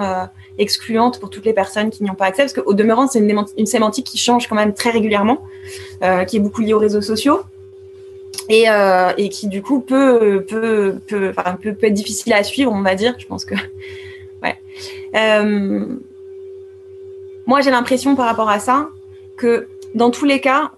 excluante 0.58 1.20
pour 1.20 1.30
toutes 1.30 1.46
les 1.46 1.54
personnes 1.54 1.90
qui 1.90 2.04
n'y 2.04 2.10
ont 2.10 2.14
pas 2.14 2.26
accès, 2.26 2.42
parce 2.42 2.52
qu'au 2.52 2.74
demeurant, 2.74 3.08
c'est 3.08 3.18
une, 3.18 3.66
sémantique 3.66 4.06
qui 4.06 4.18
change 4.18 4.46
quand 4.46 4.54
même 4.54 4.74
très 4.74 4.90
régulièrement, 4.90 5.42
qui 6.28 6.36
est 6.36 6.40
beaucoup 6.40 6.60
liée 6.60 6.74
aux 6.74 6.78
réseaux 6.78 7.00
sociaux. 7.00 7.40
Et, 8.52 8.66
et 9.16 9.28
qui 9.30 9.48
du 9.48 9.62
coup 9.62 9.80
peut 9.80 10.44
peut, 10.46 11.00
peut, 11.08 11.32
peut, 11.32 11.74
peut, 11.74 11.86
être 11.86 11.94
difficile 11.94 12.34
à 12.34 12.44
suivre, 12.44 12.70
on 12.70 12.82
va 12.82 12.94
dire. 12.94 13.14
Je 13.18 13.26
pense 13.26 13.44
que 13.44 13.54
ouais. 14.42 14.56
moi, 17.46 17.60
j'ai 17.62 17.70
l'impression 17.70 18.14
par 18.14 18.26
rapport 18.26 18.50
à 18.50 18.58
ça 18.58 18.90
que 19.38 19.68
dans 19.94 20.10
tous 20.10 20.26
les 20.26 20.40
cas, 20.40 20.70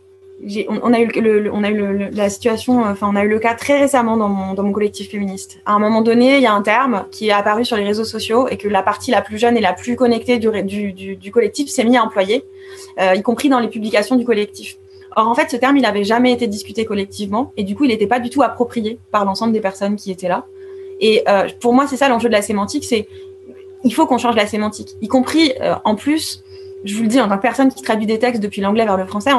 on, 0.68 0.93
a 0.93 1.01
eu, 1.01 1.07
le, 1.20 1.53
on 1.53 1.62
a 1.62 1.70
eu 1.70 2.11
la 2.11 2.29
situation, 2.29 2.83
enfin, 2.83 3.09
on 3.11 3.16
a 3.16 3.25
eu 3.25 3.29
le 3.29 3.39
cas 3.39 3.55
très 3.55 3.79
récemment 3.79 4.16
dans 4.16 4.29
mon, 4.29 4.72
collectif 4.72 5.11
féministe. 5.11 5.59
À 5.64 5.72
un 5.72 5.79
moment 5.79 6.03
donné, 6.03 6.37
il 6.37 6.43
y 6.43 6.47
a 6.47 6.53
un 6.53 6.62
terme 6.62 7.05
qui 7.11 7.29
est 7.29 7.33
apparu 7.33 7.64
sur 7.64 7.77
les 7.77 7.85
réseaux 7.85 8.05
sociaux 8.05 8.49
et 8.49 8.57
que 8.57 8.68
la 8.68 8.83
partie 8.83 9.11
la 9.11 9.22
plus 9.22 9.39
jeune 9.39 9.57
et 9.57 9.61
la 9.61 9.72
plus 9.72 9.97
connectée 9.97 10.39
du, 10.39 11.31
collectif 11.33 11.68
s'est 11.68 11.85
mis 11.85 11.97
à 11.97 12.05
employer, 12.05 12.45
euh, 13.01 13.14
y 13.14 13.22
compris 13.22 13.49
dans 13.49 13.61
les 13.61 13.68
publications 13.68 14.16
du 14.16 14.25
collectif. 14.25 14.77
Or, 15.17 15.29
en 15.29 15.35
fait, 15.35 15.51
ce 15.51 15.57
terme, 15.57 15.77
il 15.77 15.83
n'avait 15.83 16.05
jamais 16.05 16.33
été 16.33 16.47
discuté 16.47 16.85
collectivement 16.85 17.53
et 17.57 17.65
du 17.65 17.75
coup, 17.75 17.85
il 17.85 17.89
n'était 17.89 18.07
pas 18.07 18.21
du 18.21 18.31
tout 18.31 18.43
approprié 18.43 18.99
par 19.11 19.25
l'ensemble 19.25 19.53
des 19.53 19.61
personnes 19.61 19.97
qui 19.97 20.11
étaient 20.11 20.29
là. 20.29 20.47
Et 21.01 21.23
euh, 21.29 21.49
pour 21.61 21.75
moi, 21.75 21.87
c'est 21.87 21.97
ça 21.97 22.09
l'enjeu 22.09 22.29
de 22.29 22.35
la 22.35 22.43
sémantique, 22.43 22.85
c'est 22.85 23.09
il 23.85 23.93
faut 23.93 24.07
qu'on 24.07 24.19
change 24.19 24.37
la 24.37 24.47
sémantique, 24.47 24.97
y 25.03 25.09
compris 25.09 25.53
euh, 25.61 25.75
en 25.85 25.95
plus 25.95 26.44
je 26.85 26.95
vous 26.97 27.03
le 27.03 27.09
dis, 27.09 27.18
en 27.18 27.28
tant 27.28 27.37
que 27.37 27.43
personne 27.43 27.72
qui 27.72 27.82
traduit 27.82 28.07
des 28.07 28.18
textes 28.18 28.43
depuis 28.43 28.61
l'anglais 28.61 28.85
vers 28.85 28.99
le 28.99 29.07
français, 29.07 29.30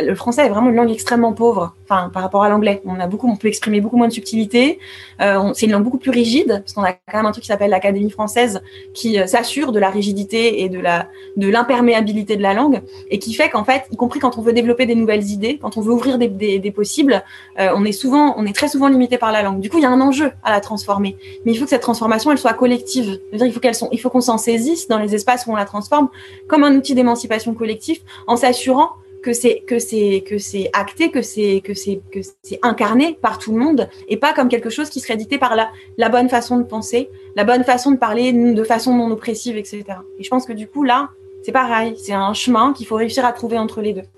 le 0.00 0.14
français 0.16 0.46
est 0.46 0.48
vraiment 0.48 0.70
une 0.70 0.76
langue 0.76 0.90
extrêmement 0.90 1.32
pauvre, 1.32 1.74
enfin 1.84 2.10
par 2.12 2.22
rapport 2.22 2.42
à 2.42 2.48
l'anglais. 2.48 2.82
On 2.84 2.98
a 2.98 3.06
beaucoup, 3.06 3.28
on 3.30 3.36
peut 3.36 3.46
exprimer 3.46 3.80
beaucoup 3.80 3.96
moins 3.96 4.08
de 4.08 4.12
subtilité. 4.12 4.80
Euh, 5.20 5.52
c'est 5.54 5.66
une 5.66 5.72
langue 5.72 5.84
beaucoup 5.84 5.98
plus 5.98 6.10
rigide 6.10 6.62
parce 6.64 6.72
qu'on 6.72 6.82
a 6.82 6.92
quand 6.92 7.18
même 7.18 7.26
un 7.26 7.32
truc 7.32 7.42
qui 7.42 7.48
s'appelle 7.48 7.70
l'Académie 7.70 8.10
française 8.10 8.60
qui 8.92 9.20
euh, 9.20 9.26
s'assure 9.26 9.70
de 9.70 9.78
la 9.78 9.88
rigidité 9.88 10.62
et 10.62 10.68
de 10.68 10.80
la 10.80 11.06
de 11.36 11.48
l'imperméabilité 11.48 12.36
de 12.36 12.42
la 12.42 12.54
langue 12.54 12.82
et 13.08 13.20
qui 13.20 13.34
fait 13.34 13.50
qu'en 13.50 13.64
fait, 13.64 13.84
y 13.92 13.96
compris 13.96 14.18
quand 14.18 14.36
on 14.36 14.42
veut 14.42 14.52
développer 14.52 14.86
des 14.86 14.96
nouvelles 14.96 15.30
idées, 15.30 15.58
quand 15.62 15.76
on 15.76 15.80
veut 15.80 15.92
ouvrir 15.92 16.18
des, 16.18 16.28
des, 16.28 16.70
possibles, 16.72 17.22
euh, 17.60 17.70
on 17.74 17.84
est 17.84 17.92
souvent, 17.92 18.34
on 18.36 18.46
est 18.46 18.52
très 18.52 18.68
souvent 18.68 18.88
limité 18.88 19.16
par 19.16 19.30
la 19.30 19.42
langue. 19.42 19.60
Du 19.60 19.70
coup, 19.70 19.78
il 19.78 19.82
y 19.82 19.86
a 19.86 19.90
un 19.90 20.00
enjeu 20.00 20.32
à 20.42 20.50
la 20.50 20.60
transformer, 20.60 21.16
mais 21.44 21.52
il 21.52 21.56
faut 21.56 21.64
que 21.64 21.70
cette 21.70 21.82
transformation 21.82 22.32
elle 22.32 22.38
soit 22.38 22.54
collective. 22.54 23.20
dire, 23.32 23.46
il 23.46 23.52
faut 23.52 23.60
qu'elle 23.60 23.74
il 23.92 23.98
faut 23.98 24.10
qu'on 24.10 24.20
s'en 24.20 24.38
saisisse 24.38 24.88
dans 24.88 24.98
les 24.98 25.14
espaces 25.14 25.46
où 25.46 25.52
on 25.52 25.56
la 25.56 25.66
transforme 25.66 26.08
comme 26.48 26.64
un 26.64 26.79
outil 26.80 26.94
d'émancipation 26.94 27.54
collective 27.54 28.00
en 28.26 28.36
s'assurant 28.36 28.90
que 29.22 29.32
c'est 29.32 29.60
que 29.60 29.78
c'est 29.78 30.24
que 30.26 30.38
c'est 30.38 30.70
acté, 30.72 31.10
que 31.10 31.22
c'est 31.22 31.60
que 31.62 31.74
c'est 31.74 32.00
que 32.10 32.20
c'est 32.42 32.58
incarné 32.62 33.18
par 33.20 33.38
tout 33.38 33.52
le 33.52 33.58
monde 33.58 33.88
et 34.08 34.16
pas 34.16 34.32
comme 34.32 34.48
quelque 34.48 34.70
chose 34.70 34.88
qui 34.88 35.00
serait 35.00 35.16
dicté 35.16 35.36
par 35.38 35.54
la 35.56 35.68
la 35.98 36.08
bonne 36.08 36.28
façon 36.28 36.58
de 36.58 36.64
penser, 36.64 37.10
la 37.36 37.44
bonne 37.44 37.64
façon 37.64 37.90
de 37.92 37.98
parler 37.98 38.32
de 38.32 38.64
façon 38.64 38.94
non 38.94 39.10
oppressive, 39.10 39.56
etc. 39.56 39.84
Et 40.18 40.24
je 40.24 40.30
pense 40.30 40.46
que 40.46 40.54
du 40.54 40.66
coup 40.66 40.84
là, 40.84 41.10
c'est 41.42 41.52
pareil, 41.52 41.94
c'est 41.98 42.12
un 42.12 42.32
chemin 42.32 42.72
qu'il 42.72 42.86
faut 42.86 42.96
réussir 42.96 43.24
à 43.24 43.32
trouver 43.32 43.58
entre 43.58 43.80
les 43.82 43.92
deux. 43.92 44.08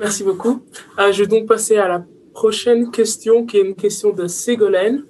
Merci 0.00 0.24
beaucoup. 0.24 0.62
Euh, 0.98 1.12
je 1.12 1.22
vais 1.22 1.26
donc 1.26 1.46
passer 1.46 1.76
à 1.76 1.86
la 1.86 2.02
prochaine 2.32 2.90
question, 2.90 3.44
qui 3.44 3.58
est 3.58 3.62
une 3.62 3.74
question 3.74 4.12
de 4.12 4.26
Ségolène. 4.26 5.04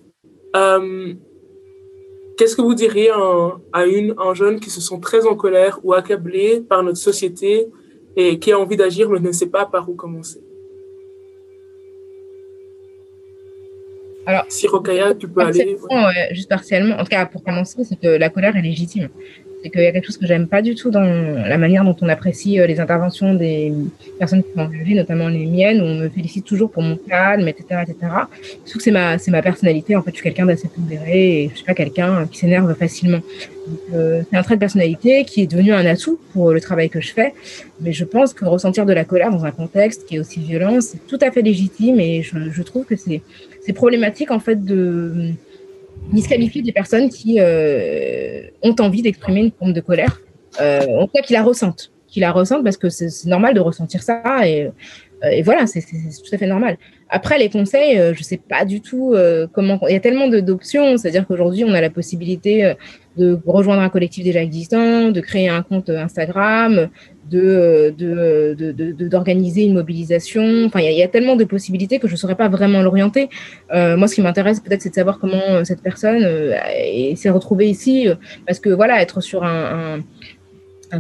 Euh, 0.57 1.15
Qu'est-ce 2.41 2.57
que 2.57 2.63
vous 2.63 2.73
diriez 2.73 3.11
à 3.11 3.85
une, 3.85 4.15
un 4.17 4.33
jeune 4.33 4.61
qui 4.61 4.71
se 4.71 4.81
sent 4.81 4.99
très 5.03 5.27
en 5.27 5.37
colère 5.37 5.79
ou 5.83 5.93
accablé 5.93 6.63
par 6.67 6.83
notre 6.83 6.97
société 6.97 7.67
et 8.17 8.39
qui 8.39 8.51
a 8.51 8.59
envie 8.59 8.79
d'agir 8.79 9.11
mais 9.11 9.21
ne 9.21 9.31
sait 9.31 9.51
pas 9.51 9.67
par 9.67 9.87
où 9.91 9.95
commencer? 9.95 10.41
Alors, 14.25 14.47
si 14.49 14.67
Rokaya, 14.67 15.15
tu 15.15 15.29
peux 15.29 15.43
aller. 15.43 15.77
juste 16.31 16.49
partiellement, 16.49 16.95
en 16.95 17.05
tout 17.05 17.11
cas 17.11 17.27
pour 17.27 17.45
commencer, 17.45 17.85
c'est 17.85 18.01
que 18.01 18.09
la 18.09 18.31
colère 18.31 18.57
est 18.57 18.63
légitime 18.63 19.11
c'est 19.63 19.71
qu'il 19.71 19.83
y 19.83 19.87
a 19.87 19.93
quelque 19.93 20.07
chose 20.07 20.17
que 20.17 20.27
j'aime 20.27 20.47
pas 20.47 20.63
du 20.63 20.75
tout 20.75 20.91
dans 20.91 21.03
la 21.03 21.59
manière 21.59 21.85
dont 21.85 21.97
on 22.01 22.09
apprécie 22.09 22.61
euh, 22.61 22.67
les 22.67 22.81
interventions 22.81 23.35
des 23.35 23.73
personnes 24.19 24.43
qui 24.43 24.51
sont 24.55 24.61
engagées, 24.61 24.95
notamment 24.95 25.29
les 25.29 25.47
miennes, 25.47 25.81
où 25.81 25.85
on 25.85 25.95
me 25.97 26.09
félicite 26.09 26.45
toujours 26.45 26.71
pour 26.71 26.83
mon 26.83 26.97
calme, 26.97 27.47
etc., 27.49 27.83
etc. 27.83 27.97
Je 28.43 28.71
trouve 28.71 28.77
que 28.77 28.83
c'est 28.83 28.91
ma, 28.91 29.19
c'est 29.19 29.31
ma 29.31 29.43
personnalité. 29.43 29.97
En 29.97 30.03
fait, 30.03 30.11
je 30.11 30.17
suis 30.17 30.25
quelqu'un 30.25 30.47
d'assez 30.47 30.69
pondéré 30.69 31.45
et 31.45 31.49
je 31.51 31.57
suis 31.57 31.65
pas 31.65 31.75
quelqu'un 31.75 32.27
qui 32.27 32.39
s'énerve 32.39 32.75
facilement. 32.75 33.21
Euh, 33.95 34.23
c'est 34.31 34.37
un 34.37 34.43
trait 34.43 34.55
de 34.55 34.61
personnalité 34.61 35.25
qui 35.25 35.43
est 35.43 35.47
devenu 35.47 35.73
un 35.73 35.85
atout 35.87 36.19
pour 36.33 36.53
le 36.53 36.61
travail 36.61 36.89
que 36.89 37.01
je 37.01 37.13
fais. 37.13 37.35
Mais 37.81 37.93
je 37.93 38.05
pense 38.05 38.33
que 38.33 38.45
ressentir 38.45 38.87
de 38.87 38.93
la 38.93 39.05
colère 39.05 39.31
dans 39.31 39.45
un 39.45 39.51
contexte 39.51 40.07
qui 40.07 40.17
est 40.17 40.19
aussi 40.19 40.41
violent, 40.41 40.81
c'est 40.81 41.07
tout 41.07 41.19
à 41.21 41.31
fait 41.31 41.43
légitime 41.43 42.01
et 42.01 42.23
je, 42.23 42.51
je 42.51 42.63
trouve 42.63 42.85
que 42.85 42.97
c'est, 42.97 43.21
c'est 43.61 43.73
problématique, 43.73 44.31
en 44.31 44.41
fait, 44.41 44.65
de, 44.65 45.33
disqualifier 46.13 46.63
des 46.63 46.73
personnes 46.73 47.09
qui 47.09 47.37
euh, 47.39 48.43
ont 48.63 48.75
envie 48.81 49.03
d'exprimer 49.03 49.41
une 49.41 49.53
forme 49.53 49.73
de 49.73 49.81
colère, 49.81 50.21
euh, 50.61 50.81
en 50.99 51.07
tout 51.07 51.13
cas 51.15 51.23
qui 51.23 51.33
la 51.33 51.43
ressentent, 51.43 51.93
qui 52.09 52.21
la 52.21 52.33
ressentent 52.33 52.65
parce 52.65 52.77
que 52.77 52.89
c'est 52.89 53.27
normal 53.27 53.55
de 53.55 53.61
ressentir 53.61 54.03
ça 54.03 54.23
et, 54.47 54.65
euh, 54.65 55.29
et 55.31 55.43
voilà, 55.43 55.67
c'est 55.67 55.83
tout 55.83 56.35
à 56.35 56.39
fait 56.39 56.47
normal. 56.47 56.79
Après, 57.09 57.39
les 57.39 57.51
conseils, 57.51 57.99
euh, 57.99 58.15
je 58.15 58.23
sais 58.23 58.39
pas 58.39 58.65
du 58.65 58.81
tout 58.81 59.15
comment. 59.53 59.79
Il 59.89 59.93
y 59.93 59.97
a 59.97 60.01
tellement 60.01 60.29
d'options, 60.29 60.97
c'est-à-dire 60.97 61.27
qu'aujourd'hui, 61.27 61.65
on 61.65 61.73
a 61.75 61.81
la 61.81 61.91
possibilité 61.91 62.75
de 63.17 63.39
rejoindre 63.47 63.83
un 63.83 63.89
collectif 63.91 64.25
déjà 64.25 64.43
existant, 64.43 65.11
de 65.11 65.21
créer 65.21 65.49
un 65.49 65.63
compte 65.63 65.91
Instagram, 65.91 66.89
d'organiser 67.31 69.63
de, 69.63 69.67
de, 69.67 69.71
une 69.71 69.75
mobilisation. 69.75 70.65
Enfin, 70.67 70.81
il 70.81 70.93
y, 70.93 71.03
a, 71.03 71.09
tellement 71.09 71.37
de 71.37 71.45
possibilités 71.45 71.99
que 71.99 72.09
je 72.09 72.13
ne 72.13 72.19
saurais 72.19 72.35
pas 72.35 72.49
vraiment 72.49 72.83
l'orienter. 72.83 73.29
Euh, 73.73 73.97
moi, 73.97 74.09
ce 74.09 74.17
qui 74.17 74.23
m'intéresse 74.23 74.61
peut-être, 74.61 74.83
c'est 74.83 74.91
de 74.91 74.95
savoir 74.95 75.19
comment 75.19 75.43
euh, 75.49 75.65
cette 75.65 75.83
personne 75.83 76.23
euh, 76.25 76.57
s'est 77.15 77.31
retrouvée 77.31 77.69
ici, 77.69 78.09
parce 78.47 78.59
que 78.59 78.71
voilà, 78.71 79.01
être 79.01 79.21
sur 79.21 79.45
un, 79.45 80.01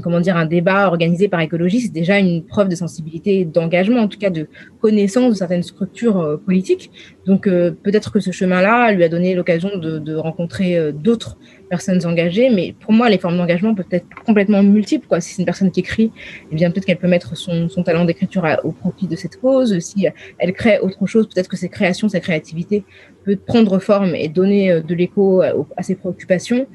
comment 0.02 0.20
dire, 0.20 0.36
un 0.36 0.46
débat 0.46 0.86
organisé 0.86 1.28
par 1.28 1.40
écologie, 1.40 1.80
c'est 1.80 1.92
déjà 1.92 2.18
une 2.18 2.44
preuve 2.44 2.68
de 2.68 2.76
sensibilité, 2.76 3.44
d'engagement, 3.44 4.00
en 4.00 4.08
tout 4.08 4.18
cas 4.18 4.30
de 4.30 4.46
connaissance 4.80 5.30
de 5.30 5.34
certaines 5.34 5.64
structures 5.64 6.40
politiques. 6.46 6.92
Donc 7.26 7.44
peut-être 7.44 8.12
que 8.12 8.20
ce 8.20 8.30
chemin-là 8.30 8.92
lui 8.92 9.02
a 9.02 9.08
donné 9.08 9.34
l'occasion 9.34 9.76
de, 9.76 10.14
rencontrer 10.14 10.92
d'autres 10.92 11.38
personnes 11.70 12.04
engagées, 12.04 12.50
mais 12.50 12.74
pour 12.80 12.92
moi, 12.92 13.08
les 13.08 13.16
formes 13.18 13.38
d'engagement 13.38 13.74
peuvent 13.74 13.86
être 13.92 14.06
complètement 14.26 14.62
multiples. 14.62 15.06
Quoi. 15.06 15.20
Si 15.20 15.34
c'est 15.34 15.42
une 15.42 15.46
personne 15.46 15.70
qui 15.70 15.80
écrit, 15.80 16.12
eh 16.50 16.54
bien 16.54 16.70
peut-être 16.70 16.84
qu'elle 16.84 16.98
peut 16.98 17.08
mettre 17.08 17.36
son, 17.36 17.68
son 17.68 17.82
talent 17.82 18.04
d'écriture 18.04 18.44
au 18.64 18.72
profit 18.72 19.06
de 19.06 19.16
cette 19.16 19.40
cause. 19.40 19.78
Si 19.78 20.06
elle 20.38 20.52
crée 20.52 20.80
autre 20.80 21.06
chose, 21.06 21.28
peut-être 21.28 21.48
que 21.48 21.56
ses 21.56 21.68
créations, 21.68 22.08
sa 22.08 22.20
créativité 22.20 22.84
peut 23.24 23.36
prendre 23.36 23.78
forme 23.78 24.14
et 24.14 24.28
donner 24.28 24.70
euh, 24.70 24.80
de 24.80 24.94
l'écho 24.94 25.42
à, 25.42 25.82
ses 25.82 25.94
préoccupations. 25.94 26.66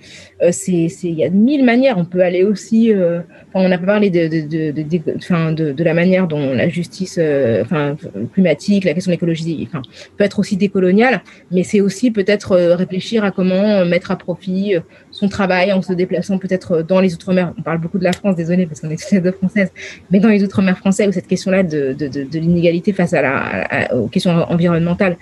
Euh, 0.42 0.52
il 0.68 1.14
y 1.14 1.24
a 1.24 1.30
mille 1.30 1.64
manières. 1.64 1.98
On 1.98 2.06
peut 2.06 2.22
aller 2.22 2.44
aussi. 2.44 2.94
Euh, 2.94 3.20
enfin, 3.54 3.66
on 3.68 3.72
a 3.72 3.78
parlé 3.78 4.10
de 4.10 4.28
de, 4.28 4.72
de, 4.72 4.72
de, 4.72 5.72
de, 5.72 5.84
la 5.84 5.94
manière 5.94 6.28
dont 6.28 6.54
la 6.54 6.70
justice, 6.70 7.18
euh, 7.20 7.62
enfin 7.62 7.96
climatique, 8.34 8.84
la 8.84 8.94
question 8.94 9.10
de 9.10 9.16
l'écologie, 9.16 9.68
enfin 9.68 9.82
peut 10.18 10.24
être 10.24 10.40
aussi 10.40 10.58
décoloniale, 10.58 11.22
mais 11.52 11.64
c'est 11.64 11.82
aussi 11.82 12.12
peut-être 12.12 12.54
euh, 12.54 12.76
réfléchir 12.76 13.24
à 13.24 13.32
comment 13.32 13.86
mettre 13.86 14.12
à 14.12 14.18
profit 14.18 14.76
son 15.12 15.30
travail 15.30 15.72
en 15.72 15.82
se 15.82 15.94
déplaçant 15.94 16.38
peut-être 16.38 16.82
dans 16.82 17.00
les 17.00 17.14
Outre-mer. 17.14 17.54
On 17.58 17.62
parle 17.62 17.80
beaucoup 17.80 17.98
de 17.98 18.04
la 18.04 18.12
France, 18.12 18.36
désolé, 18.36 18.66
parce 18.66 18.82
qu'on 18.82 18.90
est 18.90 19.02
toutes 19.02 19.12
les 19.12 19.22
deux 19.22 19.32
françaises, 19.32 19.72
mais 20.12 20.20
dans 20.20 20.30
les 20.30 20.44
Outre-mer 20.44 20.78
français 20.78 21.08
où 21.08 21.12
cette 21.12 21.28
question-là 21.28 21.64
de, 21.64 21.94
de, 21.94 22.08
de, 22.08 22.24
de 22.24 22.40
l'inégalité 22.40 22.92
face 22.92 23.14
à 23.14 23.22
la, 23.22 23.96
aux 23.96 24.08
questions 24.08 24.32
environnementales 24.32 25.18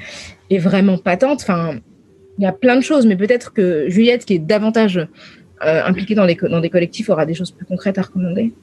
est 0.55 0.59
vraiment 0.59 0.97
patente. 0.97 1.41
Enfin, 1.41 1.79
il 2.37 2.43
y 2.43 2.47
a 2.47 2.51
plein 2.51 2.75
de 2.75 2.81
choses, 2.81 3.05
mais 3.05 3.15
peut-être 3.15 3.53
que 3.53 3.89
Juliette, 3.89 4.25
qui 4.25 4.33
est 4.33 4.39
davantage 4.39 4.97
euh, 4.97 5.83
impliquée 5.85 6.15
dans, 6.15 6.25
les, 6.25 6.35
dans 6.35 6.59
des 6.59 6.69
collectifs, 6.69 7.09
aura 7.09 7.25
des 7.25 7.33
choses 7.33 7.51
plus 7.51 7.65
concrètes 7.65 7.97
à 7.97 8.01
recommander. 8.03 8.53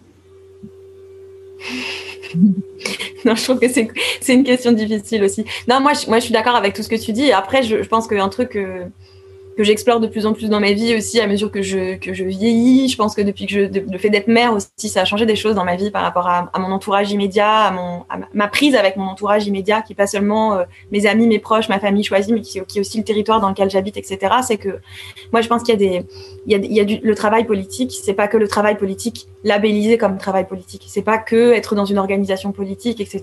non, 3.25 3.35
je 3.35 3.43
trouve 3.45 3.59
que 3.59 3.69
c'est 3.69 3.89
une 4.35 4.45
question 4.45 4.73
difficile 4.73 5.25
aussi. 5.25 5.45
Non, 5.69 5.81
moi, 5.81 5.93
je, 5.95 6.07
moi, 6.09 6.19
je 6.19 6.25
suis 6.25 6.33
d'accord 6.33 6.57
avec 6.57 6.75
tout 6.75 6.83
ce 6.83 6.89
que 6.89 6.97
tu 6.97 7.13
dis. 7.13 7.33
Après, 7.33 7.63
je, 7.63 7.83
je 7.83 7.89
pense 7.89 8.07
qu'un 8.07 8.29
truc 8.29 8.51
que, 8.51 8.85
que 9.61 9.65
j'explore 9.65 10.01
de 10.01 10.07
plus 10.07 10.25
en 10.25 10.33
plus 10.33 10.49
dans 10.49 10.59
ma 10.59 10.73
vie 10.73 10.95
aussi 10.97 11.21
à 11.21 11.27
mesure 11.27 11.51
que 11.51 11.61
je, 11.61 11.97
que 11.97 12.15
je 12.15 12.25
vieillis. 12.25 12.89
Je 12.89 12.97
pense 12.97 13.15
que 13.15 13.21
depuis 13.21 13.45
que 13.45 13.53
je, 13.53 13.61
le 13.61 13.99
fait 13.99 14.09
d'être 14.09 14.27
mère 14.27 14.55
aussi, 14.55 14.89
ça 14.89 15.03
a 15.03 15.05
changé 15.05 15.27
des 15.27 15.37
choses 15.37 15.55
dans 15.55 15.67
ma 15.67 15.77
vie 15.77 15.91
par 15.91 16.03
rapport 16.03 16.27
à, 16.27 16.51
mon 16.59 16.73
entourage 16.73 17.13
immédiat, 17.13 17.67
à, 17.67 17.71
mon, 17.71 18.05
ma 18.33 18.49
prise 18.49 18.75
avec 18.75 18.97
mon 18.97 19.05
entourage 19.05 19.47
immédiat, 19.47 19.83
qui 19.83 19.93
n'est 19.93 19.97
pas 19.97 20.07
seulement 20.07 20.55
euh, 20.55 20.65
mes 20.93 21.05
amis, 21.05 21.27
mes 21.27 21.39
proches, 21.39 21.69
ma 21.69 21.79
famille 21.79 22.05
choisie, 22.05 22.33
mais 22.33 22.41
qui, 22.41 22.59
qui 22.67 22.79
est 22.79 22.81
aussi 22.81 22.97
le 22.97 23.05
territoire 23.05 23.39
dans 23.39 23.51
lequel 23.51 23.69
j'habite, 23.69 23.99
etc. 23.99 24.37
C'est 24.43 24.57
que 24.57 24.81
moi, 25.31 25.43
je 25.43 25.49
pense 25.49 25.63
qu'il 25.63 25.75
y 25.75 25.77
a 25.77 25.91
des, 25.91 26.07
il 26.47 26.53
y 26.53 26.55
a, 26.55 26.59
il 26.59 26.73
y 26.73 26.81
a 26.81 26.85
du, 26.85 26.99
le 27.03 27.15
travail 27.15 27.45
politique. 27.45 27.93
C'est 28.03 28.15
pas 28.15 28.29
que 28.29 28.39
le 28.39 28.49
travail 28.49 28.79
politique 28.79 29.29
labellisé 29.45 29.99
comme 29.99 30.17
travail 30.17 30.47
politique. 30.47 30.85
C'est 30.87 31.03
pas 31.03 31.19
que 31.19 31.53
être 31.53 31.75
dans 31.75 31.85
une 31.85 31.99
organisation 31.99 32.53
politique, 32.53 32.99
etc. 33.01 33.23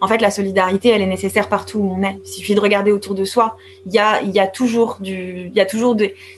En 0.00 0.08
fait, 0.08 0.20
la 0.20 0.32
solidarité, 0.32 0.88
elle 0.88 1.02
est 1.02 1.06
nécessaire 1.06 1.48
partout 1.48 1.78
où 1.78 1.94
on 1.96 2.02
est. 2.02 2.18
Il 2.24 2.28
suffit 2.28 2.56
de 2.56 2.60
regarder 2.60 2.90
autour 2.90 3.14
de 3.14 3.24
soi. 3.24 3.56
Il 3.86 3.94
y 3.94 4.00
a, 4.00 4.20
il 4.22 4.30
y 4.30 4.40
a 4.40 4.48
toujours 4.48 4.98
du, 5.00 5.50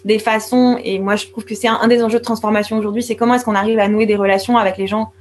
des, 0.05 0.19
façons. 0.19 0.79
Et 0.83 0.99
moi, 0.99 1.17
je 1.17 1.27
trouve 1.27 1.45
que 1.45 1.55
c'est 1.55 1.69
un, 1.69 1.79
un, 1.81 1.89
des 1.89 2.03
enjeux 2.03 2.19
de 2.19 2.25
transformation 2.25 2.79
aujourd'hui. 2.79 3.03
C'est 3.03 3.17
comment 3.17 3.35
est-ce 3.35 3.45
qu'on 3.45 3.55
arrive 3.55 3.79
à 3.79 3.89
nouer 3.89 4.07
des 4.07 4.17
relations 4.17 4.57
avec 4.57 4.77
les 4.77 4.87
gens 4.87 5.13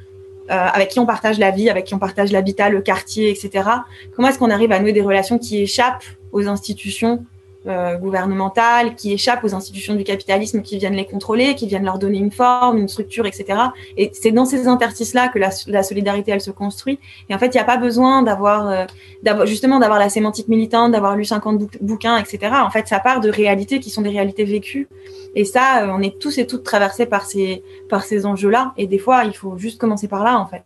euh, 0.50 0.54
avec 0.54 0.88
qui 0.88 1.00
on 1.00 1.06
partage 1.06 1.40
la 1.40 1.52
vie, 1.52 1.70
avec 1.70 1.84
qui 1.84 1.94
on 1.94 2.00
partage 2.00 2.32
l'habitat, 2.32 2.70
le 2.70 2.80
quartier, 2.80 3.30
etc. 3.30 3.70
Comment 4.16 4.30
est-ce 4.30 4.40
qu'on 4.40 4.50
arrive 4.50 4.72
à 4.72 4.80
nouer 4.80 4.94
des 4.94 5.02
relations 5.02 5.38
qui 5.38 5.62
échappent 5.62 6.06
aux 6.32 6.48
institutions 6.48 7.26
euh, 7.66 7.98
gouvernementales 7.98 8.96
qui 8.96 9.12
échappent 9.12 9.44
aux 9.44 9.54
institutions 9.54 9.96
du 9.96 10.04
capitalisme 10.04 10.62
qui 10.62 10.78
viennent 10.78 10.96
les 10.96 11.06
contrôler, 11.06 11.56
qui 11.56 11.68
viennent 11.68 11.84
leur 11.84 12.00
donner 12.00 12.18
une 12.18 12.32
forme, 12.32 12.78
une 12.78 12.88
structure, 12.88 13.26
etc. 13.26 13.60
Et 13.98 14.12
c'est 14.14 14.32
dans 14.32 14.46
ces 14.46 14.68
interstices-là 14.68 15.28
que 15.28 15.40
la, 15.40 15.84
solidarité, 15.84 16.32
elle 16.32 16.42
se 16.42 16.52
construit. 16.52 17.00
Et 17.30 17.36
en 17.36 17.40
fait, 17.40 17.48
il 17.48 17.58
n'y 17.58 17.60
a 17.60 17.66
pas 17.66 17.78
besoin 17.78 18.22
d'avoir, 18.22 18.70
euh, 18.70 19.46
justement, 19.46 19.80
d'avoir 19.80 20.00
la 20.00 20.10
sémantique 20.10 20.48
militante, 20.48 20.92
d'avoir 20.92 21.18
lu 21.18 21.26
50 21.26 21.82
bouquins, 21.82 22.18
etc. 22.18 22.54
En 22.64 22.70
fait, 22.70 22.88
ça 22.88 23.00
part 23.00 23.20
de 23.20 23.30
réalités 23.30 23.80
qui 23.80 23.90
sont 23.90 24.02
des 24.02 24.12
réalités 24.12 24.46
vécues. 24.46 24.88
Et 25.36 25.44
ça, 25.44 25.84
euh, 25.84 25.88
on 25.92 26.02
est 26.02 26.20
tous 26.20 26.38
et 26.38 26.48
toutes 26.48 26.64
traversés 26.64 27.06
par 27.06 27.26
ces, 27.26 27.64
par 27.90 28.04
ces 28.04 28.26
enjeux-là. 28.26 28.74
Et 28.78 28.88
des 28.88 29.00
fois, 29.00 29.26
il 29.26 29.34
faut 29.34 29.58
juste 29.58 29.80
commencer 29.80 30.08
par 30.08 30.24
là, 30.24 30.40
en 30.40 30.46
fait. 30.46 30.64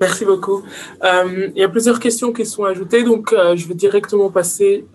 Merci 0.00 0.24
beaucoup. 0.24 0.62
Euh, 1.02 1.48
il 1.54 1.60
y 1.60 1.64
a 1.64 1.68
plusieurs 1.68 1.98
questions 1.98 2.32
qui 2.32 2.46
sont 2.46 2.64
ajoutées, 2.64 3.02
donc 3.02 3.32
euh, 3.32 3.56
je 3.56 3.66
vais 3.66 3.74
directement 3.74 4.30
passer 4.30 4.86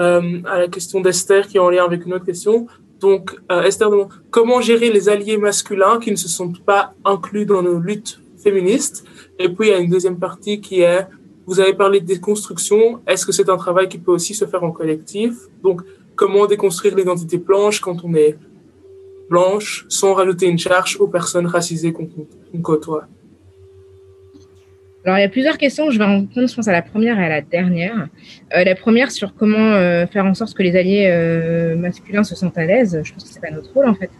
euh, 0.00 0.40
à 0.44 0.58
la 0.58 0.68
question 0.68 1.00
d'Esther 1.00 1.48
qui 1.48 1.56
est 1.56 1.60
en 1.60 1.70
lien 1.70 1.84
avec 1.84 2.04
une 2.04 2.12
autre 2.12 2.26
question. 2.26 2.66
Donc, 3.00 3.36
Esther 3.48 3.90
demande 3.90 4.08
comment 4.30 4.60
gérer 4.60 4.90
les 4.90 5.08
alliés 5.08 5.36
masculins 5.36 6.00
qui 6.00 6.10
ne 6.10 6.16
se 6.16 6.28
sentent 6.28 6.60
pas 6.64 6.94
inclus 7.04 7.46
dans 7.46 7.62
nos 7.62 7.78
luttes 7.78 8.20
féministes? 8.42 9.04
Et 9.38 9.48
puis, 9.48 9.68
il 9.68 9.70
y 9.70 9.74
a 9.74 9.78
une 9.78 9.88
deuxième 9.88 10.18
partie 10.18 10.60
qui 10.60 10.80
est 10.80 11.06
vous 11.46 11.60
avez 11.60 11.72
parlé 11.72 12.00
de 12.00 12.06
déconstruction. 12.06 13.00
Est-ce 13.06 13.24
que 13.24 13.32
c'est 13.32 13.48
un 13.48 13.56
travail 13.56 13.88
qui 13.88 13.96
peut 13.96 14.10
aussi 14.12 14.34
se 14.34 14.44
faire 14.44 14.62
en 14.64 14.72
collectif? 14.72 15.32
Donc, 15.62 15.80
comment 16.14 16.44
déconstruire 16.46 16.94
l'identité 16.94 17.38
blanche 17.38 17.80
quand 17.80 18.04
on 18.04 18.14
est 18.14 18.36
blanche 19.30 19.86
sans 19.88 20.12
rajouter 20.12 20.46
une 20.46 20.58
charge 20.58 20.98
aux 21.00 21.06
personnes 21.06 21.46
racisées 21.46 21.92
qu'on 21.92 22.08
côtoie? 22.60 23.06
Alors, 25.04 25.18
il 25.18 25.22
y 25.22 25.24
a 25.24 25.28
plusieurs 25.28 25.58
questions. 25.58 25.90
Je 25.90 25.98
vais 25.98 26.04
en 26.04 26.20
répondre, 26.20 26.48
je 26.48 26.54
pense, 26.54 26.68
à 26.68 26.72
la 26.72 26.82
première 26.82 27.18
et 27.20 27.24
à 27.24 27.28
la 27.28 27.40
dernière. 27.40 28.08
Euh, 28.54 28.64
la 28.64 28.74
première 28.74 29.10
sur 29.10 29.34
comment 29.34 29.74
euh, 29.74 30.06
faire 30.06 30.26
en 30.26 30.34
sorte 30.34 30.54
que 30.54 30.62
les 30.62 30.76
alliés 30.76 31.08
euh, 31.10 31.76
masculins 31.76 32.24
se 32.24 32.34
sentent 32.34 32.58
à 32.58 32.66
l'aise. 32.66 33.00
Je 33.04 33.12
pense 33.12 33.24
que 33.24 33.30
c'est 33.30 33.40
pas 33.40 33.50
notre 33.50 33.72
rôle, 33.72 33.88
en 33.88 33.94
fait. 33.94 34.10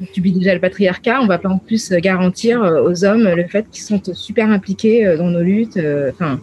On 0.00 0.06
subit 0.12 0.32
déjà 0.32 0.54
le 0.54 0.60
patriarcat. 0.60 1.20
On 1.20 1.26
va 1.26 1.38
pas 1.38 1.50
en 1.50 1.58
plus 1.58 1.92
garantir 1.92 2.62
aux 2.62 3.04
hommes 3.04 3.28
le 3.28 3.46
fait 3.46 3.66
qu'ils 3.70 3.84
sont 3.84 4.00
super 4.14 4.48
impliqués 4.48 5.16
dans 5.16 5.28
nos 5.28 5.42
luttes. 5.42 5.78
Enfin, 6.10 6.40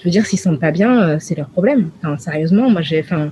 je 0.00 0.04
veux 0.06 0.10
dire, 0.10 0.26
s'ils 0.26 0.38
se 0.38 0.44
sentent 0.44 0.60
pas 0.60 0.72
bien, 0.72 1.18
c'est 1.20 1.36
leur 1.36 1.48
problème. 1.50 1.90
Enfin, 1.98 2.16
sérieusement, 2.18 2.68
moi, 2.68 2.80
j'ai, 2.80 3.00
enfin, 3.00 3.30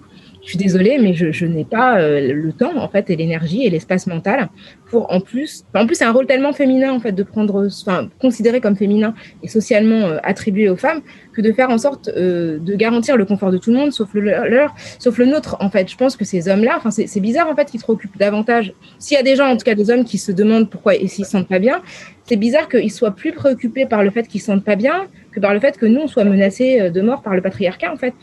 je 0.48 0.52
suis 0.52 0.64
désolée, 0.64 0.96
mais 0.98 1.12
je, 1.12 1.44
n'ai 1.44 1.66
pas 1.66 1.98
euh, 1.98 2.32
le 2.32 2.52
temps 2.54 2.78
en 2.78 2.88
fait 2.88 3.10
et 3.10 3.16
l'énergie 3.16 3.66
et 3.66 3.70
l'espace 3.70 4.06
mental 4.06 4.48
pour 4.86 5.12
en 5.12 5.20
plus. 5.20 5.64
En 5.74 5.84
plus, 5.84 5.96
c'est 5.96 6.06
un 6.06 6.10
rôle 6.10 6.26
tellement 6.26 6.54
féminin 6.54 6.90
en 6.90 7.00
fait 7.00 7.12
de 7.12 7.22
prendre, 7.22 7.68
enfin, 7.68 8.08
considéré 8.18 8.62
comme 8.62 8.74
féminin 8.74 9.12
et 9.42 9.48
socialement 9.48 10.06
euh, 10.06 10.16
attribué 10.22 10.70
aux 10.70 10.76
femmes 10.76 11.02
que 11.34 11.42
de 11.42 11.52
faire 11.52 11.68
en 11.68 11.76
sorte 11.76 12.08
euh, 12.16 12.58
de 12.60 12.74
garantir 12.76 13.18
le 13.18 13.26
confort 13.26 13.50
de 13.50 13.58
tout 13.58 13.70
le 13.72 13.76
monde, 13.76 13.92
sauf 13.92 14.14
le 14.14 14.22
leur, 14.22 14.74
sauf 14.98 15.18
le 15.18 15.26
nôtre. 15.26 15.58
En 15.60 15.68
fait, 15.68 15.90
je 15.90 15.98
pense 15.98 16.16
que 16.16 16.24
ces 16.24 16.48
hommes-là, 16.48 16.76
enfin, 16.78 16.90
c'est 16.90 17.20
bizarre 17.20 17.50
en 17.50 17.54
fait 17.54 17.66
qu'ils 17.66 17.80
se 17.80 17.84
préoccupent 17.84 18.16
davantage. 18.16 18.72
S'il 18.98 19.18
y 19.18 19.20
a 19.20 19.22
des 19.22 19.36
gens, 19.36 19.48
en 19.48 19.56
tout 19.58 19.66
cas 19.66 19.74
des 19.74 19.90
hommes, 19.90 20.06
qui 20.06 20.16
se 20.16 20.32
demandent 20.32 20.70
pourquoi 20.70 20.94
et 20.94 21.08
s'ils 21.08 21.26
se 21.26 21.32
sentent 21.32 21.48
pas 21.48 21.58
bien, 21.58 21.82
c'est 22.24 22.36
bizarre 22.36 22.70
qu'ils 22.70 22.90
soient 22.90 23.14
plus 23.14 23.32
préoccupés 23.32 23.84
par 23.84 24.02
le 24.02 24.08
fait 24.08 24.26
qu'ils 24.26 24.40
se 24.40 24.46
sentent 24.46 24.64
pas 24.64 24.76
bien 24.76 25.08
que 25.30 25.40
par 25.40 25.52
le 25.52 25.60
fait 25.60 25.76
que 25.76 25.84
nous 25.84 26.00
on 26.00 26.06
soit 26.06 26.24
menacés 26.24 26.90
de 26.90 27.00
mort 27.02 27.20
par 27.20 27.34
le 27.34 27.42
patriarcat. 27.42 27.92
En 27.92 27.96
fait, 27.96 28.14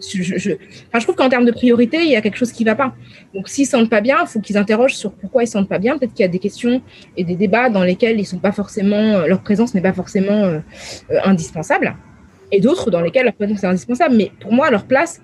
je, 0.00 0.52
enfin, 0.52 0.98
je 0.98 1.02
trouve 1.04 1.14
qu'en 1.14 1.28
termes 1.28 1.44
de 1.44 1.52
priorité, 1.52 1.98
il 1.98 2.10
y 2.10 2.16
a 2.16 2.20
quelque 2.20 2.36
chose 2.36 2.52
qui 2.52 2.64
ne 2.64 2.70
va 2.70 2.76
pas. 2.76 2.94
Donc, 3.34 3.48
s'ils 3.48 3.64
ne 3.64 3.68
sentent 3.68 3.90
pas 3.90 4.00
bien, 4.00 4.18
il 4.22 4.26
faut 4.26 4.40
qu'ils 4.40 4.56
interrogent 4.56 4.94
sur 4.94 5.12
pourquoi 5.12 5.42
ils 5.42 5.46
ne 5.46 5.50
sentent 5.50 5.68
pas 5.68 5.78
bien. 5.78 5.98
Peut-être 5.98 6.14
qu'il 6.14 6.24
y 6.24 6.28
a 6.28 6.32
des 6.32 6.38
questions 6.38 6.82
et 7.16 7.24
des 7.24 7.36
débats 7.36 7.70
dans 7.70 7.84
lesquels 7.84 8.18
ils 8.18 8.26
sont 8.26 8.38
pas 8.38 8.52
forcément, 8.52 9.26
leur 9.26 9.42
présence 9.42 9.74
n'est 9.74 9.80
pas 9.80 9.92
forcément 9.92 10.44
euh, 10.44 10.60
euh, 11.10 11.18
indispensable, 11.24 11.96
et 12.52 12.60
d'autres 12.60 12.90
dans 12.90 13.00
lesquels 13.00 13.24
leur 13.24 13.34
présence 13.34 13.62
est 13.62 13.66
indispensable. 13.66 14.16
Mais 14.16 14.32
pour 14.40 14.52
moi, 14.52 14.70
leur 14.70 14.84
place, 14.84 15.20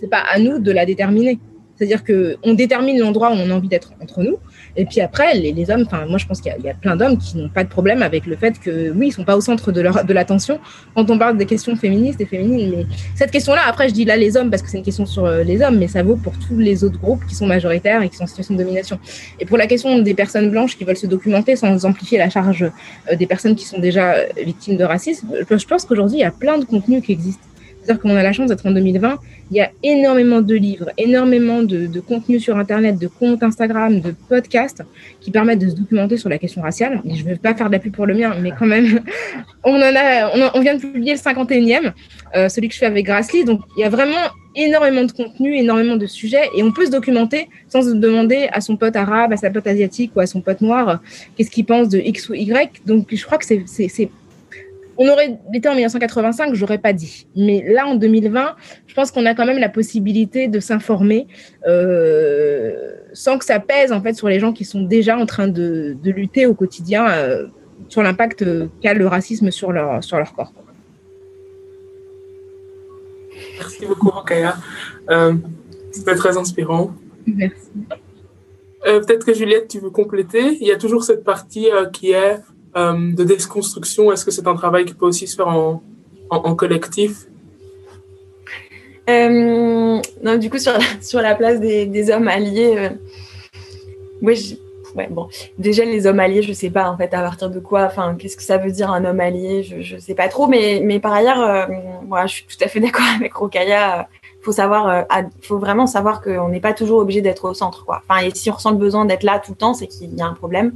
c'est 0.00 0.10
pas 0.10 0.22
à 0.32 0.38
nous 0.38 0.58
de 0.58 0.72
la 0.72 0.84
déterminer. 0.84 1.38
C'est-à-dire 1.76 2.02
qu'on 2.04 2.54
détermine 2.54 2.98
l'endroit 2.98 3.30
où 3.30 3.34
on 3.34 3.50
a 3.50 3.54
envie 3.54 3.68
d'être 3.68 3.92
entre 4.00 4.22
nous. 4.22 4.38
Et 4.76 4.84
puis 4.84 5.00
après, 5.00 5.34
les, 5.34 5.52
les 5.52 5.70
hommes, 5.70 5.84
enfin, 5.86 6.06
moi, 6.06 6.18
je 6.18 6.26
pense 6.26 6.40
qu'il 6.40 6.54
y, 6.62 6.68
a 6.68 6.74
plein 6.74 6.96
d'hommes 6.96 7.18
qui 7.18 7.36
n'ont 7.36 7.48
pas 7.48 7.64
de 7.64 7.68
problème 7.68 8.02
avec 8.02 8.26
le 8.26 8.36
fait 8.36 8.58
que, 8.58 8.90
oui, 8.90 9.08
ils 9.08 9.12
sont 9.12 9.24
pas 9.24 9.36
au 9.36 9.40
centre 9.40 9.72
de, 9.72 9.82
de 9.82 10.12
l'attention 10.12 10.60
quand 10.94 11.10
on 11.10 11.18
parle 11.18 11.36
des 11.36 11.46
questions 11.46 11.74
féministes 11.76 12.20
et 12.20 12.26
féminines. 12.26 12.70
Mais 12.76 12.86
cette 13.14 13.30
question-là, 13.30 13.62
après, 13.66 13.88
je 13.88 13.94
dis 13.94 14.04
là 14.04 14.16
les 14.16 14.36
hommes 14.36 14.50
parce 14.50 14.62
que 14.62 14.68
c'est 14.68 14.78
une 14.78 14.84
question 14.84 15.06
sur 15.06 15.24
euh, 15.24 15.42
les 15.42 15.60
hommes, 15.62 15.78
mais 15.78 15.88
ça 15.88 16.02
vaut 16.02 16.16
pour 16.16 16.34
tous 16.38 16.58
les 16.58 16.84
autres 16.84 16.98
groupes 16.98 17.24
qui 17.26 17.34
sont 17.34 17.46
majoritaires 17.46 18.02
et 18.02 18.08
qui 18.08 18.16
sont 18.16 18.24
en 18.24 18.28
situation 18.28 18.54
de 18.54 18.62
domination. 18.62 18.98
Et 19.40 19.44
pour 19.44 19.58
la 19.58 19.66
question 19.66 19.98
des 19.98 20.14
personnes 20.14 20.50
blanches 20.50 20.76
qui 20.76 20.84
veulent 20.84 20.96
se 20.96 21.06
documenter 21.06 21.56
sans 21.56 21.84
amplifier 21.84 22.18
la 22.18 22.30
charge 22.30 22.62
euh, 23.10 23.16
des 23.16 23.26
personnes 23.26 23.56
qui 23.56 23.64
sont 23.64 23.78
déjà 23.78 24.14
euh, 24.14 24.26
victimes 24.44 24.76
de 24.76 24.84
racisme, 24.84 25.28
je 25.50 25.66
pense 25.66 25.84
qu'aujourd'hui, 25.84 26.18
il 26.18 26.22
y 26.22 26.24
a 26.24 26.30
plein 26.30 26.58
de 26.58 26.64
contenus 26.64 27.02
qui 27.04 27.12
existent. 27.12 27.46
C'est-à-dire 27.82 28.00
qu'on 28.00 28.16
a 28.16 28.22
la 28.22 28.32
chance 28.32 28.48
d'être 28.48 28.64
en 28.64 28.70
2020. 28.70 29.18
Il 29.50 29.56
y 29.56 29.60
a 29.60 29.70
énormément 29.82 30.40
de 30.40 30.54
livres, 30.54 30.90
énormément 30.96 31.62
de, 31.62 31.86
de 31.86 32.00
contenu 32.00 32.40
sur 32.40 32.56
Internet, 32.56 32.98
de 32.98 33.08
comptes 33.08 33.42
Instagram, 33.42 34.00
de 34.00 34.14
podcasts 34.28 34.82
qui 35.20 35.30
permettent 35.30 35.58
de 35.58 35.68
se 35.68 35.74
documenter 35.74 36.16
sur 36.16 36.28
la 36.28 36.38
question 36.38 36.62
raciale. 36.62 37.02
Et 37.04 37.14
je 37.16 37.24
ne 37.24 37.30
veux 37.30 37.36
pas 37.36 37.54
faire 37.54 37.66
de 37.66 37.72
la 37.72 37.78
pub 37.78 37.92
pour 37.94 38.06
le 38.06 38.14
mien, 38.14 38.34
mais 38.40 38.52
quand 38.56 38.66
même, 38.66 39.00
on, 39.64 39.78
vient 39.78 40.74
de 40.74 40.80
publier 40.80 41.14
le 41.14 41.18
51e, 41.18 41.92
euh, 42.36 42.48
celui 42.48 42.68
que 42.68 42.74
je 42.74 42.78
fais 42.78 42.86
avec 42.86 43.04
Grassly. 43.04 43.44
Donc, 43.44 43.60
il 43.76 43.80
y 43.80 43.84
a 43.84 43.90
vraiment 43.90 44.30
énormément 44.54 45.04
de 45.04 45.12
contenu, 45.12 45.56
énormément 45.56 45.96
de 45.96 46.06
sujets, 46.06 46.44
et 46.56 46.62
on 46.62 46.72
peut 46.72 46.86
se 46.86 46.90
documenter 46.90 47.48
sans 47.68 47.82
se 47.82 47.94
demander 47.94 48.48
à 48.52 48.60
son 48.60 48.76
pote 48.76 48.96
arabe, 48.96 49.32
à 49.32 49.36
sa 49.36 49.50
pote 49.50 49.66
asiatique 49.66 50.12
ou 50.14 50.20
à 50.20 50.26
son 50.26 50.40
pote 50.40 50.60
noir 50.60 51.00
qu'est-ce 51.36 51.50
qu'il 51.50 51.64
pense 51.64 51.88
de 51.88 51.98
X 51.98 52.28
ou 52.28 52.34
Y. 52.34 52.82
Donc, 52.86 53.08
je 53.12 53.24
crois 53.24 53.38
que 53.38 53.44
c'est 53.44 54.10
on 55.02 55.08
aurait 55.08 55.40
été 55.52 55.68
en 55.68 55.74
1985, 55.74 56.54
j'aurais 56.54 56.78
pas 56.78 56.92
dit. 56.92 57.26
Mais 57.34 57.64
là, 57.66 57.86
en 57.86 57.96
2020, 57.96 58.54
je 58.86 58.94
pense 58.94 59.10
qu'on 59.10 59.26
a 59.26 59.34
quand 59.34 59.46
même 59.46 59.58
la 59.58 59.68
possibilité 59.68 60.46
de 60.46 60.60
s'informer 60.60 61.26
euh, 61.66 62.92
sans 63.12 63.36
que 63.36 63.44
ça 63.44 63.58
pèse 63.58 63.90
en 63.90 64.00
fait 64.00 64.14
sur 64.14 64.28
les 64.28 64.38
gens 64.38 64.52
qui 64.52 64.64
sont 64.64 64.82
déjà 64.82 65.18
en 65.18 65.26
train 65.26 65.48
de, 65.48 65.96
de 66.00 66.10
lutter 66.10 66.46
au 66.46 66.54
quotidien 66.54 67.08
euh, 67.10 67.46
sur 67.88 68.02
l'impact 68.02 68.44
qu'a 68.80 68.94
le 68.94 69.06
racisme 69.08 69.50
sur 69.50 69.72
leur, 69.72 70.04
sur 70.04 70.18
leur 70.18 70.32
corps. 70.34 70.52
Merci 73.58 73.86
beaucoup, 73.86 74.10
Rokaya. 74.10 74.56
Euh, 75.10 75.34
C'était 75.90 76.14
très 76.14 76.36
inspirant. 76.36 76.92
Merci. 77.26 77.70
Peut-être 78.84 79.24
que 79.24 79.32
Juliette, 79.32 79.68
tu 79.68 79.78
veux 79.78 79.90
compléter? 79.90 80.58
Il 80.60 80.66
y 80.66 80.72
a 80.72 80.76
toujours 80.76 81.04
cette 81.04 81.22
partie 81.22 81.68
qui 81.92 82.10
est 82.10 82.40
euh, 82.76 83.12
de 83.12 83.24
déconstruction 83.24 84.12
Est-ce 84.12 84.24
que 84.24 84.30
c'est 84.30 84.46
un 84.46 84.54
travail 84.54 84.84
qui 84.84 84.94
peut 84.94 85.06
aussi 85.06 85.26
se 85.26 85.36
faire 85.36 85.48
en, 85.48 85.82
en, 86.30 86.54
collectif? 86.54 87.26
Euh, 89.10 90.00
non, 90.22 90.36
du 90.38 90.48
coup, 90.50 90.58
sur 90.58 90.72
sur 91.00 91.20
la 91.20 91.34
place 91.34 91.60
des, 91.60 91.86
des 91.86 92.10
hommes 92.10 92.28
alliés, 92.28 92.74
euh, 92.76 92.88
ouais, 94.94 95.08
bon, 95.10 95.28
déjà 95.58 95.84
les 95.84 96.06
hommes 96.06 96.20
alliés, 96.20 96.42
je 96.42 96.52
sais 96.52 96.70
pas 96.70 96.90
en 96.90 96.96
fait 96.96 97.12
à 97.14 97.20
partir 97.20 97.50
de 97.50 97.60
quoi, 97.60 97.84
enfin, 97.84 98.14
qu'est-ce 98.18 98.36
que 98.36 98.42
ça 98.42 98.58
veut 98.58 98.70
dire 98.70 98.90
un 98.90 99.04
homme 99.04 99.20
allié, 99.20 99.62
je, 99.62 99.80
je 99.80 99.96
sais 99.98 100.14
pas 100.14 100.28
trop, 100.28 100.46
mais, 100.46 100.80
mais 100.84 101.00
par 101.00 101.12
ailleurs, 101.12 101.40
euh, 101.40 101.66
voilà, 102.08 102.26
je 102.26 102.34
suis 102.34 102.46
tout 102.46 102.64
à 102.64 102.68
fait 102.68 102.80
d'accord 102.86 103.06
avec 103.16 103.34
Rokaya. 103.34 104.08
Faut 104.42 104.52
savoir, 104.52 104.88
euh, 104.88 105.02
faut 105.40 105.58
vraiment 105.58 105.86
savoir 105.86 106.20
qu'on 106.20 106.48
n'est 106.48 106.60
pas 106.60 106.72
toujours 106.72 106.98
obligé 106.98 107.20
d'être 107.20 107.48
au 107.48 107.54
centre, 107.54 107.84
quoi. 107.84 108.02
Enfin, 108.08 108.22
et 108.22 108.30
si 108.34 108.50
on 108.50 108.54
ressent 108.54 108.72
le 108.72 108.76
besoin 108.76 109.04
d'être 109.04 109.22
là 109.22 109.38
tout 109.38 109.52
le 109.52 109.56
temps, 109.56 109.74
c'est 109.74 109.86
qu'il 109.86 110.14
y 110.14 110.20
a 110.20 110.26
un 110.26 110.34
problème. 110.34 110.72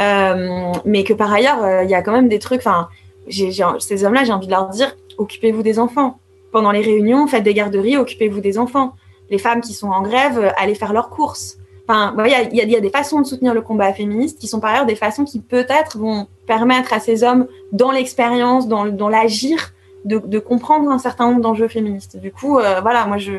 Euh, 0.00 0.72
mais 0.84 1.04
que 1.04 1.12
par 1.12 1.32
ailleurs, 1.32 1.62
euh, 1.62 1.84
il 1.84 1.90
y 1.90 1.94
a 1.94 2.02
quand 2.02 2.12
même 2.12 2.28
des 2.28 2.38
trucs. 2.38 2.60
Enfin, 2.60 2.88
ces 3.28 4.04
hommes-là, 4.04 4.24
j'ai 4.24 4.32
envie 4.32 4.46
de 4.46 4.52
leur 4.52 4.68
dire 4.68 4.94
occupez-vous 5.18 5.62
des 5.62 5.78
enfants. 5.78 6.18
Pendant 6.52 6.70
les 6.70 6.82
réunions, 6.82 7.26
faites 7.26 7.42
des 7.42 7.54
garderies, 7.54 7.96
occupez-vous 7.96 8.40
des 8.40 8.58
enfants. 8.58 8.94
Les 9.30 9.38
femmes 9.38 9.60
qui 9.60 9.72
sont 9.72 9.88
en 9.88 10.02
grève, 10.02 10.38
euh, 10.38 10.50
allez 10.56 10.74
faire 10.74 10.92
leurs 10.92 11.10
courses. 11.10 11.58
Enfin, 11.86 12.14
il 12.24 12.56
y, 12.56 12.76
a, 12.76 12.80
des 12.80 12.90
façons 12.90 13.20
de 13.20 13.26
soutenir 13.26 13.52
le 13.52 13.60
combat 13.60 13.92
féministe 13.92 14.38
qui 14.38 14.46
sont 14.46 14.58
par 14.58 14.70
ailleurs 14.72 14.86
des 14.86 14.94
façons 14.94 15.24
qui 15.24 15.38
peut-être 15.38 15.98
vont 15.98 16.28
permettre 16.46 16.94
à 16.94 17.00
ces 17.00 17.22
hommes, 17.22 17.46
dans 17.72 17.90
l'expérience, 17.90 18.68
dans, 18.68 19.08
l'agir, 19.10 19.73
de, 20.04 20.38
comprendre 20.38 20.90
un 20.90 20.98
certain 20.98 21.28
nombre 21.28 21.40
d'enjeux 21.40 21.68
féministes. 21.68 22.16
Du 22.16 22.30
coup, 22.30 22.58
euh, 22.58 22.80
voilà, 22.80 23.06
moi 23.06 23.18
je, 23.18 23.32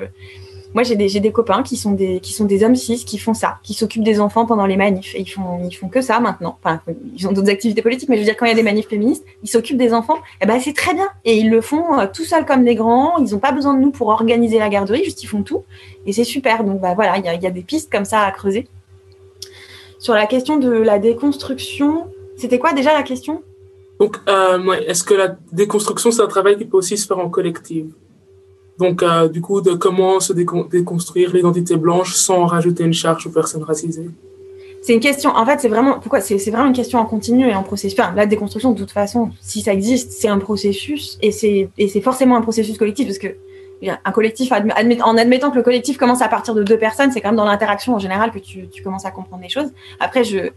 moi, 0.75 0.83
j'ai 0.83 0.97
des, 0.97 1.21
des, 1.21 1.31
copains 1.31 1.63
qui 1.63 1.77
sont 1.77 1.93
des, 1.93 2.19
qui 2.19 2.33
sont 2.33 2.43
des 2.43 2.65
hommes 2.65 2.75
cis 2.75 3.05
qui 3.05 3.17
font 3.17 3.33
ça, 3.33 3.59
qui 3.63 3.73
s'occupent 3.73 4.03
des 4.03 4.19
enfants 4.19 4.45
pendant 4.45 4.65
les 4.65 4.75
manifs. 4.75 5.15
Et 5.15 5.21
ils 5.21 5.25
font, 5.25 5.61
ils 5.63 5.73
font 5.73 5.87
que 5.87 6.01
ça 6.01 6.19
maintenant. 6.19 6.57
Enfin, 6.61 6.81
ils 7.15 7.25
ont 7.29 7.31
d'autres 7.31 7.49
activités 7.49 7.81
politiques, 7.81 8.09
mais 8.09 8.17
je 8.17 8.21
veux 8.21 8.25
dire, 8.25 8.35
quand 8.35 8.45
il 8.45 8.49
y 8.49 8.51
a 8.51 8.55
des 8.55 8.61
manifs 8.61 8.89
féministes, 8.89 9.23
ils 9.41 9.47
s'occupent 9.47 9.77
des 9.77 9.93
enfants. 9.93 10.17
Et 10.17 10.19
eh 10.41 10.45
ben, 10.45 10.59
c'est 10.59 10.73
très 10.73 10.93
bien. 10.93 11.07
Et 11.23 11.37
ils 11.37 11.49
le 11.49 11.61
font 11.61 11.97
euh, 11.97 12.07
tout 12.13 12.25
seuls 12.25 12.45
comme 12.45 12.65
des 12.65 12.75
grands. 12.75 13.17
Ils 13.19 13.31
n'ont 13.31 13.39
pas 13.39 13.53
besoin 13.53 13.73
de 13.73 13.79
nous 13.79 13.91
pour 13.91 14.09
organiser 14.09 14.59
la 14.59 14.67
garderie, 14.67 15.05
juste 15.05 15.23
ils 15.23 15.27
font 15.27 15.43
tout. 15.43 15.63
Et 16.05 16.11
c'est 16.11 16.25
super. 16.25 16.65
Donc, 16.65 16.81
bah, 16.81 16.93
voilà, 16.93 17.19
il 17.19 17.23
y 17.23 17.29
a, 17.29 17.35
y 17.35 17.47
a 17.47 17.51
des 17.51 17.63
pistes 17.63 17.89
comme 17.89 18.03
ça 18.03 18.23
à 18.23 18.31
creuser. 18.31 18.67
Sur 19.99 20.13
la 20.13 20.25
question 20.25 20.57
de 20.57 20.69
la 20.69 20.99
déconstruction, 20.99 22.07
c'était 22.35 22.59
quoi 22.59 22.73
déjà 22.73 22.93
la 22.93 23.03
question? 23.03 23.43
Donc, 23.99 24.17
euh, 24.27 24.73
est-ce 24.87 25.03
que 25.03 25.13
la 25.13 25.37
déconstruction, 25.51 26.11
c'est 26.11 26.21
un 26.21 26.27
travail 26.27 26.57
qui 26.57 26.65
peut 26.65 26.77
aussi 26.77 26.97
se 26.97 27.07
faire 27.07 27.19
en 27.19 27.29
collectif 27.29 27.85
donc, 28.77 29.03
euh, 29.03 29.27
du 29.29 29.41
coup, 29.41 29.61
de 29.61 29.73
comment 29.73 30.19
se 30.19 30.33
déconstruire 30.33 31.33
l'identité 31.33 31.77
blanche 31.77 32.13
sans 32.13 32.45
rajouter 32.45 32.83
une 32.83 32.93
charge 32.93 33.25
aux 33.25 33.29
personnes 33.29 33.63
racisées? 33.63 34.09
C'est 34.81 34.93
une 34.93 34.99
question. 34.99 35.31
En 35.31 35.45
fait, 35.45 35.59
c'est 35.59 35.69
vraiment 35.69 35.99
pourquoi 35.99 36.21
c'est 36.21 36.37
vraiment 36.51 36.67
une 36.67 36.73
question 36.73 36.99
en 36.99 37.05
continu 37.05 37.49
et 37.49 37.55
en 37.55 37.63
processus. 37.63 37.97
Enfin, 37.99 38.13
la 38.15 38.25
déconstruction, 38.25 38.71
de 38.71 38.77
toute 38.77 38.91
façon, 38.91 39.31
si 39.41 39.61
ça 39.61 39.73
existe, 39.73 40.11
c'est 40.11 40.27
un 40.27 40.37
processus 40.37 41.17
et 41.23 41.31
c'est 41.31 41.69
et 41.77 41.87
c'est 41.87 42.01
forcément 42.01 42.35
un 42.35 42.41
processus 42.41 42.77
collectif 42.77 43.07
parce 43.07 43.17
que 43.17 43.29
un 43.83 44.11
collectif, 44.11 44.51
en 44.51 45.17
admettant 45.17 45.51
que 45.51 45.57
le 45.57 45.63
collectif 45.63 45.97
commence 45.97 46.21
à 46.21 46.27
partir 46.27 46.53
de 46.53 46.63
deux 46.63 46.77
personnes, 46.77 47.11
c'est 47.11 47.21
quand 47.21 47.29
même 47.29 47.35
dans 47.35 47.45
l'interaction 47.45 47.93
en 47.93 47.99
général 47.99 48.31
que 48.31 48.39
tu, 48.39 48.67
tu, 48.69 48.81
commences 48.81 49.05
à 49.05 49.11
comprendre 49.11 49.43
les 49.43 49.49
choses. 49.49 49.69
Après, 49.99 50.23
je, 50.23 50.51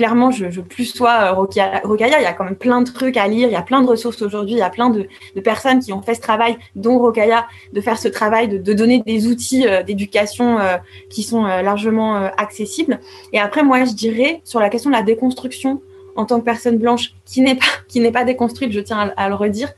clairement, 0.00 0.30
je, 0.30 0.62
plus 0.62 0.86
sois 0.86 1.24
euh, 1.24 1.32
Rokaya. 1.34 2.20
Il 2.20 2.22
y 2.22 2.26
a 2.26 2.32
quand 2.32 2.44
même 2.44 2.56
plein 2.56 2.80
de 2.80 2.90
trucs 2.90 3.18
à 3.18 3.28
lire. 3.28 3.48
Il 3.48 3.52
y 3.52 3.56
a 3.56 3.60
plein 3.60 3.82
de 3.82 3.86
ressources 3.86 4.22
aujourd'hui. 4.22 4.54
Il 4.54 4.58
y 4.60 4.62
a 4.62 4.70
plein 4.70 4.88
de, 4.88 5.06
personnes 5.44 5.80
qui 5.80 5.92
ont 5.92 6.00
fait 6.00 6.14
ce 6.14 6.22
travail, 6.22 6.56
dont 6.74 6.98
Rokaya, 6.98 7.46
de 7.74 7.82
faire 7.82 7.98
ce 7.98 8.08
travail, 8.08 8.48
de, 8.48 8.72
donner 8.72 9.02
des 9.04 9.26
outils 9.26 9.66
euh, 9.66 9.82
d'éducation 9.82 10.58
euh, 10.58 10.78
qui 11.10 11.22
sont 11.22 11.42
largement 11.42 12.14
accessibles. 12.38 12.98
Et 13.34 13.38
après, 13.38 13.62
moi, 13.62 13.84
je 13.84 13.92
dirais 13.92 14.40
sur 14.42 14.58
la 14.58 14.70
question 14.70 14.88
de 14.88 14.96
la 14.96 15.02
déconstruction 15.02 15.82
en 16.16 16.24
tant 16.24 16.40
que 16.40 16.46
personne 16.46 16.78
blanche 16.78 17.12
qui 17.26 17.42
n'est 17.42 17.54
pas 17.54 17.72
qui 17.86 18.00
n'est 18.00 18.10
pas 18.10 18.24
déconstruite, 18.24 18.72
je 18.72 18.80
tiens 18.80 19.12
à, 19.16 19.28
le 19.28 19.34
redire, 19.34 19.70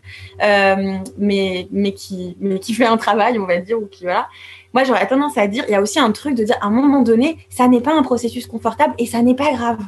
mais 1.18 1.66
mais 1.70 1.92
qui 1.92 2.36
mais 2.40 2.60
qui 2.60 2.74
fait 2.74 2.86
un 2.86 2.96
travail, 2.96 3.40
on 3.40 3.46
va 3.46 3.58
dire, 3.58 3.78
ou 3.78 3.86
qui 3.86 4.04
voilà. 4.04 4.28
Moi, 4.72 4.84
j'aurais 4.84 5.06
tendance 5.06 5.36
à 5.36 5.46
dire, 5.48 5.64
il 5.68 5.72
y 5.72 5.74
a 5.74 5.82
aussi 5.82 5.98
un 5.98 6.12
truc 6.12 6.34
de 6.34 6.44
dire, 6.44 6.56
à 6.60 6.66
un 6.66 6.70
moment 6.70 7.02
donné, 7.02 7.36
ça 7.50 7.68
n'est 7.68 7.82
pas 7.82 7.94
un 7.94 8.02
processus 8.02 8.46
confortable 8.46 8.94
et 8.98 9.06
ça 9.06 9.20
n'est 9.20 9.34
pas 9.34 9.52
grave. 9.52 9.80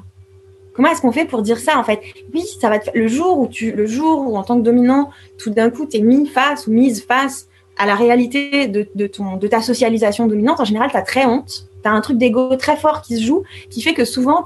Comment 0.74 0.90
est-ce 0.90 1.00
qu'on 1.00 1.12
fait 1.12 1.24
pour 1.24 1.42
dire 1.42 1.58
ça 1.58 1.78
en 1.78 1.84
fait? 1.84 2.00
Oui, 2.34 2.44
ça 2.60 2.68
va 2.68 2.80
le 2.94 3.08
jour 3.08 3.38
où 3.38 3.46
tu 3.46 3.72
le 3.72 3.86
jour 3.86 4.26
où 4.28 4.36
en 4.36 4.42
tant 4.42 4.58
que 4.58 4.62
dominant, 4.62 5.10
tout 5.38 5.50
d'un 5.50 5.70
coup 5.70 5.86
tu 5.86 5.98
es 5.98 6.00
mis 6.00 6.26
face 6.26 6.66
ou 6.66 6.72
mise 6.72 7.04
face 7.04 7.48
à 7.76 7.86
la 7.86 7.94
réalité 7.94 8.66
de, 8.68 9.06
ton 9.06 9.36
de 9.36 9.46
ta 9.46 9.62
socialisation 9.62 10.26
dominante, 10.26 10.60
en 10.60 10.64
général 10.64 10.90
tu 10.90 10.96
as 10.96 11.02
très 11.02 11.26
honte. 11.26 11.68
Tu 11.82 11.88
as 11.88 11.92
un 11.92 12.00
truc 12.00 12.18
d'ego 12.18 12.56
très 12.56 12.76
fort 12.76 13.02
qui 13.02 13.16
se 13.16 13.22
joue 13.22 13.44
qui 13.70 13.82
fait 13.82 13.94
que 13.94 14.04
souvent 14.04 14.42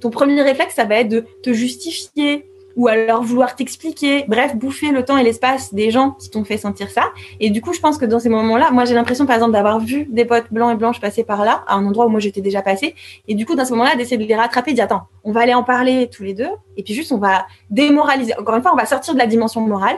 ton 0.00 0.10
premier 0.10 0.40
réflexe 0.42 0.74
ça 0.74 0.84
va 0.84 0.96
être 0.96 1.08
de 1.08 1.24
te 1.42 1.52
justifier, 1.52 2.46
ou 2.76 2.88
alors 2.88 3.22
vouloir 3.22 3.54
t'expliquer, 3.56 4.24
bref, 4.28 4.56
bouffer 4.56 4.90
le 4.90 5.04
temps 5.04 5.16
et 5.16 5.22
l'espace 5.22 5.74
des 5.74 5.90
gens 5.90 6.12
qui 6.12 6.30
t'ont 6.30 6.44
fait 6.44 6.56
sentir 6.56 6.90
ça. 6.90 7.04
Et 7.40 7.50
du 7.50 7.60
coup, 7.60 7.72
je 7.72 7.80
pense 7.80 7.98
que 7.98 8.04
dans 8.04 8.20
ces 8.20 8.28
moments-là, 8.28 8.70
moi 8.70 8.84
j'ai 8.84 8.94
l'impression 8.94 9.26
par 9.26 9.36
exemple 9.36 9.52
d'avoir 9.52 9.80
vu 9.80 10.06
des 10.10 10.24
potes 10.24 10.46
blancs 10.50 10.72
et 10.72 10.76
blanches 10.76 11.00
passer 11.00 11.24
par 11.24 11.44
là, 11.44 11.64
à 11.66 11.74
un 11.76 11.86
endroit 11.86 12.06
où 12.06 12.08
moi 12.08 12.20
j'étais 12.20 12.40
déjà 12.40 12.62
passée, 12.62 12.94
et 13.28 13.34
du 13.34 13.46
coup 13.46 13.54
dans 13.54 13.64
ce 13.64 13.70
moment-là 13.72 13.96
d'essayer 13.96 14.18
de 14.18 14.24
les 14.24 14.36
rattraper, 14.36 14.72
de 14.72 14.76
dire 14.76 14.84
attends, 14.84 15.08
on 15.24 15.32
va 15.32 15.40
aller 15.40 15.54
en 15.54 15.62
parler 15.62 16.08
tous 16.10 16.22
les 16.22 16.34
deux, 16.34 16.50
et 16.76 16.82
puis 16.82 16.94
juste 16.94 17.12
on 17.12 17.18
va 17.18 17.46
démoraliser, 17.70 18.34
encore 18.38 18.56
une 18.56 18.62
fois, 18.62 18.72
on 18.72 18.76
va 18.76 18.86
sortir 18.86 19.14
de 19.14 19.18
la 19.18 19.26
dimension 19.26 19.60
morale, 19.60 19.96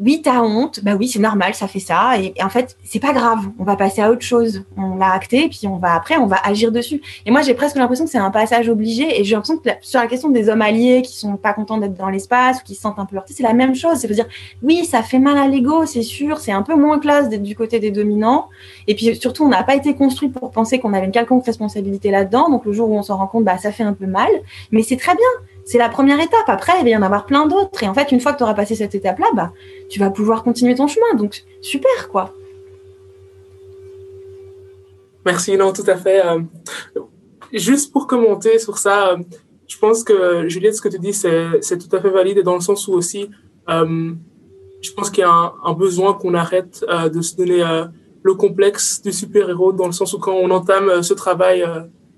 oui, 0.00 0.20
t'as 0.22 0.40
honte, 0.40 0.80
bah 0.82 0.94
oui, 0.98 1.08
c'est 1.08 1.18
normal, 1.18 1.54
ça 1.54 1.68
fait 1.68 1.80
ça. 1.80 2.18
Et, 2.20 2.34
en 2.42 2.48
fait, 2.48 2.76
c'est 2.84 3.00
pas 3.00 3.12
grave, 3.12 3.40
on 3.58 3.64
va 3.64 3.76
passer 3.76 4.00
à 4.00 4.10
autre 4.10 4.22
chose. 4.22 4.64
On 4.76 4.96
l'a 4.96 5.12
acté, 5.12 5.48
puis 5.48 5.66
on 5.66 5.76
va 5.76 5.94
après, 5.94 6.16
on 6.16 6.26
va 6.26 6.36
agir 6.44 6.72
dessus. 6.72 7.00
Et 7.26 7.30
moi, 7.30 7.42
j'ai 7.42 7.54
presque 7.54 7.76
l'impression 7.76 8.04
que 8.04 8.10
c'est 8.10 8.18
un 8.18 8.30
passage 8.30 8.68
obligé. 8.68 9.20
Et 9.20 9.24
j'ai 9.24 9.34
l'impression 9.34 9.58
que 9.58 9.68
sur 9.80 10.00
la 10.00 10.06
question 10.06 10.30
des 10.30 10.48
hommes 10.48 10.62
alliés 10.62 11.02
qui 11.02 11.16
sont 11.16 11.36
pas 11.36 11.52
contents 11.52 11.78
d'être 11.78 11.96
dans 11.96 12.08
l'espace 12.08 12.58
ou 12.60 12.64
qui 12.64 12.74
se 12.74 12.82
sentent 12.82 12.98
un 12.98 13.06
peu 13.06 13.16
heurtés, 13.16 13.34
c'est 13.34 13.42
la 13.42 13.54
même 13.54 13.74
chose. 13.74 13.98
C'est 13.98 14.10
à 14.10 14.14
dire, 14.14 14.28
oui, 14.62 14.84
ça 14.84 15.02
fait 15.02 15.18
mal 15.18 15.36
à 15.38 15.48
l'ego, 15.48 15.86
c'est 15.86 16.02
sûr, 16.02 16.38
c'est 16.38 16.52
un 16.52 16.62
peu 16.62 16.74
moins 16.74 16.98
classe 16.98 17.28
d'être 17.28 17.42
du 17.42 17.56
côté 17.56 17.80
des 17.80 17.90
dominants. 17.90 18.48
Et 18.86 18.94
puis 18.94 19.16
surtout, 19.16 19.44
on 19.44 19.48
n'a 19.48 19.64
pas 19.64 19.74
été 19.74 19.94
construit 19.94 20.28
pour 20.28 20.50
penser 20.50 20.78
qu'on 20.78 20.92
avait 20.94 21.06
une 21.06 21.12
quelconque 21.12 21.44
responsabilité 21.44 22.10
là-dedans. 22.10 22.48
Donc 22.50 22.64
le 22.64 22.72
jour 22.72 22.90
où 22.90 22.96
on 22.96 23.02
s'en 23.02 23.16
rend 23.16 23.26
compte, 23.26 23.44
bah 23.44 23.58
ça 23.58 23.72
fait 23.72 23.82
un 23.82 23.94
peu 23.94 24.06
mal. 24.06 24.30
Mais 24.70 24.82
c'est 24.82 24.96
très 24.96 25.14
bien 25.14 25.26
c'est 25.68 25.76
la 25.76 25.90
première 25.90 26.18
étape. 26.18 26.46
Après, 26.46 26.72
il 26.78 26.84
va 26.84 26.88
y 26.88 26.96
en 26.96 27.02
avoir 27.02 27.26
plein 27.26 27.46
d'autres. 27.46 27.82
Et 27.82 27.88
en 27.88 27.92
fait, 27.92 28.10
une 28.10 28.20
fois 28.20 28.32
que 28.32 28.38
tu 28.38 28.42
auras 28.42 28.54
passé 28.54 28.74
cette 28.74 28.94
étape-là, 28.94 29.26
bah, 29.34 29.52
tu 29.90 30.00
vas 30.00 30.08
pouvoir 30.08 30.42
continuer 30.42 30.74
ton 30.74 30.86
chemin. 30.86 31.14
Donc, 31.14 31.44
super, 31.60 32.08
quoi. 32.08 32.32
Merci, 35.26 35.58
non, 35.58 35.74
tout 35.74 35.84
à 35.86 35.96
fait. 35.96 36.24
Euh, 36.24 36.40
juste 37.52 37.92
pour 37.92 38.06
commenter 38.06 38.58
sur 38.58 38.78
ça, 38.78 39.08
euh, 39.10 39.18
je 39.66 39.76
pense 39.76 40.04
que, 40.04 40.48
Juliette, 40.48 40.74
ce 40.74 40.80
que 40.80 40.88
tu 40.88 40.98
dis, 40.98 41.12
c'est 41.12 41.60
tout 41.60 41.94
à 41.94 42.00
fait 42.00 42.08
valide, 42.08 42.40
dans 42.40 42.54
le 42.54 42.62
sens 42.62 42.88
où 42.88 42.94
aussi, 42.94 43.28
euh, 43.68 44.14
je 44.80 44.92
pense 44.92 45.10
qu'il 45.10 45.20
y 45.20 45.26
a 45.26 45.52
un, 45.62 45.72
besoin 45.74 46.14
qu'on 46.14 46.32
arrête 46.32 46.82
de 47.12 47.20
se 47.20 47.36
donner 47.36 47.62
le 48.22 48.34
complexe 48.34 49.02
du 49.02 49.12
super-héros, 49.12 49.72
dans 49.72 49.86
le 49.86 49.92
sens 49.92 50.14
où 50.14 50.18
quand 50.18 50.32
on 50.32 50.50
entame 50.50 51.02
ce 51.02 51.12
travail 51.12 51.62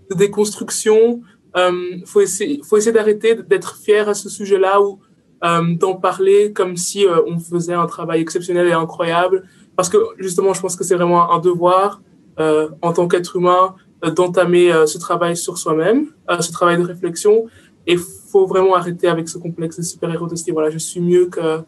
de 0.09 0.15
déconstruction, 0.15 1.21
euh, 1.57 1.99
faut 2.07 2.21
essayer, 2.21 2.61
faut 2.65 2.77
essayer 2.77 2.93
d'arrêter 2.93 3.35
d'être 3.35 3.77
fier 3.77 4.09
à 4.09 4.15
ce 4.15 4.29
sujet-là 4.29 4.81
ou 4.81 5.01
euh, 5.45 5.75
d'en 5.75 5.95
parler 5.95 6.53
comme 6.53 6.77
si 6.77 7.07
euh, 7.07 7.21
on 7.27 7.39
faisait 7.39 7.75
un 7.75 7.87
travail 7.87 8.21
exceptionnel 8.21 8.69
et 8.69 8.73
incroyable. 8.73 9.45
Parce 9.77 9.89
que 9.89 9.99
justement, 10.19 10.53
je 10.55 10.61
pense 10.61 10.77
que 10.77 10.85
c'est 10.85 10.95
vraiment 10.95 11.33
un 11.33 11.39
devoir 11.39 12.03
en 12.81 12.95
tant 12.95 13.07
qu'être 13.07 13.37
humain 13.37 13.75
d'entamer 14.17 14.73
ce 14.87 14.97
travail 14.97 15.37
sur 15.37 15.59
soi-même, 15.59 16.07
ce 16.41 16.51
travail 16.51 16.79
de 16.79 16.83
réflexion. 16.83 17.45
Et 17.87 17.99
faut 17.99 18.47
vraiment 18.47 18.75
arrêter 18.75 19.09
avec 19.09 19.29
ce 19.29 19.37
complexe 19.37 19.77
de 19.77 19.83
super-héros 19.83 20.27
de 20.27 20.37
se 20.37 20.45
dire 20.45 20.55
voilà, 20.55 20.71
je 20.71 20.79
suis 20.79 21.01
mieux 21.01 21.27
que 21.27 21.59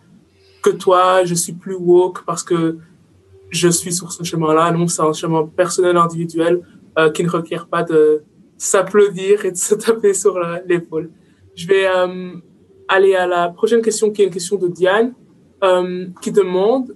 que 0.63 0.71
toi, 0.71 1.25
je 1.25 1.35
suis 1.35 1.53
plus 1.53 1.75
woke 1.75 2.25
parce 2.25 2.43
que 2.43 2.79
je 3.51 3.69
suis 3.69 3.93
sur 3.93 4.13
ce 4.13 4.25
chemin-là. 4.25 4.71
Non, 4.71 4.89
c'est 4.89 5.03
un 5.03 5.13
chemin 5.13 5.47
personnel, 5.47 5.99
individuel, 5.99 6.63
qui 7.13 7.23
ne 7.23 7.29
requiert 7.29 7.67
pas 7.67 7.83
de 7.83 8.23
s'applaudir 8.63 9.45
et 9.45 9.51
de 9.51 9.57
se 9.57 9.75
taper 9.75 10.15
sur 10.15 10.39
l'épaule. 10.67 11.11
Je 11.57 11.67
vais 11.67 11.87
euh, 11.87 12.33
aller 12.87 13.17
à 13.17 13.27
la 13.27 13.49
prochaine 13.49 13.83
question 13.83 14.11
qui 14.13 14.23
est 14.23 14.27
une 14.27 14.31
question 14.31 14.57
de 14.57 14.69
Diane 14.69 15.15
euh, 15.65 16.07
qui 16.21 16.31
demande 16.31 16.95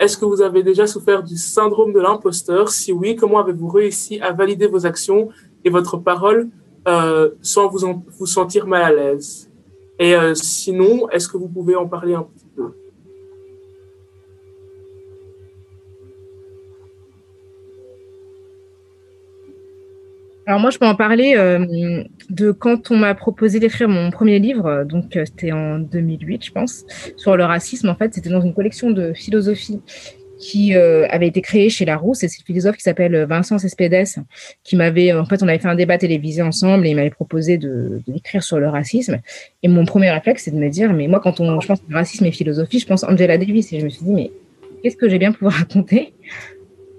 est-ce 0.00 0.18
que 0.18 0.24
vous 0.24 0.42
avez 0.42 0.64
déjà 0.64 0.88
souffert 0.88 1.22
du 1.22 1.36
syndrome 1.36 1.92
de 1.92 2.00
l'imposteur? 2.00 2.68
Si 2.70 2.90
oui, 2.90 3.14
comment 3.14 3.38
avez-vous 3.38 3.68
réussi 3.68 4.20
à 4.20 4.32
valider 4.32 4.66
vos 4.66 4.84
actions 4.84 5.28
et 5.64 5.70
votre 5.70 5.96
parole 5.96 6.48
euh, 6.88 7.30
sans 7.40 7.68
vous, 7.68 8.02
vous 8.18 8.26
sentir 8.26 8.66
mal 8.66 8.82
à 8.82 8.92
l'aise? 8.92 9.48
Et 10.00 10.12
sinon, 10.34 11.08
est-ce 11.10 11.28
que 11.28 11.36
vous 11.36 11.46
pouvez 11.46 11.76
en 11.76 11.86
parler 11.86 12.14
un 12.14 12.24
petit 12.24 12.46
peu? 12.56 12.72
Alors 20.46 20.60
moi, 20.60 20.70
je 20.70 20.78
peux 20.78 20.86
en 20.86 20.94
parler 20.94 21.34
euh, 21.36 22.04
de 22.28 22.52
quand 22.52 22.90
on 22.90 22.96
m'a 22.96 23.14
proposé 23.14 23.60
d'écrire 23.60 23.88
mon 23.88 24.10
premier 24.10 24.38
livre, 24.38 24.84
donc 24.84 25.16
euh, 25.16 25.24
c'était 25.24 25.52
en 25.52 25.78
2008, 25.78 26.44
je 26.44 26.52
pense, 26.52 26.84
sur 27.16 27.36
le 27.36 27.44
racisme. 27.44 27.88
En 27.88 27.94
fait, 27.94 28.12
c'était 28.14 28.28
dans 28.28 28.42
une 28.42 28.52
collection 28.52 28.90
de 28.90 29.14
philosophie 29.14 29.80
qui 30.38 30.74
euh, 30.74 31.06
avait 31.08 31.28
été 31.28 31.40
créée 31.40 31.70
chez 31.70 31.86
Larousse. 31.86 32.22
Et 32.24 32.28
c'est 32.28 32.40
le 32.42 32.44
philosophe 32.44 32.76
qui 32.76 32.82
s'appelle 32.82 33.24
Vincent 33.24 33.56
Cespedes 33.56 34.04
qui 34.64 34.76
m'avait, 34.76 35.12
en 35.14 35.24
fait, 35.24 35.42
on 35.42 35.48
avait 35.48 35.58
fait 35.58 35.68
un 35.68 35.76
débat 35.76 35.96
télévisé 35.96 36.42
ensemble 36.42 36.86
et 36.86 36.90
il 36.90 36.96
m'avait 36.96 37.08
proposé 37.08 37.56
de 37.56 38.02
d'écrire 38.06 38.42
sur 38.42 38.58
le 38.58 38.68
racisme. 38.68 39.20
Et 39.62 39.68
mon 39.68 39.86
premier 39.86 40.10
réflexe, 40.10 40.44
c'est 40.44 40.50
de 40.50 40.58
me 40.58 40.68
dire, 40.68 40.92
mais 40.92 41.08
moi, 41.08 41.20
quand 41.20 41.40
on, 41.40 41.58
je 41.60 41.68
pense 41.68 41.80
racisme 41.90 42.26
et 42.26 42.32
philosophie, 42.32 42.80
je 42.80 42.86
pense 42.86 43.02
Angela 43.04 43.38
Davis. 43.38 43.72
Et 43.72 43.80
je 43.80 43.84
me 43.86 43.90
suis 43.90 44.04
dit, 44.04 44.12
mais 44.12 44.30
qu'est-ce 44.82 44.96
que 44.96 45.08
j'ai 45.08 45.18
bien 45.18 45.32
pouvoir 45.32 45.54
raconter? 45.60 46.12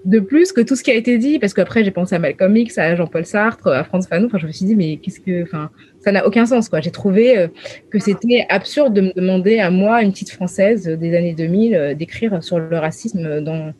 De 0.06 0.20
plus 0.20 0.52
que 0.52 0.60
tout 0.60 0.76
ce 0.76 0.84
qui 0.84 0.92
a 0.92 0.94
été 0.94 1.18
dit, 1.18 1.40
parce 1.40 1.52
qu'après 1.52 1.84
j'ai 1.84 1.90
pensé 1.90 2.14
à 2.14 2.20
Malcolm 2.20 2.56
X, 2.56 2.78
à 2.78 2.94
Jean-Paul 2.94 3.26
Sartre, 3.26 3.66
à 3.66 3.82
Franz 3.82 4.06
Fanon. 4.08 4.26
Enfin, 4.26 4.38
je 4.38 4.46
me 4.46 4.52
suis 4.52 4.64
dit 4.64 4.76
mais 4.76 4.98
qu'est-ce 4.98 5.18
que, 5.18 5.42
enfin, 5.42 5.68
ça 5.98 6.12
n'a 6.12 6.24
aucun 6.26 6.46
sens 6.46 6.68
quoi. 6.68 6.80
J'ai 6.80 6.92
trouvé 6.92 7.36
euh, 7.36 7.48
que 7.90 7.98
c'était 7.98 8.46
absurde 8.48 8.94
de 8.94 9.00
me 9.00 9.12
demander 9.14 9.58
à 9.58 9.70
moi, 9.70 10.02
une 10.02 10.12
petite 10.12 10.30
française 10.30 10.86
des 10.86 11.16
années 11.16 11.34
2000, 11.34 11.74
euh, 11.74 11.94
d'écrire 11.94 12.40
sur 12.42 12.60
le 12.60 12.78
racisme 12.78 13.40
dans 13.40 13.72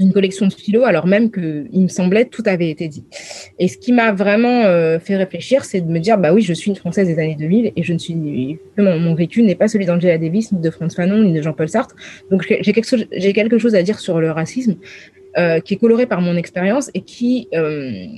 une 0.00 0.12
collection 0.12 0.46
de 0.46 0.52
philo, 0.52 0.84
alors 0.84 1.06
même 1.06 1.30
que 1.30 1.66
il 1.72 1.82
me 1.82 1.88
semblait 1.88 2.24
tout 2.24 2.42
avait 2.46 2.70
été 2.70 2.88
dit. 2.88 3.04
Et 3.58 3.68
ce 3.68 3.78
qui 3.78 3.92
m'a 3.92 4.12
vraiment 4.12 4.64
euh, 4.64 4.98
fait 4.98 5.16
réfléchir, 5.16 5.64
c'est 5.64 5.80
de 5.80 5.90
me 5.90 5.98
dire 5.98 6.18
bah 6.18 6.32
oui, 6.32 6.42
je 6.42 6.52
suis 6.52 6.70
une 6.70 6.76
française 6.76 7.06
des 7.06 7.18
années 7.18 7.36
2000 7.36 7.72
et 7.74 7.82
je 7.82 7.92
ne 7.92 7.98
suis 7.98 8.58
mon, 8.76 9.14
vécu 9.14 9.42
n'est 9.42 9.54
pas 9.54 9.68
celui 9.68 9.86
d'Angela 9.86 10.18
Davis, 10.18 10.52
ni 10.52 10.60
de 10.60 10.70
Franz 10.70 10.94
Fanon, 10.94 11.22
ni 11.22 11.32
de 11.32 11.42
Jean-Paul 11.42 11.68
Sartre. 11.68 11.96
Donc 12.30 12.44
j'ai 12.48 12.72
quelque 12.72 12.96
j'ai 13.12 13.32
quelque 13.32 13.58
chose 13.58 13.74
à 13.74 13.82
dire 13.82 13.98
sur 13.98 14.20
le 14.20 14.30
racisme 14.30 14.76
qui 15.36 15.74
est 15.74 15.76
coloré 15.76 16.06
par 16.06 16.20
mon 16.20 16.36
expérience 16.36 16.90
et 16.94 17.02
qui 17.02 17.48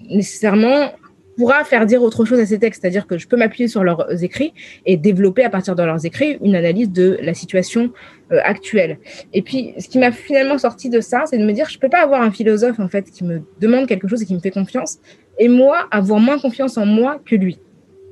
nécessairement 0.09 0.93
pourra 1.41 1.65
faire 1.65 1.87
dire 1.87 2.03
autre 2.03 2.27
chose 2.27 2.39
à 2.39 2.45
ces 2.45 2.59
textes, 2.59 2.83
c'est-à-dire 2.83 3.07
que 3.07 3.17
je 3.17 3.27
peux 3.27 3.37
m'appuyer 3.39 3.67
sur 3.67 3.83
leurs 3.83 4.23
écrits 4.23 4.53
et 4.85 4.99
développer 4.99 5.43
à 5.43 5.49
partir 5.49 5.75
de 5.75 5.83
leurs 5.83 6.05
écrits 6.05 6.37
une 6.43 6.55
analyse 6.55 6.91
de 6.93 7.19
la 7.23 7.33
situation 7.33 7.93
euh, 8.31 8.41
actuelle. 8.45 8.99
Et 9.33 9.41
puis, 9.41 9.73
ce 9.79 9.89
qui 9.89 9.99
m'a 9.99 10.13
finalement 10.13 10.59
sorti 10.59 10.91
de 10.91 11.01
ça, 11.01 11.25
c'est 11.25 11.39
de 11.39 11.45
me 11.47 11.53
dire, 11.53 11.69
je 11.71 11.79
peux 11.79 11.89
pas 11.89 12.03
avoir 12.03 12.21
un 12.21 12.31
philosophe 12.31 12.79
en 12.79 12.89
fait 12.89 13.11
qui 13.11 13.25
me 13.25 13.41
demande 13.59 13.87
quelque 13.87 14.07
chose 14.07 14.21
et 14.21 14.27
qui 14.27 14.35
me 14.35 14.41
fait 14.41 14.51
confiance, 14.51 14.99
et 15.39 15.49
moi 15.49 15.89
avoir 15.91 16.21
moins 16.21 16.39
confiance 16.39 16.77
en 16.77 16.85
moi 16.85 17.21
que 17.25 17.37
lui, 17.37 17.59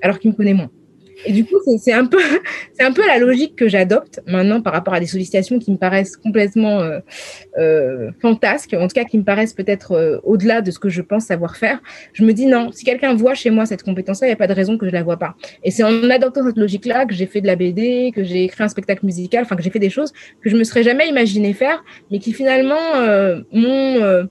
alors 0.01 0.19
qu'il 0.19 0.31
me 0.31 0.37
connaît 0.37 0.55
moins. 0.55 0.71
Et 1.27 1.33
du 1.33 1.45
coup, 1.45 1.57
c'est 1.79 1.93
un 1.93 2.07
peu, 2.07 2.19
un 2.81 2.93
peu 2.93 3.07
la 3.07 3.19
logique 3.19 3.57
que 3.57 3.69
j'adopte 3.69 4.21
maintenant 4.27 4.61
par 4.61 4.73
rapport 4.73 4.95
à 4.95 5.01
des 5.01 5.07
sollicitations 5.07 5.59
qui 5.59 5.71
me 5.73 5.77
paraissent 5.77 6.17
complètement 6.17 6.81
euh, 6.81 7.01
euh, 7.59 8.11
fantasques, 8.21 8.75
en 8.75 8.87
tout 8.87 8.95
cas 8.95 9.05
qui 9.05 9.19
me 9.19 9.25
paraissent 9.25 9.53
peut-être 9.53 9.93
euh, 9.93 10.19
au-delà 10.23 10.61
de 10.61 10.71
ce 10.71 10.79
que 10.79 10.89
je 10.89 11.03
pense 11.03 11.25
savoir 11.25 11.57
faire. 11.57 11.81
Je 12.13 12.25
me 12.25 12.33
dis 12.33 12.47
non, 12.47 12.71
si 12.73 12.85
quelqu'un 12.85 13.15
voit 13.15 13.35
chez 13.35 13.51
moi 13.51 13.67
cette 13.67 13.83
compétence-là, 13.83 14.29
il 14.29 14.31
n'y 14.31 14.35
a 14.35 14.37
pas 14.37 14.47
de 14.47 14.55
raison 14.55 14.79
que 14.79 14.87
je 14.87 14.93
la 14.93 15.03
vois 15.03 15.19
pas. 15.19 15.35
Et 15.65 15.71
c'est 15.71 15.83
en 15.83 16.09
adoptant 16.11 16.45
cette 16.47 16.57
logique-là 16.59 17.07
que 17.07 17.15
j'ai 17.15 17.27
fait 17.27 17.41
de 17.41 17.47
la 17.47 17.57
BD, 17.57 18.13
que 18.15 18.23
j'ai 18.23 18.45
écrit 18.45 18.63
un 18.63 18.69
spectacle 18.69 19.05
musical, 19.05 19.43
enfin 19.43 19.57
que 19.57 19.63
j'ai 19.63 19.71
fait 19.71 19.79
des 19.79 19.91
choses 19.91 20.13
que 20.43 20.51
je 20.51 20.57
me 20.57 20.65
serais 20.65 20.83
jamais 20.83 21.09
imaginé 21.09 21.53
faire, 21.53 21.83
mais 22.11 22.19
qui 22.19 22.33
finalement 22.33 22.77
euh, 22.97 23.41
m'ont 23.53 24.03
euh, 24.03 24.25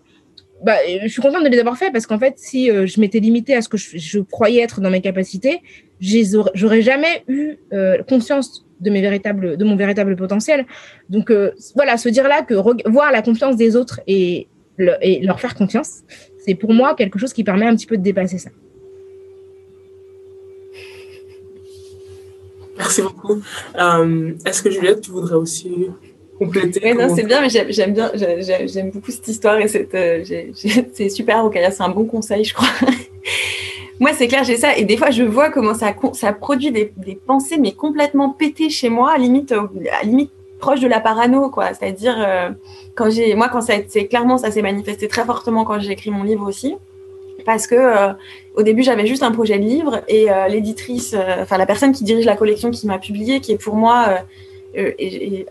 bah, 0.63 0.75
je 1.03 1.07
suis 1.07 1.21
contente 1.21 1.43
de 1.43 1.49
les 1.49 1.59
avoir 1.59 1.77
fait 1.77 1.91
parce 1.91 2.07
qu'en 2.07 2.19
fait, 2.19 2.35
si 2.37 2.71
euh, 2.71 2.85
je 2.85 2.99
m'étais 2.99 3.19
limitée 3.19 3.55
à 3.55 3.61
ce 3.61 3.69
que 3.69 3.77
je, 3.77 4.19
croyais 4.19 4.61
être 4.61 4.81
dans 4.81 4.89
mes 4.89 5.01
capacités, 5.01 5.61
j'aurais 5.99 6.81
jamais 6.81 7.23
eu 7.27 7.57
euh, 7.73 8.01
conscience 8.03 8.65
de 8.79 9.63
mon 9.63 9.75
véritable 9.75 10.15
potentiel. 10.15 10.65
Donc 11.09 11.31
euh, 11.31 11.51
voilà, 11.75 11.97
se 11.97 12.09
dire 12.09 12.27
là 12.27 12.41
que 12.41 12.53
voir 12.89 13.11
la 13.11 13.21
confiance 13.21 13.55
des 13.55 13.75
autres 13.75 14.01
et, 14.07 14.47
le, 14.77 14.93
et 15.01 15.21
leur 15.21 15.39
faire 15.39 15.55
confiance, 15.55 16.01
c'est 16.45 16.55
pour 16.55 16.73
moi 16.73 16.95
quelque 16.95 17.19
chose 17.19 17.33
qui 17.33 17.43
permet 17.43 17.65
un 17.65 17.75
petit 17.75 17.87
peu 17.87 17.97
de 17.97 18.03
dépasser 18.03 18.37
ça. 18.37 18.49
Merci 22.77 23.01
beaucoup. 23.01 23.41
Euh, 23.79 24.33
Est-ce 24.45 24.61
que 24.61 24.69
Juliette, 24.69 25.01
tu 25.01 25.11
voudrais 25.11 25.35
aussi 25.35 25.89
compléter 26.37 26.93
non, 26.93 27.13
c'est 27.13 27.23
bien, 27.23 27.41
mais 27.41 27.49
j'aime 27.49 27.93
bien, 27.93 28.11
j'aime 28.15 28.91
beaucoup 28.91 29.11
cette 29.11 29.27
histoire 29.27 29.59
et 29.59 29.67
euh, 29.93 30.23
c'est 30.93 31.09
super. 31.09 31.45
Ok, 31.45 31.57
c'est 31.57 31.81
un 31.81 31.89
bon 31.89 32.05
conseil, 32.05 32.43
je 32.43 32.53
crois. 32.53 32.67
moi, 33.99 34.11
c'est 34.13 34.27
clair, 34.27 34.43
j'ai 34.43 34.57
ça. 34.57 34.77
Et 34.77 34.85
des 34.85 34.97
fois, 34.97 35.11
je 35.11 35.23
vois 35.23 35.49
comment 35.49 35.73
ça, 35.73 35.93
ça 36.13 36.33
produit 36.33 36.71
des, 36.71 36.91
des 36.97 37.15
pensées, 37.15 37.57
mais 37.57 37.71
complètement 37.71 38.29
pétées 38.29 38.69
chez 38.69 38.89
moi, 38.89 39.11
à 39.11 39.17
limite, 39.17 39.51
à 39.51 40.03
limite 40.03 40.31
proche 40.59 40.79
de 40.79 40.87
la 40.87 40.99
parano, 40.99 41.49
quoi. 41.49 41.73
C'est-à-dire, 41.73 42.15
euh, 42.17 42.49
quand 42.95 43.09
j'ai, 43.09 43.35
moi, 43.35 43.49
quand 43.49 43.61
ça, 43.61 43.73
c'est 43.87 44.05
clairement, 44.07 44.37
ça 44.37 44.51
s'est 44.51 44.61
manifesté 44.61 45.07
très 45.07 45.25
fortement 45.25 45.65
quand 45.65 45.79
j'ai 45.79 45.91
écrit 45.91 46.11
mon 46.11 46.23
livre 46.23 46.47
aussi. 46.47 46.75
Parce 47.47 47.65
que 47.65 47.75
euh, 47.75 48.13
au 48.55 48.61
début, 48.63 48.83
j'avais 48.83 49.07
juste 49.07 49.23
un 49.23 49.31
projet 49.31 49.57
de 49.57 49.63
livre 49.63 50.01
et 50.09 50.29
euh, 50.29 50.49
l'éditrice, 50.49 51.13
euh, 51.13 51.43
enfin 51.43 51.57
la 51.57 51.65
personne 51.65 51.93
qui 51.93 52.03
dirige 52.03 52.25
la 52.25 52.35
collection 52.35 52.71
qui 52.71 52.87
m'a 52.87 52.99
publié, 52.99 53.39
qui 53.39 53.53
est 53.53 53.57
pour 53.57 53.75
moi 53.75 54.19
et, 54.73 54.95
et, 54.99 55.45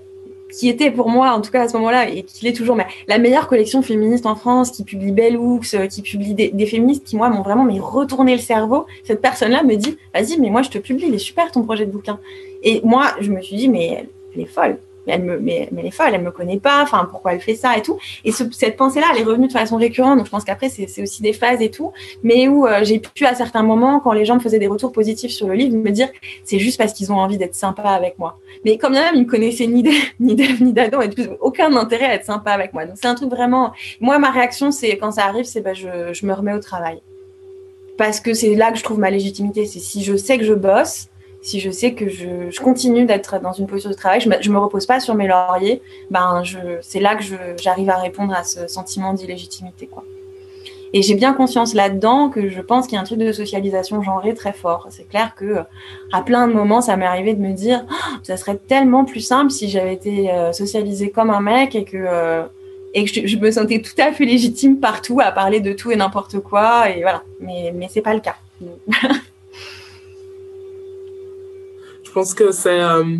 qui 0.52 0.68
était 0.68 0.90
pour 0.90 1.08
moi, 1.08 1.32
en 1.32 1.40
tout 1.40 1.50
cas 1.50 1.62
à 1.62 1.68
ce 1.68 1.76
moment-là, 1.76 2.08
et 2.08 2.22
qui 2.22 2.44
l'est 2.44 2.52
toujours, 2.52 2.78
la 3.08 3.18
meilleure 3.18 3.48
collection 3.48 3.82
féministe 3.82 4.26
en 4.26 4.36
France, 4.36 4.70
qui 4.70 4.84
publie 4.84 5.12
Bell 5.12 5.36
Hooks, 5.36 5.74
euh, 5.74 5.86
qui 5.86 6.02
publie 6.02 6.34
des, 6.34 6.66
féministes 6.66 7.04
qui, 7.04 7.16
moi, 7.16 7.28
m'ont 7.28 7.42
vraiment 7.42 7.64
mais 7.64 7.80
retourné 7.80 8.34
le 8.34 8.40
cerveau. 8.40 8.86
Cette 9.04 9.20
personne-là 9.20 9.62
me 9.62 9.74
dit, 9.74 9.96
vas-y, 10.14 10.38
mais 10.38 10.50
moi, 10.50 10.62
je 10.62 10.70
te 10.70 10.78
publie, 10.78 11.06
il 11.08 11.14
est 11.14 11.18
super 11.18 11.50
ton 11.50 11.62
projet 11.62 11.86
de 11.86 11.90
bouquin. 11.90 12.18
Et 12.62 12.80
moi, 12.84 13.14
je 13.20 13.30
me 13.30 13.40
suis 13.40 13.56
dit, 13.56 13.68
mais 13.68 14.06
elle 14.34 14.40
est 14.40 14.46
folle 14.46 14.78
mais 15.06 15.14
elle 15.14 15.22
me, 15.22 15.38
mais, 15.38 15.68
mais 15.72 15.80
elle 15.80 15.86
est 15.86 15.90
folle, 15.90 16.10
elle 16.12 16.22
me 16.22 16.30
connaît 16.30 16.58
pas, 16.58 16.82
enfin, 16.82 17.06
pourquoi 17.10 17.34
elle 17.34 17.40
fait 17.40 17.54
ça 17.54 17.76
et 17.76 17.82
tout. 17.82 17.98
Et 18.24 18.32
ce, 18.32 18.44
cette 18.50 18.76
pensée-là, 18.76 19.06
elle 19.14 19.20
est 19.20 19.24
revenue 19.24 19.46
de 19.46 19.52
façon 19.52 19.76
récurrente, 19.76 20.18
donc 20.18 20.26
je 20.26 20.30
pense 20.30 20.44
qu'après, 20.44 20.68
c'est 20.68 21.02
aussi 21.02 21.22
des 21.22 21.32
phases 21.32 21.62
et 21.62 21.70
tout, 21.70 21.92
mais 22.22 22.48
où 22.48 22.66
euh, 22.66 22.80
j'ai 22.82 22.98
pu, 22.98 23.24
à 23.24 23.34
certains 23.34 23.62
moments, 23.62 24.00
quand 24.00 24.12
les 24.12 24.24
gens 24.24 24.36
me 24.36 24.40
faisaient 24.40 24.58
des 24.58 24.66
retours 24.66 24.92
positifs 24.92 25.30
sur 25.30 25.48
le 25.48 25.54
livre, 25.54 25.76
me 25.76 25.90
dire, 25.90 26.08
c'est 26.44 26.58
juste 26.58 26.78
parce 26.78 26.92
qu'ils 26.92 27.12
ont 27.12 27.18
envie 27.18 27.38
d'être 27.38 27.54
sympas 27.54 27.90
avec 27.90 28.18
moi. 28.18 28.38
Mais 28.64 28.78
comme 28.78 28.92
bien 28.92 29.04
même, 29.04 29.16
ils 29.16 29.24
me 29.24 29.30
connaissaient 29.30 29.66
ni 29.66 29.82
d'Ève, 29.82 29.92
ni 30.20 30.72
d'Adam, 30.72 31.00
et 31.00 31.08
plus, 31.08 31.28
aucun 31.40 31.74
intérêt 31.76 32.06
à 32.06 32.14
être 32.14 32.24
sympa 32.24 32.52
avec 32.52 32.72
moi. 32.72 32.86
Donc 32.86 32.96
c'est 33.00 33.08
un 33.08 33.14
truc 33.14 33.30
vraiment, 33.30 33.72
moi, 34.00 34.18
ma 34.18 34.30
réaction, 34.30 34.70
c'est, 34.70 34.96
quand 34.96 35.12
ça 35.12 35.24
arrive, 35.24 35.44
c'est, 35.44 35.60
bah, 35.60 35.74
je, 35.74 36.12
je 36.12 36.26
me 36.26 36.32
remets 36.32 36.54
au 36.54 36.60
travail. 36.60 37.00
Parce 37.96 38.20
que 38.20 38.34
c'est 38.34 38.54
là 38.54 38.72
que 38.72 38.78
je 38.78 38.84
trouve 38.84 38.98
ma 38.98 39.10
légitimité. 39.10 39.64
C'est 39.66 39.78
si 39.78 40.04
je 40.04 40.16
sais 40.16 40.38
que 40.38 40.44
je 40.44 40.52
bosse, 40.52 41.08
si 41.46 41.60
je 41.60 41.70
sais 41.70 41.92
que 41.92 42.08
je, 42.08 42.60
continue 42.60 43.04
d'être 43.04 43.40
dans 43.40 43.52
une 43.52 43.68
posture 43.68 43.90
de 43.90 43.94
travail, 43.94 44.20
je 44.20 44.28
je 44.40 44.50
me 44.50 44.58
repose 44.58 44.84
pas 44.84 44.98
sur 44.98 45.14
mes 45.14 45.28
lauriers, 45.28 45.80
ben 46.10 46.42
c'est 46.82 46.98
là 46.98 47.14
que 47.14 47.22
j'arrive 47.62 47.88
à 47.88 47.98
répondre 47.98 48.34
à 48.34 48.42
ce 48.42 48.66
sentiment 48.66 49.12
d'illégitimité. 49.12 49.88
Et 50.92 51.02
j'ai 51.02 51.14
bien 51.14 51.34
conscience 51.34 51.72
là-dedans 51.72 52.30
que 52.30 52.48
je 52.48 52.60
pense 52.60 52.86
qu'il 52.86 52.96
y 52.96 52.98
a 52.98 53.00
un 53.00 53.04
truc 53.04 53.18
de 53.18 53.30
socialisation 53.30 54.02
genrée 54.02 54.34
très 54.34 54.52
fort. 54.52 54.88
C'est 54.90 55.08
clair 55.08 55.34
que 55.36 55.58
à 56.12 56.22
plein 56.22 56.48
de 56.48 56.52
moments, 56.52 56.80
ça 56.80 56.96
m'est 56.96 57.06
arrivé 57.06 57.34
de 57.34 57.40
me 57.40 57.52
dire, 57.52 57.84
oh, 57.90 58.16
ça 58.24 58.36
serait 58.36 58.56
tellement 58.56 59.04
plus 59.04 59.20
simple 59.20 59.52
si 59.52 59.68
j'avais 59.68 59.94
été 59.94 60.32
euh, 60.32 60.52
socialisée 60.52 61.10
comme 61.10 61.30
un 61.30 61.40
mec 61.40 61.76
et 61.76 61.84
que 61.84 61.96
euh, 61.96 62.42
je, 62.96 63.36
me 63.36 63.50
sentais 63.52 63.82
tout 63.82 64.00
à 64.00 64.10
fait 64.10 64.24
légitime 64.24 64.80
partout 64.80 65.20
à 65.20 65.30
parler 65.30 65.60
de 65.60 65.72
tout 65.72 65.92
et 65.92 65.96
n'importe 65.96 66.40
quoi. 66.40 66.86
Mais 67.40 67.72
mais 67.72 67.86
c'est 67.88 68.02
pas 68.02 68.14
le 68.14 68.20
cas. 68.20 68.36
Je 72.16 72.20
pense 72.22 72.32
que 72.32 72.50
c'est 72.50 72.80
euh, 72.80 73.18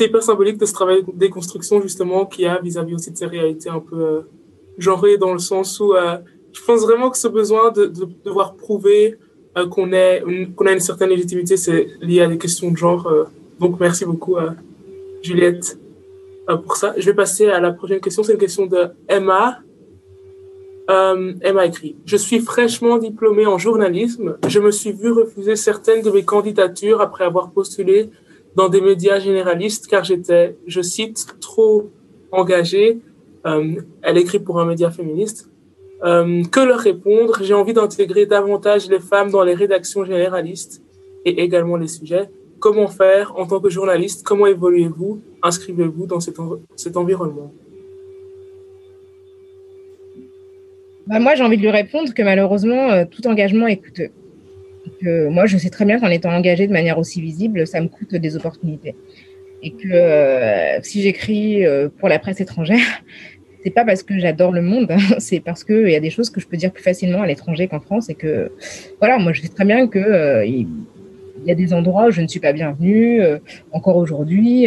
hyper 0.00 0.22
symbolique 0.22 0.56
de 0.56 0.66
ce 0.66 0.72
travail 0.72 1.02
de 1.02 1.10
déconstruction 1.12 1.82
justement 1.82 2.24
qu'il 2.24 2.44
y 2.44 2.46
a 2.46 2.60
vis-à-vis 2.60 2.94
aussi 2.94 3.10
de 3.10 3.16
ces 3.16 3.26
réalités 3.26 3.68
un 3.68 3.80
peu 3.80 4.00
euh, 4.00 4.20
genrées 4.78 5.18
dans 5.18 5.32
le 5.32 5.40
sens 5.40 5.80
où 5.80 5.92
euh, 5.94 6.18
je 6.52 6.62
pense 6.64 6.82
vraiment 6.82 7.10
que 7.10 7.18
ce 7.18 7.26
besoin 7.26 7.72
de, 7.72 7.86
de, 7.86 8.04
de 8.04 8.12
devoir 8.24 8.54
prouver 8.54 9.16
euh, 9.58 9.66
qu'on 9.66 9.90
qu'on 10.54 10.66
a 10.66 10.72
une 10.72 10.78
certaine 10.78 11.08
légitimité, 11.08 11.56
c'est 11.56 11.88
lié 12.00 12.20
à 12.20 12.28
des 12.28 12.38
questions 12.38 12.70
de 12.70 12.76
genre. 12.76 13.08
Euh, 13.08 13.24
donc 13.58 13.80
merci 13.80 14.04
beaucoup 14.04 14.36
Juliette 15.20 15.76
pour 16.62 16.76
ça. 16.76 16.94
Je 16.98 17.04
vais 17.06 17.14
passer 17.14 17.46
à 17.48 17.58
la 17.58 17.72
prochaine 17.72 17.98
question. 17.98 18.22
C'est 18.22 18.34
une 18.34 18.38
question 18.38 18.66
de 18.66 18.90
Emma 19.08 19.58
euh, 20.90 21.34
elle 21.40 21.54
m'a 21.54 21.66
écrit 21.66 21.96
Je 22.04 22.16
suis 22.16 22.40
fraîchement 22.40 22.98
diplômée 22.98 23.46
en 23.46 23.58
journalisme. 23.58 24.36
Je 24.48 24.58
me 24.58 24.70
suis 24.70 24.92
vu 24.92 25.10
refuser 25.12 25.54
certaines 25.54 26.02
de 26.02 26.10
mes 26.10 26.24
candidatures 26.24 27.00
après 27.00 27.24
avoir 27.24 27.50
postulé 27.50 28.10
dans 28.56 28.68
des 28.68 28.80
médias 28.80 29.20
généralistes 29.20 29.86
car 29.86 30.02
j'étais, 30.02 30.56
je 30.66 30.82
cite, 30.82 31.36
trop 31.40 31.90
engagée. 32.32 32.98
Euh, 33.46 33.76
elle 34.02 34.18
écrit 34.18 34.40
pour 34.40 34.60
un 34.60 34.66
média 34.66 34.90
féministe. 34.90 35.48
Euh, 36.02 36.42
que 36.44 36.60
leur 36.60 36.80
répondre? 36.80 37.38
J'ai 37.42 37.54
envie 37.54 37.74
d'intégrer 37.74 38.26
davantage 38.26 38.88
les 38.88 39.00
femmes 39.00 39.30
dans 39.30 39.44
les 39.44 39.54
rédactions 39.54 40.04
généralistes 40.04 40.82
et 41.24 41.40
également 41.42 41.76
les 41.76 41.88
sujets. 41.88 42.30
Comment 42.58 42.88
faire 42.88 43.32
en 43.38 43.46
tant 43.46 43.60
que 43.60 43.70
journaliste? 43.70 44.26
Comment 44.26 44.46
évoluez-vous? 44.46 45.20
Inscrivez-vous 45.42 46.06
dans 46.06 46.20
cet 46.20 46.96
environnement? 46.96 47.52
Bah, 51.10 51.18
moi, 51.18 51.34
j'ai 51.34 51.42
envie 51.42 51.56
de 51.56 51.62
lui 51.62 51.70
répondre 51.70 52.14
que 52.14 52.22
malheureusement, 52.22 52.92
euh, 52.92 53.04
tout 53.04 53.26
engagement 53.26 53.66
est 53.66 53.78
coûteux. 53.78 54.10
Que 55.02 55.26
moi, 55.26 55.44
je 55.44 55.56
sais 55.58 55.68
très 55.68 55.84
bien 55.84 55.98
qu'en 55.98 56.08
étant 56.08 56.30
engagée 56.30 56.68
de 56.68 56.72
manière 56.72 56.98
aussi 56.98 57.20
visible, 57.20 57.66
ça 57.66 57.80
me 57.80 57.88
coûte 57.88 58.14
des 58.14 58.36
opportunités. 58.36 58.94
Et 59.60 59.72
que 59.72 59.88
euh, 59.92 60.80
si 60.82 61.02
j'écris 61.02 61.66
euh, 61.66 61.88
pour 61.98 62.08
la 62.08 62.20
presse 62.20 62.40
étrangère, 62.40 63.02
c'est 63.64 63.70
pas 63.70 63.84
parce 63.84 64.04
que 64.04 64.20
j'adore 64.20 64.52
le 64.52 64.62
monde, 64.62 64.92
hein, 64.92 64.98
c'est 65.18 65.40
parce 65.40 65.64
qu'il 65.64 65.90
y 65.90 65.96
a 65.96 66.00
des 66.00 66.10
choses 66.10 66.30
que 66.30 66.40
je 66.40 66.46
peux 66.46 66.56
dire 66.56 66.70
plus 66.70 66.84
facilement 66.84 67.22
à 67.22 67.26
l'étranger 67.26 67.66
qu'en 67.66 67.80
France. 67.80 68.08
Et 68.08 68.14
que, 68.14 68.52
voilà, 69.00 69.18
moi, 69.18 69.32
je 69.32 69.42
sais 69.42 69.48
très 69.48 69.64
bien 69.64 69.88
que 69.88 70.46
y 70.46 71.50
a 71.50 71.54
des 71.56 71.72
endroits 71.72 72.06
où 72.06 72.10
je 72.12 72.20
ne 72.20 72.28
suis 72.28 72.38
pas 72.38 72.52
bienvenue, 72.52 73.20
encore 73.72 73.96
aujourd'hui, 73.96 74.66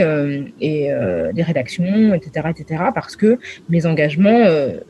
et 0.60 0.90
des 1.34 1.44
rédactions, 1.44 2.16
etc., 2.16 2.48
etc., 2.50 2.84
parce 2.96 3.16
que 3.16 3.38
mes 3.70 3.86
engagements 3.86 4.44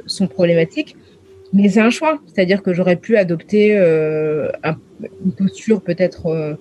sont 0.08 0.28
problématiques. 0.28 0.96
Mais 1.54 1.70
c'est 1.70 1.82
un 1.82 1.92
choix, 1.92 2.20
c'est-à-dire 2.26 2.64
que 2.64 2.74
j'aurais 2.74 2.96
pu 2.96 3.16
adopter 3.16 3.78
euh, 3.78 4.50
un, 4.64 4.76
une 5.24 5.32
posture 5.34 5.84
peut-être 5.84 6.26
euh, 6.26 6.56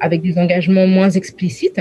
avec 0.00 0.22
des 0.22 0.38
engagements 0.38 0.86
moins 0.86 1.10
explicites. 1.10 1.80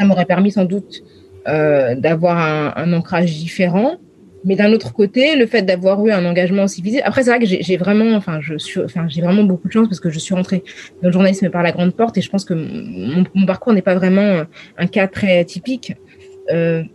Ça 0.00 0.04
m'aurait 0.04 0.26
permis 0.26 0.50
sans 0.50 0.64
doute 0.64 1.04
euh, 1.46 1.94
d'avoir 1.94 2.76
un, 2.76 2.92
ancrage 2.92 3.36
différent. 3.36 3.98
Mais 4.44 4.56
d'un 4.56 4.72
autre 4.72 4.92
côté, 4.92 5.36
le 5.36 5.46
fait 5.46 5.62
d'avoir 5.62 6.04
eu 6.04 6.10
un 6.10 6.26
engagement 6.26 6.64
aussi 6.64 6.82
visible. 6.82 7.04
Après, 7.06 7.22
c'est 7.22 7.30
vrai 7.30 7.38
que 7.38 7.46
j'ai 7.46 7.76
vraiment, 7.76 8.16
enfin, 8.16 8.40
je 8.40 8.58
suis, 8.58 8.80
enfin, 8.80 9.06
j'ai 9.06 9.22
vraiment 9.22 9.44
beaucoup 9.44 9.68
de 9.68 9.72
chance 9.72 9.86
parce 9.86 10.00
que 10.00 10.10
je 10.10 10.18
suis 10.18 10.34
rentrée 10.34 10.64
dans 11.00 11.08
le 11.08 11.12
journalisme 11.12 11.48
par 11.50 11.62
la 11.62 11.70
grande 11.70 11.94
porte 11.94 12.18
et 12.18 12.20
je 12.20 12.28
pense 12.28 12.44
que 12.44 12.54
mon, 12.54 13.24
mon 13.36 13.46
parcours 13.46 13.72
n'est 13.72 13.82
pas 13.82 13.94
vraiment 13.94 14.42
un 14.76 14.86
cas 14.88 15.06
très 15.06 15.44
typique. 15.44 15.94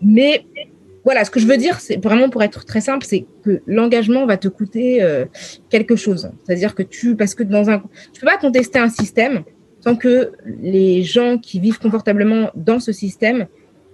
Mais 0.01 0.43
voilà, 1.07 1.23
ce 1.23 1.31
que 1.31 1.39
je 1.39 1.47
veux 1.47 1.55
dire, 1.55 1.79
c'est 1.79 2.03
vraiment 2.03 2.29
pour 2.29 2.43
être 2.43 2.65
très 2.65 2.81
simple, 2.81 3.05
c'est 3.05 3.25
que 3.41 3.61
l'engagement 3.65 4.25
va 4.25 4.35
te 4.35 4.49
coûter 4.49 5.01
euh, 5.01 5.23
quelque 5.69 5.95
chose. 5.95 6.29
C'est-à-dire 6.43 6.75
que 6.75 6.83
tu, 6.83 7.15
parce 7.15 7.33
que 7.33 7.43
dans 7.43 7.69
un, 7.69 7.81
tu 8.11 8.19
peux 8.19 8.27
pas 8.27 8.35
contester 8.35 8.77
un 8.77 8.89
système 8.89 9.45
tant 9.81 9.95
que 9.95 10.33
les 10.61 11.03
gens 11.03 11.37
qui 11.37 11.61
vivent 11.61 11.79
confortablement 11.79 12.51
dans 12.55 12.81
ce 12.81 12.91
système 12.91 13.47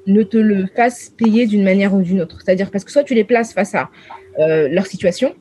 ne 0.07 0.23
te 0.23 0.37
le 0.37 0.65
fassent 0.75 1.13
payer 1.15 1.45
d'une 1.45 1.63
manière 1.63 1.93
ou 1.93 2.01
d'une 2.01 2.19
autre. 2.19 2.39
C'est-à-dire 2.43 2.71
parce 2.71 2.83
que 2.83 2.91
soit 2.91 3.03
tu 3.03 3.13
les 3.13 3.23
places 3.23 3.53
face 3.53 3.75
à 3.75 3.91
euh, 4.39 4.67
leur 4.69 4.87
situation, 4.87 5.35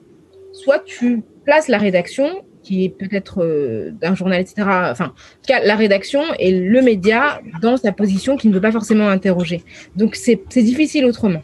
soit 0.52 0.80
tu 0.84 1.22
places 1.46 1.68
la 1.68 1.78
rédaction 1.78 2.44
qui 2.62 2.84
est 2.84 2.90
peut-être 2.90 3.42
euh, 3.42 3.92
d'un 3.92 4.14
journal, 4.14 4.42
etc. 4.42 4.56
Enfin, 4.90 5.14
en 5.48 5.54
la 5.64 5.74
rédaction 5.74 6.22
et 6.38 6.52
le 6.52 6.82
média 6.82 7.40
dans 7.62 7.78
sa 7.78 7.92
position 7.92 8.36
qui 8.36 8.48
ne 8.48 8.52
veut 8.52 8.60
pas 8.60 8.72
forcément 8.72 9.08
interroger. 9.08 9.64
Donc, 9.96 10.16
c'est 10.16 10.44
difficile 10.58 11.06
autrement. 11.06 11.40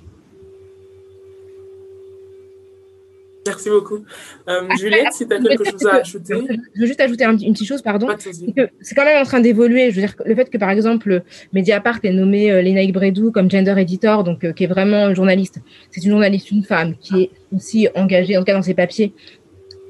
Merci 3.58 3.70
beaucoup. 3.70 4.04
Euh, 4.48 4.68
Juliette, 4.78 5.12
si 5.12 5.26
tu 5.26 5.34
as 5.34 5.40
quelque 5.40 5.64
chose 5.64 5.86
à 5.86 5.96
ajouter. 5.96 6.34
Je 6.74 6.80
veux 6.80 6.86
juste 6.86 7.00
ajouter 7.00 7.24
une 7.24 7.52
petite 7.52 7.66
chose, 7.66 7.82
pardon. 7.82 8.06
C'est 8.16 8.94
quand 8.94 9.04
même 9.04 9.20
en 9.20 9.24
train 9.24 9.40
d'évoluer. 9.40 9.90
Je 9.90 9.96
veux 9.96 10.06
dire, 10.06 10.14
le 10.24 10.34
fait 10.36 10.48
que, 10.48 10.58
par 10.58 10.70
exemple, 10.70 11.22
Mediapart 11.52 11.98
ait 12.04 12.12
nommé 12.12 12.52
euh, 12.52 12.62
Lénaïque 12.62 12.92
Bredou 12.92 13.32
comme 13.32 13.50
gender 13.50 13.74
editor, 13.76 14.22
donc 14.22 14.44
euh, 14.44 14.52
qui 14.52 14.62
est 14.64 14.68
vraiment 14.68 15.12
journaliste, 15.12 15.58
c'est 15.90 16.04
une 16.04 16.10
journaliste, 16.10 16.52
une 16.52 16.62
femme, 16.62 16.94
qui 17.00 17.22
est 17.22 17.30
aussi 17.52 17.88
engagée, 17.96 18.36
en 18.36 18.40
tout 18.40 18.46
cas 18.46 18.54
dans 18.54 18.62
ses 18.62 18.74
papiers, 18.74 19.12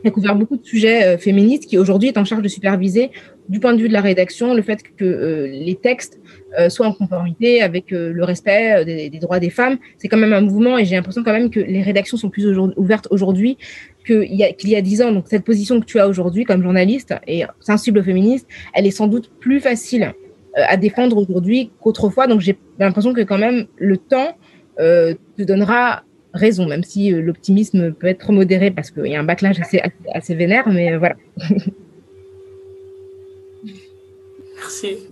a 0.06 0.10
couvert 0.10 0.34
beaucoup 0.34 0.56
de 0.56 0.64
sujets 0.64 1.04
euh, 1.04 1.18
féministes 1.18 1.66
qui 1.66 1.78
aujourd'hui 1.78 2.08
est 2.08 2.18
en 2.18 2.24
charge 2.24 2.42
de 2.42 2.48
superviser 2.48 3.10
du 3.48 3.60
point 3.60 3.72
de 3.72 3.80
vue 3.80 3.88
de 3.88 3.92
la 3.92 4.00
rédaction 4.00 4.54
le 4.54 4.62
fait 4.62 4.82
que 4.96 5.04
euh, 5.04 5.46
les 5.46 5.74
textes 5.74 6.20
euh, 6.58 6.68
soient 6.68 6.86
en 6.86 6.92
conformité 6.92 7.62
avec 7.62 7.90
le 7.90 8.24
respect 8.24 8.84
des, 8.84 9.18
droits 9.18 9.40
des 9.40 9.50
femmes. 9.50 9.78
C'est 9.96 10.08
quand 10.08 10.16
même 10.16 10.32
un 10.32 10.40
mouvement 10.40 10.78
et 10.78 10.84
j'ai 10.84 10.96
l'impression 10.96 11.22
quand 11.22 11.32
même 11.32 11.50
que 11.50 11.60
les 11.60 11.82
rédactions 11.82 12.16
sont 12.16 12.30
plus 12.30 12.46
ouvertes 12.76 13.08
aujourd'hui 13.10 13.58
qu'il 14.06 14.34
y, 14.34 14.76
a, 14.76 14.80
dix 14.80 15.02
ans. 15.02 15.12
Donc 15.12 15.26
cette 15.28 15.44
position 15.44 15.80
que 15.80 15.84
tu 15.84 15.98
as 15.98 16.08
aujourd'hui 16.08 16.44
comme 16.44 16.62
journaliste 16.62 17.14
et 17.26 17.44
sensible 17.60 17.98
aux 17.98 18.02
féministes, 18.02 18.46
elle 18.74 18.86
est 18.86 18.90
sans 18.90 19.06
doute 19.06 19.30
plus 19.40 19.60
facile 19.60 20.12
à 20.54 20.76
défendre 20.76 21.18
aujourd'hui 21.18 21.70
qu'autrefois. 21.80 22.26
Donc 22.26 22.40
j'ai 22.40 22.58
l'impression 22.78 23.12
que 23.12 23.20
quand 23.20 23.38
même 23.38 23.66
le 23.76 23.96
temps 23.96 24.36
te 24.78 25.42
donnera 25.42 26.04
raison, 26.34 26.66
même 26.66 26.84
si 26.84 27.12
euh, 27.12 27.20
l'optimisme 27.20 27.92
peut 27.92 28.06
être 28.06 28.20
trop 28.20 28.32
modéré 28.32 28.70
parce 28.70 28.90
qu'il 28.90 29.06
y 29.06 29.16
a 29.16 29.20
un 29.20 29.24
backlash 29.24 29.60
assez, 29.60 29.80
assez 30.14 30.34
vénère, 30.34 30.68
mais 30.68 30.92
euh, 30.92 30.98
voilà. 30.98 31.16
Merci. 34.58 35.08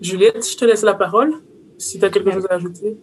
Juliette, 0.00 0.46
je 0.48 0.56
te 0.56 0.64
laisse 0.64 0.82
la 0.82 0.94
parole 0.94 1.32
si 1.78 1.98
tu 1.98 2.04
as 2.04 2.10
quelque 2.10 2.30
chose 2.30 2.46
à 2.50 2.54
ajouter. 2.54 2.96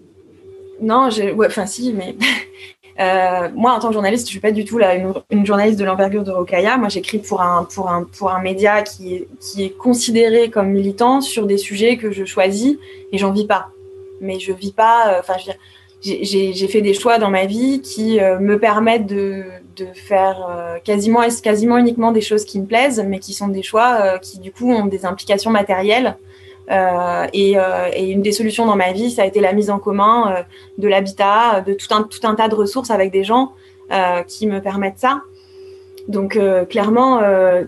Non, 0.80 1.10
ouais, 1.10 1.48
enfin 1.48 1.66
si, 1.66 1.94
mais 1.94 2.16
euh, 3.00 3.50
moi 3.56 3.74
en 3.74 3.80
tant 3.80 3.88
que 3.90 3.94
journaliste, 3.94 4.28
je 4.28 4.32
suis 4.32 4.40
pas 4.40 4.52
du 4.52 4.66
tout 4.66 4.78
là, 4.78 4.96
une, 4.96 5.46
journaliste 5.46 5.80
de 5.80 5.86
l'envergure 5.86 6.24
de 6.24 6.32
Rokaya. 6.32 6.78
Moi, 6.78 6.90
j'écris 6.90 7.20
pour 7.20 7.42
un, 7.42 7.64
pour, 7.66 7.90
un, 7.90 8.04
pour 8.04 8.32
un 8.32 8.42
média 8.42 8.82
qui 8.82 9.16
est, 9.16 9.28
qui 9.40 9.64
est 9.64 9.78
considéré 9.78 10.50
comme 10.50 10.70
militant 10.70 11.22
sur 11.22 11.46
des 11.46 11.58
sujets 11.58 11.98
que 11.98 12.12
je 12.12 12.26
choisis 12.26 12.78
et 13.12 13.18
j'en 13.18 13.32
vis 13.32 13.46
pas. 13.46 13.70
Mais 14.20 14.40
je 14.40 14.54
vis 14.54 14.72
pas, 14.72 15.18
enfin, 15.20 15.34
je 15.40 15.48
veux 15.48 15.54
dire, 15.54 15.62
j'ai 16.02 16.68
fait 16.68 16.82
des 16.82 16.94
choix 16.94 17.20
dans 17.20 17.30
ma 17.30 17.46
vie 17.46 17.82
qui 17.82 18.20
euh, 18.20 18.40
me 18.40 18.58
permettent 18.58 19.06
de, 19.06 19.44
faire 19.94 20.48
euh, 20.48 20.78
quasiment, 20.84 21.22
quasiment 21.42 21.78
uniquement 21.78 22.12
des 22.12 22.22
choses 22.22 22.46
qui 22.46 22.60
me 22.60 22.68
plaisent, 22.68 23.04
mais 23.08 23.18
qui 23.18 23.34
sont 23.34 23.48
des 23.48 23.64
choix 23.64 23.98
euh, 24.02 24.18
qui 24.20 24.40
du 24.40 24.52
coup 24.52 24.72
ont 24.72 24.86
des 24.86 25.06
implications 25.06 25.52
matérielles. 25.52 26.18
Et, 27.34 27.56
une 27.98 28.22
des 28.22 28.32
solutions 28.32 28.66
dans 28.66 28.78
ma 28.78 28.94
vie, 28.94 29.12
ça 29.12 29.24
a 29.24 29.26
été 29.26 29.42
la 29.42 29.52
mise 29.52 29.70
en 29.70 29.80
commun 29.80 30.46
de 30.78 30.88
l'habitat, 30.88 31.62
de 31.62 31.74
tout 31.74 31.94
un, 31.94 32.04
tout 32.04 32.20
un 32.24 32.34
tas 32.36 32.48
de 32.48 32.56
ressources 32.56 32.92
avec 32.92 33.12
des 33.12 33.26
gens 33.26 33.52
qui 34.28 34.48
me 34.48 34.62
permettent 34.62 35.00
ça. 35.00 35.22
Donc 36.08 36.40
clairement, 36.70 37.20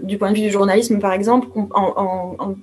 du 0.01 0.17
point 0.17 0.31
de 0.31 0.35
vue 0.35 0.43
du 0.43 0.51
journalisme, 0.51 0.99
par 0.99 1.11
exemple, 1.11 1.47
en 1.73 2.55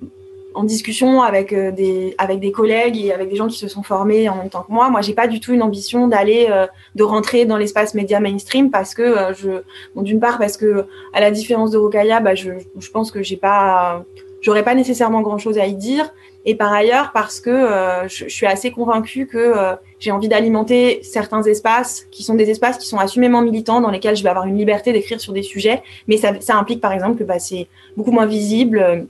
discussion 0.63 1.21
avec 1.21 1.53
euh, 1.53 1.71
des 1.71 2.15
avec 2.17 2.39
des 2.39 2.51
collègues 2.51 2.97
et 2.97 3.13
avec 3.13 3.29
des 3.29 3.35
gens 3.35 3.47
qui 3.47 3.57
se 3.57 3.67
sont 3.67 3.83
formés 3.83 4.29
en 4.29 4.35
même 4.35 4.49
temps 4.49 4.63
que 4.63 4.71
moi. 4.71 4.89
Moi, 4.89 5.01
j'ai 5.01 5.13
pas 5.13 5.27
du 5.27 5.39
tout 5.39 5.53
une 5.53 5.63
ambition 5.63 6.07
d'aller 6.07 6.47
euh, 6.49 6.67
de 6.95 7.03
rentrer 7.03 7.45
dans 7.45 7.57
l'espace 7.57 7.93
média 7.93 8.19
mainstream 8.19 8.69
parce 8.69 8.93
que 8.93 9.01
euh, 9.01 9.33
je 9.33 9.49
bon, 9.95 10.01
d'une 10.01 10.19
part 10.19 10.37
parce 10.37 10.57
que 10.57 10.85
à 11.13 11.21
la 11.21 11.31
différence 11.31 11.71
de 11.71 11.77
Rokaya, 11.77 12.19
bah, 12.19 12.35
je, 12.35 12.51
je 12.77 12.91
pense 12.91 13.11
que 13.11 13.23
j'ai 13.23 13.37
pas 13.37 14.03
j'aurais 14.41 14.63
pas 14.63 14.75
nécessairement 14.75 15.21
grand 15.21 15.37
chose 15.37 15.57
à 15.57 15.65
y 15.67 15.75
dire 15.75 16.11
et 16.45 16.55
par 16.55 16.73
ailleurs 16.73 17.11
parce 17.13 17.39
que 17.39 17.67
je, 18.07 18.25
je, 18.25 18.33
suis 18.33 18.47
assez 18.47 18.71
convaincue 18.71 19.27
que 19.27 19.53
j'ai 19.99 20.09
envie 20.09 20.27
d'alimenter 20.27 20.99
certains 21.03 21.43
espaces 21.43 22.07
qui 22.09 22.23
sont 22.23 22.33
des 22.33 22.49
espaces 22.49 22.79
qui 22.79 22.87
sont 22.87 22.97
assumément 22.97 23.43
militants 23.43 23.81
dans 23.81 23.91
lesquels 23.91 24.15
je 24.15 24.23
vais 24.23 24.29
avoir 24.29 24.47
une 24.47 24.57
liberté 24.57 24.93
d'écrire 24.93 25.21
sur 25.21 25.33
des 25.33 25.43
sujets 25.43 25.83
mais 26.07 26.17
ça, 26.17 26.33
ça 26.39 26.55
implique 26.55 26.81
par 26.81 26.91
exemple 26.91 27.19
que 27.19 27.23
bah, 27.23 27.37
c'est 27.37 27.67
beaucoup 27.95 28.11
moins 28.11 28.25
visible 28.25 29.07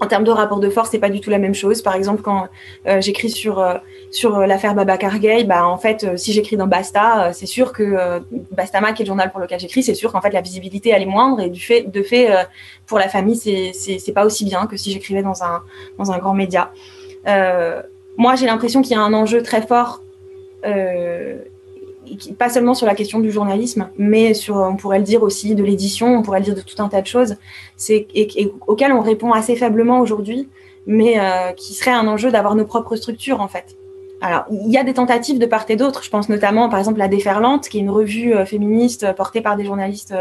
en 0.00 0.06
termes 0.06 0.24
de 0.24 0.30
rapport 0.30 0.58
de 0.58 0.68
force, 0.68 0.90
c'est 0.90 0.98
pas 0.98 1.10
du 1.10 1.20
tout 1.20 1.30
la 1.30 1.38
même 1.38 1.54
chose. 1.54 1.82
Par 1.82 1.94
exemple, 1.94 2.22
quand 2.22 2.48
euh, 2.86 3.00
j'écris 3.00 3.30
sur 3.30 3.60
euh, 3.60 3.74
sur 4.10 4.36
euh, 4.36 4.46
l'affaire 4.46 4.74
Baba 4.74 4.96
Gay, 4.96 5.44
bah 5.44 5.66
en 5.66 5.78
fait, 5.78 6.18
si 6.18 6.32
j'écris 6.32 6.56
dans 6.56 6.66
Basta, 6.66 7.32
c'est 7.32 7.46
sûr 7.46 7.72
que 7.72 8.20
Bastama, 8.50 8.92
qui 8.92 9.02
est 9.02 9.04
le 9.04 9.08
journal 9.08 9.30
pour 9.30 9.40
lequel 9.40 9.60
j'écris, 9.60 9.82
c'est 9.82 9.94
sûr 9.94 10.12
qu'en 10.12 10.20
fait 10.20 10.30
la 10.30 10.40
visibilité 10.40 10.90
elle 10.90 11.02
est 11.02 11.06
moindre 11.06 11.40
et 11.40 11.50
du 11.50 11.60
fait 11.60 11.82
de 11.82 12.02
fait 12.02 12.30
pour 12.86 12.98
la 12.98 13.08
famille, 13.08 13.36
c'est 13.36 13.72
c'est 13.72 14.12
pas 14.12 14.24
aussi 14.24 14.44
bien 14.44 14.66
que 14.66 14.76
si 14.76 14.90
j'écrivais 14.90 15.22
dans 15.22 15.44
un 15.44 15.62
dans 15.98 16.10
un 16.10 16.18
grand 16.18 16.34
média. 16.34 16.72
moi, 18.16 18.34
j'ai 18.36 18.46
l'impression 18.46 18.82
qu'il 18.82 18.92
y 18.92 18.96
a 18.96 19.02
un 19.02 19.14
enjeu 19.14 19.42
très 19.42 19.62
fort 19.62 20.02
pas 22.38 22.48
seulement 22.48 22.74
sur 22.74 22.86
la 22.86 22.94
question 22.94 23.20
du 23.20 23.30
journalisme, 23.30 23.88
mais 23.98 24.34
sur, 24.34 24.56
on 24.56 24.76
pourrait 24.76 24.98
le 24.98 25.04
dire 25.04 25.22
aussi, 25.22 25.54
de 25.54 25.62
l'édition, 25.62 26.14
on 26.16 26.22
pourrait 26.22 26.40
le 26.40 26.44
dire 26.44 26.54
de 26.54 26.60
tout 26.60 26.82
un 26.82 26.88
tas 26.88 27.02
de 27.02 27.06
choses, 27.06 27.36
c'est, 27.76 28.06
et, 28.14 28.52
auxquelles 28.66 28.92
on 28.92 29.00
répond 29.00 29.32
assez 29.32 29.56
faiblement 29.56 30.00
aujourd'hui, 30.00 30.48
mais 30.86 31.18
euh, 31.18 31.52
qui 31.52 31.74
serait 31.74 31.92
un 31.92 32.06
enjeu 32.08 32.30
d'avoir 32.30 32.54
nos 32.54 32.64
propres 32.64 32.96
structures, 32.96 33.40
en 33.40 33.48
fait. 33.48 33.76
Alors, 34.20 34.44
il 34.50 34.70
y 34.70 34.78
a 34.78 34.84
des 34.84 34.94
tentatives 34.94 35.40
de 35.40 35.46
part 35.46 35.64
et 35.68 35.74
d'autre. 35.74 36.04
Je 36.04 36.10
pense 36.10 36.28
notamment, 36.28 36.68
par 36.68 36.78
exemple, 36.78 37.00
à 37.00 37.08
Déferlante, 37.08 37.68
qui 37.68 37.78
est 37.78 37.80
une 37.80 37.90
revue 37.90 38.34
euh, 38.34 38.44
féministe 38.44 39.02
euh, 39.02 39.12
portée 39.12 39.40
par 39.40 39.56
des 39.56 39.64
journalistes 39.64 40.14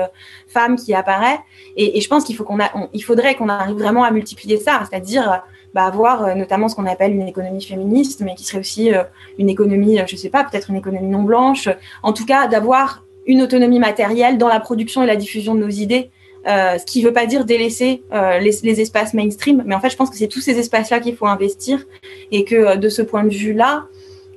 femmes 0.47 0.75
qui 0.75 0.93
apparaît. 0.95 1.39
Et, 1.77 1.97
et 1.97 2.01
je 2.01 2.07
pense 2.07 2.23
qu'il 2.23 2.35
faudrait 2.35 3.35
qu'on 3.35 3.49
arrive 3.49 3.77
vraiment 3.77 4.03
à 4.03 4.11
multiplier 4.11 4.57
ça, 4.57 4.81
c'est-à-dire 4.89 5.43
bah, 5.73 5.85
avoir 5.85 6.23
euh, 6.23 6.35
notamment 6.35 6.67
ce 6.67 6.75
qu'on 6.75 6.85
appelle 6.85 7.13
une 7.13 7.27
économie 7.27 7.63
féministe, 7.63 8.21
mais 8.21 8.35
qui 8.35 8.43
serait 8.43 8.59
aussi 8.59 8.93
euh, 8.93 9.03
une 9.37 9.49
économie, 9.49 9.99
euh, 9.99 10.03
je 10.07 10.15
sais 10.15 10.29
pas, 10.29 10.43
peut-être 10.43 10.69
une 10.69 10.75
économie 10.75 11.07
non 11.07 11.23
blanche. 11.23 11.69
En 12.03 12.13
tout 12.13 12.25
cas, 12.25 12.47
d'avoir 12.47 13.03
une 13.25 13.41
autonomie 13.41 13.79
matérielle 13.79 14.37
dans 14.37 14.47
la 14.47 14.59
production 14.59 15.03
et 15.03 15.07
la 15.07 15.15
diffusion 15.15 15.55
de 15.55 15.59
nos 15.59 15.69
idées. 15.69 16.09
Euh, 16.47 16.79
ce 16.79 16.85
qui 16.85 17.01
ne 17.01 17.07
veut 17.07 17.13
pas 17.13 17.27
dire 17.27 17.45
délaisser 17.45 18.01
euh, 18.11 18.39
les, 18.39 18.51
les, 18.63 18.81
espaces 18.81 19.13
mainstream, 19.13 19.61
mais 19.65 19.75
en 19.75 19.79
fait, 19.79 19.91
je 19.91 19.95
pense 19.95 20.09
que 20.09 20.17
c'est 20.17 20.27
tous 20.27 20.41
ces 20.41 20.57
espaces-là 20.57 20.99
qu'il 20.99 21.15
faut 21.15 21.27
investir 21.27 21.85
et 22.31 22.45
que 22.45 22.77
de 22.77 22.89
ce 22.89 23.03
point 23.03 23.23
de 23.23 23.29
vue-là, 23.29 23.85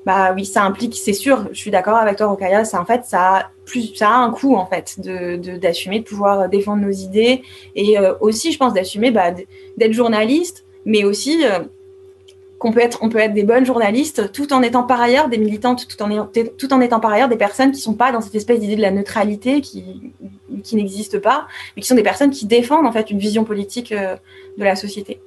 bah 0.05 0.35
oui, 0.35 0.45
ça 0.45 0.65
implique, 0.65 0.95
c'est 0.97 1.15
sûr, 1.15 1.49
je 1.53 1.59
suis 1.59 1.71
d'accord 1.71 1.97
avec 1.97 2.17
toi, 2.19 2.27
Rokaya, 2.27 2.67
ça 2.67 2.79
en 2.79 2.85
fait, 2.85 3.07
ça 3.07 3.37
a 3.37 3.51
plus, 3.65 3.95
ça 3.95 4.11
a 4.11 4.17
un 4.19 4.31
coût 4.33 4.55
en 4.55 4.67
fait 4.67 5.01
de 5.01 5.57
d'assumer, 5.57 6.01
de, 6.01 6.05
pouvoir 6.05 6.51
défendre 6.51 6.83
nos 6.83 6.91
idées 6.91 7.41
et 7.75 7.97
aussi, 8.21 8.53
je 8.53 8.59
pense, 8.59 8.75
d'assumer 8.75 9.11
bah, 9.11 9.31
d'être 9.79 9.93
journaliste 9.95 10.64
mais 10.85 11.05
aussi 11.05 11.45
euh, 11.45 11.61
qu'on 12.59 12.73
peut 12.73 12.81
être, 12.81 12.99
on 13.03 13.09
peut 13.09 13.19
être 13.19 13.35
des 13.35 13.43
bonnes 13.43 13.67
journalistes 13.67 14.33
tout 14.33 14.53
en 14.53 14.63
étant 14.63 14.85
par 14.85 15.01
ailleurs 15.01 15.29
des 15.29 15.39
militantes, 15.39 15.87
tout 15.89 16.03
en, 16.03 16.27
tout 16.27 16.73
en 16.73 16.81
étant 16.81 17.01
par 17.01 17.13
ailleurs 17.13 17.29
des 17.29 17.37
personnes 17.37 17.73
qui 17.73 17.81
sont 17.81 17.95
pas 17.95 18.13
dans 18.13 18.21
cette 18.21 18.35
espèce 18.35 18.61
d'idée 18.61 18.77
de 18.77 18.83
la 18.83 18.91
neutralité 18.91 19.61
qui, 19.61 20.13
qui 20.63 20.77
n'existe 20.77 21.19
pas, 21.19 21.47
mais 21.77 21.83
qui 21.83 21.89
sont 21.89 21.95
des 21.95 22.03
personnes 22.03 22.31
qui 22.31 22.47
défendent 22.47 22.87
en 22.87 22.93
fait 22.93 23.11
une 23.11 23.19
vision 23.19 23.45
politique 23.45 23.93
euh, 23.93 24.17
de 24.57 24.65
la 24.65 24.77
société. 24.77 25.21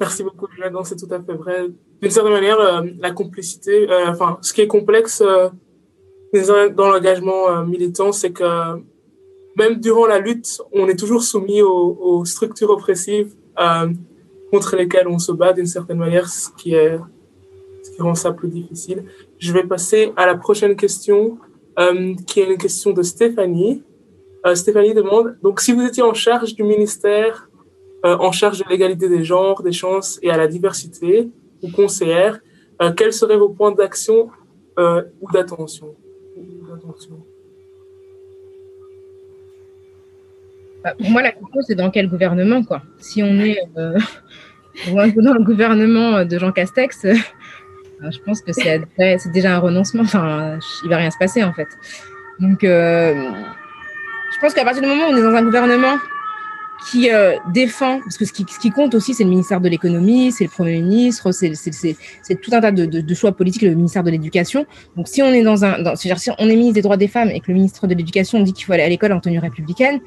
Merci 0.00 0.22
beaucoup, 0.22 0.46
Julia. 0.54 0.70
C'est 0.84 0.96
tout 0.96 1.12
à 1.12 1.20
fait 1.20 1.34
vrai. 1.34 1.66
D'une 2.00 2.10
certaine 2.10 2.32
manière, 2.32 2.60
euh, 2.60 2.82
la 3.00 3.10
complicité, 3.10 3.88
enfin, 4.06 4.38
ce 4.42 4.52
qui 4.52 4.60
est 4.60 4.68
complexe 4.68 5.20
dans 6.32 6.88
l'engagement 6.88 7.64
militant, 7.64 8.12
c'est 8.12 8.30
que 8.30 8.80
même 9.58 9.80
durant 9.80 10.06
la 10.06 10.20
lutte, 10.20 10.62
on 10.72 10.88
est 10.88 10.98
toujours 10.98 11.22
soumis 11.22 11.60
aux, 11.62 12.24
structures 12.24 12.70
oppressives 12.70 13.34
euh, 13.58 13.92
contre 14.52 14.76
lesquelles 14.76 15.08
on 15.08 15.18
se 15.18 15.32
bat 15.32 15.52
d'une 15.52 15.66
certaine 15.66 15.98
manière, 15.98 16.28
ce 16.28 16.48
qui, 16.56 16.74
rend 17.98 18.14
ça 18.14 18.32
plus 18.32 18.48
difficile. 18.48 19.04
Je 19.38 19.52
vais 19.52 19.64
passer 19.64 20.12
à 20.16 20.26
la 20.26 20.36
prochaine 20.36 20.76
question, 20.76 21.38
euh, 21.80 22.14
qui 22.26 22.40
est 22.40 22.52
une 22.52 22.58
question 22.58 22.92
de 22.92 23.02
Stéphanie. 23.02 23.82
Euh, 24.46 24.54
Stéphanie 24.54 24.94
demande, 24.94 25.36
donc 25.42 25.60
si 25.60 25.72
vous 25.72 25.82
étiez 25.82 26.04
en 26.04 26.14
charge 26.14 26.54
du 26.54 26.62
ministère, 26.62 27.50
en 28.04 28.30
charge 28.30 28.60
de 28.60 28.64
l'égalité 28.70 29.08
des 29.08 29.24
genres, 29.24 29.60
des 29.60 29.72
chances 29.72 30.20
et 30.22 30.30
à 30.30 30.36
la 30.36 30.46
diversité, 30.46 31.28
ou 31.64 31.70
conseillère, 31.72 32.38
quels 32.96 33.12
seraient 33.12 33.36
vos 33.36 33.48
points 33.48 33.72
d'action 33.72 34.30
ou 34.78 35.32
d'attention 35.32 35.96
Bah, 36.66 36.84
pour 36.84 36.96
moi, 41.00 41.22
la 41.22 41.32
question, 41.32 41.60
c'est 41.66 41.74
dans 41.74 41.90
quel 41.90 42.08
gouvernement, 42.08 42.62
quoi. 42.62 42.82
Si 42.98 43.22
on 43.22 43.40
est 43.40 43.58
euh, 43.76 43.98
dans 44.92 45.34
le 45.34 45.42
gouvernement 45.42 46.24
de 46.24 46.38
Jean 46.38 46.52
Castex, 46.52 47.04
euh, 47.04 47.14
je 48.10 48.18
pense 48.24 48.40
que 48.40 48.52
c'est 48.52 49.32
déjà 49.32 49.56
un 49.56 49.58
renoncement. 49.58 50.02
Enfin, 50.02 50.58
il 50.84 50.90
va 50.90 50.96
rien 50.96 51.10
se 51.10 51.18
passer, 51.18 51.42
en 51.42 51.52
fait. 51.52 51.68
Donc, 52.40 52.62
euh, 52.64 53.14
je 54.34 54.38
pense 54.40 54.54
qu'à 54.54 54.64
partir 54.64 54.82
du 54.82 54.88
moment 54.88 55.08
où 55.08 55.12
on 55.12 55.16
est 55.16 55.22
dans 55.22 55.34
un 55.34 55.42
gouvernement 55.42 55.96
qui 56.90 57.10
euh, 57.10 57.36
défend, 57.52 57.98
parce 58.00 58.16
que 58.16 58.24
ce 58.24 58.32
qui, 58.32 58.70
compte 58.70 58.94
aussi, 58.94 59.14
c'est 59.14 59.24
le 59.24 59.30
ministère 59.30 59.60
de 59.60 59.68
l'économie, 59.68 60.30
c'est 60.30 60.44
le 60.44 60.50
Premier 60.50 60.80
ministre, 60.80 61.32
c'est 61.32 62.40
tout 62.40 62.50
un 62.52 62.60
tas 62.60 62.70
de, 62.70 63.14
choix 63.14 63.32
politiques, 63.32 63.62
le 63.62 63.74
ministère 63.74 64.04
de 64.04 64.10
l'éducation. 64.10 64.64
Donc 64.96 65.08
si 65.08 65.20
on 65.22 65.32
est 65.32 65.42
dans 65.42 65.64
un, 65.64 65.96
si 65.96 66.10
on 66.38 66.48
est 66.48 66.54
ministre 66.54 66.74
des 66.74 66.82
droits 66.82 66.96
des 66.96 67.08
femmes 67.08 67.30
et 67.30 67.40
que 67.40 67.48
le 67.48 67.54
ministre 67.54 67.86
de 67.86 67.94
l'éducation 67.94 68.40
dit 68.40 68.52
qu'il 68.52 68.64
faut 68.64 68.72
aller 68.72 68.84
à 68.84 68.88
l'école 68.88 69.12
en 69.12 69.20
tenue 69.20 69.40
républicaine, 69.40 70.00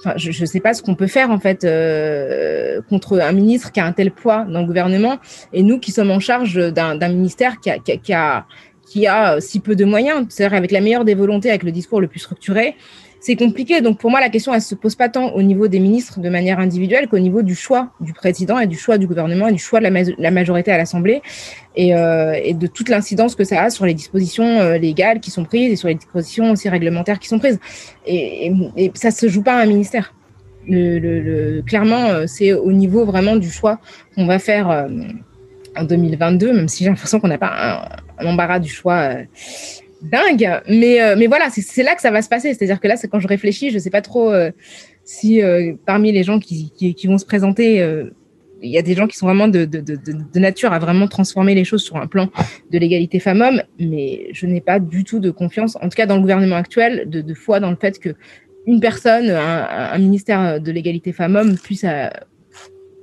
enfin, 0.00 0.14
je 0.16 0.28
ne 0.28 0.46
sais 0.46 0.60
pas 0.60 0.74
ce 0.74 0.82
qu'on 0.82 0.94
peut 0.94 1.06
faire 1.06 1.30
en 1.30 1.38
fait 1.38 1.64
euh, 1.64 2.80
contre 2.88 3.20
un 3.20 3.32
ministre 3.32 3.72
qui 3.72 3.80
a 3.80 3.86
un 3.86 3.92
tel 3.92 4.10
poids 4.10 4.44
dans 4.44 4.60
le 4.60 4.66
gouvernement. 4.66 5.18
Et 5.52 5.62
nous 5.62 5.78
qui 5.78 5.92
sommes 5.92 6.10
en 6.10 6.20
charge 6.20 6.54
d'un 6.72 7.08
ministère 7.08 7.60
qui 7.60 7.70
a, 7.70 7.78
qui 7.78 8.12
a, 8.12 8.46
qui 8.86 9.06
a, 9.06 9.40
si 9.40 9.60
peu 9.60 9.76
de 9.76 9.84
moyens, 9.84 10.26
c'est-à-dire 10.28 10.56
avec 10.56 10.70
la 10.72 10.80
meilleure 10.80 11.04
des 11.04 11.14
volontés, 11.14 11.50
avec 11.50 11.62
le 11.62 11.72
discours 11.72 12.00
le 12.00 12.08
plus 12.08 12.20
structuré 12.20 12.76
c'est 13.20 13.36
compliqué. 13.36 13.82
Donc 13.82 13.98
pour 13.98 14.10
moi, 14.10 14.18
la 14.18 14.30
question, 14.30 14.52
elle 14.54 14.62
se 14.62 14.74
pose 14.74 14.94
pas 14.94 15.10
tant 15.10 15.30
au 15.32 15.42
niveau 15.42 15.68
des 15.68 15.78
ministres 15.78 16.20
de 16.20 16.28
manière 16.30 16.58
individuelle 16.58 17.06
qu'au 17.06 17.18
niveau 17.18 17.42
du 17.42 17.54
choix 17.54 17.90
du 18.00 18.14
président 18.14 18.58
et 18.58 18.66
du 18.66 18.78
choix 18.78 18.96
du 18.96 19.06
gouvernement 19.06 19.48
et 19.48 19.52
du 19.52 19.58
choix 19.58 19.78
de 19.80 19.88
la, 20.18 20.30
majorité 20.30 20.72
à 20.72 20.78
l'Assemblée 20.78 21.20
et, 21.76 21.94
euh, 21.94 22.32
et, 22.42 22.54
de 22.54 22.66
toute 22.66 22.88
l'incidence 22.88 23.34
que 23.34 23.44
ça 23.44 23.62
a 23.62 23.70
sur 23.70 23.84
les 23.84 23.94
dispositions 23.94 24.60
euh, 24.60 24.78
légales 24.78 25.20
qui 25.20 25.30
sont 25.30 25.44
prises 25.44 25.72
et 25.72 25.76
sur 25.76 25.88
les 25.88 25.94
dispositions 25.94 26.50
aussi 26.50 26.70
réglementaires 26.70 27.18
qui 27.18 27.28
sont 27.28 27.38
prises. 27.38 27.60
Et, 28.06 28.46
et, 28.46 28.84
et 28.84 28.92
ça 28.94 29.10
se 29.10 29.28
joue 29.28 29.42
pas 29.42 29.54
à 29.54 29.62
un 29.62 29.66
ministère. 29.66 30.14
Clairement, 30.66 32.06
euh, 32.06 32.24
c'est 32.26 32.54
au 32.54 32.72
niveau 32.72 33.04
vraiment 33.04 33.36
du 33.36 33.50
choix 33.50 33.80
qu'on 34.14 34.26
va 34.26 34.38
faire 34.38 34.88
en 35.76 35.84
2022, 35.84 36.52
même 36.52 36.68
si 36.68 36.84
j'ai 36.84 36.90
l'impression 36.90 37.20
qu'on 37.20 37.28
n'a 37.28 37.38
pas 37.38 37.90
un, 38.18 38.26
embarras 38.26 38.60
du 38.60 38.70
choix 38.70 39.10
dingue. 40.02 40.60
Mais, 40.68 41.00
euh, 41.00 41.14
mais 41.16 41.26
voilà, 41.26 41.48
c'est 41.50 41.82
là 41.82 41.94
que 41.94 42.00
ça 42.00 42.10
va 42.10 42.22
se 42.22 42.28
passer. 42.28 42.54
C'est-à-dire 42.54 42.80
que 42.80 42.88
là, 42.88 42.96
quand 43.10 43.20
je 43.20 43.28
réfléchis, 43.28 43.70
je 43.70 43.78
sais 43.78 43.90
pas 43.90 44.02
trop 44.02 44.32
euh, 44.32 44.50
si 45.04 45.42
euh, 45.42 45.74
parmi 45.86 46.12
les 46.12 46.22
gens 46.22 46.38
qui, 46.38 46.70
qui, 46.70 47.06
vont 47.06 47.18
se 47.18 47.26
présenter, 47.26 47.84
il 48.62 48.70
y 48.70 48.78
a 48.78 48.82
des 48.82 48.94
gens 48.94 49.06
qui 49.06 49.16
sont 49.16 49.26
vraiment 49.26 49.48
de, 49.48 49.64
de, 49.64 49.80
de, 49.80 50.38
nature 50.38 50.72
à 50.72 50.78
vraiment 50.78 51.08
transformer 51.08 51.54
les 51.54 51.64
choses 51.64 51.82
sur 51.82 51.96
un 51.96 52.06
plan 52.06 52.28
de 52.70 52.78
l'égalité 52.78 53.18
femmes-hommes. 53.18 53.62
Mais 53.78 54.28
je 54.32 54.46
n'ai 54.46 54.60
pas 54.60 54.78
du 54.78 55.04
tout 55.04 55.18
de 55.18 55.30
confiance, 55.30 55.76
en 55.76 55.88
tout 55.88 55.96
cas 55.96 56.06
dans 56.06 56.16
le 56.16 56.20
gouvernement 56.20 56.56
actuel, 56.56 57.08
de, 57.08 57.20
de 57.20 57.34
foi 57.34 57.60
dans 57.60 57.70
le 57.70 57.76
fait 57.76 57.98
que 57.98 58.10
une 58.66 58.78
personne, 58.78 59.30
un, 59.30 59.66
un 59.92 59.98
ministère 59.98 60.60
de 60.60 60.70
l'égalité 60.70 61.12
femmes-hommes 61.12 61.56
puisse 61.58 61.84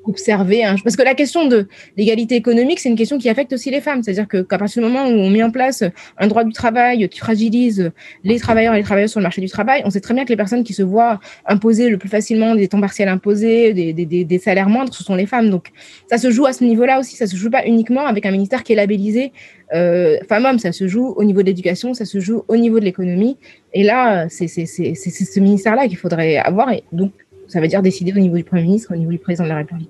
observer. 0.07 0.63
Hein. 0.63 0.75
Parce 0.83 0.95
que 0.95 1.03
la 1.03 1.15
question 1.15 1.47
de 1.47 1.67
l'égalité 1.95 2.35
économique, 2.35 2.79
c'est 2.79 2.89
une 2.89 2.95
question 2.95 3.17
qui 3.17 3.29
affecte 3.29 3.53
aussi 3.53 3.69
les 3.69 3.81
femmes. 3.81 4.03
C'est-à-dire 4.03 4.27
que 4.27 4.41
qu'à 4.41 4.57
partir 4.57 4.81
du 4.81 4.89
moment 4.89 5.07
où 5.07 5.13
on 5.13 5.29
met 5.29 5.43
en 5.43 5.51
place 5.51 5.83
un 6.17 6.27
droit 6.27 6.43
du 6.43 6.53
travail 6.53 7.07
qui 7.09 7.19
fragilise 7.19 7.91
les 8.23 8.39
travailleurs 8.39 8.73
et 8.73 8.77
les 8.77 8.83
travailleuses 8.83 9.11
sur 9.11 9.19
le 9.19 9.23
marché 9.23 9.41
du 9.41 9.49
travail, 9.49 9.81
on 9.85 9.89
sait 9.89 9.99
très 9.99 10.13
bien 10.13 10.23
que 10.23 10.29
les 10.29 10.37
personnes 10.37 10.63
qui 10.63 10.73
se 10.73 10.83
voient 10.83 11.19
imposer 11.45 11.89
le 11.89 11.97
plus 11.97 12.09
facilement 12.09 12.55
des 12.55 12.67
temps 12.67 12.81
partiels 12.81 13.09
imposés, 13.09 13.73
des, 13.73 13.93
des, 13.93 14.39
salaires 14.39 14.69
moindres, 14.69 14.93
ce 14.93 15.03
sont 15.03 15.15
les 15.15 15.25
femmes. 15.25 15.49
Donc 15.49 15.69
ça 16.09 16.17
se 16.17 16.31
joue 16.31 16.45
à 16.45 16.53
ce 16.53 16.63
niveau-là 16.63 16.99
aussi. 16.99 17.15
Ça 17.15 17.27
se 17.27 17.35
joue 17.35 17.49
pas 17.49 17.65
uniquement 17.65 18.05
avec 18.05 18.25
un 18.25 18.31
ministère 18.31 18.63
qui 18.63 18.73
est 18.73 18.75
labellisé 18.75 19.31
euh, 19.73 20.17
femmes-hommes. 20.29 20.59
Ça 20.59 20.71
se 20.71 20.87
joue 20.87 21.07
au 21.07 21.23
niveau 21.23 21.41
de 21.41 21.47
l'éducation, 21.47 21.93
ça 21.93 22.05
se 22.05 22.19
joue 22.19 22.43
au 22.47 22.57
niveau 22.57 22.79
de 22.79 22.85
l'économie. 22.85 23.37
Et 23.73 23.83
là, 23.83 24.27
c'est 24.29 24.47
ce 24.47 25.39
ministère-là 25.39 25.87
qu'il 25.87 25.97
faudrait 25.97 26.37
avoir. 26.37 26.71
Et 26.71 26.83
donc, 26.91 27.11
ça 27.47 27.61
veut 27.61 27.67
dire 27.67 27.81
décider 27.81 28.11
au 28.13 28.19
niveau 28.19 28.35
du 28.35 28.43
Premier 28.43 28.63
ministre, 28.63 28.93
au 28.93 28.97
niveau 28.97 29.11
du 29.11 29.19
président 29.19 29.45
de 29.45 29.49
la 29.49 29.57
République 29.57 29.89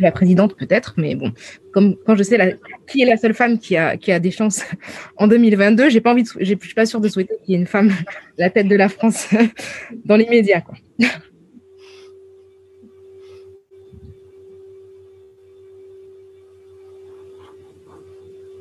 la 0.00 0.12
présidente 0.12 0.56
peut-être, 0.56 0.94
mais 0.96 1.14
bon, 1.14 1.32
comme 1.72 1.96
quand 2.06 2.16
je 2.16 2.22
sais 2.22 2.58
qui 2.86 3.02
est 3.02 3.06
la 3.06 3.16
seule 3.16 3.34
femme 3.34 3.58
qui 3.58 3.76
a, 3.76 3.96
qui 3.96 4.12
a 4.12 4.18
des 4.18 4.30
chances 4.30 4.62
en 5.16 5.26
2022, 5.26 5.88
j'ai 5.88 6.00
pas 6.00 6.12
envie, 6.12 6.22
de, 6.22 6.28
je 6.40 6.44
suis 6.44 6.74
pas 6.74 6.86
sûre 6.86 7.00
de 7.00 7.08
souhaiter 7.08 7.34
qu'il 7.44 7.54
y 7.54 7.56
ait 7.56 7.60
une 7.60 7.66
femme 7.66 7.90
la 8.38 8.50
tête 8.50 8.68
de 8.68 8.76
la 8.76 8.88
France 8.88 9.28
dans 10.04 10.16
l'immédiat, 10.16 10.60
quoi. 10.60 10.76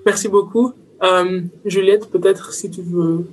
Merci 0.04 0.28
beaucoup. 0.28 0.74
Euh, 1.04 1.42
Juliette, 1.64 2.10
peut-être 2.10 2.54
si 2.54 2.72
tu 2.72 2.82
veux 2.82 3.28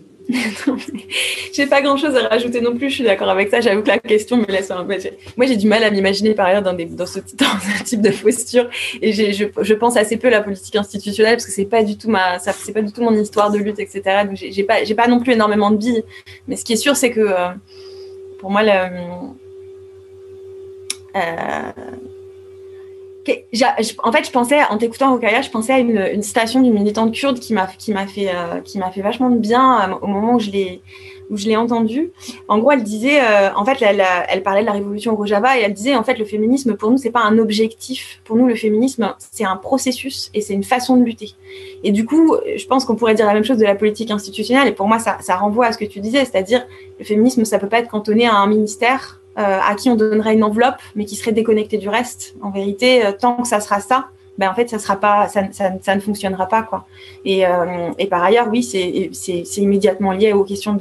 j'ai 1.53 1.67
pas 1.67 1.81
grand 1.81 1.97
chose 1.97 2.15
à 2.15 2.29
rajouter 2.29 2.61
non 2.61 2.77
plus, 2.77 2.91
je 2.91 2.97
suis 2.97 3.05
d'accord 3.05 3.31
avec 3.31 3.49
ça. 3.49 3.61
J'avoue 3.61 3.83
que 3.83 3.89
la 3.89 3.99
question 3.99 4.37
me 4.37 4.47
laisse 4.47 4.71
un 4.71 4.85
peu. 4.85 4.97
Moi, 5.37 5.47
j'ai 5.47 5.57
du 5.57 5.67
mal 5.67 5.83
à 5.83 5.91
m'imaginer 5.91 6.35
par 6.35 6.47
ailleurs 6.47 6.63
dans, 6.63 7.07
ce, 7.07 7.21
type 7.85 8.03
de 8.03 8.11
posture. 8.11 8.69
Et 9.01 9.13
je, 9.13 9.75
pense 9.75 9.97
assez 9.97 10.17
peu 10.17 10.29
à 10.29 10.31
la 10.31 10.43
politique 10.43 10.77
institutionnelle 10.77 11.37
parce 11.37 11.47
que 11.47 11.53
c'est 11.53 11.65
pas 11.65 11.83
du 11.83 11.97
tout 11.97 12.13
pas 12.13 12.83
du 12.83 12.93
tout 12.93 13.03
mon 13.03 13.15
histoire 13.15 13.51
de 13.51 13.59
lutte, 13.59 13.79
etc. 13.79 14.25
Donc, 14.27 14.37
j'ai 14.37 14.65
pas, 14.65 14.85
pas 14.97 15.09
non 15.09 15.21
plus 15.21 15.33
énormément 15.33 15.71
de 15.71 15.77
billes. 15.77 16.05
Mais 16.47 16.57
ce 16.57 16.65
qui 16.65 16.75
est 16.75 16.77
sûr, 16.77 16.95
c'est 16.97 17.11
que 17.11 17.21
euh, 17.21 17.49
pour 18.39 18.51
moi, 18.51 18.63
le, 18.63 18.71
euh, 21.17 21.73
en 24.03 24.13
fait, 24.13 24.25
je 24.25 24.31
pensais, 24.31 24.59
en 24.71 24.79
t'écoutant 24.79 25.13
Rokaya, 25.13 25.43
je 25.43 25.51
pensais 25.51 25.73
à 25.73 25.79
une, 25.79 26.23
citation 26.23 26.61
d'une 26.61 26.75
militante 26.75 27.13
kurde 27.13 27.39
qui 27.39 27.53
m'a 27.53 27.67
qui 27.67 27.93
m'a 27.93 28.07
fait 28.07 28.29
euh, 28.29 28.61
qui 28.61 28.79
m'a 28.79 28.91
fait 28.91 29.03
vachement 29.03 29.31
de 29.31 29.39
bien 29.39 29.91
euh, 29.91 29.95
au 30.03 30.07
moment 30.07 30.35
où 30.35 30.41
je 30.41 30.51
l'ai 30.51 30.83
où 31.31 31.37
je 31.37 31.47
l'ai 31.47 31.57
entendue. 31.57 32.11
En 32.49 32.59
gros, 32.59 32.71
elle 32.71 32.83
disait, 32.83 33.21
euh, 33.21 33.53
en 33.55 33.65
fait, 33.65 33.83
elle, 33.83 34.03
elle, 34.29 34.43
parlait 34.43 34.63
de 34.63 34.67
la 34.67 34.73
révolution 34.73 35.15
Rojava 35.15 35.59
et 35.59 35.63
elle 35.63 35.75
disait, 35.75 35.95
en 35.95 36.03
fait, 36.03 36.15
le 36.15 36.25
féminisme 36.25 36.75
pour 36.75 36.91
nous 36.91 36.97
c'est 36.97 37.11
pas 37.11 37.23
un 37.23 37.39
objectif. 37.39 38.21
Pour 38.25 38.37
nous, 38.37 38.47
le 38.47 38.55
féminisme 38.55 39.15
c'est 39.19 39.45
un 39.45 39.57
processus 39.57 40.31
et 40.35 40.41
c'est 40.41 40.55
une 40.55 40.65
façon 40.65 40.97
de 40.97 41.05
lutter. 41.05 41.33
Et 41.85 41.93
du 41.93 42.07
coup, 42.07 42.37
je 42.57 42.67
pense 42.67 42.85
qu'on 42.85 42.97
pourrait 42.97 43.15
dire 43.15 43.27
la 43.27 43.35
même 43.35 43.45
chose 43.45 43.59
de 43.59 43.65
la 43.65 43.75
politique 43.75 44.11
institutionnelle. 44.11 44.69
Et 44.69 44.73
pour 44.73 44.89
moi, 44.89 44.99
ça, 44.99 45.19
ça 45.21 45.37
renvoie 45.37 45.67
à 45.67 45.73
ce 45.73 45.79
que 45.79 45.85
tu 45.85 46.01
disais, 46.01 46.25
c'est-à-dire 46.25 46.67
le 46.99 47.05
féminisme, 47.05 47.45
ça 47.45 47.59
peut 47.59 47.69
pas 47.69 47.79
être 47.79 47.91
cantonné 47.91 48.27
à 48.27 48.35
un 48.35 48.47
ministère 48.47 49.18
à 49.39 49.75
qui 49.75 49.89
on 49.89 49.97
donnerait 49.97 50.35
une 50.35 50.45
enveloppe, 50.45 50.77
mais 50.97 51.05
qui 51.05 51.17
serait 51.17 51.33
déconnecté 51.33 51.79
du 51.79 51.89
reste. 51.89 52.35
En 52.43 52.51
vérité, 52.51 53.05
euh, 53.05 53.13
tant 53.13 53.37
que 53.37 53.49
ça 53.49 53.61
sera 53.61 53.81
ça, 53.81 54.09
ben 54.39 54.49
en 54.49 54.55
fait, 54.55 54.69
ça 54.69 55.95
ne 55.95 56.01
fonctionnera 56.01 56.47
pas, 56.47 56.63
quoi. 56.63 56.87
Et, 57.25 57.45
euh, 57.45 57.91
par 58.09 58.23
ailleurs, 58.23 58.47
oui, 58.51 58.63
c'est, 58.63 59.11
immédiatement 59.57 60.13
lié 60.13 60.33
aux 60.33 60.45
questions 60.45 60.79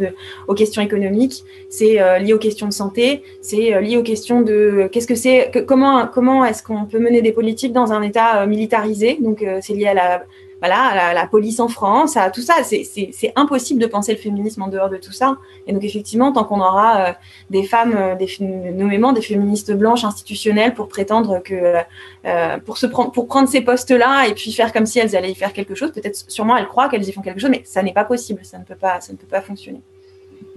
économiques, 0.82 1.44
c'est 1.70 2.00
euh, 2.00 2.20
lié 2.20 2.34
aux 2.34 2.38
questions 2.38 2.68
de 2.68 2.74
santé, 2.74 3.24
c'est 3.42 3.74
euh, 3.74 3.82
lié 3.82 3.98
aux 3.98 4.04
questions 4.04 4.42
de, 4.42 4.88
qu'est-ce 4.92 5.08
que 5.08 5.16
c'est, 5.16 5.50
que, 5.52 5.60
comment, 5.60 6.08
comment 6.08 6.46
est-ce 6.46 6.62
qu'on 6.62 6.86
peut 6.86 7.00
mener 7.00 7.24
des 7.24 7.32
politiques 7.32 7.74
dans 7.74 7.92
un 7.92 8.04
État 8.04 8.46
militarisé? 8.46 9.18
Donc, 9.20 9.44
c'est 9.62 9.74
lié 9.74 9.88
à 9.88 9.94
la, 9.96 10.24
voilà, 10.60 11.14
la, 11.14 11.28
police 11.28 11.60
en 11.60 11.68
France, 11.68 12.18
à 12.18 12.32
tout 12.32 12.42
ça. 12.42 12.56
C'est 12.64 13.34
impossible 13.36 13.80
de 13.80 13.86
penser 13.88 14.14
le 14.14 14.18
féminisme 14.18 14.62
en 14.64 14.68
dehors 14.68 14.90
de 14.90 14.98
tout 14.98 15.12
ça. 15.12 15.38
Et 15.68 15.74
donc, 15.74 15.84
effectivement, 15.84 16.32
tant 16.32 16.44
qu'on 16.44 16.60
aura 16.60 17.10
euh, 17.10 17.14
des 17.50 17.64
femmes, 17.64 17.96
euh, 17.96 18.16
des, 18.16 18.28
nommément 18.40 19.14
des 19.14 19.22
féministes 19.22 19.72
blanches 19.72 20.04
institutionnelles 20.04 20.74
pour 20.74 20.88
prétendre 20.88 21.40
que, 21.44 21.76
euh, 22.26 22.58
pour, 22.66 22.78
se 22.78 22.88
prendre, 22.88 23.12
pour 23.12 23.28
prendre 23.28 23.48
ces 23.48 23.62
postes-là 23.62 24.28
et 24.28 24.34
puis 24.34 24.52
faire 24.52 24.74
comme 24.74 24.86
si 24.86 25.00
elles 25.00 25.16
allaient 25.16 25.32
y 25.32 25.36
faire 25.36 25.54
quelque 25.54 25.76
chose, 25.76 25.92
peut-être 25.92 26.26
sûrement 26.28 26.58
elles 26.58 26.68
croient 26.68 26.90
qu'elles 26.90 27.08
y 27.08 27.12
font 27.12 27.22
quelque 27.22 27.40
chose, 27.40 27.52
mais 27.52 27.62
ça 27.66 27.84
n'est 27.84 27.94
pas 27.94 28.06
possible, 28.06 28.40
ça 28.44 28.58
ne 28.58 28.64
peut 28.64 28.76
pas, 28.76 29.00
ça 29.02 29.14
ne 29.14 29.18
peut 29.18 29.28
pas 29.28 29.42
fonctionner. 29.42 29.82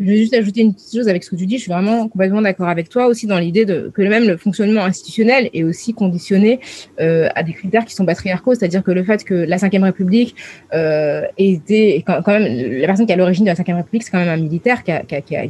Je 0.01 0.07
vais 0.07 0.17
juste 0.17 0.33
ajouter 0.33 0.63
une 0.63 0.73
petite 0.73 0.95
chose 0.95 1.09
avec 1.09 1.23
ce 1.23 1.31
que 1.31 1.37
tu 1.37 1.45
dis. 1.45 1.57
Je 1.57 1.63
suis 1.63 1.73
vraiment 1.73 2.09
complètement 2.09 2.41
d'accord 2.41 2.69
avec 2.69 2.89
toi 2.89 3.07
aussi 3.07 3.27
dans 3.27 3.39
l'idée 3.39 3.67
de 3.67 3.91
que 3.95 4.01
même 4.01 4.27
le 4.27 4.39
fonctionnement 4.39 4.83
institutionnel 4.83 5.51
est 5.53 5.63
aussi 5.63 5.93
conditionné 5.93 6.59
euh, 7.01 7.29
à 7.35 7.43
des 7.43 7.53
critères 7.53 7.85
qui 7.85 7.95
sont 7.95 8.07
patriarcaux, 8.07 8.55
c'est-à-dire 8.55 8.83
que 8.83 8.93
le 8.93 9.05
fait 9.05 9.25
que 9.25 9.35
la 9.35 9.59
Ve 9.59 9.83
République 9.83 10.35
euh, 10.73 11.27
ait 11.37 12.03
quand, 12.07 12.27
même 12.27 12.81
la 12.81 12.87
personne 12.87 13.05
qui 13.05 13.13
est 13.13 13.15
à 13.15 13.19
l'origine 13.19 13.45
de 13.45 13.51
la 13.51 13.55
Ve 13.55 13.77
République, 13.77 14.03
c'est 14.05 14.11
quand 14.11 14.19
même 14.19 14.29
un 14.29 14.39
militaire 14.39 14.83
qui 14.85 14.91
a, 14.91 15.03
qui 15.03 15.15
a, 15.17 15.21
qui 15.21 15.37
a 15.37 15.45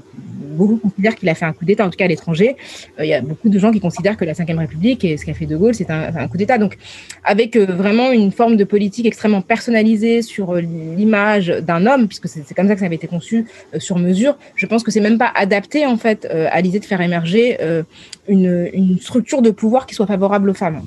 beaucoup 0.51 0.77
considèrent 0.79 1.17
qu'il 1.17 1.29
a 1.29 1.35
fait 1.35 1.45
un 1.45 1.53
coup 1.53 1.65
d'État, 1.65 1.87
en 1.87 1.91
tout 1.91 1.97
cas 1.97 2.05
à 2.05 2.09
l'étranger. 2.09 2.57
Euh, 2.99 3.05
il 3.05 3.09
y 3.09 3.15
a 3.15 3.21
beaucoup 3.21 3.49
de 3.49 3.59
gens 3.59 3.71
qui 3.71 3.81
considèrent 3.81 4.17
que 4.17 4.25
la 4.25 4.33
Ve 4.33 4.59
République 4.59 5.05
et 5.05 5.17
ce 5.17 5.25
qu'a 5.25 5.35
fait 5.35 5.47
De 5.47 5.57
Gaulle, 5.57 5.75
c'est 5.75 5.91
un, 5.91 6.15
un, 6.15 6.29
coup 6.29 6.37
d'État. 6.37 6.59
Donc, 6.59 6.77
avec 7.25 7.57
euh, 7.57 7.67
vraiment 7.67 8.13
une 8.13 8.33
forme 8.33 8.57
de 8.57 8.65
politique 8.65 9.07
extrêmement 9.07 9.43
personnalisée 9.43 10.23
sur 10.23 10.55
euh, 10.55 10.61
l'image 10.61 11.49
d'un 11.49 11.87
homme, 11.87 12.07
puisque 12.07 12.29
c'est 12.29 12.55
comme 12.55 12.69
ça 12.69 12.75
que 12.75 12.81
ça 12.81 12.87
avait 12.87 12.97
été 12.97 13.07
conçu 13.07 13.47
sur 13.79 13.99
mesure, 13.99 14.37
je 14.57 14.67
pense 14.67 14.83
que 14.83 14.91
c'est 14.91 15.01
même 15.01 15.19
pas 15.19 15.31
adapté 15.35 15.87
en 15.87 15.97
fait 15.97 16.27
à 16.27 16.61
l'idée 16.61 16.81
de 16.81 16.85
faire 16.85 17.01
émerger 17.01 17.59
une, 18.29 18.69
une, 18.73 18.99
structure 18.99 19.43
de 19.43 19.51
pouvoir 19.51 19.87
qui 19.87 19.95
soit 19.95 20.07
favorable 20.07 20.51
aux 20.51 20.55
femmes. 20.55 20.83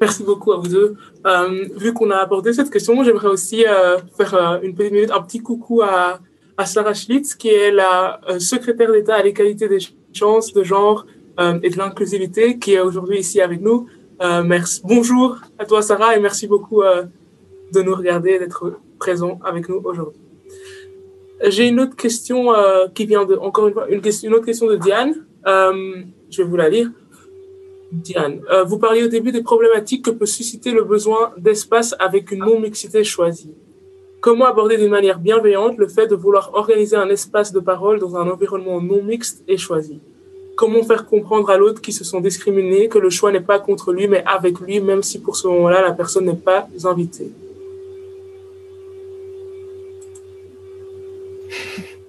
Merci 0.00 0.22
beaucoup 0.22 0.52
à 0.52 0.56
vous 0.56 0.68
deux. 0.68 0.94
Euh, 1.26 1.66
vu 1.76 1.92
qu'on 1.92 2.10
a 2.10 2.16
abordé 2.16 2.52
cette 2.52 2.70
question, 2.70 3.02
j'aimerais 3.02 3.28
aussi 3.28 3.66
euh, 3.66 3.98
faire 4.16 4.34
euh, 4.34 4.58
une 4.62 4.74
petite 4.74 4.92
minute, 4.92 5.10
un 5.10 5.22
petit 5.22 5.40
coucou 5.40 5.82
à, 5.82 6.20
à 6.56 6.66
Sarah 6.66 6.94
Schlitz, 6.94 7.34
qui 7.34 7.48
est 7.48 7.72
la 7.72 8.20
secrétaire 8.38 8.92
d'État 8.92 9.16
à 9.16 9.22
l'égalité 9.22 9.68
des 9.68 9.78
chances 10.12 10.52
de 10.52 10.62
genre 10.62 11.06
et 11.62 11.70
de 11.70 11.78
l'inclusivité, 11.78 12.58
qui 12.58 12.74
est 12.74 12.80
aujourd'hui 12.80 13.20
ici 13.20 13.40
avec 13.40 13.60
nous. 13.60 13.86
merci. 14.44 14.80
Bonjour 14.84 15.38
à 15.56 15.64
toi, 15.64 15.82
Sarah, 15.82 16.16
et 16.16 16.20
merci 16.20 16.48
beaucoup 16.48 16.82
de 16.82 17.82
nous 17.82 17.94
regarder 17.94 18.30
et 18.30 18.38
d'être 18.40 18.80
présent 18.98 19.38
avec 19.44 19.68
nous 19.68 19.80
aujourd'hui. 19.84 20.27
J'ai 21.46 21.68
une 21.68 21.80
autre 21.80 21.94
question 21.94 22.52
euh, 22.52 22.88
qui 22.92 23.06
vient 23.06 23.24
de, 23.24 23.36
encore 23.36 23.68
une 23.68 23.74
fois, 23.74 23.88
une, 23.88 24.34
autre 24.34 24.44
question 24.44 24.66
de 24.66 24.76
Diane. 24.76 25.14
Euh, 25.46 26.02
je 26.30 26.42
vais 26.42 26.48
vous 26.48 26.56
la 26.56 26.68
lire. 26.68 26.90
Diane, 27.92 28.40
euh, 28.50 28.64
vous 28.64 28.78
parliez 28.78 29.04
au 29.04 29.08
début 29.08 29.32
des 29.32 29.42
problématiques 29.42 30.04
que 30.04 30.10
peut 30.10 30.26
susciter 30.26 30.72
le 30.72 30.84
besoin 30.84 31.32
d'espace 31.38 31.94
avec 31.98 32.32
une 32.32 32.40
non-mixité 32.40 33.04
choisie. 33.04 33.54
Comment 34.20 34.46
aborder 34.46 34.76
d'une 34.76 34.90
manière 34.90 35.20
bienveillante 35.20 35.78
le 35.78 35.86
fait 35.86 36.08
de 36.08 36.16
vouloir 36.16 36.50
organiser 36.54 36.96
un 36.96 37.08
espace 37.08 37.52
de 37.52 37.60
parole 37.60 38.00
dans 38.00 38.16
un 38.16 38.28
environnement 38.28 38.80
non 38.80 39.02
mixte 39.02 39.44
et 39.46 39.56
choisi? 39.56 40.00
Comment 40.56 40.82
faire 40.82 41.06
comprendre 41.06 41.48
à 41.50 41.56
l'autre 41.56 41.80
qui 41.80 41.92
se 41.92 42.02
sent 42.02 42.20
discriminé 42.20 42.88
que 42.88 42.98
le 42.98 43.10
choix 43.10 43.30
n'est 43.30 43.40
pas 43.40 43.60
contre 43.60 43.92
lui, 43.92 44.08
mais 44.08 44.24
avec 44.26 44.58
lui, 44.58 44.80
même 44.80 45.04
si 45.04 45.20
pour 45.20 45.36
ce 45.36 45.46
moment-là, 45.46 45.82
la 45.82 45.92
personne 45.92 46.26
n'est 46.26 46.34
pas 46.34 46.66
invitée? 46.84 47.30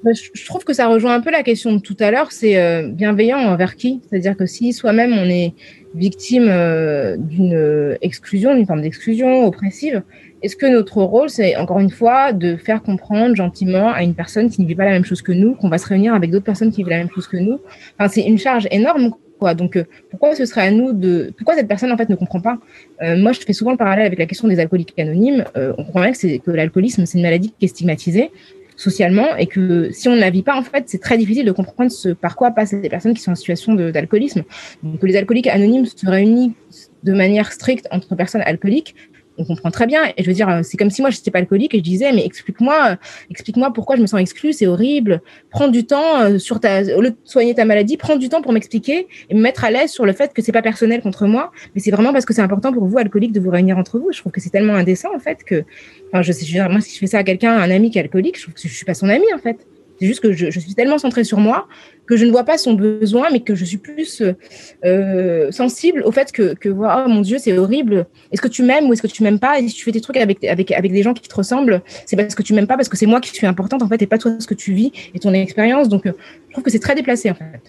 Je 0.06 0.46
trouve 0.46 0.64
que 0.64 0.74
ça 0.74 0.88
rejoint 0.88 1.14
un 1.14 1.22
peu 1.22 1.32
la 1.32 1.44
question 1.44 1.74
de 1.74 1.80
tout 1.80 1.98
à 2.00 2.12
l'heure, 2.12 2.32
c'est 2.32 2.58
euh, 2.58 2.88
bienveillant 2.88 3.40
envers 3.40 3.76
qui? 3.76 4.02
C'est-à-dire 4.10 4.38
que 4.38 4.46
si 4.46 4.74
soi-même 4.74 5.14
on 5.14 5.30
est 5.30 5.54
victime 5.96 6.48
euh, 6.48 7.18
d'une 7.18 7.98
exclusion, 8.02 8.56
d'une 8.56 8.66
forme 8.66 8.82
d'exclusion 8.82 9.46
oppressive, 9.46 10.04
est-ce 10.42 10.56
que 10.56 10.66
notre 10.66 11.02
rôle, 11.02 11.30
c'est 11.30 11.58
encore 11.58 11.80
une 11.80 11.90
fois 11.90 12.32
de 12.32 12.56
faire 12.56 12.82
comprendre 12.82 13.36
gentiment 13.36 13.92
à 13.92 14.04
une 14.04 14.16
personne 14.16 14.50
qui 14.50 14.62
ne 14.62 14.68
vit 14.68 14.76
pas 14.76 14.86
la 14.86 14.92
même 14.92 15.04
chose 15.04 15.22
que 15.22 15.34
nous, 15.34 15.56
qu'on 15.56 15.70
va 15.70 15.78
se 15.78 15.88
réunir 15.88 16.14
avec 16.14 16.32
d'autres 16.32 16.46
personnes 16.46 16.72
qui 16.72 16.78
vivent 16.78 16.90
la 16.90 16.98
même 16.98 17.10
chose 17.10 17.28
que 17.28 17.38
nous? 17.38 17.60
Enfin, 17.98 18.10
C'est 18.10 18.24
une 18.24 18.38
charge 18.38 18.68
énorme. 18.72 19.12
Quoi. 19.38 19.54
Donc, 19.54 19.76
euh, 19.76 19.86
pourquoi 20.10 20.36
ce 20.36 20.46
serait 20.46 20.68
à 20.68 20.72
nous 20.72 20.92
de. 20.94 21.34
Pourquoi 21.38 21.56
cette 21.56 21.68
personne, 21.68 21.92
en 21.92 21.98
fait, 21.98 22.10
ne 22.10 22.16
comprend 22.16 22.42
pas? 22.42 22.58
Euh, 23.02 23.18
Moi, 23.18 23.32
je 23.32 23.40
fais 23.40 23.54
souvent 23.54 23.72
le 23.72 23.78
parallèle 23.78 24.06
avec 24.06 24.20
la 24.20 24.26
question 24.26 24.48
des 24.48 24.60
alcooliques 24.60 24.94
anonymes. 24.98 25.46
Euh, 25.56 25.74
on 25.78 25.84
comprend 25.86 26.02
bien 26.02 26.12
que 26.12 26.52
l'alcoolisme, 26.52 27.06
c'est 27.06 27.18
une 27.18 27.24
maladie 27.24 27.54
qui 27.58 27.66
est 27.66 27.70
stigmatisée 27.70 28.32
socialement 28.80 29.36
et 29.36 29.46
que 29.46 29.92
si 29.92 30.08
on 30.08 30.16
ne 30.16 30.22
la 30.22 30.30
vit 30.30 30.42
pas, 30.42 30.56
en 30.56 30.64
fait, 30.64 30.86
c'est 30.88 31.02
très 31.02 31.18
difficile 31.18 31.46
de 31.46 31.52
comprendre 31.52 31.92
ce 31.92 32.10
par 32.10 32.38
quoi 32.38 32.52
passent 32.52 32.72
les 32.72 32.88
personnes 32.88 33.14
qui 33.14 33.22
sont 33.22 33.32
en 33.32 33.36
situation 33.36 33.74
d'alcoolisme. 33.74 34.44
Donc, 34.84 35.04
les 35.04 35.18
alcooliques 35.18 35.48
anonymes 35.48 35.86
se 35.86 36.06
réunissent 36.06 36.90
de 37.04 37.14
manière 37.14 37.52
stricte 37.52 37.88
entre 37.92 38.16
personnes 38.16 38.44
alcooliques 38.46 38.96
on 39.40 39.46
comprend 39.46 39.72
très 39.72 39.88
bien. 39.88 40.04
Et 40.18 40.24
je 40.24 40.28
veux 40.28 40.34
dire, 40.34 40.60
c'est 40.64 40.78
comme 40.78 40.90
si 40.90 41.02
moi, 41.02 41.10
je 41.10 41.18
n'étais 41.18 41.32
pas 41.32 41.40
alcoolique 41.40 41.74
et 41.74 41.78
je 41.78 41.84
disais, 41.84 42.12
mais 42.12 42.26
explique-moi, 42.26 42.98
explique-moi 43.32 43.72
pourquoi 43.74 43.96
je 43.96 44.02
me 44.02 44.08
sens 44.08 44.20
exclue, 44.20 44.54
c'est 44.54 44.68
horrible. 44.68 45.22
Prends 45.50 45.70
du 45.70 45.86
temps 45.86 46.22
euh, 46.22 46.38
sur 46.38 46.60
ta, 46.60 46.82
au 46.96 47.02
lieu 47.02 47.12
de 47.12 47.18
soigner 47.24 47.56
ta 47.56 47.66
maladie, 47.66 47.98
prends 47.98 48.18
du 48.18 48.30
temps 48.30 48.42
pour 48.42 48.52
m'expliquer 48.52 49.08
et 49.30 49.34
me 49.34 49.42
mettre 49.42 49.64
à 49.64 49.72
l'aise 49.72 49.92
sur 49.92 50.06
le 50.06 50.14
fait 50.14 50.34
que 50.34 50.42
c'est 50.42 50.52
pas 50.52 50.62
personnel 50.62 51.02
contre 51.02 51.26
moi, 51.26 51.52
mais 51.74 51.82
c'est 51.82 51.92
vraiment 51.92 52.12
parce 52.12 52.26
que 52.26 52.34
c'est 52.34 52.42
important 52.42 52.74
pour 52.74 52.86
vous, 52.86 52.98
alcoolique, 52.98 53.32
de 53.32 53.40
vous 53.40 53.50
réunir 53.50 53.78
entre 53.78 53.98
vous. 53.98 54.12
Je 54.12 54.20
trouve 54.20 54.32
que 54.32 54.42
c'est 54.42 54.50
tellement 54.50 54.76
indécent, 54.76 55.10
en 55.16 55.20
fait, 55.20 55.44
que, 55.44 55.64
enfin, 56.12 56.22
je 56.22 56.32
sais, 56.32 56.46
moi, 56.70 56.82
si 56.82 56.94
je 56.94 57.00
fais 57.00 57.08
ça 57.08 57.20
à 57.20 57.24
quelqu'un, 57.24 57.58
un 57.58 57.72
ami 57.72 57.90
qui 57.90 57.98
est 57.98 58.02
alcoolique, 58.02 58.38
je 58.38 58.44
trouve 58.44 58.54
que 58.54 58.62
je 58.62 58.68
suis 58.68 58.86
pas 58.86 58.94
son 58.94 59.10
ami, 59.10 59.26
en 59.34 59.40
fait. 59.40 59.58
C'est 60.00 60.06
juste 60.06 60.22
que 60.22 60.32
je, 60.32 60.60
suis 60.60 60.76
tellement 60.76 60.98
centrée 60.98 61.26
sur 61.26 61.40
moi 61.40 61.68
que 62.08 62.16
je 62.16 62.26
ne 62.26 62.32
vois 62.32 62.46
pas 62.46 62.58
son 62.58 62.74
besoin, 62.74 63.28
mais 63.32 63.42
que 63.42 63.54
je 63.54 63.66
suis 63.66 63.78
plus 63.78 64.24
euh, 64.86 65.52
sensible 65.52 66.02
au 66.06 66.12
fait 66.12 66.32
que, 66.32 66.54
que 66.54 66.70
oh 66.70 67.10
mon 67.10 67.22
Dieu, 67.22 67.38
c'est 67.38 67.58
horrible. 67.58 68.08
Est-ce 68.32 68.42
que 68.42 68.48
tu 68.48 68.64
m'aimes 68.64 68.86
ou 68.86 68.94
est-ce 68.94 69.02
que 69.02 69.08
tu 69.08 69.24
m'aimes 69.24 69.40
pas? 69.40 69.60
Et 69.60 69.68
si 69.68 69.76
tu 69.76 69.84
fais 69.84 69.92
des 69.92 70.02
trucs 70.02 70.18
avec, 70.18 70.44
avec, 70.46 70.72
avec 70.72 70.92
des 70.94 71.04
gens 71.04 71.14
qui 71.14 71.28
te 71.28 71.36
ressemblent, 71.36 71.82
c'est 72.06 72.16
parce 72.16 72.34
que 72.34 72.44
tu 72.44 72.54
m'aimes 72.54 72.66
pas, 72.66 72.78
parce 72.78 72.88
que 72.88 72.98
c'est 72.98 73.06
moi 73.06 73.20
qui 73.20 73.30
suis 73.30 73.46
importante 73.46 73.84
en 73.84 73.90
fait, 73.90 74.02
et 74.02 74.08
pas 74.08 74.18
toi 74.18 74.32
ce 74.40 74.48
que 74.48 74.54
tu 74.54 74.74
vis 74.74 74.92
et 75.14 75.20
ton 75.20 75.34
expérience. 75.34 75.90
Donc, 75.90 76.06
euh, 76.06 76.14
je 76.48 76.54
trouve 76.54 76.64
que 76.64 76.72
c'est 76.72 76.80
très 76.80 76.96
déplacé 76.96 77.30
en 77.30 77.36
fait. 77.36 77.62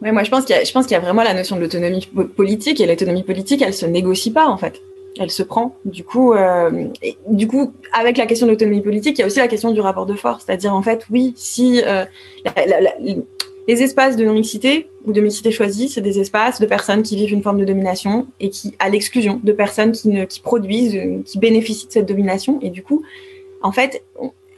Ouais, 0.00 0.12
moi, 0.12 0.22
je 0.22 0.30
pense 0.30 0.44
qu'il 0.44 0.54
y, 0.54 0.92
y, 0.92 0.94
a 0.94 1.00
vraiment 1.00 1.22
la 1.22 1.34
notion 1.34 1.56
de 1.56 1.62
l'autonomie 1.62 2.08
politique 2.36 2.80
et 2.80 2.86
l'autonomie 2.86 3.22
politique, 3.22 3.62
elle 3.62 3.74
se 3.74 3.86
négocie 3.86 4.30
pas 4.30 4.46
en 4.46 4.58
fait 4.58 4.80
elle 5.18 5.30
se 5.30 5.42
prend. 5.42 5.76
Du 5.84 6.04
coup, 6.04 6.32
euh, 6.32 6.88
du 7.28 7.46
coup, 7.46 7.72
avec 7.92 8.16
la 8.16 8.26
question 8.26 8.46
de 8.46 8.52
l'autonomie 8.52 8.80
politique, 8.80 9.18
il 9.18 9.20
y 9.20 9.24
a 9.24 9.26
aussi 9.26 9.38
la 9.38 9.48
question 9.48 9.70
du 9.70 9.80
rapport 9.80 10.06
de 10.06 10.14
force. 10.14 10.44
C'est-à-dire, 10.44 10.74
en 10.74 10.82
fait, 10.82 11.06
oui, 11.10 11.32
si 11.36 11.82
euh, 11.84 12.04
les 13.68 13.82
espaces 13.82 14.16
de 14.16 14.24
non-mixité 14.24 14.88
ou 15.04 15.12
de 15.12 15.20
mixité 15.20 15.50
choisie, 15.50 15.88
c'est 15.88 16.00
des 16.00 16.18
espaces 16.18 16.60
de 16.60 16.66
personnes 16.66 17.02
qui 17.02 17.16
vivent 17.16 17.32
une 17.32 17.42
forme 17.42 17.60
de 17.60 17.64
domination 17.64 18.26
et 18.40 18.50
qui, 18.50 18.74
à 18.78 18.88
l'exclusion 18.88 19.40
de 19.42 19.52
personnes 19.52 19.92
qui, 19.92 20.08
ne, 20.08 20.24
qui 20.24 20.40
produisent, 20.40 20.98
qui 21.24 21.38
bénéficient 21.38 21.86
de 21.86 21.92
cette 21.92 22.06
domination. 22.06 22.58
Et 22.60 22.70
du 22.70 22.82
coup, 22.82 23.02
en 23.62 23.72
fait, 23.72 24.02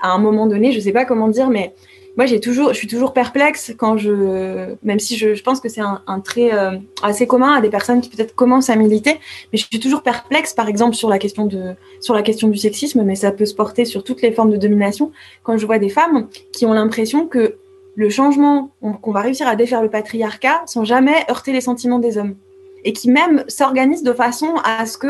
à 0.00 0.10
un 0.12 0.18
moment 0.18 0.46
donné, 0.46 0.72
je 0.72 0.78
ne 0.78 0.82
sais 0.82 0.92
pas 0.92 1.04
comment 1.04 1.28
dire, 1.28 1.50
mais 1.50 1.72
moi, 2.16 2.24
j'ai 2.24 2.40
toujours, 2.40 2.72
je 2.72 2.78
suis 2.78 2.86
toujours 2.86 3.12
perplexe 3.12 3.74
quand 3.76 3.98
je, 3.98 4.74
même 4.82 4.98
si 4.98 5.16
je, 5.16 5.42
pense 5.42 5.60
que 5.60 5.68
c'est 5.68 5.82
un, 5.82 6.00
un, 6.06 6.20
trait 6.20 6.52
euh, 6.52 6.78
assez 7.02 7.26
commun 7.26 7.52
à 7.52 7.60
des 7.60 7.68
personnes 7.68 8.00
qui 8.00 8.08
peut-être 8.08 8.34
commencent 8.34 8.70
à 8.70 8.76
militer, 8.76 9.18
mais 9.52 9.58
je 9.58 9.66
suis 9.66 9.78
toujours 9.78 10.02
perplexe, 10.02 10.54
par 10.54 10.66
exemple, 10.68 10.96
sur 10.96 11.10
la 11.10 11.18
question 11.18 11.44
de, 11.44 11.74
sur 12.00 12.14
la 12.14 12.22
question 12.22 12.48
du 12.48 12.56
sexisme, 12.56 13.02
mais 13.02 13.16
ça 13.16 13.32
peut 13.32 13.44
se 13.44 13.54
porter 13.54 13.84
sur 13.84 14.02
toutes 14.02 14.22
les 14.22 14.32
formes 14.32 14.50
de 14.50 14.56
domination. 14.56 15.12
Quand 15.42 15.58
je 15.58 15.66
vois 15.66 15.78
des 15.78 15.90
femmes 15.90 16.28
qui 16.52 16.64
ont 16.64 16.72
l'impression 16.72 17.26
que 17.26 17.56
le 17.96 18.08
changement, 18.08 18.70
qu'on 19.02 19.12
va 19.12 19.20
réussir 19.20 19.46
à 19.46 19.54
défaire 19.54 19.82
le 19.82 19.90
patriarcat, 19.90 20.62
sans 20.66 20.84
jamais 20.84 21.24
heurter 21.30 21.52
les 21.52 21.60
sentiments 21.60 21.98
des 21.98 22.16
hommes, 22.16 22.36
et 22.84 22.94
qui 22.94 23.10
même 23.10 23.44
s'organisent 23.48 24.02
de 24.02 24.12
façon 24.12 24.54
à 24.64 24.86
ce 24.86 24.96
que 24.96 25.06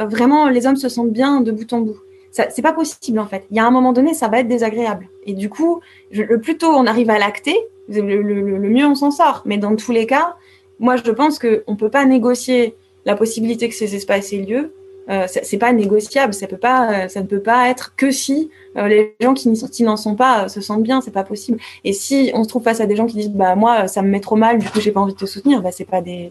euh, 0.00 0.06
vraiment 0.06 0.48
les 0.48 0.66
hommes 0.66 0.76
se 0.76 0.88
sentent 0.88 1.12
bien 1.12 1.42
de 1.42 1.52
bout 1.52 1.72
en 1.72 1.80
bout 1.80 1.98
c'est 2.30 2.62
pas 2.62 2.72
possible 2.72 3.18
en 3.18 3.26
fait. 3.26 3.46
Il 3.50 3.56
y 3.56 3.60
a 3.60 3.66
un 3.66 3.70
moment 3.70 3.92
donné, 3.92 4.14
ça 4.14 4.28
va 4.28 4.40
être 4.40 4.48
désagréable. 4.48 5.08
Et 5.26 5.34
du 5.34 5.48
coup, 5.48 5.80
le 6.12 6.40
plus 6.40 6.56
tôt 6.56 6.68
on 6.68 6.86
arrive 6.86 7.10
à 7.10 7.18
l'acter, 7.18 7.56
le, 7.88 8.68
mieux 8.68 8.86
on 8.86 8.94
s'en 8.94 9.10
sort. 9.10 9.42
Mais 9.44 9.58
dans 9.58 9.74
tous 9.76 9.92
les 9.92 10.06
cas, 10.06 10.36
moi 10.78 10.96
je 10.96 11.10
pense 11.10 11.38
qu'on 11.38 11.72
ne 11.72 11.76
peut 11.76 11.90
pas 11.90 12.04
négocier 12.04 12.76
la 13.04 13.16
possibilité 13.16 13.68
que 13.68 13.74
ces 13.74 13.94
espaces 13.94 14.32
aient 14.32 14.38
lieu. 14.38 14.72
Euh, 15.08 15.26
c'est 15.26 15.58
pas 15.58 15.72
négociable, 15.72 16.32
ça, 16.32 16.46
peut 16.46 16.56
pas, 16.56 17.06
euh, 17.06 17.08
ça 17.08 17.20
ne 17.20 17.26
peut 17.26 17.40
pas 17.40 17.68
être 17.68 17.96
que 17.96 18.12
si 18.12 18.50
euh, 18.76 18.86
les 18.86 19.16
gens 19.20 19.34
qui 19.34 19.82
n'en 19.82 19.96
sont 19.96 20.14
pas 20.14 20.44
euh, 20.44 20.48
se 20.48 20.60
sentent 20.60 20.84
bien, 20.84 21.00
c'est 21.00 21.10
pas 21.10 21.24
possible. 21.24 21.58
Et 21.82 21.92
si 21.92 22.30
on 22.32 22.44
se 22.44 22.48
trouve 22.48 22.62
face 22.62 22.80
à 22.80 22.86
des 22.86 22.94
gens 22.94 23.06
qui 23.06 23.16
disent 23.16 23.30
bah 23.30 23.56
moi 23.56 23.88
ça 23.88 24.02
me 24.02 24.08
met 24.08 24.20
trop 24.20 24.36
mal, 24.36 24.58
du 24.58 24.68
coup 24.68 24.80
j'ai 24.80 24.92
pas 24.92 25.00
envie 25.00 25.14
de 25.14 25.18
te 25.18 25.26
soutenir, 25.26 25.62
bah 25.62 25.72
c'est 25.72 25.86
pas 25.86 26.00
des, 26.00 26.28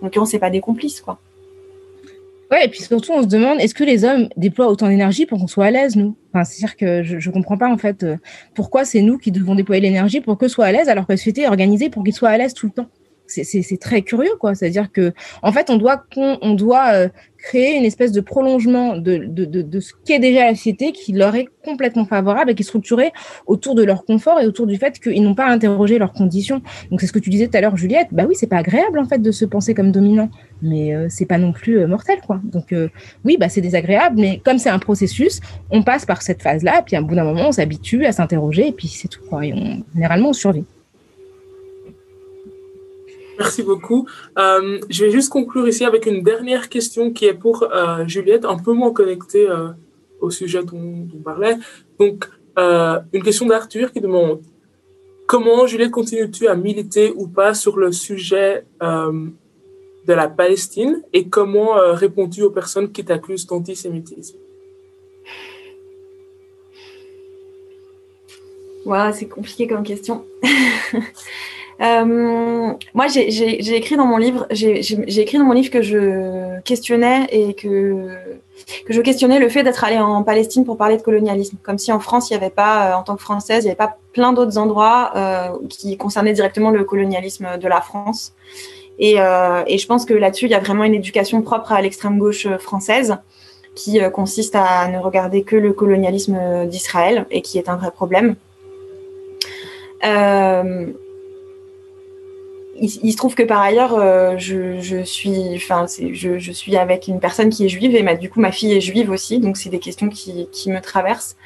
en 0.00 0.06
l'occurrence 0.06 0.30
c'est 0.30 0.40
pas 0.40 0.50
des 0.50 0.60
complices 0.60 1.00
quoi. 1.00 1.18
Ouais, 2.52 2.66
et 2.66 2.68
puis 2.68 2.82
surtout, 2.82 3.12
on 3.14 3.22
se 3.22 3.28
demande, 3.28 3.60
est-ce 3.60 3.74
que 3.74 3.82
les 3.82 4.04
hommes 4.04 4.28
déploient 4.36 4.68
autant 4.68 4.88
d'énergie 4.88 5.24
pour 5.24 5.38
qu'on 5.38 5.46
soit 5.46 5.64
à 5.66 5.70
l'aise, 5.70 5.96
nous? 5.96 6.16
Enfin, 6.34 6.44
C'est-à-dire 6.44 6.76
que 6.76 7.02
je 7.02 7.28
ne 7.28 7.32
comprends 7.32 7.56
pas, 7.56 7.70
en 7.72 7.78
fait, 7.78 8.02
euh, 8.02 8.18
pourquoi 8.54 8.84
c'est 8.84 9.00
nous 9.00 9.16
qui 9.16 9.32
devons 9.32 9.54
déployer 9.54 9.80
l'énergie 9.80 10.20
pour 10.20 10.36
que 10.36 10.48
soit 10.48 10.66
à 10.66 10.72
l'aise, 10.72 10.90
alors 10.90 11.06
que 11.06 11.12
la 11.14 11.16
société 11.16 11.42
est 11.42 11.48
organisée 11.48 11.88
pour 11.88 12.04
qu'il 12.04 12.12
soit 12.12 12.28
à 12.28 12.36
l'aise 12.36 12.52
tout 12.52 12.66
le 12.66 12.72
temps. 12.72 12.88
C'est 13.26 13.80
très 13.80 14.02
curieux, 14.02 14.34
quoi. 14.38 14.54
C'est-à-dire 14.54 14.92
que, 14.92 15.12
en 15.42 15.52
fait, 15.52 15.70
on 15.70 15.76
doit, 15.76 16.92
euh, 16.92 17.08
créer 17.38 17.76
une 17.76 17.84
espèce 17.84 18.12
de 18.12 18.20
prolongement 18.20 18.96
de, 18.96 19.16
de, 19.16 19.44
de, 19.44 19.62
de 19.62 19.80
ce 19.80 19.92
qu'est 20.04 20.20
déjà 20.20 20.44
la 20.44 20.54
société 20.54 20.92
qui 20.92 21.12
leur 21.12 21.34
est 21.34 21.48
complètement 21.64 22.04
favorable 22.04 22.52
et 22.52 22.54
qui 22.54 22.62
est 22.62 22.64
structuré 22.64 23.10
autour 23.46 23.74
de 23.74 23.82
leur 23.82 24.04
confort 24.04 24.40
et 24.40 24.46
autour 24.46 24.68
du 24.68 24.76
fait 24.76 25.00
qu'ils 25.00 25.22
n'ont 25.24 25.34
pas 25.34 25.46
à 25.46 25.50
interroger 25.50 25.98
leurs 25.98 26.12
conditions. 26.12 26.62
Donc 26.90 27.00
c'est 27.00 27.08
ce 27.08 27.12
que 27.12 27.18
tu 27.18 27.30
disais 27.30 27.48
tout 27.48 27.56
à 27.56 27.60
l'heure, 27.60 27.76
Juliette. 27.76 28.08
Bah 28.12 28.26
oui, 28.28 28.36
c'est 28.36 28.46
pas 28.46 28.58
agréable 28.58 28.98
en 29.00 29.06
fait 29.06 29.18
de 29.18 29.32
se 29.32 29.44
penser 29.44 29.74
comme 29.74 29.90
dominant, 29.90 30.30
mais 30.62 30.94
euh, 30.94 31.08
c'est 31.08 31.26
pas 31.26 31.38
non 31.38 31.52
plus 31.52 31.80
euh, 31.80 31.88
mortel 31.88 32.20
quoi. 32.24 32.40
Donc 32.44 32.72
oui, 33.24 33.36
bah 33.38 33.48
c'est 33.48 33.60
désagréable, 33.60 34.20
mais 34.20 34.40
comme 34.44 34.58
c'est 34.58 34.70
un 34.70 34.78
processus, 34.78 35.40
on 35.70 35.82
passe 35.82 36.06
par 36.06 36.22
cette 36.22 36.42
phase-là, 36.42 36.82
puis 36.86 36.94
à 36.94 37.02
bout 37.02 37.16
d'un 37.16 37.24
moment, 37.24 37.48
on 37.48 37.52
s'habitue 37.52 38.06
à 38.06 38.12
s'interroger 38.12 38.68
et 38.68 38.72
puis 38.72 38.86
c'est 38.86 39.08
tout 39.08 39.22
quoi. 39.28 39.44
Et 39.44 39.52
généralement, 39.94 40.28
on 40.28 40.32
survit. 40.32 40.64
Merci 43.42 43.64
beaucoup. 43.64 44.06
Euh, 44.38 44.78
je 44.88 45.04
vais 45.04 45.10
juste 45.10 45.28
conclure 45.28 45.66
ici 45.66 45.84
avec 45.84 46.06
une 46.06 46.22
dernière 46.22 46.68
question 46.68 47.12
qui 47.12 47.24
est 47.24 47.34
pour 47.34 47.64
euh, 47.64 48.06
Juliette, 48.06 48.44
un 48.44 48.56
peu 48.56 48.72
moins 48.72 48.92
connectée 48.92 49.48
euh, 49.50 49.70
au 50.20 50.30
sujet 50.30 50.62
dont, 50.62 51.08
on 51.12 51.22
parlait. 51.22 51.56
Donc, 51.98 52.30
une 52.56 53.22
question 53.24 53.46
d'Arthur 53.46 53.90
qui 53.92 54.00
demande 54.00 54.40
Comment, 55.26 55.66
Juliette, 55.66 55.90
continues-tu 55.90 56.46
à 56.46 56.54
militer 56.54 57.12
ou 57.16 57.26
pas 57.26 57.52
sur 57.54 57.78
le 57.78 57.90
sujet 57.90 58.64
de 58.80 60.12
la 60.12 60.28
Palestine 60.28 61.02
et 61.12 61.28
comment 61.28 61.70
réponds-tu 61.94 62.42
aux 62.42 62.50
personnes 62.50 62.92
qui 62.92 63.04
t'accusent 63.04 63.46
d'antisémitisme? 63.46 64.36
Wow, 68.84 69.12
c'est 69.12 69.28
compliqué 69.28 69.66
comme 69.66 69.82
question. 69.82 70.24
Moi, 71.80 73.06
j'ai 73.08 73.76
écrit 73.76 73.96
dans 73.96 74.06
mon 74.06 74.18
livre, 74.18 74.46
que 74.48 75.82
je 75.82 76.60
questionnais 76.60 77.26
et 77.30 77.54
que 77.54 78.08
je 78.88 79.00
questionnais 79.00 79.38
le 79.38 79.48
fait 79.48 79.62
d'être 79.62 79.84
allé 79.84 79.98
en 79.98 80.22
Palestine 80.22 80.64
pour 80.64 80.76
parler 80.76 80.96
de 80.96 81.02
colonialisme, 81.02 81.56
comme 81.62 81.78
si 81.78 81.92
en 81.92 82.00
France, 82.00 82.32
euh, 82.32 82.92
en 82.92 83.02
tant 83.02 83.16
que 83.16 83.22
française, 83.22 83.64
il 83.64 83.66
n'y 83.66 83.70
avait 83.70 83.76
pas 83.76 83.96
plein 84.12 84.32
d'autres 84.32 84.58
endroits 84.58 85.12
euh, 85.16 85.48
qui 85.68 85.96
concernaient 85.96 86.32
directement 86.32 86.70
le 86.70 86.84
colonialisme 86.84 87.58
de 87.58 87.68
la 87.68 87.80
France. 87.80 88.32
Et, 88.98 89.14
euh, 89.18 89.62
et 89.66 89.78
je 89.78 89.86
pense 89.86 90.04
que 90.04 90.14
là-dessus, 90.14 90.46
il 90.46 90.50
y 90.50 90.54
a 90.54 90.60
vraiment 90.60 90.84
une 90.84 90.94
éducation 90.94 91.42
propre 91.42 91.72
à 91.72 91.80
l'extrême 91.80 92.18
gauche 92.18 92.46
française 92.58 93.16
qui 93.74 93.98
consiste 94.12 94.54
à 94.54 94.86
ne 94.88 94.98
regarder 94.98 95.44
que 95.44 95.56
le 95.56 95.72
colonialisme 95.72 96.66
d'Israël 96.66 97.26
et 97.30 97.40
qui 97.40 97.56
est 97.56 97.70
un 97.70 97.76
vrai 97.76 97.90
problème. 97.90 98.36
Il, 102.82 103.12
se 103.12 103.16
trouve 103.16 103.36
que 103.36 103.44
par 103.44 103.60
ailleurs, 103.60 103.94
euh, 103.94 104.34
je, 104.38 105.02
suis, 105.04 105.58
je, 105.58 106.52
suis 106.52 106.76
avec 106.76 107.06
une 107.06 107.20
personne 107.20 107.48
qui 107.48 107.64
est 107.64 107.68
juive 107.68 107.94
et 107.94 108.16
du 108.16 108.28
coup, 108.28 108.40
ma 108.40 108.50
fille 108.50 108.72
est 108.72 108.80
juive 108.80 109.10
aussi, 109.10 109.38
donc 109.38 109.56
c'est 109.56 109.70
des 109.70 109.78
questions 109.78 110.08
qui, 110.08 110.48
me 110.66 110.80
traversent. 110.80 111.36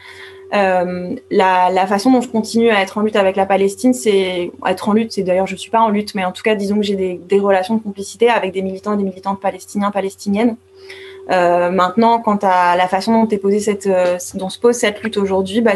Euh, 0.54 1.14
la, 1.30 1.86
façon 1.86 2.10
dont 2.10 2.22
je 2.22 2.28
continue 2.28 2.70
à 2.70 2.80
être 2.80 2.96
en 2.96 3.02
lutte 3.02 3.16
avec 3.16 3.36
la 3.36 3.44
Palestine, 3.44 3.92
c'est 3.92 4.50
être 4.66 4.88
en 4.88 4.94
lutte. 4.94 5.12
C'est 5.12 5.24
d'ailleurs, 5.24 5.46
je 5.46 5.56
suis 5.56 5.70
pas 5.70 5.80
en 5.80 5.90
lutte, 5.90 6.14
mais 6.14 6.24
en 6.24 6.32
tout 6.32 6.42
cas, 6.42 6.54
disons 6.54 6.76
que 6.76 6.82
j'ai 6.82 6.96
des, 6.96 7.38
relations 7.38 7.74
de 7.74 7.82
complicité 7.82 8.30
avec 8.30 8.52
des 8.52 8.62
militants 8.62 8.94
et 8.94 8.96
des 8.96 9.04
militantes 9.04 9.40
palestiniens, 9.40 9.90
palestiniennes. 9.90 10.56
Euh, 11.30 11.70
maintenant, 11.70 12.18
quant 12.20 12.38
à 12.40 12.76
la 12.76 12.88
façon 12.88 13.24
dont 13.24 14.48
se 14.48 14.58
pose 14.58 14.74
cette 14.74 15.02
lutte 15.02 15.18
aujourd'hui, 15.18 15.60
bah, 15.60 15.74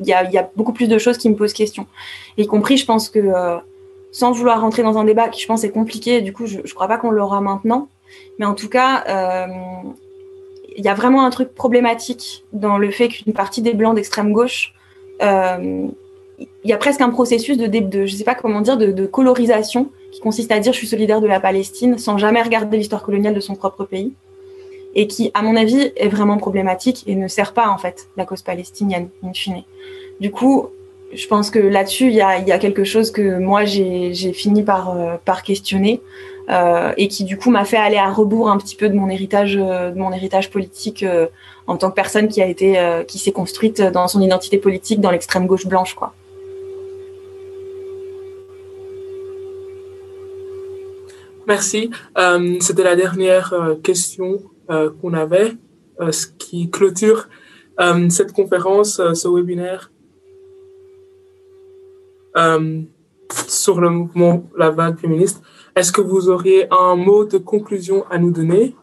il 0.00 0.06
y 0.06 0.12
a, 0.12 0.28
y 0.30 0.36
a, 0.36 0.50
beaucoup 0.54 0.74
plus 0.74 0.88
de 0.88 0.98
choses 0.98 1.16
qui 1.16 1.30
me 1.30 1.34
posent 1.34 1.54
question. 1.54 1.86
Y 2.36 2.46
compris, 2.46 2.76
je 2.76 2.84
pense 2.84 3.08
que 3.08 3.58
sans 4.12 4.32
vouloir 4.32 4.60
rentrer 4.60 4.82
dans 4.82 4.98
un 4.98 5.04
débat 5.04 5.28
qui, 5.28 5.40
je 5.40 5.46
pense, 5.46 5.64
est 5.64 5.70
compliqué, 5.70 6.20
du 6.20 6.32
coup, 6.32 6.46
je 6.46 6.58
ne 6.58 6.62
crois 6.62 6.88
pas 6.88 6.98
qu'on 6.98 7.10
l'aura 7.10 7.40
maintenant. 7.40 7.88
Mais 8.38 8.46
en 8.46 8.54
tout 8.54 8.68
cas, 8.68 9.04
euh, 9.08 9.46
il 10.76 10.84
y 10.84 10.88
a 10.88 10.94
vraiment 10.94 11.24
un 11.24 11.30
truc 11.30 11.54
problématique 11.54 12.44
dans 12.52 12.78
le 12.78 12.90
fait 12.90 13.08
qu'une 13.08 13.32
partie 13.32 13.62
des 13.62 13.74
blancs 13.74 13.94
d'extrême 13.94 14.32
gauche, 14.32 14.74
euh, 15.22 15.88
il 16.38 16.70
y 16.70 16.72
a 16.72 16.76
presque 16.76 17.00
un 17.00 17.10
processus 17.10 17.58
de, 17.58 17.66
de, 17.66 18.06
je 18.06 18.14
sais 18.14 18.24
pas 18.24 18.36
comment 18.36 18.60
dire, 18.60 18.76
de, 18.76 18.92
de, 18.92 19.06
colorisation 19.06 19.90
qui 20.12 20.20
consiste 20.20 20.52
à 20.52 20.60
dire 20.60 20.72
je 20.72 20.78
suis 20.78 20.86
solidaire 20.86 21.20
de 21.20 21.26
la 21.26 21.40
Palestine 21.40 21.98
sans 21.98 22.16
jamais 22.16 22.40
regarder 22.40 22.76
l'histoire 22.76 23.02
coloniale 23.02 23.34
de 23.34 23.40
son 23.40 23.56
propre 23.56 23.84
pays 23.84 24.12
et 24.94 25.06
qui, 25.06 25.30
à 25.34 25.42
mon 25.42 25.56
avis, 25.56 25.92
est 25.96 26.08
vraiment 26.08 26.38
problématique 26.38 27.04
et 27.06 27.14
ne 27.14 27.28
sert 27.28 27.54
pas 27.54 27.68
en 27.68 27.78
fait 27.78 28.08
la 28.16 28.24
cause 28.24 28.42
palestinienne 28.42 29.08
in 29.24 29.32
fine. 29.32 29.64
Du 30.20 30.30
coup, 30.30 30.68
je 31.12 31.26
pense 31.26 31.50
que 31.50 31.58
là-dessus, 31.58 32.08
il 32.08 32.14
y 32.14 32.20
a, 32.20 32.58
quelque 32.58 32.84
chose 32.84 33.10
que 33.10 33.38
moi 33.38 33.64
j'ai 33.64 34.32
fini 34.32 34.62
par, 34.62 34.90
euh, 34.90 35.16
questionner 35.44 36.02
euh, 36.50 36.92
et 36.96 37.08
qui 37.08 37.24
du 37.24 37.38
coup 37.38 37.50
m'a 37.50 37.64
fait 37.64 37.76
aller 37.76 37.96
à 37.96 38.10
rebours 38.10 38.50
un 38.50 38.58
petit 38.58 38.76
peu 38.76 38.88
de 38.88 38.94
mon 38.94 39.08
héritage, 39.08 39.56
euh, 39.56 39.90
de 39.90 39.98
mon 39.98 40.12
héritage 40.12 40.50
politique 40.50 41.04
en 41.66 41.76
tant 41.76 41.90
que 41.90 41.94
personne 41.94 42.28
qui 42.28 42.42
qui 43.06 43.18
s'est 43.18 43.32
construite 43.32 43.80
dans 43.80 44.08
son 44.08 44.20
identité 44.20 44.58
politique 44.58 45.00
dans 45.00 45.10
l'extrême 45.10 45.46
gauche 45.46 45.66
blanche. 45.66 45.96
Merci. 51.46 51.90
C'était 52.60 52.84
la 52.84 52.96
dernière 52.96 53.54
question 53.82 54.42
qu'on 54.68 55.14
avait, 55.14 55.52
ce 56.10 56.26
qui 56.38 56.68
clôture 56.68 57.28
cette 58.10 58.32
conférence, 58.32 59.00
ce 59.14 59.28
webinaire 59.28 59.90
euh, 62.36 62.82
sur 63.46 63.80
le 63.80 63.90
mouvement 63.90 64.44
La 64.56 64.70
Vague 64.70 64.98
féministe. 64.98 65.42
Est-ce 65.76 65.92
que 65.92 66.00
vous 66.00 66.28
auriez 66.28 66.66
un 66.72 66.96
mot 66.96 67.24
de 67.24 67.38
conclusion 67.38 68.04
à 68.10 68.18
nous 68.18 68.30
donner? 68.30 68.74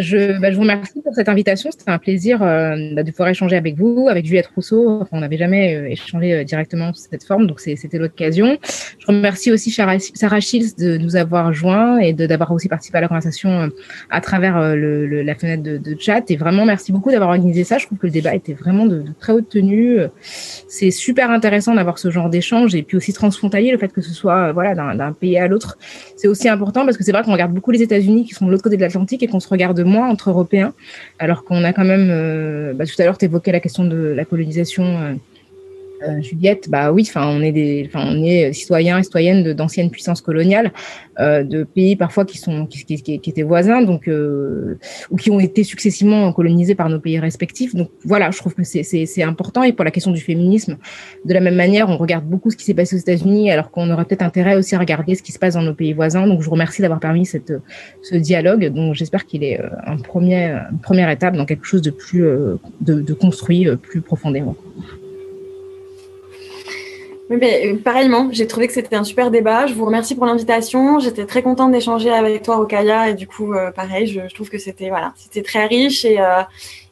Je, 0.00 0.40
bah, 0.40 0.50
je, 0.50 0.56
vous 0.56 0.62
remercie 0.62 1.02
pour 1.02 1.14
cette 1.14 1.28
invitation. 1.28 1.70
C'était 1.70 1.90
un 1.90 1.98
plaisir 1.98 2.42
euh, 2.42 2.76
de 2.94 3.10
pouvoir 3.10 3.28
échanger 3.28 3.56
avec 3.56 3.76
vous, 3.76 4.08
avec 4.08 4.24
Juliette 4.24 4.48
Rousseau. 4.54 5.00
Enfin, 5.02 5.16
on 5.18 5.20
n'avait 5.20 5.36
jamais 5.36 5.76
euh, 5.76 5.88
échangé 5.88 6.32
euh, 6.32 6.44
directement 6.44 6.94
sous 6.94 7.06
cette 7.10 7.24
forme, 7.24 7.46
donc 7.46 7.60
c'était 7.60 7.98
l'occasion. 7.98 8.58
Je 8.98 9.06
remercie 9.06 9.52
aussi 9.52 9.70
Sarah, 9.70 10.40
Shields 10.40 10.76
de 10.78 10.96
nous 10.96 11.16
avoir 11.16 11.52
joints 11.52 11.98
et 11.98 12.12
d'avoir 12.12 12.52
aussi 12.52 12.68
participé 12.68 12.98
à 12.98 13.00
la 13.02 13.08
conversation 13.08 13.50
euh, 13.50 13.68
à 14.10 14.20
travers 14.20 14.74
le, 14.74 15.06
le, 15.06 15.22
la 15.22 15.34
fenêtre 15.34 15.62
de, 15.62 15.76
de, 15.76 15.96
chat. 15.98 16.30
Et 16.30 16.36
vraiment, 16.36 16.64
merci 16.64 16.92
beaucoup 16.92 17.10
d'avoir 17.10 17.30
organisé 17.30 17.64
ça. 17.64 17.78
Je 17.78 17.86
trouve 17.86 17.98
que 17.98 18.06
le 18.06 18.12
débat 18.12 18.34
était 18.34 18.54
vraiment 18.54 18.86
de, 18.86 19.02
de 19.02 19.12
très 19.18 19.32
haute 19.32 19.48
tenue. 19.48 19.98
C'est 20.22 20.90
super 20.90 21.30
intéressant 21.30 21.74
d'avoir 21.74 21.98
ce 21.98 22.10
genre 22.10 22.30
d'échange 22.30 22.74
et 22.74 22.82
puis 22.82 22.96
aussi 22.96 23.12
transfrontalier, 23.12 23.72
le 23.72 23.78
fait 23.78 23.92
que 23.92 24.00
ce 24.00 24.12
soit 24.12 24.52
voilà 24.52 24.74
d'un 24.74 25.12
pays 25.12 25.36
à 25.36 25.48
l'autre. 25.48 25.76
C'est 26.16 26.28
aussi 26.28 26.48
important 26.48 26.84
parce 26.84 26.96
que 26.96 27.04
c'est 27.04 27.12
vrai 27.12 27.22
qu'on 27.22 27.32
regarde 27.32 27.52
beaucoup 27.52 27.70
les 27.70 27.82
États-Unis 27.82 28.24
qui 28.24 28.34
sont 28.34 28.46
de 28.46 28.50
l'autre 28.50 28.62
côté 28.62 28.76
de 28.76 28.82
l'Atlantique 28.82 29.22
et 29.22 29.26
qu'on 29.26 29.40
se 29.40 29.48
regarde 29.48 29.81
moins 29.84 30.08
entre 30.08 30.30
Européens, 30.30 30.72
alors 31.18 31.44
qu'on 31.44 31.64
a 31.64 31.72
quand 31.72 31.84
même, 31.84 32.08
euh, 32.10 32.72
bah, 32.74 32.86
tout 32.86 33.00
à 33.00 33.04
l'heure, 33.04 33.18
tu 33.18 33.24
évoquais 33.24 33.52
la 33.52 33.60
question 33.60 33.84
de 33.84 33.96
la 33.96 34.24
colonisation. 34.24 35.18
Euh, 36.02 36.12
euh, 36.12 36.22
Juliette, 36.22 36.68
bah 36.68 36.92
oui, 36.92 37.04
enfin 37.06 37.26
on 37.28 37.42
est 37.42 37.52
des, 37.52 37.84
enfin 37.86 38.04
on 38.06 38.22
est 38.22 38.52
citoyens 38.52 38.98
et 38.98 39.02
citoyennes 39.02 39.52
d'anciennes 39.52 39.90
puissances 39.90 40.20
coloniales, 40.20 40.72
euh, 41.20 41.42
de 41.42 41.64
pays 41.64 41.96
parfois 41.96 42.24
qui 42.24 42.38
sont 42.38 42.66
qui, 42.66 42.84
qui, 42.84 43.20
qui 43.20 43.30
étaient 43.30 43.42
voisins, 43.42 43.82
donc 43.82 44.08
euh, 44.08 44.78
ou 45.10 45.16
qui 45.16 45.30
ont 45.30 45.40
été 45.40 45.64
successivement 45.64 46.32
colonisés 46.32 46.74
par 46.74 46.88
nos 46.88 47.00
pays 47.00 47.18
respectifs. 47.18 47.74
Donc 47.74 47.90
voilà, 48.04 48.30
je 48.30 48.38
trouve 48.38 48.54
que 48.54 48.64
c'est 48.64 49.22
important. 49.22 49.62
Et 49.62 49.72
pour 49.72 49.84
la 49.84 49.90
question 49.90 50.12
du 50.12 50.20
féminisme, 50.20 50.76
de 51.24 51.34
la 51.34 51.40
même 51.40 51.56
manière, 51.56 51.88
on 51.88 51.96
regarde 51.96 52.24
beaucoup 52.24 52.50
ce 52.50 52.56
qui 52.56 52.64
s'est 52.64 52.74
passé 52.74 52.96
aux 52.96 53.00
États-Unis, 53.00 53.50
alors 53.50 53.70
qu'on 53.70 53.90
aurait 53.90 54.04
peut-être 54.04 54.22
intérêt 54.22 54.56
aussi 54.56 54.74
à 54.74 54.78
regarder 54.78 55.14
ce 55.14 55.22
qui 55.22 55.32
se 55.32 55.38
passe 55.38 55.54
dans 55.54 55.62
nos 55.62 55.74
pays 55.74 55.92
voisins. 55.92 56.26
Donc 56.26 56.40
je 56.40 56.46
vous 56.46 56.52
remercie 56.52 56.82
d'avoir 56.82 57.00
permis 57.00 57.26
cette 57.26 57.52
ce 58.02 58.16
dialogue. 58.16 58.66
Donc 58.68 58.94
j'espère 58.94 59.26
qu'il 59.26 59.44
est 59.44 59.60
euh, 59.60 59.68
un 59.86 59.96
premier 59.96 60.42
une 60.70 60.78
première 60.78 61.10
étape 61.10 61.36
dans 61.36 61.46
quelque 61.46 61.66
chose 61.66 61.82
de 61.82 61.90
plus 61.90 62.24
euh, 62.24 62.56
de, 62.80 63.00
de 63.00 63.14
construit 63.14 63.68
euh, 63.68 63.76
plus 63.76 64.00
profondément. 64.00 64.56
Oui, 67.30 67.36
mais 67.40 67.74
pareillement, 67.74 68.28
j'ai 68.32 68.46
trouvé 68.46 68.66
que 68.66 68.72
c'était 68.72 68.96
un 68.96 69.04
super 69.04 69.30
débat. 69.30 69.66
Je 69.66 69.74
vous 69.74 69.86
remercie 69.86 70.14
pour 70.14 70.26
l'invitation. 70.26 70.98
J'étais 70.98 71.24
très 71.24 71.42
contente 71.42 71.70
d'échanger 71.70 72.10
avec 72.10 72.42
toi, 72.42 72.58
Okaya, 72.58 73.10
et 73.10 73.14
du 73.14 73.26
coup, 73.26 73.54
euh, 73.54 73.70
pareil, 73.70 74.06
je, 74.06 74.20
je, 74.28 74.34
trouve 74.34 74.50
que 74.50 74.58
c'était 74.58 74.88
voilà, 74.88 75.12
c'était 75.16 75.42
très 75.42 75.66
riche 75.66 76.04
et 76.04 76.20
euh, 76.20 76.42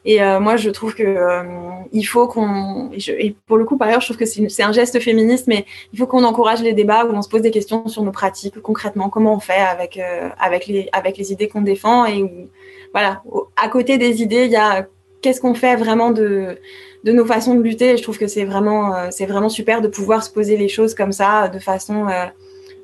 et 0.05 0.23
euh, 0.23 0.39
moi, 0.39 0.55
je 0.55 0.69
trouve 0.69 0.95
que 0.95 1.43
il 1.91 2.03
faut 2.03 2.27
qu'on 2.27 2.89
et, 2.93 3.25
et, 3.25 3.35
pour 3.45 3.57
le 3.57 3.65
coup, 3.65 3.77
par 3.77 3.89
ailleurs, 3.89 4.01
je 4.01 4.07
trouve 4.07 4.17
que 4.17 4.25
c'est 4.25 4.63
un 4.63 4.71
geste 4.71 4.99
féministe, 4.99 5.47
mais 5.47 5.65
il 5.93 5.99
faut 5.99 6.07
qu'on 6.07 6.23
encourage 6.23 6.61
les 6.63 6.73
débats 6.73 7.05
où 7.05 7.13
on 7.13 7.21
se 7.21 7.29
pose 7.29 7.41
des 7.41 7.51
questions 7.51 7.87
sur 7.87 8.01
nos 8.01 8.11
pratiques, 8.11 8.59
concrètement, 8.61 9.09
comment 9.09 9.35
on 9.35 9.39
fait 9.39 9.53
avec 9.53 9.99
avec 10.39 10.65
les 10.65 10.89
avec 10.93 11.17
les 11.17 11.31
idées 11.33 11.49
qu'on 11.49 11.61
défend 11.61 12.05
et 12.05 12.23
où 12.23 12.49
voilà, 12.93 13.21
à 13.61 13.67
côté 13.67 13.97
des 13.97 14.21
idées, 14.21 14.45
il 14.45 14.51
y 14.51 14.55
a 14.55 14.87
qu'est-ce 15.21 15.39
qu'on 15.41 15.53
fait 15.53 15.75
vraiment 15.75 16.11
de 16.11 16.57
de 17.03 17.11
nos 17.11 17.25
façons 17.25 17.55
de 17.55 17.61
lutter. 17.61 17.91
Et 17.91 17.97
je 17.97 18.03
trouve 18.03 18.17
que 18.17 18.27
c'est 18.27 18.45
vraiment, 18.45 18.95
euh, 18.95 19.07
c'est 19.11 19.25
vraiment 19.25 19.49
super 19.49 19.81
de 19.81 19.87
pouvoir 19.87 20.23
se 20.23 20.29
poser 20.29 20.57
les 20.57 20.67
choses 20.67 20.93
comme 20.93 21.11
ça, 21.11 21.47
de 21.47 21.59
façon 21.59 22.07
euh, 22.07 22.25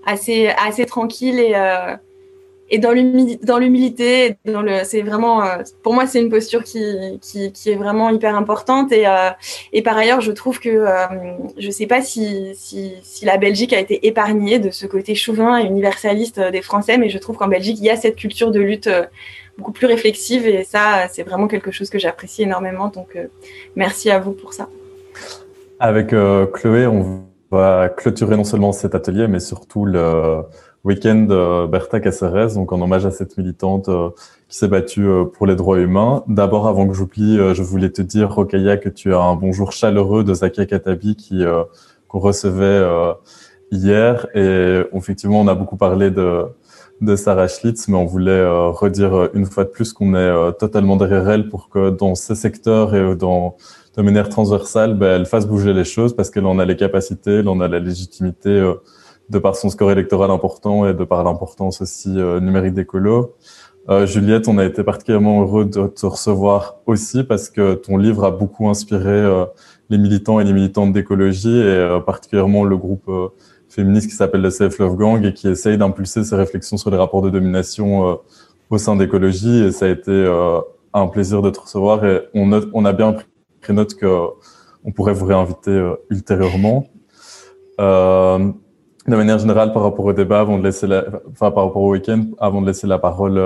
assez, 0.05 0.47
assez 0.47 0.85
tranquille 0.85 1.39
et, 1.39 1.53
euh, 1.55 1.95
et 2.69 2.79
dans 2.79 2.91
l'humilité. 2.91 4.35
C'est 4.83 5.01
vraiment, 5.01 5.41
pour 5.83 5.93
moi, 5.93 6.05
c'est 6.05 6.19
une 6.19 6.29
posture 6.29 6.63
qui, 6.63 6.83
qui, 7.21 7.53
qui, 7.53 7.69
est 7.69 7.75
vraiment 7.75 8.09
hyper 8.09 8.35
importante. 8.35 8.91
Et, 8.91 9.05
et 9.71 9.81
par 9.81 9.95
ailleurs, 9.95 10.19
je 10.19 10.33
trouve 10.33 10.59
que, 10.59 10.85
je 11.57 11.71
sais 11.71 11.87
pas 11.87 12.01
si, 12.01 12.51
si, 12.55 12.91
si, 13.03 13.23
la 13.23 13.37
Belgique 13.37 13.71
a 13.71 13.79
été 13.79 14.05
épargnée 14.05 14.59
de 14.59 14.69
ce 14.69 14.85
côté 14.85 15.15
chauvin 15.15 15.59
et 15.59 15.65
universaliste 15.65 16.41
des 16.41 16.61
Français, 16.61 16.97
mais 16.97 17.07
je 17.07 17.19
trouve 17.19 17.37
qu'en 17.37 17.47
Belgique, 17.47 17.77
il 17.79 17.85
y 17.85 17.89
a 17.89 17.95
cette 17.95 18.17
culture 18.17 18.51
de 18.51 18.59
lutte 18.59 18.89
beaucoup 19.57 19.71
plus 19.71 19.87
réflexive 19.87 20.47
et 20.47 20.63
ça, 20.63 21.07
c'est 21.11 21.23
vraiment 21.23 21.47
quelque 21.47 21.71
chose 21.71 21.89
que 21.89 21.99
j'apprécie 21.99 22.43
énormément. 22.43 22.89
Donc, 22.89 23.15
euh, 23.15 23.27
merci 23.75 24.09
à 24.09 24.19
vous 24.19 24.31
pour 24.31 24.53
ça. 24.53 24.67
Avec 25.79 26.13
euh, 26.13 26.45
Chloé, 26.45 26.87
on 26.87 27.23
va 27.51 27.89
clôturer 27.89 28.37
non 28.37 28.43
seulement 28.43 28.71
cet 28.71 28.95
atelier, 28.95 29.27
mais 29.27 29.39
surtout 29.39 29.85
le 29.85 30.43
week-end 30.83 31.27
euh, 31.29 31.67
Bertha 31.67 31.99
Caceres, 31.99 32.53
donc 32.53 32.71
en 32.71 32.81
hommage 32.81 33.05
à 33.05 33.11
cette 33.11 33.37
militante 33.37 33.89
qui 34.47 34.57
s'est 34.57 34.67
battue 34.67 35.07
pour 35.33 35.47
les 35.47 35.55
droits 35.55 35.79
humains. 35.79 36.23
D'abord, 36.27 36.67
avant 36.67 36.87
que 36.87 36.93
j'oublie, 36.93 37.37
je 37.37 37.61
voulais 37.61 37.89
te 37.89 38.01
dire, 38.01 38.33
Rokaya, 38.33 38.77
que 38.77 38.89
tu 38.89 39.13
as 39.13 39.19
un 39.19 39.35
bonjour 39.35 39.71
chaleureux 39.71 40.23
de 40.23 40.33
Zakia 40.33 40.65
Katabi 40.65 41.15
qui 41.15 41.43
qu'on 42.07 42.19
recevait 42.19 42.81
hier. 43.71 44.27
Et 44.33 44.81
effectivement, 44.93 45.41
on 45.41 45.47
a 45.47 45.55
beaucoup 45.55 45.77
parlé 45.77 46.11
de 46.11 46.45
de 47.01 47.15
Sarah 47.15 47.47
Schlitz, 47.47 47.87
mais 47.87 47.97
on 47.97 48.05
voulait 48.05 48.31
euh, 48.31 48.69
redire 48.69 49.13
euh, 49.13 49.27
une 49.33 49.45
fois 49.45 49.63
de 49.63 49.69
plus 49.69 49.93
qu'on 49.93 50.13
est 50.13 50.17
euh, 50.17 50.51
totalement 50.51 50.95
derrière 50.95 51.29
elle 51.29 51.49
pour 51.49 51.69
que 51.69 51.91
dans 51.91 52.15
ces 52.15 52.35
secteurs 52.35 52.95
et 52.95 53.15
dans 53.15 53.55
de 53.95 54.01
manière 54.01 54.29
transversale, 54.29 54.95
ben, 54.95 55.15
elle 55.15 55.25
fasse 55.25 55.47
bouger 55.47 55.73
les 55.73 55.83
choses 55.83 56.15
parce 56.15 56.29
qu'elle 56.29 56.45
en 56.45 56.59
a 56.59 56.65
les 56.65 56.75
capacités, 56.75 57.39
elle 57.39 57.49
en 57.49 57.59
a 57.59 57.67
la 57.67 57.79
légitimité 57.79 58.73
de 59.29 59.39
par 59.39 59.55
son 59.55 59.69
score 59.69 59.91
électoral 59.91 60.29
important 60.29 60.87
et 60.87 60.93
de 60.93 61.03
par 61.03 61.23
l'importance 61.23 61.81
aussi 61.81 62.09
numérique 62.09 62.75
d'écolo. 62.75 63.33
Euh, 63.89 64.05
Juliette, 64.05 64.49
on 64.49 64.57
a 64.57 64.65
été 64.65 64.83
particulièrement 64.83 65.41
heureux 65.41 65.63
de 65.63 65.87
te 65.87 66.05
recevoir 66.05 66.75
aussi 66.87 67.23
parce 67.23 67.49
que 67.49 67.73
ton 67.73 67.95
livre 67.95 68.25
a 68.25 68.31
beaucoup 68.31 68.67
inspiré 68.67 69.09
euh, 69.09 69.45
les 69.89 69.97
militants 69.97 70.41
et 70.41 70.43
les 70.43 70.51
militantes 70.51 70.91
d'écologie 70.91 71.57
et 71.57 71.63
euh, 71.63 71.99
particulièrement 72.01 72.65
le 72.65 72.75
groupe 72.75 73.09
féministe 73.77 74.09
qui 74.09 74.15
s'appelle 74.15 74.41
le 74.41 74.49
Safe 74.49 74.75
Love 74.79 74.95
Gang 74.95 75.23
et 75.23 75.33
qui 75.33 75.47
essaye 75.47 75.77
d'impulser 75.77 76.23
ses 76.23 76.35
réflexions 76.35 76.77
sur 76.77 76.89
les 76.89 76.97
rapports 76.97 77.21
de 77.21 77.29
domination 77.29 78.09
euh, 78.09 78.15
au 78.71 78.79
sein 78.79 78.95
d'écologie. 78.95 79.65
Et 79.65 79.71
ça 79.71 79.85
a 79.85 79.89
été 79.89 80.09
euh, 80.09 80.59
un 80.93 81.07
plaisir 81.07 81.43
de 81.43 81.51
te 81.51 81.59
recevoir. 81.59 82.03
Et 82.03 82.23
on, 82.33 82.51
a 82.85 82.93
bien 82.93 83.15
pris 83.61 83.73
note 83.73 83.93
qu'on 83.93 84.91
pourrait 84.95 85.13
vous 85.13 85.27
réinviter 85.27 85.69
euh, 85.69 85.93
ultérieurement. 86.09 86.87
De 87.77 89.15
manière 89.15 89.37
générale, 89.37 89.71
par 89.71 89.83
rapport 89.83 90.05
au 90.05 90.11
débat, 90.11 90.39
avant 90.39 90.57
de 90.57 90.63
laisser 90.63 90.87
la, 90.87 91.05
enfin, 91.31 91.51
par 91.51 91.67
rapport 91.67 91.83
au 91.83 91.91
week-end, 91.91 92.23
avant 92.39 92.61
de 92.61 92.67
laisser 92.67 92.87
la 92.87 92.97
parole 92.97 93.39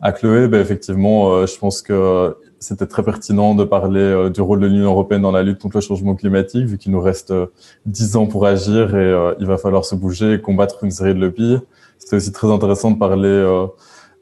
à 0.00 0.10
Chloé, 0.12 0.48
ben, 0.48 0.60
effectivement, 0.60 1.46
je 1.46 1.58
pense 1.58 1.80
que 1.82 2.34
c'était 2.58 2.86
très 2.86 3.02
pertinent 3.02 3.54
de 3.54 3.64
parler 3.64 4.00
euh, 4.00 4.30
du 4.30 4.40
rôle 4.40 4.60
de 4.60 4.66
l'Union 4.66 4.90
européenne 4.90 5.22
dans 5.22 5.32
la 5.32 5.42
lutte 5.42 5.60
contre 5.60 5.76
le 5.76 5.82
changement 5.82 6.14
climatique, 6.14 6.64
vu 6.64 6.78
qu'il 6.78 6.92
nous 6.92 7.00
reste 7.00 7.30
euh, 7.30 7.46
dix 7.84 8.16
ans 8.16 8.26
pour 8.26 8.46
agir 8.46 8.94
et 8.96 8.98
euh, 8.98 9.34
il 9.38 9.46
va 9.46 9.58
falloir 9.58 9.84
se 9.84 9.94
bouger 9.94 10.34
et 10.34 10.40
combattre 10.40 10.84
une 10.84 10.90
série 10.90 11.14
de 11.14 11.20
lobbies. 11.20 11.58
C'était 11.98 12.16
aussi 12.16 12.32
très 12.32 12.50
intéressant 12.50 12.90
de 12.90 12.98
parler 12.98 13.66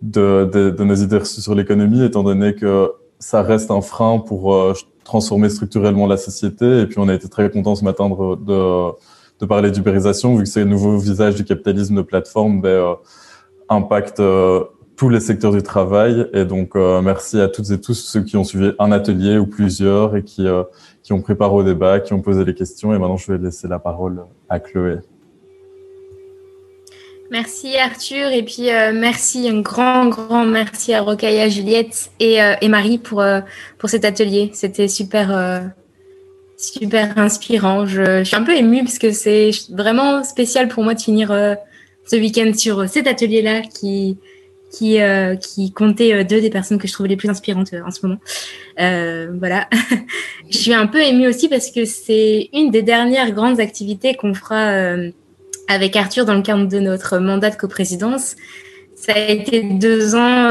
de, 0.02 0.74
nos 0.84 0.94
idées 0.94 1.18
reçues 1.18 1.40
sur 1.40 1.54
l'économie, 1.54 2.04
étant 2.04 2.22
donné 2.22 2.54
que 2.54 2.92
ça 3.18 3.42
reste 3.42 3.70
un 3.70 3.80
frein 3.80 4.20
pour 4.20 4.74
transformer 5.04 5.50
structurellement 5.50 6.06
la 6.06 6.16
société. 6.16 6.80
Et 6.80 6.86
puis, 6.86 6.98
on 6.98 7.08
a 7.08 7.14
été 7.14 7.28
très 7.28 7.50
content 7.50 7.74
ce 7.74 7.84
matin 7.84 8.08
de, 8.08 9.46
parler 9.46 9.70
d'ubérisation, 9.70 10.36
vu 10.36 10.44
que 10.44 10.48
c'est 10.48 10.60
le 10.60 10.70
nouveau 10.70 10.96
visage 10.96 11.34
du 11.34 11.44
capitalisme 11.44 11.96
de 11.96 12.02
plateforme 12.02 12.62
ben, 12.62 12.68
euh, 12.68 12.94
impacte 13.68 14.20
euh, 14.20 14.64
tous 14.96 15.08
les 15.08 15.20
secteurs 15.20 15.52
du 15.52 15.62
travail. 15.62 16.26
Et 16.32 16.44
donc, 16.44 16.76
euh, 16.76 17.00
merci 17.00 17.40
à 17.40 17.48
toutes 17.48 17.70
et 17.70 17.80
tous 17.80 17.94
ceux 17.94 18.22
qui 18.22 18.36
ont 18.36 18.44
suivi 18.44 18.72
un 18.78 18.92
atelier 18.92 19.38
ou 19.38 19.46
plusieurs 19.46 20.16
et 20.16 20.22
qui, 20.22 20.46
qui 21.02 21.12
ont 21.12 21.20
préparé 21.20 21.52
au 21.52 21.62
débat, 21.62 22.00
qui 22.00 22.12
ont 22.12 22.20
posé 22.20 22.44
les 22.44 22.54
questions. 22.54 22.94
Et 22.94 22.98
maintenant, 22.98 23.16
je 23.16 23.32
vais 23.32 23.38
laisser 23.38 23.68
la 23.68 23.78
parole 23.78 24.22
à 24.48 24.60
Chloé. 24.60 24.98
Merci 27.30 27.76
Arthur 27.78 28.28
et 28.28 28.44
puis 28.44 28.68
merci, 28.92 29.48
un 29.48 29.60
grand, 29.60 30.06
grand 30.08 30.44
merci 30.44 30.92
à 30.92 31.00
Rokaya, 31.00 31.48
Juliette 31.48 32.10
et, 32.20 32.36
et 32.60 32.68
Marie 32.68 32.98
pour, 32.98 33.24
pour 33.78 33.88
cet 33.88 34.04
atelier. 34.04 34.50
C'était 34.52 34.86
super, 34.86 35.72
super 36.56 37.18
inspirant. 37.18 37.86
Je, 37.86 38.24
suis 38.24 38.36
un 38.36 38.42
peu 38.42 38.56
émue 38.56 38.84
parce 38.84 38.98
que 38.98 39.10
c'est 39.10 39.50
vraiment 39.70 40.24
spécial 40.24 40.68
pour 40.68 40.84
moi 40.84 40.94
de 40.94 41.00
finir 41.00 41.30
euh, 41.30 41.54
ce 42.06 42.16
week-end 42.16 42.52
sur 42.54 42.88
cet 42.88 43.06
atelier-là 43.06 43.62
qui, 43.62 44.18
qui, 44.74 45.00
euh, 45.00 45.36
qui 45.36 45.72
comptait 45.72 46.12
euh, 46.12 46.24
deux 46.24 46.40
des 46.40 46.50
personnes 46.50 46.78
que 46.78 46.88
je 46.88 46.92
trouvais 46.92 47.08
les 47.08 47.16
plus 47.16 47.28
inspirantes 47.28 47.74
en 47.86 47.90
ce 47.90 48.06
moment. 48.06 48.20
voilà. 49.38 49.68
je 50.50 50.56
suis 50.56 50.74
un 50.74 50.86
peu 50.86 51.02
émue 51.02 51.26
aussi 51.26 51.48
parce 51.48 51.70
que 51.70 51.84
c'est 51.84 52.48
une 52.52 52.70
des 52.70 52.82
dernières 52.82 53.32
grandes 53.32 53.60
activités 53.60 54.14
qu'on 54.14 54.34
fera 54.34 54.96
avec 55.68 55.96
Arthur 55.96 56.24
dans 56.24 56.34
le 56.34 56.42
cadre 56.42 56.66
de 56.66 56.78
notre 56.78 57.18
mandat 57.18 57.50
de 57.50 57.56
coprésidence. 57.56 58.36
Ça 58.96 59.12
a 59.14 59.28
été 59.28 59.62
deux 59.62 60.14
ans 60.14 60.48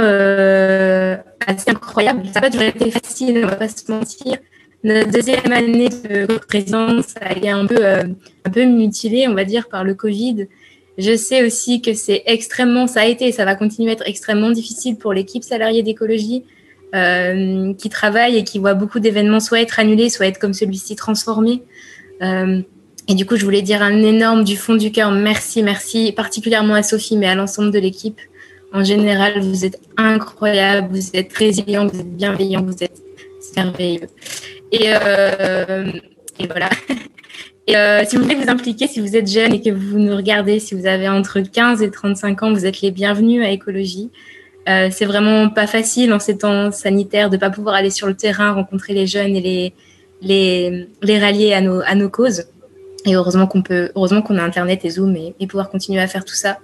assez 1.46 1.70
incroyables. 1.70 2.24
Ça 2.34 2.40
n'a 2.40 2.42
pas 2.42 2.50
toujours 2.50 2.68
été 2.68 2.92
facile, 2.92 3.42
on 3.44 3.48
va 3.48 3.56
pas 3.56 3.70
se 3.70 3.92
mentir 3.92 4.38
notre 4.84 5.12
deuxième 5.12 5.52
année 5.52 5.90
de 5.90 6.26
présidence 6.40 7.16
a 7.22 7.32
été 7.32 7.50
un 7.50 7.66
peu, 7.66 7.78
euh, 7.80 8.04
un 8.44 8.50
peu 8.50 8.66
mutilée, 8.66 9.28
on 9.28 9.34
va 9.34 9.46
dire, 9.46 9.70
par 9.70 9.84
le 9.84 9.94
Covid. 9.94 10.48
Je 10.98 11.16
sais 11.16 11.44
aussi 11.44 11.82
que 11.82 11.94
c'est 11.94 12.24
extrêmement, 12.26 12.88
ça 12.88 13.02
a 13.02 13.06
été 13.06 13.28
et 13.28 13.32
ça 13.32 13.46
va 13.46 13.56
continuer 13.56 13.90
à 13.90 13.94
être 13.94 14.08
extrêmement 14.08 14.52
difficile 14.52 14.98
pour 14.98 15.14
l'équipe 15.14 15.44
salariée 15.44 15.82
d'écologie 15.82 16.44
euh, 16.94 17.74
qui 17.74 17.90
travaille 17.90 18.38
et 18.38 18.44
qui 18.44 18.60
voit 18.60 18.76
beaucoup 18.76 19.00
d'événements 19.00 19.40
soit 19.40 19.62
être 19.62 19.80
annulés, 19.80 20.10
soit 20.10 20.28
être 20.28 20.38
comme 20.38 20.54
celui-ci 20.54 20.96
transformés. 20.96 21.64
Euh, 22.22 22.62
et 23.08 23.16
du 23.16 23.26
coup, 23.26 23.36
je 23.36 23.44
voulais 23.44 23.64
dire 23.64 23.82
un 23.82 24.04
énorme 24.04 24.44
du 24.44 24.56
fond 24.56 24.76
du 24.76 24.92
cœur 24.92 25.12
merci, 25.12 25.64
merci, 25.64 26.12
particulièrement 26.12 26.76
à 26.76 26.84
Sophie, 26.84 27.18
mais 27.18 27.28
à 27.28 27.36
l'ensemble 27.36 27.72
de 27.72 27.80
l'équipe. 27.80 28.20
En 28.72 28.84
général, 28.84 29.40
vous 29.42 29.66
êtes 29.66 29.80
incroyable, 29.98 30.90
vous 30.92 31.10
êtes 31.14 31.34
résilient, 31.34 31.88
vous 31.88 32.00
êtes 32.00 32.16
bienveillant, 32.16 32.64
vous 32.64 32.84
êtes 32.84 33.02
merveilleux. 33.56 34.08
Et, 34.72 34.86
euh, 34.88 35.92
et 36.40 36.48
voilà. 36.48 36.70
Et 37.68 37.78
euh, 37.78 38.04
si 38.06 38.18
vous 38.18 38.24
voulez 38.24 38.36
vous 38.36 38.50
impliquer, 38.50 38.88
si 38.88 39.00
vous 39.00 39.16
êtes 39.16 39.30
jeune 39.32 39.54
et 39.54 39.62
que 39.62 39.70
vous 39.70 39.98
nous 39.98 40.16
regardez, 40.16 40.60
si 40.60 40.76
vous 40.76 40.86
avez 40.86 41.08
entre 41.08 41.40
15 41.40 41.82
et 41.82 41.90
35 41.90 42.44
ans, 42.44 42.52
vous 42.52 42.66
êtes 42.66 42.82
les 42.82 42.92
bienvenus 42.92 43.44
à 43.44 43.50
Écologie. 43.50 44.12
Euh, 44.68 44.90
c'est 44.92 45.06
vraiment 45.06 45.50
pas 45.50 45.68
facile 45.68 46.14
en 46.14 46.20
ces 46.20 46.38
temps 46.38 46.72
sanitaires 46.72 47.30
de 47.30 47.38
pas 47.38 47.50
pouvoir 47.50 47.76
aller 47.76 47.90
sur 47.90 48.08
le 48.08 48.16
terrain, 48.16 48.52
rencontrer 48.52 48.94
les 48.94 49.08
jeunes 49.08 49.36
et 49.36 49.42
les, 49.42 49.74
les, 50.22 50.88
les 51.02 51.20
rallier 51.20 51.54
à 51.54 51.62
nos, 51.62 51.82
à 51.82 51.96
nos 51.96 52.10
causes. 52.10 52.46
Et 53.06 53.16
heureusement 53.16 53.48
qu'on 53.48 53.62
peut, 53.62 53.92
heureusement 53.96 54.22
qu'on 54.22 54.38
a 54.38 54.44
Internet 54.44 54.86
et 54.86 54.90
Zoom 54.90 55.16
et, 55.16 55.36
et, 55.40 55.48
pouvoir 55.48 55.70
continuer 55.70 56.02
à 56.02 56.08
faire 56.08 56.24
tout 56.24 56.36
ça. 56.36 56.60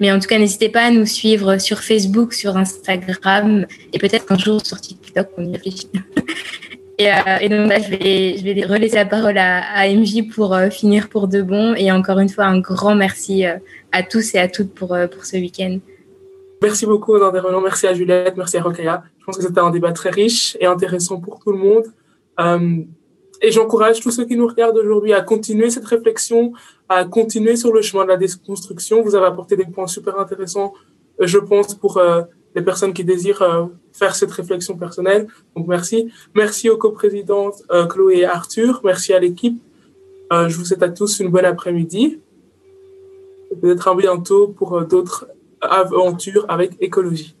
Mais 0.00 0.10
en 0.10 0.18
tout 0.18 0.26
cas, 0.26 0.38
n'hésitez 0.38 0.70
pas 0.70 0.84
à 0.84 0.90
nous 0.90 1.04
suivre 1.04 1.58
sur 1.58 1.80
Facebook, 1.80 2.32
sur 2.32 2.56
Instagram 2.56 3.66
et 3.92 3.98
peut-être 3.98 4.32
un 4.32 4.38
jour 4.38 4.64
sur 4.64 4.80
TikTok, 4.80 5.28
on 5.36 5.44
y 5.44 5.52
réfléchit. 5.52 5.88
Et, 6.98 7.10
euh, 7.10 7.14
et, 7.40 7.48
donc 7.48 7.68
là, 7.68 7.78
je 7.78 7.90
vais, 7.90 8.36
je 8.38 8.68
relaisser 8.68 8.96
la 8.96 9.04
parole 9.04 9.36
à, 9.36 9.86
MJ 9.88 10.28
pour 10.34 10.54
euh, 10.54 10.70
finir 10.70 11.08
pour 11.08 11.28
de 11.28 11.42
bon. 11.42 11.74
Et 11.74 11.92
encore 11.92 12.18
une 12.18 12.28
fois, 12.28 12.44
un 12.44 12.58
grand 12.58 12.94
merci 12.94 13.46
euh, 13.46 13.58
à 13.92 14.02
tous 14.02 14.34
et 14.34 14.38
à 14.38 14.48
toutes 14.48 14.74
pour, 14.74 14.96
ce 15.22 15.36
week-end. 15.36 15.78
Merci 16.62 16.86
beaucoup 16.86 17.12
aux 17.12 17.22
intervenants. 17.22 17.60
Merci 17.60 17.86
à 17.86 17.92
Juliette, 17.92 18.36
merci 18.36 18.56
à 18.56 18.62
Rokaya. 18.62 19.02
Je 19.18 19.24
pense 19.26 19.36
que 19.36 19.42
c'était 19.42 19.60
un 19.60 19.70
débat 19.70 19.92
très 19.92 20.10
riche 20.10 20.56
et 20.58 20.66
intéressant 20.66 21.20
pour 21.20 21.38
tout 21.40 21.52
le 21.52 21.58
monde. 21.58 21.84
Et 23.42 23.50
j'encourage 23.50 24.00
tous 24.00 24.10
ceux 24.10 24.24
qui 24.24 24.36
nous 24.36 24.46
regardent 24.46 24.78
aujourd'hui 24.78 25.12
à 25.12 25.20
continuer 25.20 25.68
cette 25.68 25.84
réflexion, 25.84 26.54
à 26.88 27.04
continuer 27.04 27.56
sur 27.56 27.74
le 27.74 27.82
chemin 27.82 28.04
de 28.04 28.08
la 28.08 28.16
déconstruction. 28.16 29.02
Vous 29.02 29.14
avez 29.14 29.26
apporté 29.26 29.56
des 29.56 29.66
points 29.66 29.86
super 29.86 30.18
intéressants, 30.18 30.72
je 31.20 31.36
pense, 31.36 31.74
pour 31.74 32.00
les 32.56 32.62
personnes 32.62 32.94
qui 32.94 33.04
désirent 33.04 33.42
euh, 33.42 33.66
faire 33.92 34.16
cette 34.16 34.32
réflexion 34.32 34.76
personnelle. 34.76 35.28
Donc 35.54 35.68
merci. 35.68 36.10
Merci 36.34 36.70
aux 36.70 36.78
coprésidentes 36.78 37.62
euh, 37.70 37.86
Chloé 37.86 38.20
et 38.20 38.24
Arthur. 38.24 38.80
Merci 38.82 39.12
à 39.12 39.20
l'équipe. 39.20 39.60
Euh, 40.32 40.48
je 40.48 40.56
vous 40.56 40.64
souhaite 40.64 40.82
à 40.82 40.88
tous 40.88 41.20
une 41.20 41.28
bonne 41.28 41.44
après-midi. 41.44 42.18
Peut-être 43.60 43.86
à 43.86 43.94
bientôt 43.94 44.48
pour 44.48 44.82
d'autres 44.86 45.28
aventures 45.60 46.46
avec 46.48 46.72
écologie. 46.80 47.36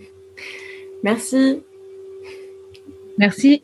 Merci. 1.04 1.62
Merci. 3.18 3.62